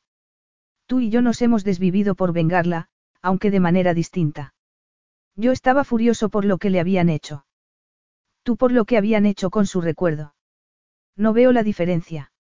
[0.86, 2.88] Tú y yo nos hemos desvivido por vengarla,
[3.22, 4.52] aunque de manera distinta.
[5.36, 7.46] Yo estaba furioso por lo que le habían hecho.
[8.42, 10.34] Tú por lo que habían hecho con su recuerdo.
[11.14, 12.32] No veo la diferencia.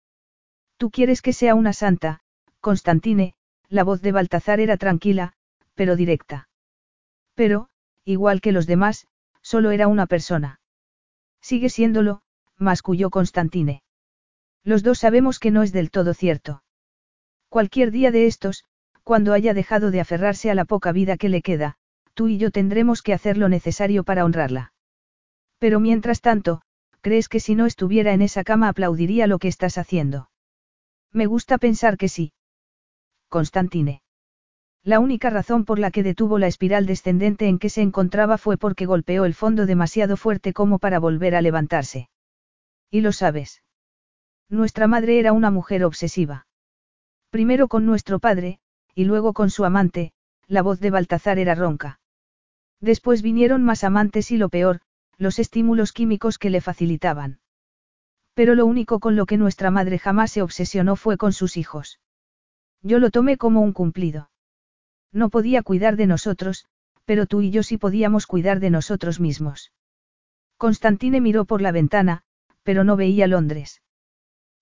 [0.76, 2.18] Tú quieres que sea una santa,
[2.58, 3.34] Constantine,
[3.68, 5.34] la voz de Baltazar era tranquila,
[5.76, 6.49] pero directa.
[7.40, 7.68] Pero,
[8.04, 9.06] igual que los demás,
[9.40, 10.60] solo era una persona.
[11.40, 12.20] Sigue siéndolo,
[12.58, 13.82] masculló Constantine.
[14.62, 16.62] Los dos sabemos que no es del todo cierto.
[17.48, 18.66] Cualquier día de estos,
[19.04, 21.76] cuando haya dejado de aferrarse a la poca vida que le queda,
[22.12, 24.74] tú y yo tendremos que hacer lo necesario para honrarla.
[25.58, 26.60] Pero mientras tanto,
[27.00, 30.28] ¿crees que si no estuviera en esa cama aplaudiría lo que estás haciendo?
[31.10, 32.34] Me gusta pensar que sí.
[33.30, 34.02] Constantine.
[34.82, 38.56] La única razón por la que detuvo la espiral descendente en que se encontraba fue
[38.56, 42.08] porque golpeó el fondo demasiado fuerte como para volver a levantarse.
[42.90, 43.62] Y lo sabes.
[44.48, 46.46] Nuestra madre era una mujer obsesiva.
[47.28, 48.58] Primero con nuestro padre,
[48.94, 50.12] y luego con su amante,
[50.46, 52.00] la voz de Baltazar era ronca.
[52.80, 54.80] Después vinieron más amantes y lo peor,
[55.18, 57.40] los estímulos químicos que le facilitaban.
[58.32, 62.00] Pero lo único con lo que nuestra madre jamás se obsesionó fue con sus hijos.
[62.82, 64.29] Yo lo tomé como un cumplido.
[65.12, 66.66] No podía cuidar de nosotros,
[67.04, 69.72] pero tú y yo sí podíamos cuidar de nosotros mismos.
[70.56, 72.22] Constantine miró por la ventana,
[72.62, 73.82] pero no veía Londres.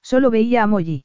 [0.02, 1.04] Solo veía a Molly.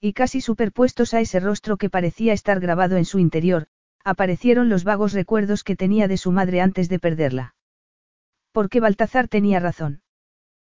[0.00, 3.66] Y casi superpuestos a ese rostro que parecía estar grabado en su interior,
[4.04, 7.54] aparecieron los vagos recuerdos que tenía de su madre antes de perderla.
[8.52, 10.02] Porque Baltazar tenía razón.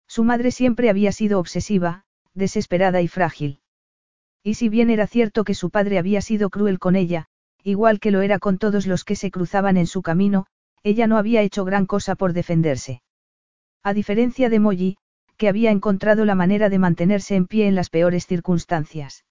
[0.08, 3.60] Su madre siempre había sido obsesiva, desesperada y frágil.
[4.44, 7.28] Y si bien era cierto que su padre había sido cruel con ella,
[7.66, 10.46] igual que lo era con todos los que se cruzaban en su camino,
[10.84, 13.02] ella no había hecho gran cosa por defenderse.
[13.84, 14.98] A diferencia de Molly,
[15.36, 19.26] que había encontrado la manera de mantenerse en pie en las peores circunstancias.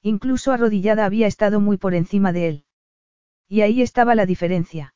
[0.00, 2.64] Incluso arrodillada había estado muy por encima de él.
[3.46, 4.94] Y ahí estaba la diferencia.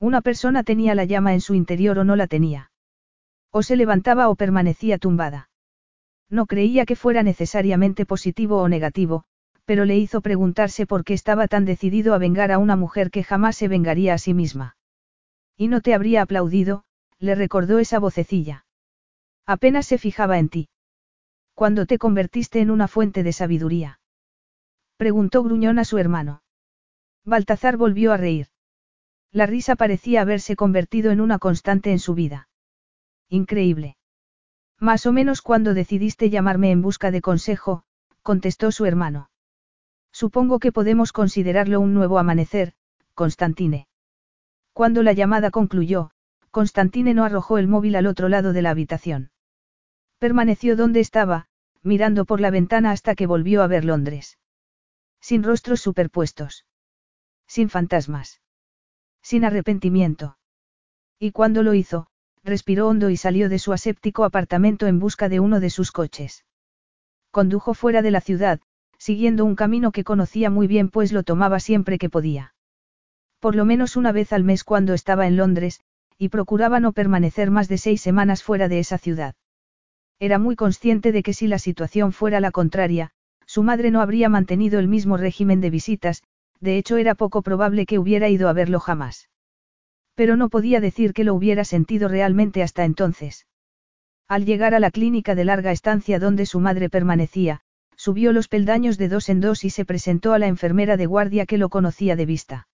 [0.00, 2.70] Una persona tenía la llama en su interior o no la tenía.
[3.50, 5.50] O se levantaba o permanecía tumbada.
[6.30, 9.24] No creía que fuera necesariamente positivo o negativo,
[9.64, 13.24] pero le hizo preguntarse por qué estaba tan decidido a vengar a una mujer que
[13.24, 14.76] jamás se vengaría a sí misma.
[15.56, 16.84] Y no te habría aplaudido,
[17.18, 18.66] le recordó esa vocecilla.
[19.46, 20.68] Apenas se fijaba en ti.
[21.54, 24.00] Cuando te convertiste en una fuente de sabiduría.
[24.96, 26.42] Preguntó gruñón a su hermano.
[27.24, 28.48] Baltazar volvió a reír.
[29.30, 32.48] La risa parecía haberse convertido en una constante en su vida.
[33.28, 33.96] Increíble.
[34.78, 37.84] Más o menos cuando decidiste llamarme en busca de consejo,
[38.22, 39.30] contestó su hermano.
[40.14, 42.72] Supongo que podemos considerarlo un nuevo amanecer,
[43.14, 43.88] Constantine.
[44.72, 46.12] Cuando la llamada concluyó,
[46.52, 49.32] Constantine no arrojó el móvil al otro lado de la habitación.
[50.20, 51.48] Permaneció donde estaba,
[51.82, 54.38] mirando por la ventana hasta que volvió a ver Londres.
[55.20, 56.64] Sin rostros superpuestos.
[57.48, 58.40] Sin fantasmas.
[59.20, 60.38] Sin arrepentimiento.
[61.18, 62.06] Y cuando lo hizo,
[62.44, 66.44] respiró hondo y salió de su aséptico apartamento en busca de uno de sus coches.
[67.32, 68.60] Condujo fuera de la ciudad,
[68.98, 72.54] siguiendo un camino que conocía muy bien pues lo tomaba siempre que podía.
[73.40, 75.80] Por lo menos una vez al mes cuando estaba en Londres,
[76.18, 79.34] y procuraba no permanecer más de seis semanas fuera de esa ciudad.
[80.18, 83.10] Era muy consciente de que si la situación fuera la contraria,
[83.46, 86.22] su madre no habría mantenido el mismo régimen de visitas,
[86.60, 89.28] de hecho era poco probable que hubiera ido a verlo jamás.
[90.14, 93.46] Pero no podía decir que lo hubiera sentido realmente hasta entonces.
[94.28, 97.60] Al llegar a la clínica de larga estancia donde su madre permanecía,
[98.04, 101.46] subió los peldaños de dos en dos y se presentó a la enfermera de guardia
[101.46, 102.68] que lo conocía de vista.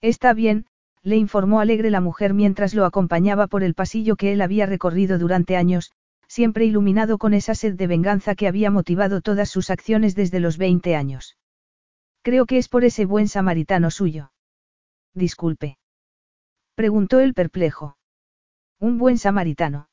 [0.00, 0.64] Está bien,
[1.02, 5.18] le informó alegre la mujer mientras lo acompañaba por el pasillo que él había recorrido
[5.18, 5.92] durante años,
[6.26, 10.56] siempre iluminado con esa sed de venganza que había motivado todas sus acciones desde los
[10.56, 11.36] 20 años.
[12.22, 14.32] Creo que es por ese buen samaritano suyo.
[15.12, 15.76] Disculpe.
[16.74, 17.98] Preguntó el perplejo.
[18.80, 19.90] ¿Un buen samaritano?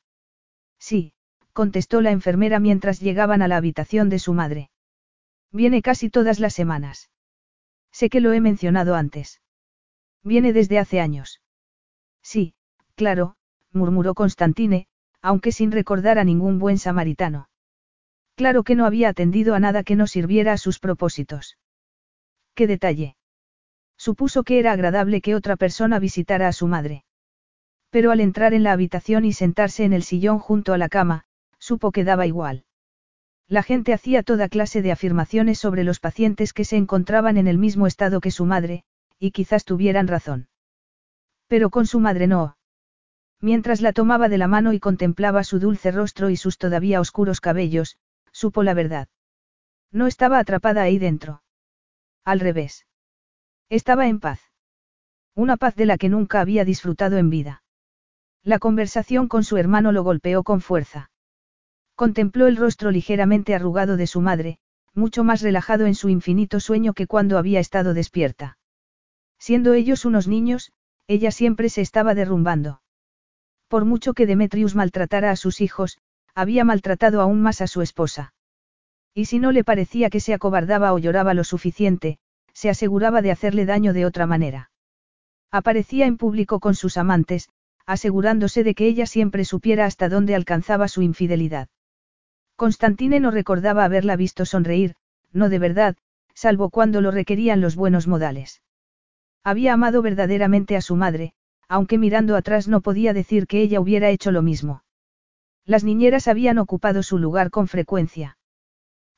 [0.78, 1.12] Sí,
[1.54, 4.70] contestó la enfermera mientras llegaban a la habitación de su madre.
[5.50, 7.10] Viene casi todas las semanas.
[7.92, 9.40] Sé que lo he mencionado antes.
[10.24, 11.40] Viene desde hace años.
[12.22, 12.54] Sí,
[12.96, 13.36] claro,
[13.72, 14.88] murmuró Constantine,
[15.22, 17.48] aunque sin recordar a ningún buen samaritano.
[18.34, 21.56] Claro que no había atendido a nada que no sirviera a sus propósitos.
[22.54, 23.16] ¿Qué detalle?
[23.96, 27.04] Supuso que era agradable que otra persona visitara a su madre.
[27.90, 31.26] Pero al entrar en la habitación y sentarse en el sillón junto a la cama,
[31.64, 32.66] supo que daba igual.
[33.48, 37.56] La gente hacía toda clase de afirmaciones sobre los pacientes que se encontraban en el
[37.56, 38.84] mismo estado que su madre,
[39.18, 40.48] y quizás tuvieran razón.
[41.46, 42.58] Pero con su madre no.
[43.40, 47.40] Mientras la tomaba de la mano y contemplaba su dulce rostro y sus todavía oscuros
[47.40, 47.96] cabellos,
[48.30, 49.08] supo la verdad.
[49.90, 51.42] No estaba atrapada ahí dentro.
[52.24, 52.86] Al revés.
[53.70, 54.40] Estaba en paz.
[55.34, 57.62] Una paz de la que nunca había disfrutado en vida.
[58.42, 61.10] La conversación con su hermano lo golpeó con fuerza.
[61.96, 64.58] Contempló el rostro ligeramente arrugado de su madre,
[64.94, 68.58] mucho más relajado en su infinito sueño que cuando había estado despierta.
[69.38, 70.72] Siendo ellos unos niños,
[71.06, 72.80] ella siempre se estaba derrumbando.
[73.68, 75.98] Por mucho que Demetrius maltratara a sus hijos,
[76.34, 78.34] había maltratado aún más a su esposa.
[79.14, 82.18] Y si no le parecía que se acobardaba o lloraba lo suficiente,
[82.52, 84.70] se aseguraba de hacerle daño de otra manera.
[85.50, 87.48] Aparecía en público con sus amantes,
[87.86, 91.68] asegurándose de que ella siempre supiera hasta dónde alcanzaba su infidelidad.
[92.56, 94.94] Constantine no recordaba haberla visto sonreír,
[95.32, 95.96] no de verdad,
[96.34, 98.62] salvo cuando lo requerían los buenos modales.
[99.42, 101.34] Había amado verdaderamente a su madre,
[101.68, 104.84] aunque mirando atrás no podía decir que ella hubiera hecho lo mismo.
[105.64, 108.38] Las niñeras habían ocupado su lugar con frecuencia.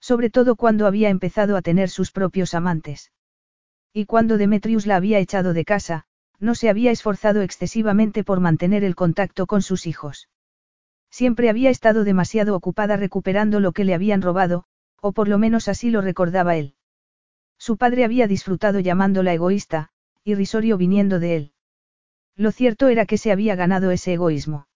[0.00, 3.12] Sobre todo cuando había empezado a tener sus propios amantes.
[3.92, 6.06] Y cuando Demetrius la había echado de casa,
[6.38, 10.28] no se había esforzado excesivamente por mantener el contacto con sus hijos.
[11.16, 14.64] Siempre había estado demasiado ocupada recuperando lo que le habían robado,
[15.00, 16.74] o por lo menos así lo recordaba él.
[17.56, 19.88] Su padre había disfrutado llamándola egoísta,
[20.24, 21.52] irrisorio viniendo de él.
[22.36, 24.68] Lo cierto era que se había ganado ese egoísmo.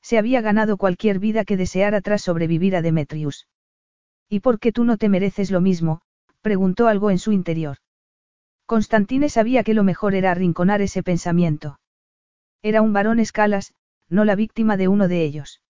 [0.00, 3.46] Se había ganado cualquier vida que deseara tras sobrevivir a Demetrius.
[4.26, 6.00] ¿Y por qué tú no te mereces lo mismo?
[6.40, 7.76] preguntó algo en su interior.
[8.64, 11.78] Constantine sabía que lo mejor era arrinconar ese pensamiento.
[12.62, 13.74] Era un varón escalas,
[14.08, 15.62] no la víctima de uno de ellos.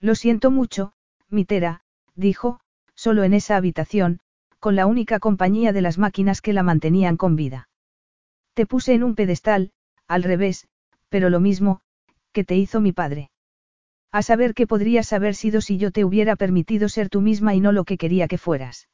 [0.00, 0.92] Lo siento mucho,
[1.28, 1.82] Mitera,
[2.14, 2.60] dijo,
[2.94, 4.20] solo en esa habitación,
[4.58, 7.68] con la única compañía de las máquinas que la mantenían con vida.
[8.54, 9.72] Te puse en un pedestal,
[10.08, 10.68] al revés,
[11.08, 11.80] pero lo mismo,
[12.32, 13.30] que te hizo mi padre.
[14.12, 17.60] A saber qué podrías haber sido si yo te hubiera permitido ser tú misma y
[17.60, 18.88] no lo que quería que fueras.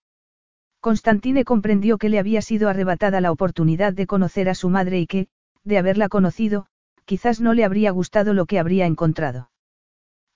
[0.81, 5.07] Constantine comprendió que le había sido arrebatada la oportunidad de conocer a su madre y
[5.07, 5.28] que,
[5.62, 6.67] de haberla conocido,
[7.05, 9.50] quizás no le habría gustado lo que habría encontrado.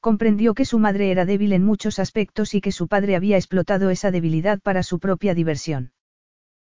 [0.01, 3.91] Comprendió que su madre era débil en muchos aspectos y que su padre había explotado
[3.91, 5.93] esa debilidad para su propia diversión.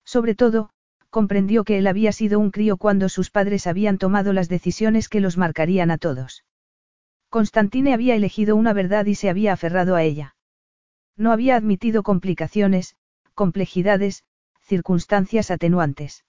[0.05, 0.69] Sobre todo,
[1.09, 5.21] comprendió que él había sido un crío cuando sus padres habían tomado las decisiones que
[5.21, 6.45] los marcarían a todos.
[7.29, 10.35] Constantine había elegido una verdad y se había aferrado a ella.
[11.17, 12.95] No había admitido complicaciones,
[13.33, 14.23] complejidades,
[14.61, 16.25] circunstancias atenuantes.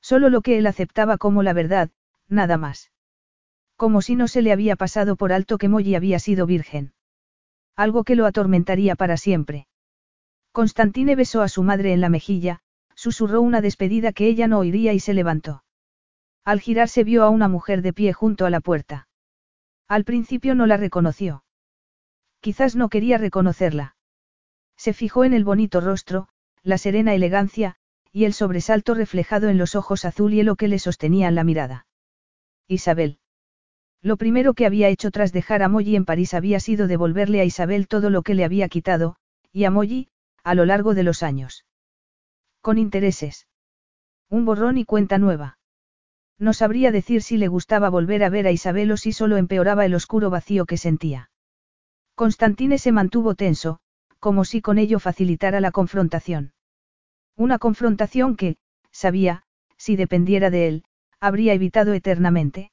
[0.00, 1.90] Solo lo que él aceptaba como la verdad,
[2.30, 2.90] nada más.
[3.76, 6.92] Como si no se le había pasado por alto que Molly había sido virgen.
[7.76, 9.66] Algo que lo atormentaría para siempre.
[10.52, 12.60] Constantine besó a su madre en la mejilla,
[12.94, 15.64] susurró una despedida que ella no oiría y se levantó.
[16.44, 19.08] Al girarse vio a una mujer de pie junto a la puerta.
[19.88, 21.44] Al principio no la reconoció.
[22.40, 23.96] Quizás no quería reconocerla.
[24.76, 26.28] Se fijó en el bonito rostro,
[26.62, 27.76] la serena elegancia,
[28.12, 31.86] y el sobresalto reflejado en los ojos azul hielo que le sostenían la mirada.
[32.70, 33.18] Isabel.
[34.00, 37.44] Lo primero que había hecho tras dejar a Molly en París había sido devolverle a
[37.44, 39.16] Isabel todo lo que le había quitado,
[39.52, 40.08] y a Molly,
[40.44, 41.66] a lo largo de los años.
[42.60, 43.48] Con intereses.
[44.28, 45.58] Un borrón y cuenta nueva.
[46.38, 49.84] No sabría decir si le gustaba volver a ver a Isabel o si solo empeoraba
[49.84, 51.30] el oscuro vacío que sentía.
[52.14, 53.80] Constantine se mantuvo tenso,
[54.20, 56.52] como si con ello facilitara la confrontación.
[57.36, 58.58] Una confrontación que,
[58.92, 59.42] sabía,
[59.76, 60.84] si dependiera de él,
[61.20, 62.70] habría evitado eternamente.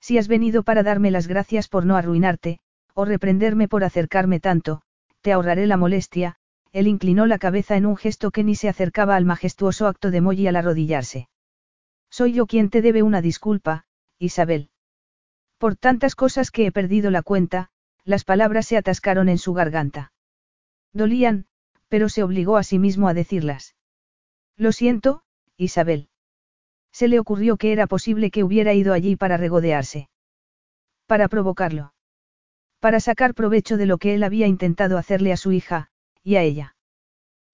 [0.00, 2.60] Si has venido para darme las gracias por no arruinarte,
[2.94, 4.82] o reprenderme por acercarme tanto,
[5.20, 6.36] te ahorraré la molestia,
[6.72, 10.20] él inclinó la cabeza en un gesto que ni se acercaba al majestuoso acto de
[10.20, 11.28] Molly al arrodillarse.
[12.10, 13.84] Soy yo quien te debe una disculpa,
[14.18, 14.70] Isabel.
[15.58, 17.70] Por tantas cosas que he perdido la cuenta,
[18.04, 20.12] las palabras se atascaron en su garganta.
[20.92, 21.46] Dolían,
[21.88, 23.74] pero se obligó a sí mismo a decirlas.
[24.56, 25.22] Lo siento,
[25.56, 26.08] Isabel.
[26.92, 30.08] Se le ocurrió que era posible que hubiera ido allí para regodearse.
[31.06, 31.92] Para provocarlo.
[32.80, 35.90] Para sacar provecho de lo que él había intentado hacerle a su hija,
[36.22, 36.76] y a ella.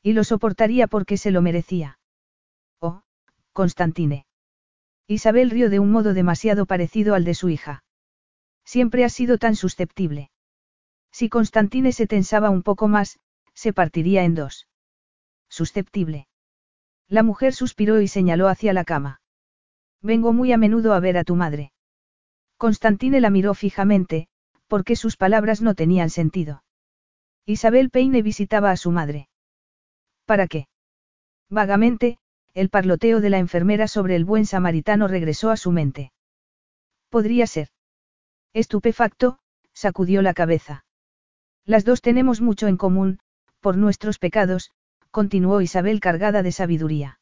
[0.02, 1.98] Y lo soportaría porque se lo merecía.
[2.80, 3.02] Oh,
[3.52, 4.26] Constantine.
[5.06, 7.84] Isabel rió de un modo demasiado parecido al de su hija.
[8.64, 10.30] Siempre has sido tan susceptible.
[11.12, 13.18] Si Constantine se tensaba un poco más,
[13.54, 14.66] se partiría en dos.
[15.48, 16.26] Susceptible.
[17.08, 19.20] La mujer suspiró y señaló hacia la cama.
[20.04, 21.72] Vengo muy a menudo a ver a tu madre.
[22.58, 24.28] Constantine la miró fijamente,
[24.68, 26.62] porque sus palabras no tenían sentido.
[27.46, 29.28] Isabel Peine visitaba a su madre.
[30.26, 30.68] ¿Para qué?
[31.48, 32.18] Vagamente,
[32.52, 36.12] el parloteo de la enfermera sobre el buen samaritano regresó a su mente.
[37.08, 37.68] Podría ser.
[38.52, 39.38] Estupefacto,
[39.72, 40.84] sacudió la cabeza.
[41.64, 43.20] Las dos tenemos mucho en común,
[43.60, 44.70] por nuestros pecados,
[45.10, 47.20] continuó Isabel cargada de sabiduría.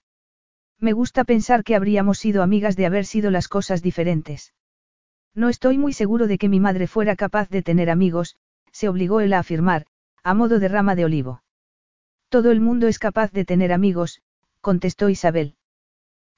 [0.83, 4.53] Me gusta pensar que habríamos sido amigas de haber sido las cosas diferentes.
[5.33, 8.35] No estoy muy seguro de que mi madre fuera capaz de tener amigos,
[8.73, 9.87] se obligó él a afirmar,
[10.25, 11.45] a modo de rama de olivo.
[12.29, 14.23] Todo el mundo es capaz de tener amigos,
[14.61, 15.55] contestó Isabel.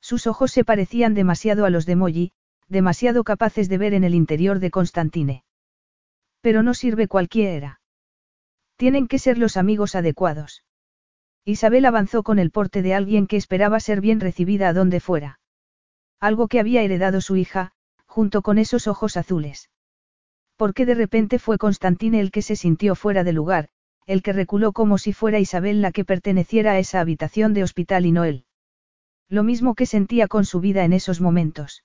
[0.02, 2.32] Sus ojos se parecían demasiado a los de Molly,
[2.68, 5.44] demasiado capaces de ver en el interior de Constantine.
[6.42, 7.80] Pero no sirve cualquiera.
[8.76, 10.64] Tienen que ser los amigos adecuados.
[11.46, 15.40] Isabel avanzó con el porte de alguien que esperaba ser bien recibida a donde fuera.
[16.18, 17.72] Algo que había heredado su hija,
[18.06, 19.68] junto con esos ojos azules.
[20.56, 23.68] Porque de repente fue Constantine el que se sintió fuera de lugar,
[24.06, 28.06] el que reculó como si fuera Isabel la que perteneciera a esa habitación de hospital
[28.06, 28.46] y no él.
[29.28, 31.84] Lo mismo que sentía con su vida en esos momentos.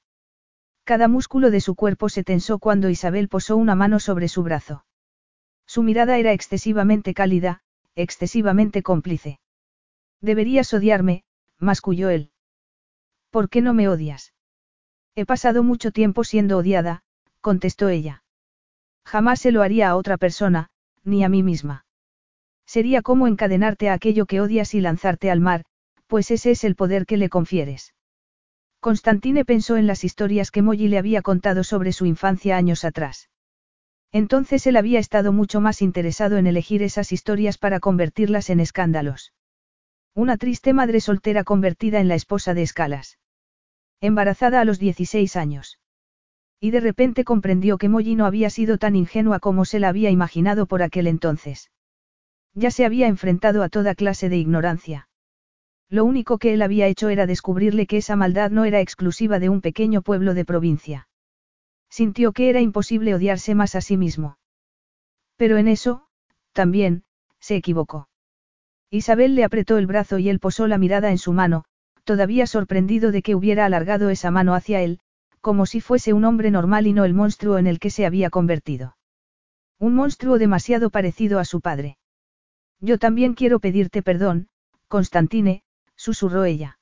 [0.85, 4.85] Cada músculo de su cuerpo se tensó cuando Isabel posó una mano sobre su brazo.
[5.65, 7.61] Su mirada era excesivamente cálida,
[7.95, 9.39] excesivamente cómplice.
[10.21, 11.23] Deberías odiarme,
[11.57, 12.31] masculló él.
[13.29, 14.33] ¿Por qué no me odias?
[15.15, 17.03] He pasado mucho tiempo siendo odiada,
[17.41, 18.23] contestó ella.
[19.05, 20.69] Jamás se lo haría a otra persona,
[21.03, 21.85] ni a mí misma.
[22.65, 25.65] Sería como encadenarte a aquello que odias y lanzarte al mar,
[26.07, 27.93] pues ese es el poder que le confieres.
[28.79, 33.29] Constantine pensó en las historias que Molly le había contado sobre su infancia años atrás.
[34.11, 39.33] Entonces él había estado mucho más interesado en elegir esas historias para convertirlas en escándalos.
[40.15, 43.19] Una triste madre soltera convertida en la esposa de Escalas.
[44.01, 45.79] Embarazada a los 16 años.
[46.59, 50.09] Y de repente comprendió que Molly no había sido tan ingenua como se la había
[50.09, 51.71] imaginado por aquel entonces.
[52.53, 55.07] Ya se había enfrentado a toda clase de ignorancia.
[55.89, 59.49] Lo único que él había hecho era descubrirle que esa maldad no era exclusiva de
[59.49, 61.07] un pequeño pueblo de provincia.
[61.89, 64.37] Sintió que era imposible odiarse más a sí mismo.
[65.35, 66.07] Pero en eso,
[66.53, 67.03] también,
[67.39, 68.08] se equivocó.
[68.91, 71.65] Isabel le apretó el brazo y él posó la mirada en su mano,
[72.03, 74.99] todavía sorprendido de que hubiera alargado esa mano hacia él,
[75.41, 78.29] como si fuese un hombre normal y no el monstruo en el que se había
[78.29, 78.97] convertido.
[79.77, 81.97] Un monstruo demasiado parecido a su padre.
[82.79, 84.49] Yo también quiero pedirte perdón,
[84.87, 85.63] Constantine,
[85.95, 86.79] susurró ella.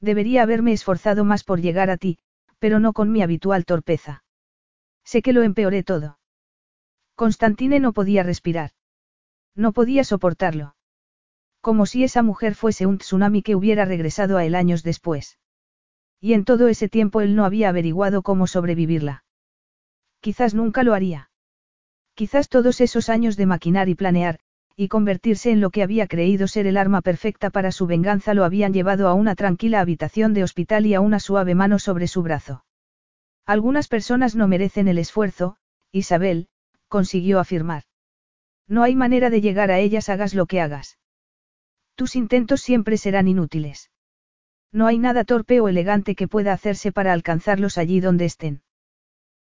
[0.00, 2.18] Debería haberme esforzado más por llegar a ti,
[2.58, 4.24] pero no con mi habitual torpeza.
[5.04, 6.18] Sé que lo empeoré todo.
[7.14, 8.72] Constantine no podía respirar.
[9.54, 10.74] No podía soportarlo.
[11.60, 15.38] Como si esa mujer fuese un tsunami que hubiera regresado a él años después.
[16.20, 19.24] Y en todo ese tiempo él no había averiguado cómo sobrevivirla.
[20.20, 21.30] Quizás nunca lo haría.
[22.14, 24.40] Quizás todos esos años de maquinar y planear,
[24.76, 28.44] y convertirse en lo que había creído ser el arma perfecta para su venganza lo
[28.44, 32.22] habían llevado a una tranquila habitación de hospital y a una suave mano sobre su
[32.22, 32.64] brazo.
[33.46, 35.56] Algunas personas no merecen el esfuerzo,
[35.92, 36.48] Isabel,
[36.88, 37.84] consiguió afirmar.
[38.68, 40.99] No hay manera de llegar a ellas hagas lo que hagas.
[42.00, 43.90] Tus intentos siempre serán inútiles.
[44.72, 48.62] No hay nada torpe o elegante que pueda hacerse para alcanzarlos allí donde estén.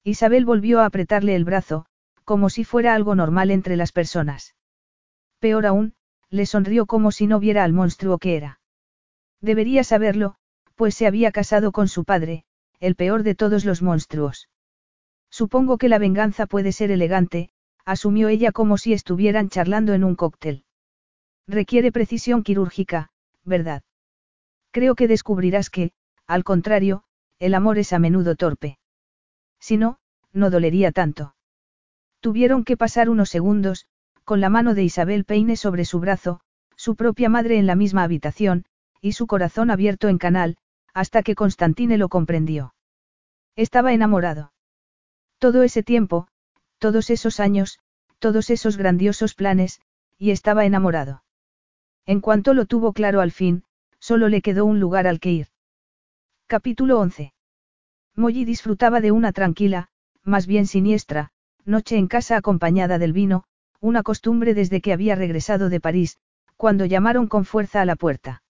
[0.02, 1.86] Isabel volvió a apretarle el brazo,
[2.24, 4.56] como si fuera algo normal entre las personas.
[5.38, 5.94] Peor aún,
[6.30, 8.58] le sonrió como si no viera al monstruo que era.
[9.40, 10.34] Debería saberlo,
[10.74, 12.42] pues se había casado con su padre,
[12.80, 14.48] el peor de todos los monstruos.
[15.30, 17.50] Supongo que la venganza puede ser elegante,
[17.84, 20.64] asumió ella como si estuvieran charlando en un cóctel.
[21.48, 23.08] Requiere precisión quirúrgica,
[23.42, 23.82] ¿verdad?
[24.70, 25.92] Creo que descubrirás que,
[26.26, 27.04] al contrario,
[27.38, 28.78] el amor es a menudo torpe.
[29.58, 29.98] Si no,
[30.34, 31.34] no dolería tanto.
[32.20, 33.86] Tuvieron que pasar unos segundos,
[34.24, 36.40] con la mano de Isabel Peine sobre su brazo,
[36.76, 38.66] su propia madre en la misma habitación,
[39.00, 40.58] y su corazón abierto en canal,
[40.92, 42.74] hasta que Constantine lo comprendió.
[43.56, 44.52] Estaba enamorado.
[45.38, 46.28] Todo ese tiempo,
[46.78, 47.78] todos esos años,
[48.18, 49.80] todos esos grandiosos planes,
[50.18, 51.22] y estaba enamorado.
[52.08, 53.64] En cuanto lo tuvo claro al fin,
[54.00, 55.48] solo le quedó un lugar al que ir.
[56.46, 57.34] Capítulo 11.
[58.16, 59.88] Molly disfrutaba de una tranquila,
[60.22, 61.32] más bien siniestra,
[61.66, 63.44] noche en casa acompañada del vino,
[63.78, 66.16] una costumbre desde que había regresado de París,
[66.56, 68.42] cuando llamaron con fuerza a la puerta.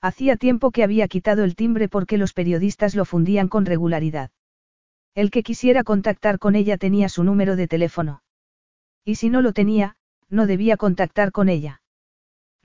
[0.00, 4.30] Hacía tiempo que había quitado el timbre porque los periodistas lo fundían con regularidad.
[5.16, 8.22] El que quisiera contactar con ella tenía su número de teléfono.
[9.04, 9.96] Y si no lo tenía,
[10.28, 11.80] no debía contactar con ella.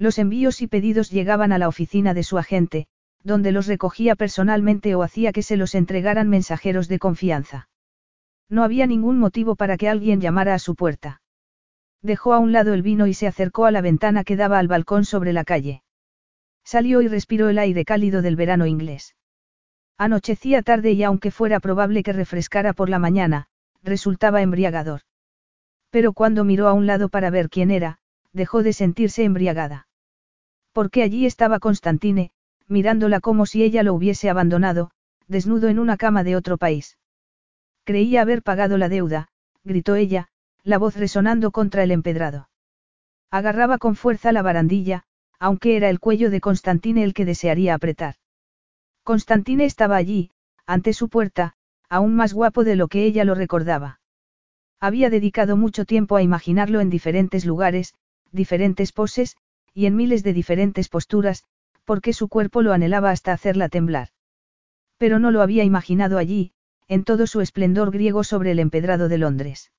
[0.01, 2.88] Los envíos y pedidos llegaban a la oficina de su agente,
[3.23, 7.69] donde los recogía personalmente o hacía que se los entregaran mensajeros de confianza.
[8.49, 11.21] No había ningún motivo para que alguien llamara a su puerta.
[12.01, 14.67] Dejó a un lado el vino y se acercó a la ventana que daba al
[14.67, 15.83] balcón sobre la calle.
[16.63, 19.15] Salió y respiró el aire cálido del verano inglés.
[19.99, 23.49] Anochecía tarde y aunque fuera probable que refrescara por la mañana,
[23.83, 25.01] resultaba embriagador.
[25.91, 27.99] Pero cuando miró a un lado para ver quién era,
[28.33, 29.85] dejó de sentirse embriagada.
[30.74, 32.32] Porque allí estaba Constantine,
[32.67, 34.91] mirándola como si ella lo hubiese abandonado,
[35.27, 36.98] desnudo en una cama de otro país.
[37.83, 39.27] Creía haber pagado la deuda,
[39.64, 40.30] gritó ella,
[40.64, 42.50] la voz resonando contra el empedrado.
[43.32, 45.03] Agarraba con fuerza la barandilla,
[45.40, 48.16] aunque era el cuello de Constantine el que desearía apretar.
[49.03, 50.32] Constantine estaba allí,
[50.66, 51.56] ante su puerta,
[51.90, 54.00] aún más guapo de lo que ella lo recordaba.
[54.80, 57.93] Había dedicado mucho tiempo a imaginarlo en diferentes lugares,
[58.32, 59.35] diferentes poses,
[59.74, 61.45] y en miles de diferentes posturas,
[61.85, 64.09] porque su cuerpo lo anhelaba hasta hacerla temblar.
[64.98, 66.53] Pero no lo había imaginado allí,
[66.88, 69.72] en todo su esplendor griego sobre el empedrado de Londres.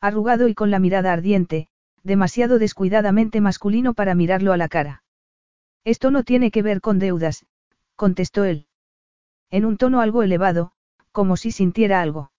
[0.00, 1.68] Arrugado y con la mirada ardiente,
[2.02, 5.02] demasiado descuidadamente masculino para mirarlo a la cara.
[5.84, 7.44] Esto no tiene que ver con deudas,
[7.96, 8.66] contestó él.
[9.50, 10.72] En un tono algo elevado,
[11.12, 12.30] como si sintiera algo.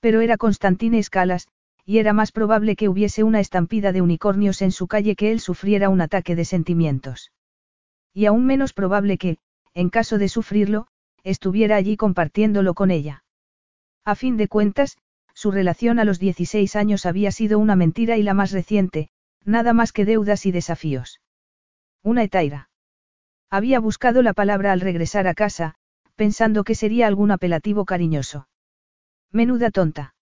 [0.00, 1.48] Pero era Constantine Escalas,
[1.90, 5.40] y era más probable que hubiese una estampida de unicornios en su calle que él
[5.40, 7.32] sufriera un ataque de sentimientos.
[8.14, 9.38] Y aún menos probable que,
[9.74, 10.86] en caso de sufrirlo,
[11.24, 13.24] estuviera allí compartiéndolo con ella.
[14.04, 14.98] A fin de cuentas,
[15.34, 19.08] su relación a los 16 años había sido una mentira y la más reciente,
[19.44, 21.20] nada más que deudas y desafíos.
[22.04, 22.70] Una etaira.
[23.50, 25.74] Había buscado la palabra al regresar a casa,
[26.14, 28.46] pensando que sería algún apelativo cariñoso.
[29.32, 30.14] Menuda tonta.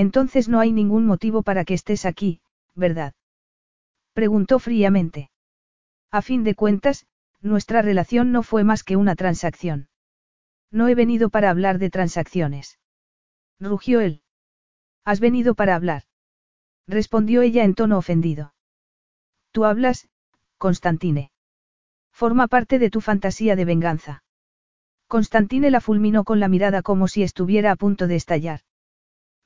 [0.00, 2.40] Entonces no hay ningún motivo para que estés aquí,
[2.74, 3.12] ¿verdad?
[4.14, 5.30] Preguntó fríamente.
[6.10, 7.06] A fin de cuentas,
[7.42, 9.90] nuestra relación no fue más que una transacción.
[10.70, 12.78] No he venido para hablar de transacciones.
[13.58, 14.22] Rugió él.
[15.04, 16.04] Has venido para hablar.
[16.88, 18.54] Respondió ella en tono ofendido.
[19.52, 20.08] Tú hablas,
[20.56, 21.30] Constantine.
[22.10, 24.24] Forma parte de tu fantasía de venganza.
[25.08, 28.62] Constantine la fulminó con la mirada como si estuviera a punto de estallar.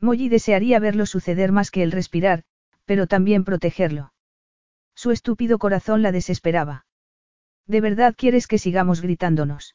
[0.04, 2.44] Molly desearía verlo suceder más que el respirar,
[2.84, 4.12] pero también protegerlo.
[4.94, 6.86] Su estúpido corazón la desesperaba.
[7.66, 9.74] ¿De verdad quieres que sigamos gritándonos?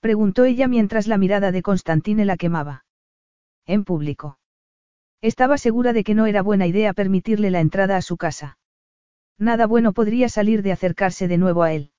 [0.00, 2.84] Preguntó ella mientras la mirada de Constantine la quemaba.
[3.66, 4.38] En público.
[5.20, 8.58] Estaba segura de que no era buena idea permitirle la entrada a su casa.
[9.38, 11.92] Nada bueno podría salir de acercarse de nuevo a él.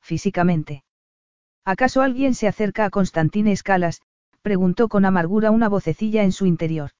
[0.00, 0.84] Físicamente.
[1.64, 4.00] ¿Acaso alguien se acerca a Constantine Escalas?
[4.42, 6.90] Preguntó con amargura una vocecilla en su interior.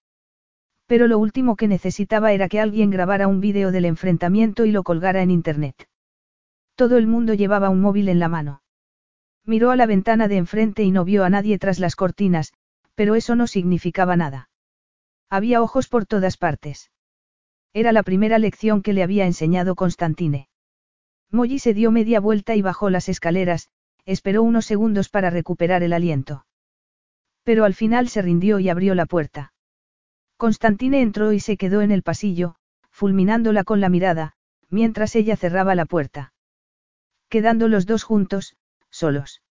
[0.87, 4.83] Pero lo último que necesitaba era que alguien grabara un vídeo del enfrentamiento y lo
[4.83, 5.89] colgara en Internet.
[6.75, 8.63] Todo el mundo llevaba un móvil en la mano.
[9.45, 12.53] Miró a la ventana de enfrente y no vio a nadie tras las cortinas,
[12.95, 14.51] pero eso no significaba nada.
[15.31, 16.91] Había ojos por todas partes.
[17.73, 20.49] Era la primera lección que le había enseñado Constantine.
[21.31, 23.69] Molly se dio media vuelta y bajó las escaleras,
[24.07, 26.47] esperó unos segundos para recuperar el aliento.
[27.45, 29.53] Pero al final se rindió y abrió la puerta.
[30.37, 32.55] Constantine entró y se quedó en el pasillo,
[32.91, 34.35] fulminándola con la mirada,
[34.71, 36.33] mientras ella cerraba la puerta.
[37.29, 38.57] Quedando los dos juntos,
[38.91, 39.43] solos.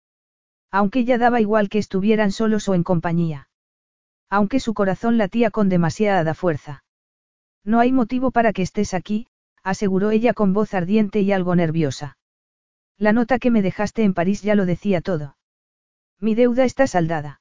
[0.71, 3.49] Aunque ya daba igual que estuvieran solos o en compañía.
[4.29, 6.85] Aunque su corazón latía con demasiada fuerza.
[7.65, 9.27] No hay motivo para que estés aquí,
[9.63, 12.17] aseguró ella con voz ardiente y algo nerviosa.
[12.99, 15.37] La nota que me dejaste en París ya lo decía todo.
[16.21, 17.41] Mi deuda está saldada.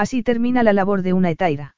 [0.00, 1.76] Así termina la labor de una etaira.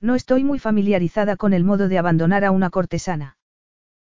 [0.00, 3.36] No estoy muy familiarizada con el modo de abandonar a una cortesana.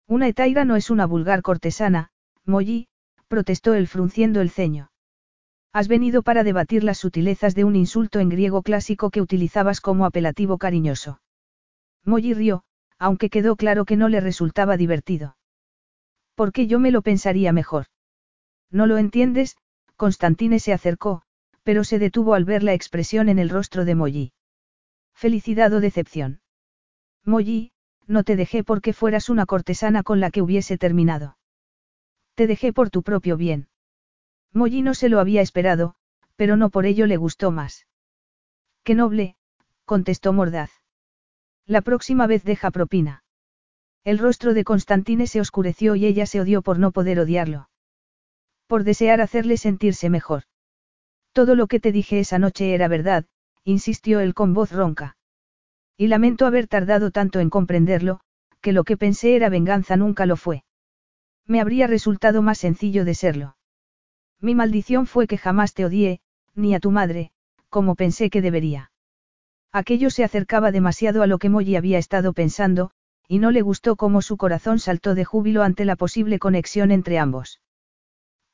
[0.08, 2.12] Una etaira no es una vulgar cortesana,
[2.45, 2.90] Molly,
[3.28, 4.92] protestó él frunciendo el ceño.
[5.72, 10.06] Has venido para debatir las sutilezas de un insulto en griego clásico que utilizabas como
[10.06, 11.20] apelativo cariñoso.
[12.06, 12.64] Molly rió,
[13.00, 15.38] aunque quedó claro que no le resultaba divertido.
[16.36, 17.88] ¿Por qué yo me lo pensaría mejor?
[18.70, 19.58] No lo entiendes,
[19.95, 21.23] Constantine se acercó,
[21.64, 24.33] pero se detuvo al ver la expresión en el rostro de Molly.
[25.14, 26.42] Felicidad o decepción.
[27.25, 27.72] Molly,
[28.06, 31.38] no te dejé porque fueras una cortesana con la que hubiese terminado.
[32.35, 33.69] Te dejé por tu propio bien.
[34.51, 35.95] Molly no se lo había esperado,
[36.35, 37.88] pero no por ello le gustó más.
[38.83, 39.38] Qué noble,
[39.85, 40.72] contestó mordaz.
[41.66, 43.24] La próxima vez deja propina.
[44.03, 47.69] El rostro de Constantine se oscureció y ella se odió por no poder odiarlo.
[48.67, 50.43] Por desear hacerle sentirse mejor.
[51.34, 53.26] Todo lo que te dije esa noche era verdad,
[53.64, 55.18] insistió él con voz ronca.
[55.98, 58.20] Y lamento haber tardado tanto en comprenderlo,
[58.62, 60.64] que lo que pensé era venganza nunca lo fue.
[61.45, 63.58] Me habría resultado más sencillo de serlo.
[64.40, 66.22] Mi maldición fue que jamás te odié,
[66.53, 67.32] ni a tu madre,
[67.70, 68.92] como pensé que debería.
[69.72, 72.92] Aquello se acercaba demasiado a lo que Molly había estado pensando,
[73.28, 77.18] y no le gustó cómo su corazón saltó de júbilo ante la posible conexión entre
[77.18, 77.60] ambos.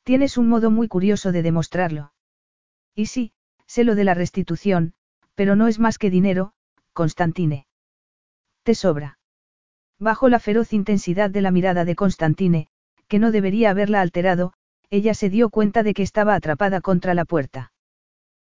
[0.03, 2.13] Tienes un modo muy curioso de demostrarlo.
[2.95, 3.33] Y sí,
[3.65, 4.93] sé lo de la restitución,
[5.35, 6.53] pero no es más que dinero,
[6.93, 7.67] Constantine.
[8.63, 9.19] Te sobra.
[9.99, 12.67] Bajo la feroz intensidad de la mirada de Constantine,
[13.07, 14.53] que no debería haberla alterado,
[14.89, 17.71] ella se dio cuenta de que estaba atrapada contra la puerta.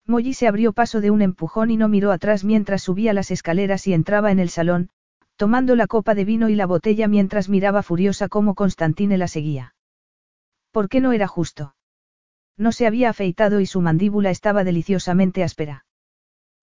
[0.08, 3.86] Molly se abrió paso de un empujón y no miró atrás mientras subía las escaleras
[3.88, 4.90] y entraba en el salón,
[5.36, 9.76] tomando la copa de vino y la botella mientras miraba furiosa cómo Constantine la seguía.
[10.72, 11.76] ¿Por qué no era justo?
[12.58, 15.86] No se había afeitado y su mandíbula estaba deliciosamente áspera.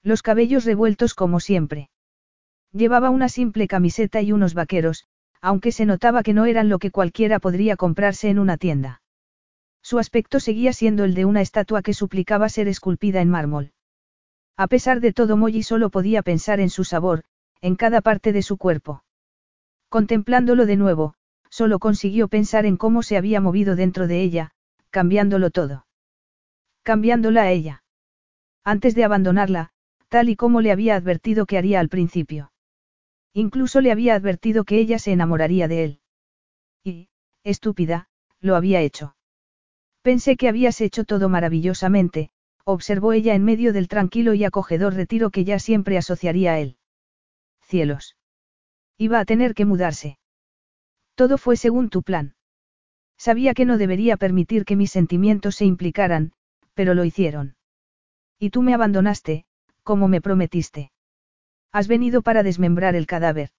[0.02, 1.90] Los cabellos revueltos como siempre.
[2.72, 5.06] Llevaba una simple camiseta y unos vaqueros,
[5.40, 9.02] aunque se notaba que no eran lo que cualquiera podría comprarse en una tienda.
[9.82, 13.72] Su aspecto seguía siendo el de una estatua que suplicaba ser esculpida en mármol.
[14.56, 17.24] A pesar de todo, Molly solo podía pensar en su sabor,
[17.60, 19.04] en cada parte de su cuerpo.
[19.88, 21.14] Contemplándolo de nuevo,
[21.48, 24.50] solo consiguió pensar en cómo se había movido dentro de ella,
[24.90, 25.86] cambiándolo todo.
[26.82, 27.82] Cambiándola a ella.
[28.64, 29.70] Antes de abandonarla,
[30.08, 32.52] tal y como le había advertido que haría al principio.
[33.32, 36.00] Incluso le había advertido que ella se enamoraría de él.
[36.82, 37.08] Y,
[37.44, 38.08] estúpida,
[38.40, 39.16] lo había hecho.
[40.02, 42.30] Pensé que habías hecho todo maravillosamente,
[42.64, 46.76] observó ella en medio del tranquilo y acogedor retiro que ya siempre asociaría a él.
[47.62, 48.16] Cielos.
[48.96, 50.18] Iba a tener que mudarse.
[51.14, 52.34] Todo fue según tu plan.
[53.18, 56.32] Sabía que no debería permitir que mis sentimientos se implicaran,
[56.74, 57.56] pero lo hicieron.
[58.38, 59.44] Y tú me abandonaste,
[59.82, 60.92] como me prometiste.
[61.72, 63.50] Has venido para desmembrar el cadáver.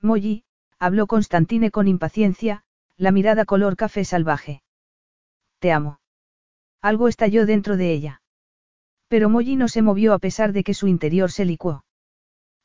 [0.00, 0.44] Molly,
[0.78, 2.64] habló Constantine con impaciencia,
[2.96, 4.62] la mirada color café salvaje.
[5.58, 6.00] Te amo.
[6.82, 8.22] Algo estalló dentro de ella.
[9.08, 11.84] Pero Molly no se movió a pesar de que su interior se licuó.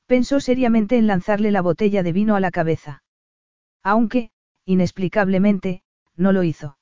[0.05, 3.03] Pensó seriamente en lanzarle la botella de vino a la cabeza.
[3.83, 4.31] Aunque,
[4.65, 5.83] inexplicablemente,
[6.19, 6.77] no lo hizo.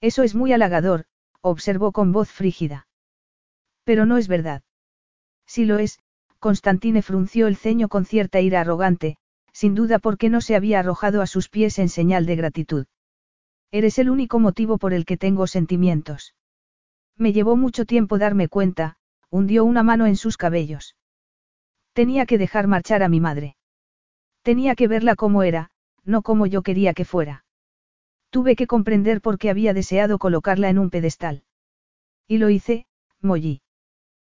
[0.00, 1.06] Eso es muy halagador,
[1.40, 2.86] observó con voz frígida.
[3.84, 4.62] Pero no es verdad.
[5.46, 5.98] Si lo es,
[6.38, 9.16] Constantine frunció el ceño con cierta ira arrogante,
[9.52, 12.86] sin duda porque no se había arrojado a sus pies en señal de gratitud.
[13.72, 16.34] Eres el único motivo por el que tengo sentimientos.
[17.16, 18.96] Me llevó mucho tiempo darme cuenta,
[19.30, 20.96] hundió una mano en sus cabellos.
[21.92, 23.56] Tenía que dejar marchar a mi madre.
[24.42, 25.70] Tenía que verla como era,
[26.04, 27.44] no como yo quería que fuera.
[28.30, 31.42] Tuve que comprender por qué había deseado colocarla en un pedestal.
[32.28, 32.86] Y lo hice,
[33.20, 33.62] Molly.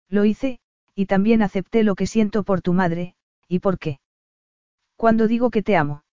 [0.08, 0.60] Lo hice,
[0.94, 3.16] y también acepté lo que siento por tu madre,
[3.49, 4.00] ¿y por qué?
[4.97, 6.05] Cuando digo que te amo.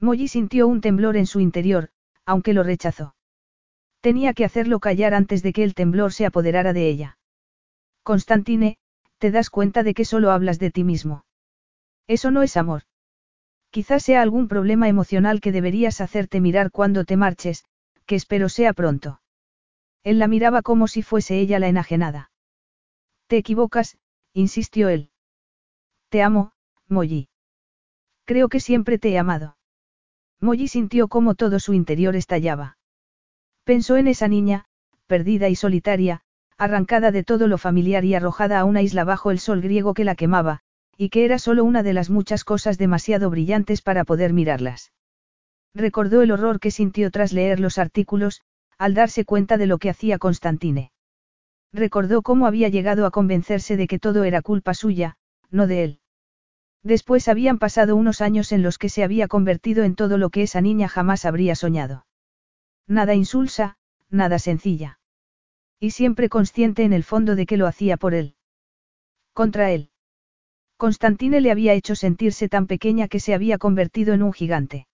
[0.00, 1.90] Molly sintió un temblor en su interior,
[2.24, 3.14] aunque lo rechazó.
[4.00, 7.18] Tenía que hacerlo callar antes de que el temblor se apoderara de ella.
[8.02, 8.78] Constantine,
[9.18, 11.24] te das cuenta de que solo hablas de ti mismo.
[12.06, 12.82] Eso no es amor.
[13.70, 17.64] Quizás sea algún problema emocional que deberías hacerte mirar cuando te marches,
[18.06, 19.20] que espero sea pronto.
[20.02, 22.30] Él la miraba como si fuese ella la enajenada.
[23.26, 23.98] Te equivocas,
[24.32, 25.10] insistió él.
[26.08, 26.52] Te amo,
[26.88, 27.28] Molly.
[28.24, 29.58] Creo que siempre te he amado.
[30.40, 32.78] Molly sintió cómo todo su interior estallaba.
[33.64, 34.64] Pensó en esa niña,
[35.06, 36.22] perdida y solitaria,
[36.56, 40.04] arrancada de todo lo familiar y arrojada a una isla bajo el sol griego que
[40.04, 40.60] la quemaba,
[41.00, 44.92] y que era solo una de las muchas cosas demasiado brillantes para poder mirarlas.
[45.72, 48.42] Recordó el horror que sintió tras leer los artículos,
[48.78, 50.90] al darse cuenta de lo que hacía Constantine.
[51.72, 55.16] Recordó cómo había llegado a convencerse de que todo era culpa suya,
[55.50, 56.00] no de él.
[56.82, 60.42] Después habían pasado unos años en los que se había convertido en todo lo que
[60.42, 62.06] esa niña jamás habría soñado.
[62.88, 63.76] Nada insulsa,
[64.10, 64.98] nada sencilla.
[65.78, 68.34] Y siempre consciente en el fondo de que lo hacía por él.
[69.32, 69.90] Contra él.
[70.78, 74.86] Constantine le había hecho sentirse tan pequeña que se había convertido en un gigante.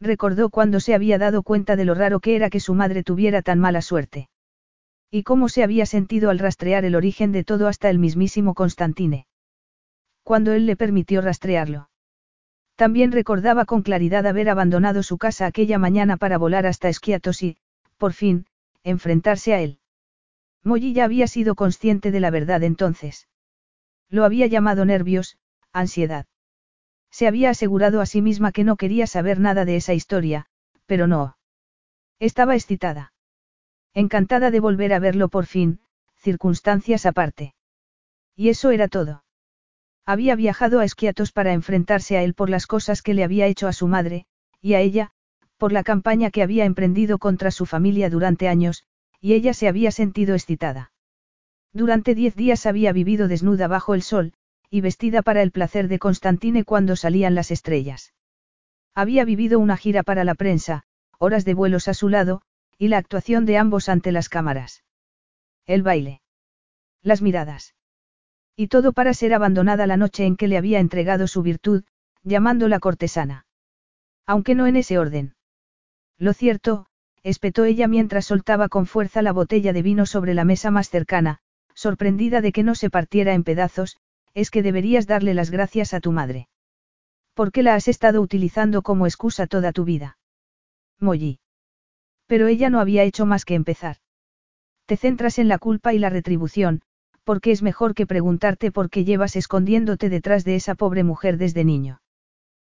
[0.00, 3.42] Recordó cuando se había dado cuenta de lo raro que era que su madre tuviera
[3.42, 4.30] tan mala suerte.
[5.10, 9.26] Y cómo se había sentido al rastrear el origen de todo hasta el mismísimo Constantine.
[10.22, 11.90] Cuando él le permitió rastrearlo.
[12.76, 17.56] También recordaba con claridad haber abandonado su casa aquella mañana para volar hasta Esquiatos y,
[17.98, 18.46] por fin,
[18.84, 19.80] enfrentarse a él.
[20.62, 23.26] Molly ya había sido consciente de la verdad entonces.
[24.10, 25.38] Lo había llamado nervios,
[25.72, 26.26] ansiedad.
[27.10, 30.46] Se había asegurado a sí misma que no quería saber nada de esa historia,
[30.86, 31.36] pero no.
[32.18, 33.12] Estaba excitada.
[33.94, 35.80] Encantada de volver a verlo por fin,
[36.16, 37.54] circunstancias aparte.
[38.36, 39.24] Y eso era todo.
[40.06, 43.68] Había viajado a Esquiatos para enfrentarse a él por las cosas que le había hecho
[43.68, 44.26] a su madre,
[44.60, 45.12] y a ella,
[45.56, 48.84] por la campaña que había emprendido contra su familia durante años,
[49.20, 50.92] y ella se había sentido excitada.
[51.72, 54.32] Durante diez días había vivido desnuda bajo el sol,
[54.70, 58.12] y vestida para el placer de Constantine cuando salían las estrellas.
[58.94, 60.82] Había vivido una gira para la prensa,
[61.18, 62.42] horas de vuelos a su lado,
[62.78, 64.84] y la actuación de ambos ante las cámaras.
[65.66, 66.22] El baile.
[67.02, 67.74] Las miradas.
[68.56, 71.84] Y todo para ser abandonada la noche en que le había entregado su virtud,
[72.22, 73.46] llamándola cortesana.
[74.26, 75.34] Aunque no en ese orden.
[76.18, 76.86] Lo cierto,
[77.22, 81.40] espetó ella mientras soltaba con fuerza la botella de vino sobre la mesa más cercana,
[81.74, 83.96] sorprendida de que no se partiera en pedazos,
[84.34, 86.48] es que deberías darle las gracias a tu madre.
[87.34, 90.18] ¿Por qué la has estado utilizando como excusa toda tu vida?
[90.98, 91.40] Molly.
[92.26, 93.96] Pero ella no había hecho más que empezar.
[94.86, 96.82] Te centras en la culpa y la retribución,
[97.24, 101.64] porque es mejor que preguntarte por qué llevas escondiéndote detrás de esa pobre mujer desde
[101.64, 102.02] niño.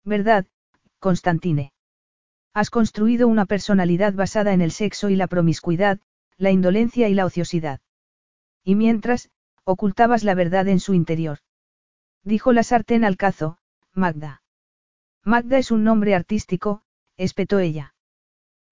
[0.04, 0.46] ¿Verdad,
[1.00, 1.74] Constantine?
[2.54, 6.00] Has construido una personalidad basada en el sexo y la promiscuidad,
[6.38, 7.80] la indolencia y la ociosidad.
[8.64, 9.30] Y mientras,
[9.64, 11.40] ocultabas la verdad en su interior.
[12.24, 13.58] Dijo la sartén al cazo,
[13.94, 14.44] Magda.
[15.24, 16.84] Magda es un nombre artístico,
[17.18, 17.94] espetó ella.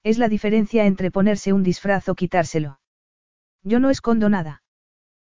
[0.03, 2.79] Es la diferencia entre ponerse un disfraz o quitárselo.
[3.63, 4.63] Yo no escondo nada.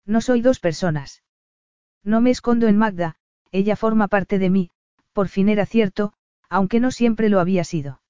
[0.06, 1.22] No soy dos personas.
[2.04, 3.16] No me escondo en Magda,
[3.50, 4.70] ella forma parte de mí,
[5.12, 6.12] por fin era cierto,
[6.48, 8.00] aunque no siempre lo había sido.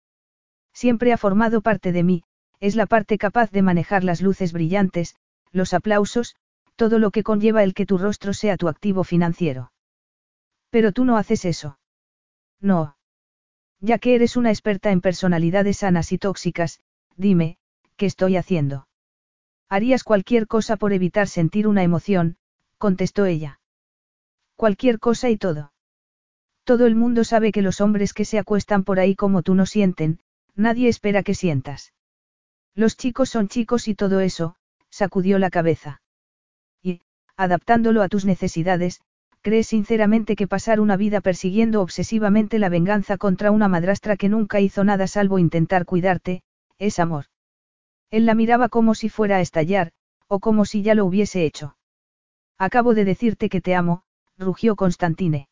[0.72, 2.24] Siempre ha formado parte de mí,
[2.60, 5.16] es la parte capaz de manejar las luces brillantes,
[5.52, 6.34] los aplausos,
[6.76, 9.72] todo lo que conlleva el que tu rostro sea tu activo financiero.
[10.70, 11.78] Pero tú no haces eso.
[12.60, 12.96] No.
[13.80, 16.80] Ya que eres una experta en personalidades sanas y tóxicas,
[17.16, 17.58] dime,
[17.96, 18.88] ¿qué estoy haciendo?
[19.68, 22.36] Harías cualquier cosa por evitar sentir una emoción,
[22.78, 23.60] contestó ella.
[24.56, 25.72] Cualquier cosa y todo.
[26.64, 29.66] Todo el mundo sabe que los hombres que se acuestan por ahí como tú no
[29.66, 30.20] sienten,
[30.54, 31.92] nadie espera que sientas.
[32.74, 34.54] Los chicos son chicos y todo eso,
[34.92, 36.02] sacudió la cabeza.
[36.82, 37.00] Y,
[37.36, 39.00] adaptándolo a tus necesidades,
[39.40, 44.60] ¿crees sinceramente que pasar una vida persiguiendo obsesivamente la venganza contra una madrastra que nunca
[44.60, 46.42] hizo nada salvo intentar cuidarte,
[46.78, 47.24] es amor?
[48.10, 49.92] Él la miraba como si fuera a estallar,
[50.28, 51.76] o como si ya lo hubiese hecho.
[52.58, 54.04] Acabo de decirte que te amo,
[54.38, 55.48] rugió Constantine.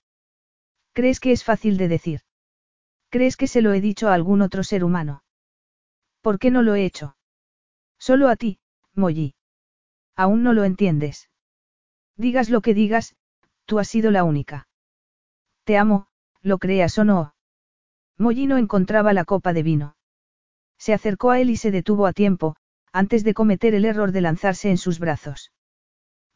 [0.92, 2.20] ¿Crees que es fácil de decir?
[3.08, 5.24] ¿Crees que se lo he dicho a algún otro ser humano?
[6.20, 7.16] ¿Por qué no lo he hecho?
[7.98, 8.59] Solo a ti,
[8.94, 9.34] Molly.
[10.16, 11.30] Aún no lo entiendes.
[12.16, 13.16] Digas lo que digas,
[13.64, 14.68] tú has sido la única.
[15.64, 16.08] Te amo,
[16.42, 17.34] lo creas o no.
[18.18, 19.96] Molly no encontraba la copa de vino.
[20.78, 22.56] Se acercó a él y se detuvo a tiempo,
[22.92, 25.52] antes de cometer el error de lanzarse en sus brazos.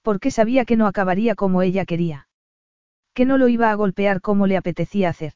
[0.01, 2.29] Porque sabía que no acabaría como ella quería.
[3.13, 5.35] Que no lo iba a golpear como le apetecía hacer.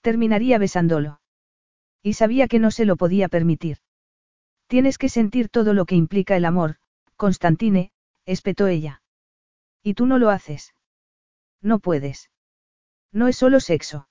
[0.00, 1.20] Terminaría besándolo.
[2.02, 3.78] Y sabía que no se lo podía permitir.
[4.72, 6.76] Tienes que sentir todo lo que implica el amor,
[7.16, 7.92] Constantine,
[8.24, 9.02] espetó ella.
[9.82, 10.74] Y tú no lo haces.
[11.60, 12.30] No puedes.
[13.12, 14.08] No es solo sexo.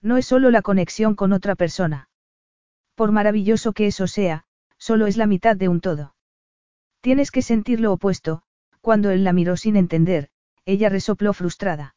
[0.00, 2.08] No es solo la conexión con otra persona.
[2.94, 4.46] Por maravilloso que eso sea,
[4.78, 6.14] solo es la mitad de un todo.
[7.02, 8.40] Tienes que sentir lo opuesto,
[8.80, 10.30] cuando él la miró sin entender,
[10.64, 11.94] ella resopló frustrada.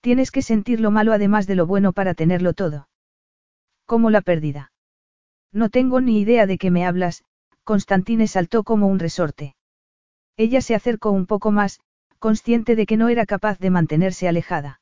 [0.00, 2.88] Tienes que sentir lo malo además de lo bueno para tenerlo todo.
[3.84, 4.72] Como la pérdida.
[5.54, 7.24] No tengo ni idea de qué me hablas,
[7.62, 9.54] Constantine saltó como un resorte.
[10.36, 11.80] Ella se acercó un poco más,
[12.18, 14.80] consciente de que no era capaz de mantenerse alejada.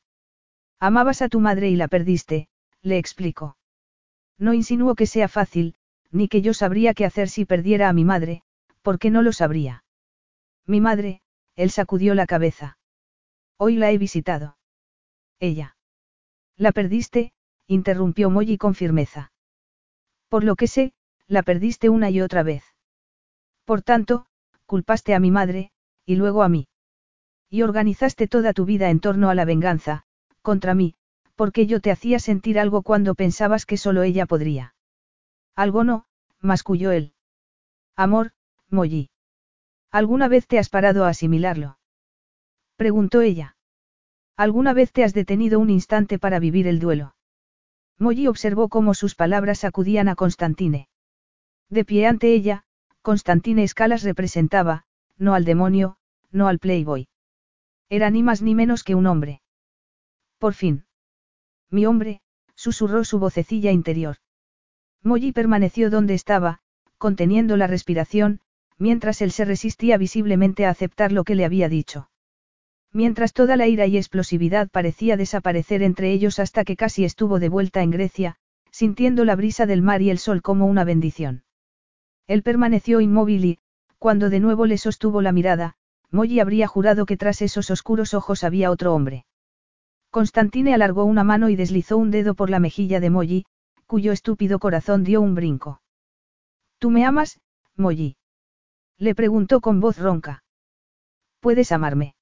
[0.79, 2.47] Amabas a tu madre y la perdiste,
[2.81, 3.55] le explicó.
[4.39, 5.75] No insinuó que sea fácil,
[6.09, 8.41] ni que yo sabría qué hacer si perdiera a mi madre,
[8.81, 9.83] porque no lo sabría.
[10.65, 11.21] Mi madre,
[11.55, 12.79] él sacudió la cabeza.
[13.57, 14.57] Hoy la he visitado.
[15.39, 15.77] Ella.
[16.57, 17.33] La perdiste,
[17.67, 19.32] interrumpió Molly con firmeza.
[20.33, 20.93] Por lo que sé,
[21.27, 22.63] la perdiste una y otra vez.
[23.65, 24.25] Por tanto,
[24.65, 25.69] culpaste a mi madre,
[26.07, 26.67] y luego a mí.
[27.51, 30.05] Y organizaste toda tu vida en torno a la venganza,
[30.41, 30.95] contra mí,
[31.35, 34.73] porque yo te hacía sentir algo cuando pensabas que solo ella podría.
[35.55, 36.07] Algo no,
[36.39, 37.13] masculló él.
[37.95, 38.31] Amor,
[38.71, 39.11] Molly.
[39.91, 41.77] ¿Alguna vez te has parado a asimilarlo?
[42.75, 43.55] Preguntó ella.
[44.35, 47.13] ¿Alguna vez te has detenido un instante para vivir el duelo?
[47.99, 50.87] Molly observó cómo sus palabras sacudían a Constantine.
[51.69, 52.63] De pie ante ella,
[53.01, 54.85] Constantine Escalas representaba,
[55.17, 55.97] no al demonio,
[56.31, 57.07] no al playboy.
[57.89, 59.41] Era ni más ni menos que un hombre.
[60.37, 60.85] Por fin.
[61.69, 62.21] Mi hombre,
[62.55, 64.17] susurró su vocecilla interior.
[65.01, 66.59] Molly permaneció donde estaba,
[66.97, 68.39] conteniendo la respiración,
[68.77, 72.09] mientras él se resistía visiblemente a aceptar lo que le había dicho.
[72.93, 77.49] Mientras toda la ira y explosividad parecía desaparecer entre ellos hasta que casi estuvo de
[77.49, 78.35] vuelta en Grecia,
[78.71, 81.43] sintiendo la brisa del mar y el sol como una bendición.
[82.27, 83.59] Él permaneció inmóvil y,
[83.97, 85.75] cuando de nuevo le sostuvo la mirada,
[86.11, 89.25] Molly habría jurado que tras esos oscuros ojos había otro hombre.
[90.11, 93.45] Constantine alargó una mano y deslizó un dedo por la mejilla de Molly,
[93.87, 95.81] cuyo estúpido corazón dio un brinco.
[96.77, 97.41] ¿Tú me amas,
[97.75, 98.17] Molly?
[98.99, 100.43] Le preguntó con voz ronca.
[101.39, 102.13] ¿Puedes amarme?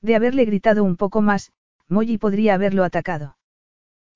[0.00, 1.52] De haberle gritado un poco más,
[1.88, 3.36] Molly podría haberlo atacado.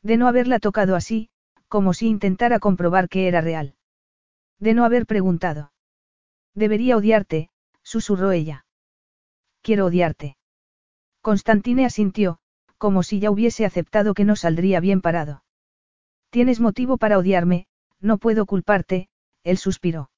[0.02, 1.30] De no haberla tocado así,
[1.68, 3.74] como si intentara comprobar que era real.
[4.58, 5.72] De no haber preguntado.
[6.54, 7.50] Debería odiarte,
[7.82, 8.66] susurró ella.
[9.62, 10.36] Quiero odiarte.
[11.20, 12.38] Constantine asintió,
[12.78, 15.44] como si ya hubiese aceptado que no saldría bien parado.
[16.30, 17.66] Tienes motivo para odiarme,
[18.00, 19.08] no puedo culparte,
[19.44, 20.10] él suspiró.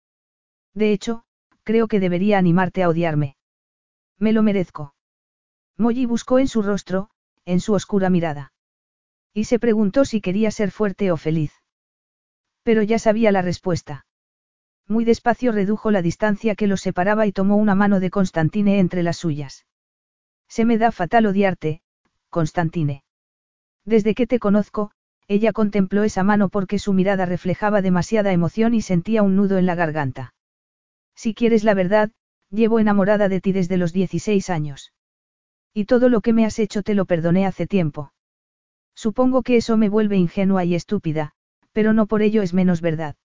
[0.72, 1.24] De hecho,
[1.62, 3.36] creo que debería animarte a odiarme.
[4.18, 4.94] Me lo merezco.
[5.76, 7.10] Molly buscó en su rostro,
[7.44, 8.52] en su oscura mirada.
[9.32, 11.52] Y se preguntó si quería ser fuerte o feliz.
[12.62, 14.06] Pero ya sabía la respuesta.
[14.86, 19.02] Muy despacio redujo la distancia que los separaba y tomó una mano de Constantine entre
[19.02, 19.66] las suyas.
[20.48, 21.82] Se me da fatal odiarte,
[22.30, 23.02] Constantine.
[23.84, 24.92] Desde que te conozco,
[25.26, 29.66] ella contempló esa mano porque su mirada reflejaba demasiada emoción y sentía un nudo en
[29.66, 30.34] la garganta.
[31.14, 32.10] Si quieres la verdad,
[32.50, 34.92] llevo enamorada de ti desde los 16 años.
[35.74, 38.12] Y todo lo que me has hecho te lo perdoné hace tiempo.
[38.94, 41.32] Supongo que eso me vuelve ingenua y estúpida,
[41.72, 43.16] pero no por ello es menos verdad.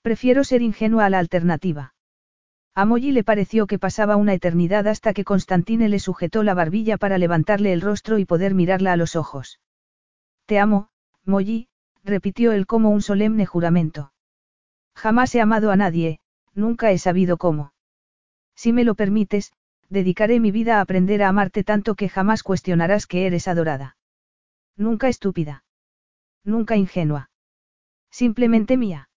[0.00, 1.94] Prefiero ser ingenua a la alternativa.
[2.74, 6.96] A Molly le pareció que pasaba una eternidad hasta que Constantine le sujetó la barbilla
[6.96, 9.60] para levantarle el rostro y poder mirarla a los ojos.
[10.46, 10.88] Te amo,
[11.26, 11.68] Molly,
[12.04, 14.12] repitió él como un solemne juramento.
[14.94, 16.20] Jamás he amado a nadie,
[16.54, 17.74] nunca he sabido cómo.
[18.54, 19.52] Si me lo permites,
[19.90, 23.96] dedicaré mi vida a aprender a amarte tanto que jamás cuestionarás que eres adorada.
[24.76, 25.64] Nunca estúpida.
[26.44, 27.30] Nunca ingenua.
[28.10, 29.10] Simplemente mía.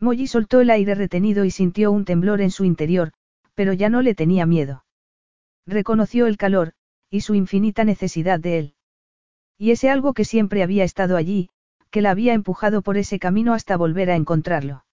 [0.00, 3.12] Molly soltó el aire retenido y sintió un temblor en su interior,
[3.54, 4.84] pero ya no le tenía miedo.
[5.66, 6.72] Reconoció el calor,
[7.10, 8.74] y su infinita necesidad de él.
[9.58, 11.50] Y ese algo que siempre había estado allí,
[11.90, 14.84] que la había empujado por ese camino hasta volver a encontrarlo.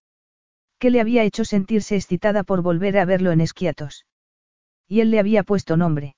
[0.79, 4.05] Que le había hecho sentirse excitada por volver a verlo en esquiatos.
[4.87, 6.15] Y él le había puesto nombre.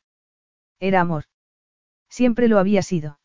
[0.79, 1.25] Era amor.
[2.09, 3.19] Siempre lo había sido.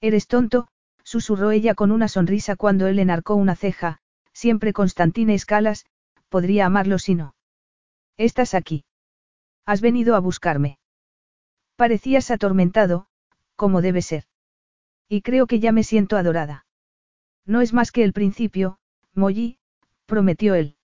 [0.00, 0.68] Eres tonto,
[1.02, 4.00] susurró ella con una sonrisa cuando él enarcó una ceja,
[4.32, 5.86] siempre Constantine Escalas,
[6.28, 7.34] podría amarlo si no.
[8.16, 8.84] Estás aquí.
[9.64, 10.78] Has venido a buscarme.
[11.76, 13.06] Parecías atormentado,
[13.56, 14.24] como debe ser.
[15.08, 16.66] Y creo que ya me siento adorada.
[17.44, 18.78] No es más que el principio,
[19.14, 19.58] Molly,
[20.06, 20.76] prometió él.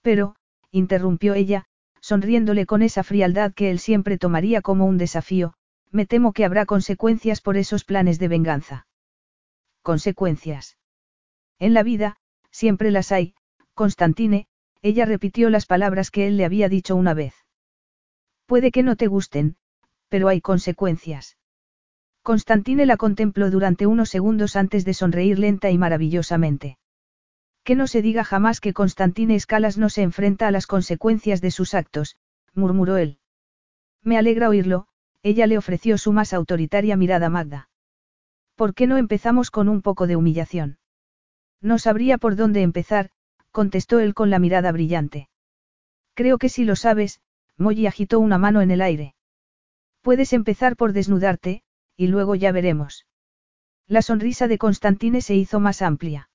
[0.00, 0.36] Pero,
[0.70, 1.66] interrumpió ella,
[2.04, 5.54] sonriéndole con esa frialdad que él siempre tomaría como un desafío,
[5.90, 8.86] me temo que habrá consecuencias por esos planes de venganza.
[9.80, 10.76] Consecuencias.
[11.58, 12.16] En la vida,
[12.50, 13.34] siempre las hay,
[13.72, 14.48] Constantine,
[14.82, 17.34] ella repitió las palabras que él le había dicho una vez.
[18.44, 19.56] Puede que no te gusten,
[20.10, 21.38] pero hay consecuencias.
[22.22, 26.76] Constantine la contempló durante unos segundos antes de sonreír lenta y maravillosamente.
[27.64, 31.50] Que no se diga jamás que Constantine Escalas no se enfrenta a las consecuencias de
[31.50, 32.16] sus actos,
[32.54, 33.18] murmuró él.
[34.02, 34.86] Me alegra oírlo,
[35.22, 37.70] ella le ofreció su más autoritaria mirada Magda.
[38.54, 40.78] ¿Por qué no empezamos con un poco de humillación?
[41.62, 43.10] No sabría por dónde empezar,
[43.50, 45.30] contestó él con la mirada brillante.
[46.12, 47.20] Creo que si lo sabes,
[47.56, 49.14] Molly agitó una mano en el aire.
[50.02, 51.62] Puedes empezar por desnudarte,
[51.96, 53.06] y luego ya veremos.
[53.86, 56.28] La sonrisa de Constantine se hizo más amplia.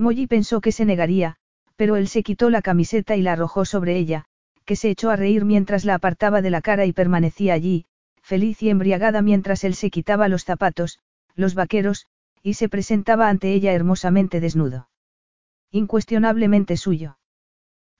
[0.00, 1.36] Molly pensó que se negaría,
[1.76, 4.24] pero él se quitó la camiseta y la arrojó sobre ella,
[4.64, 7.84] que se echó a reír mientras la apartaba de la cara y permanecía allí,
[8.22, 11.00] feliz y embriagada mientras él se quitaba los zapatos,
[11.34, 12.06] los vaqueros,
[12.42, 14.88] y se presentaba ante ella hermosamente desnudo.
[15.70, 17.18] Incuestionablemente suyo.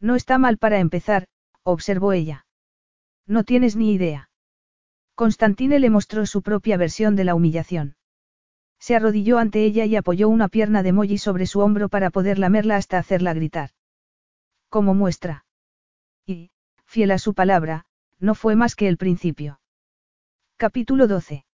[0.01, 1.27] No está mal para empezar,
[1.65, 2.47] observó ella.
[3.27, 4.31] No tienes ni idea.
[5.15, 7.97] Constantine le mostró su propia versión de la humillación.
[8.81, 12.39] Se arrodilló ante ella y apoyó una pierna de Molly sobre su hombro para poder
[12.39, 13.71] lamerla hasta hacerla gritar.
[14.71, 15.45] Como muestra.
[16.27, 16.51] Y,
[16.87, 17.85] fiel a su palabra,
[18.19, 19.61] no fue más que el principio.
[20.57, 21.45] Capítulo 12.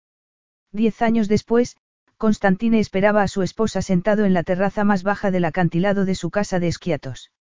[0.71, 1.77] Diez años después,
[2.17, 6.31] Constantine esperaba a su esposa sentado en la terraza más baja del acantilado de su
[6.31, 7.33] casa de esquiatos.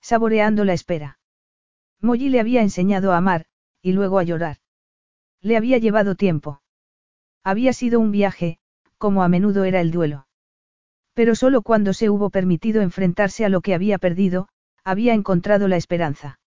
[0.00, 1.18] Saboreando la espera.
[2.00, 3.46] Molly le había enseñado a amar,
[3.80, 4.58] y luego a llorar.
[5.40, 6.62] Le había llevado tiempo.
[7.42, 8.58] Había sido un viaje,
[9.04, 10.26] como a menudo era el duelo.
[11.12, 14.48] Pero solo cuando se hubo permitido enfrentarse a lo que había perdido,
[14.82, 16.40] había encontrado la esperanza.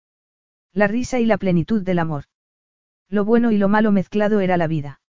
[0.73, 2.23] La risa y la plenitud del amor.
[3.09, 5.01] Lo bueno y lo malo mezclado era la vida.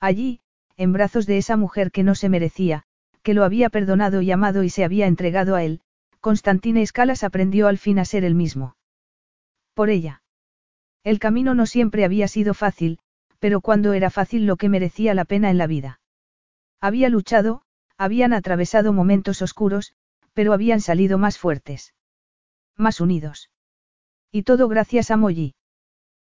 [0.00, 0.42] Allí,
[0.76, 2.82] en brazos de esa mujer que no se merecía,
[3.22, 5.80] que lo había perdonado y amado y se había entregado a él,
[6.20, 8.76] Constantine Escalas aprendió al fin a ser el mismo.
[9.72, 10.20] Por ella.
[11.04, 12.98] El camino no siempre había sido fácil,
[13.38, 16.00] pero cuando era fácil lo que merecía la pena en la vida.
[16.80, 17.62] Había luchado,
[17.96, 19.94] habían atravesado momentos oscuros,
[20.34, 21.94] pero habían salido más fuertes.
[22.76, 23.50] Más unidos.
[24.30, 25.54] Y todo gracias a Molly.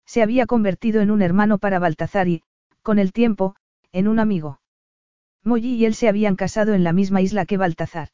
[0.05, 2.43] Se había convertido en un hermano para Baltazar y,
[2.83, 3.55] con el tiempo,
[3.91, 4.61] en un amigo.
[5.43, 8.09] Molly y él se habían casado en la misma isla que Baltazar.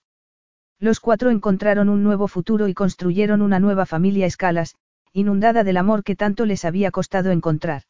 [0.80, 4.76] Los cuatro encontraron un nuevo futuro y construyeron una nueva familia escalas,
[5.14, 7.84] inundada del amor que tanto les había costado encontrar.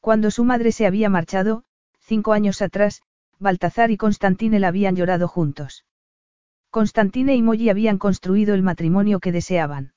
[0.00, 1.64] Cuando su madre se había marchado,
[2.00, 3.02] cinco años atrás,
[3.40, 5.86] Baltazar y Constantine la habían llorado juntos.
[6.70, 9.94] Constantine y Molly habían construido el matrimonio que deseaban.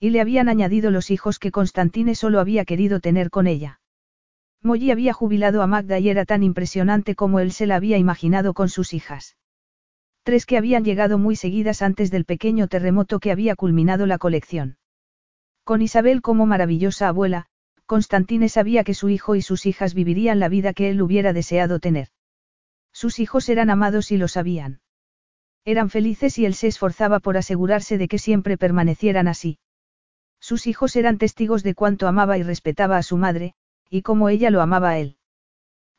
[0.00, 3.80] Y le habían añadido los hijos que Constantine solo había querido tener con ella.
[4.62, 8.54] Molly había jubilado a Magda y era tan impresionante como él se la había imaginado
[8.54, 9.36] con sus hijas.
[10.22, 14.78] Tres que habían llegado muy seguidas antes del pequeño terremoto que había culminado la colección.
[15.64, 17.44] Con Isabel como maravillosa abuela,
[17.84, 21.78] Constantine sabía que su hijo y sus hijas vivirían la vida que él hubiera deseado
[21.78, 22.08] tener.
[22.94, 24.80] Sus hijos eran amados y lo sabían.
[25.64, 29.58] Eran felices y él se esforzaba por asegurarse de que siempre permanecieran así.
[30.40, 33.54] Sus hijos eran testigos de cuánto amaba y respetaba a su madre,
[33.90, 35.16] y cómo ella lo amaba a él.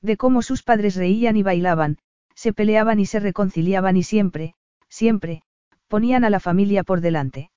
[0.02, 1.98] De cómo sus padres reían y bailaban,
[2.34, 4.56] se peleaban y se reconciliaban y siempre,
[4.88, 5.42] siempre,
[5.88, 7.52] ponían a la familia por delante.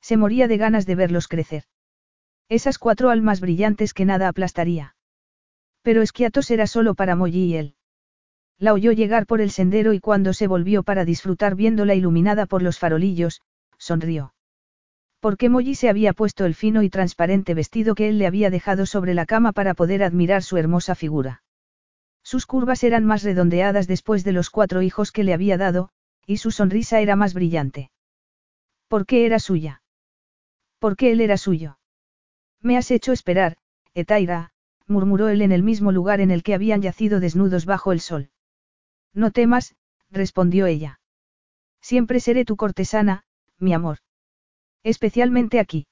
[0.00, 1.64] Se moría de ganas de verlos crecer.
[2.48, 4.94] Esas cuatro almas brillantes que nada aplastaría.
[5.82, 7.74] Pero Esquiatos era solo para Molly y él.
[8.58, 12.62] La oyó llegar por el sendero y cuando se volvió para disfrutar viéndola iluminada por
[12.62, 13.42] los farolillos,
[13.78, 14.34] sonrió.
[15.20, 18.86] Porque Molly se había puesto el fino y transparente vestido que él le había dejado
[18.86, 21.42] sobre la cama para poder admirar su hermosa figura.
[22.22, 25.90] Sus curvas eran más redondeadas después de los cuatro hijos que le había dado,
[26.26, 27.90] y su sonrisa era más brillante.
[28.88, 29.82] ¿Por qué era suya?
[30.78, 31.78] ¿Por qué él era suyo?
[32.60, 33.56] Me has hecho esperar,
[33.94, 34.52] Etaira,
[34.86, 38.30] murmuró él en el mismo lugar en el que habían yacido desnudos bajo el sol.
[39.14, 39.76] No temas,
[40.10, 41.00] respondió ella.
[41.80, 43.24] Siempre seré tu cortesana,
[43.58, 43.98] mi amor.
[44.82, 45.86] Especialmente aquí.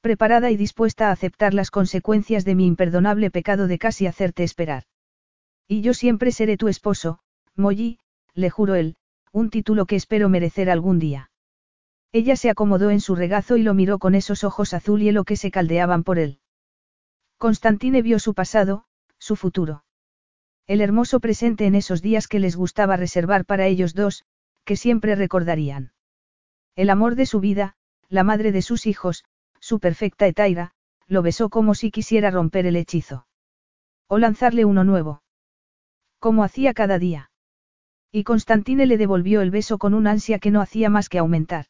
[0.00, 4.84] Preparada y dispuesta a aceptar las consecuencias de mi imperdonable pecado de casi hacerte esperar.
[5.68, 7.20] Y yo siempre seré tu esposo,
[7.54, 7.98] Molly,
[8.34, 8.96] le juro él,
[9.32, 11.30] un título que espero merecer algún día.
[12.10, 15.36] Ella se acomodó en su regazo y lo miró con esos ojos azul hielo que
[15.36, 16.40] se caldeaban por él.
[17.38, 18.84] Constantine vio su pasado,
[19.18, 19.84] su futuro.
[20.66, 24.24] El hermoso presente en esos días que les gustaba reservar para ellos dos,
[24.64, 25.92] que siempre recordarían.
[26.76, 27.74] El amor de su vida,
[28.08, 29.24] la madre de sus hijos,
[29.60, 30.72] su perfecta Etaira,
[31.06, 33.26] lo besó como si quisiera romper el hechizo.
[34.06, 35.22] O lanzarle uno nuevo.
[36.18, 37.30] Como hacía cada día.
[38.10, 41.66] Y Constantine le devolvió el beso con un ansia que no hacía más que aumentar.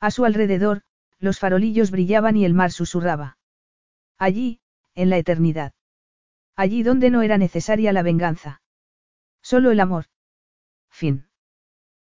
[0.00, 0.82] A su alrededor,
[1.18, 3.38] los farolillos brillaban y el mar susurraba.
[4.18, 4.60] Allí,
[4.94, 5.72] en la eternidad.
[6.56, 8.62] Allí donde no era necesaria la venganza.
[9.42, 10.06] Solo el amor.
[10.90, 11.26] Fin.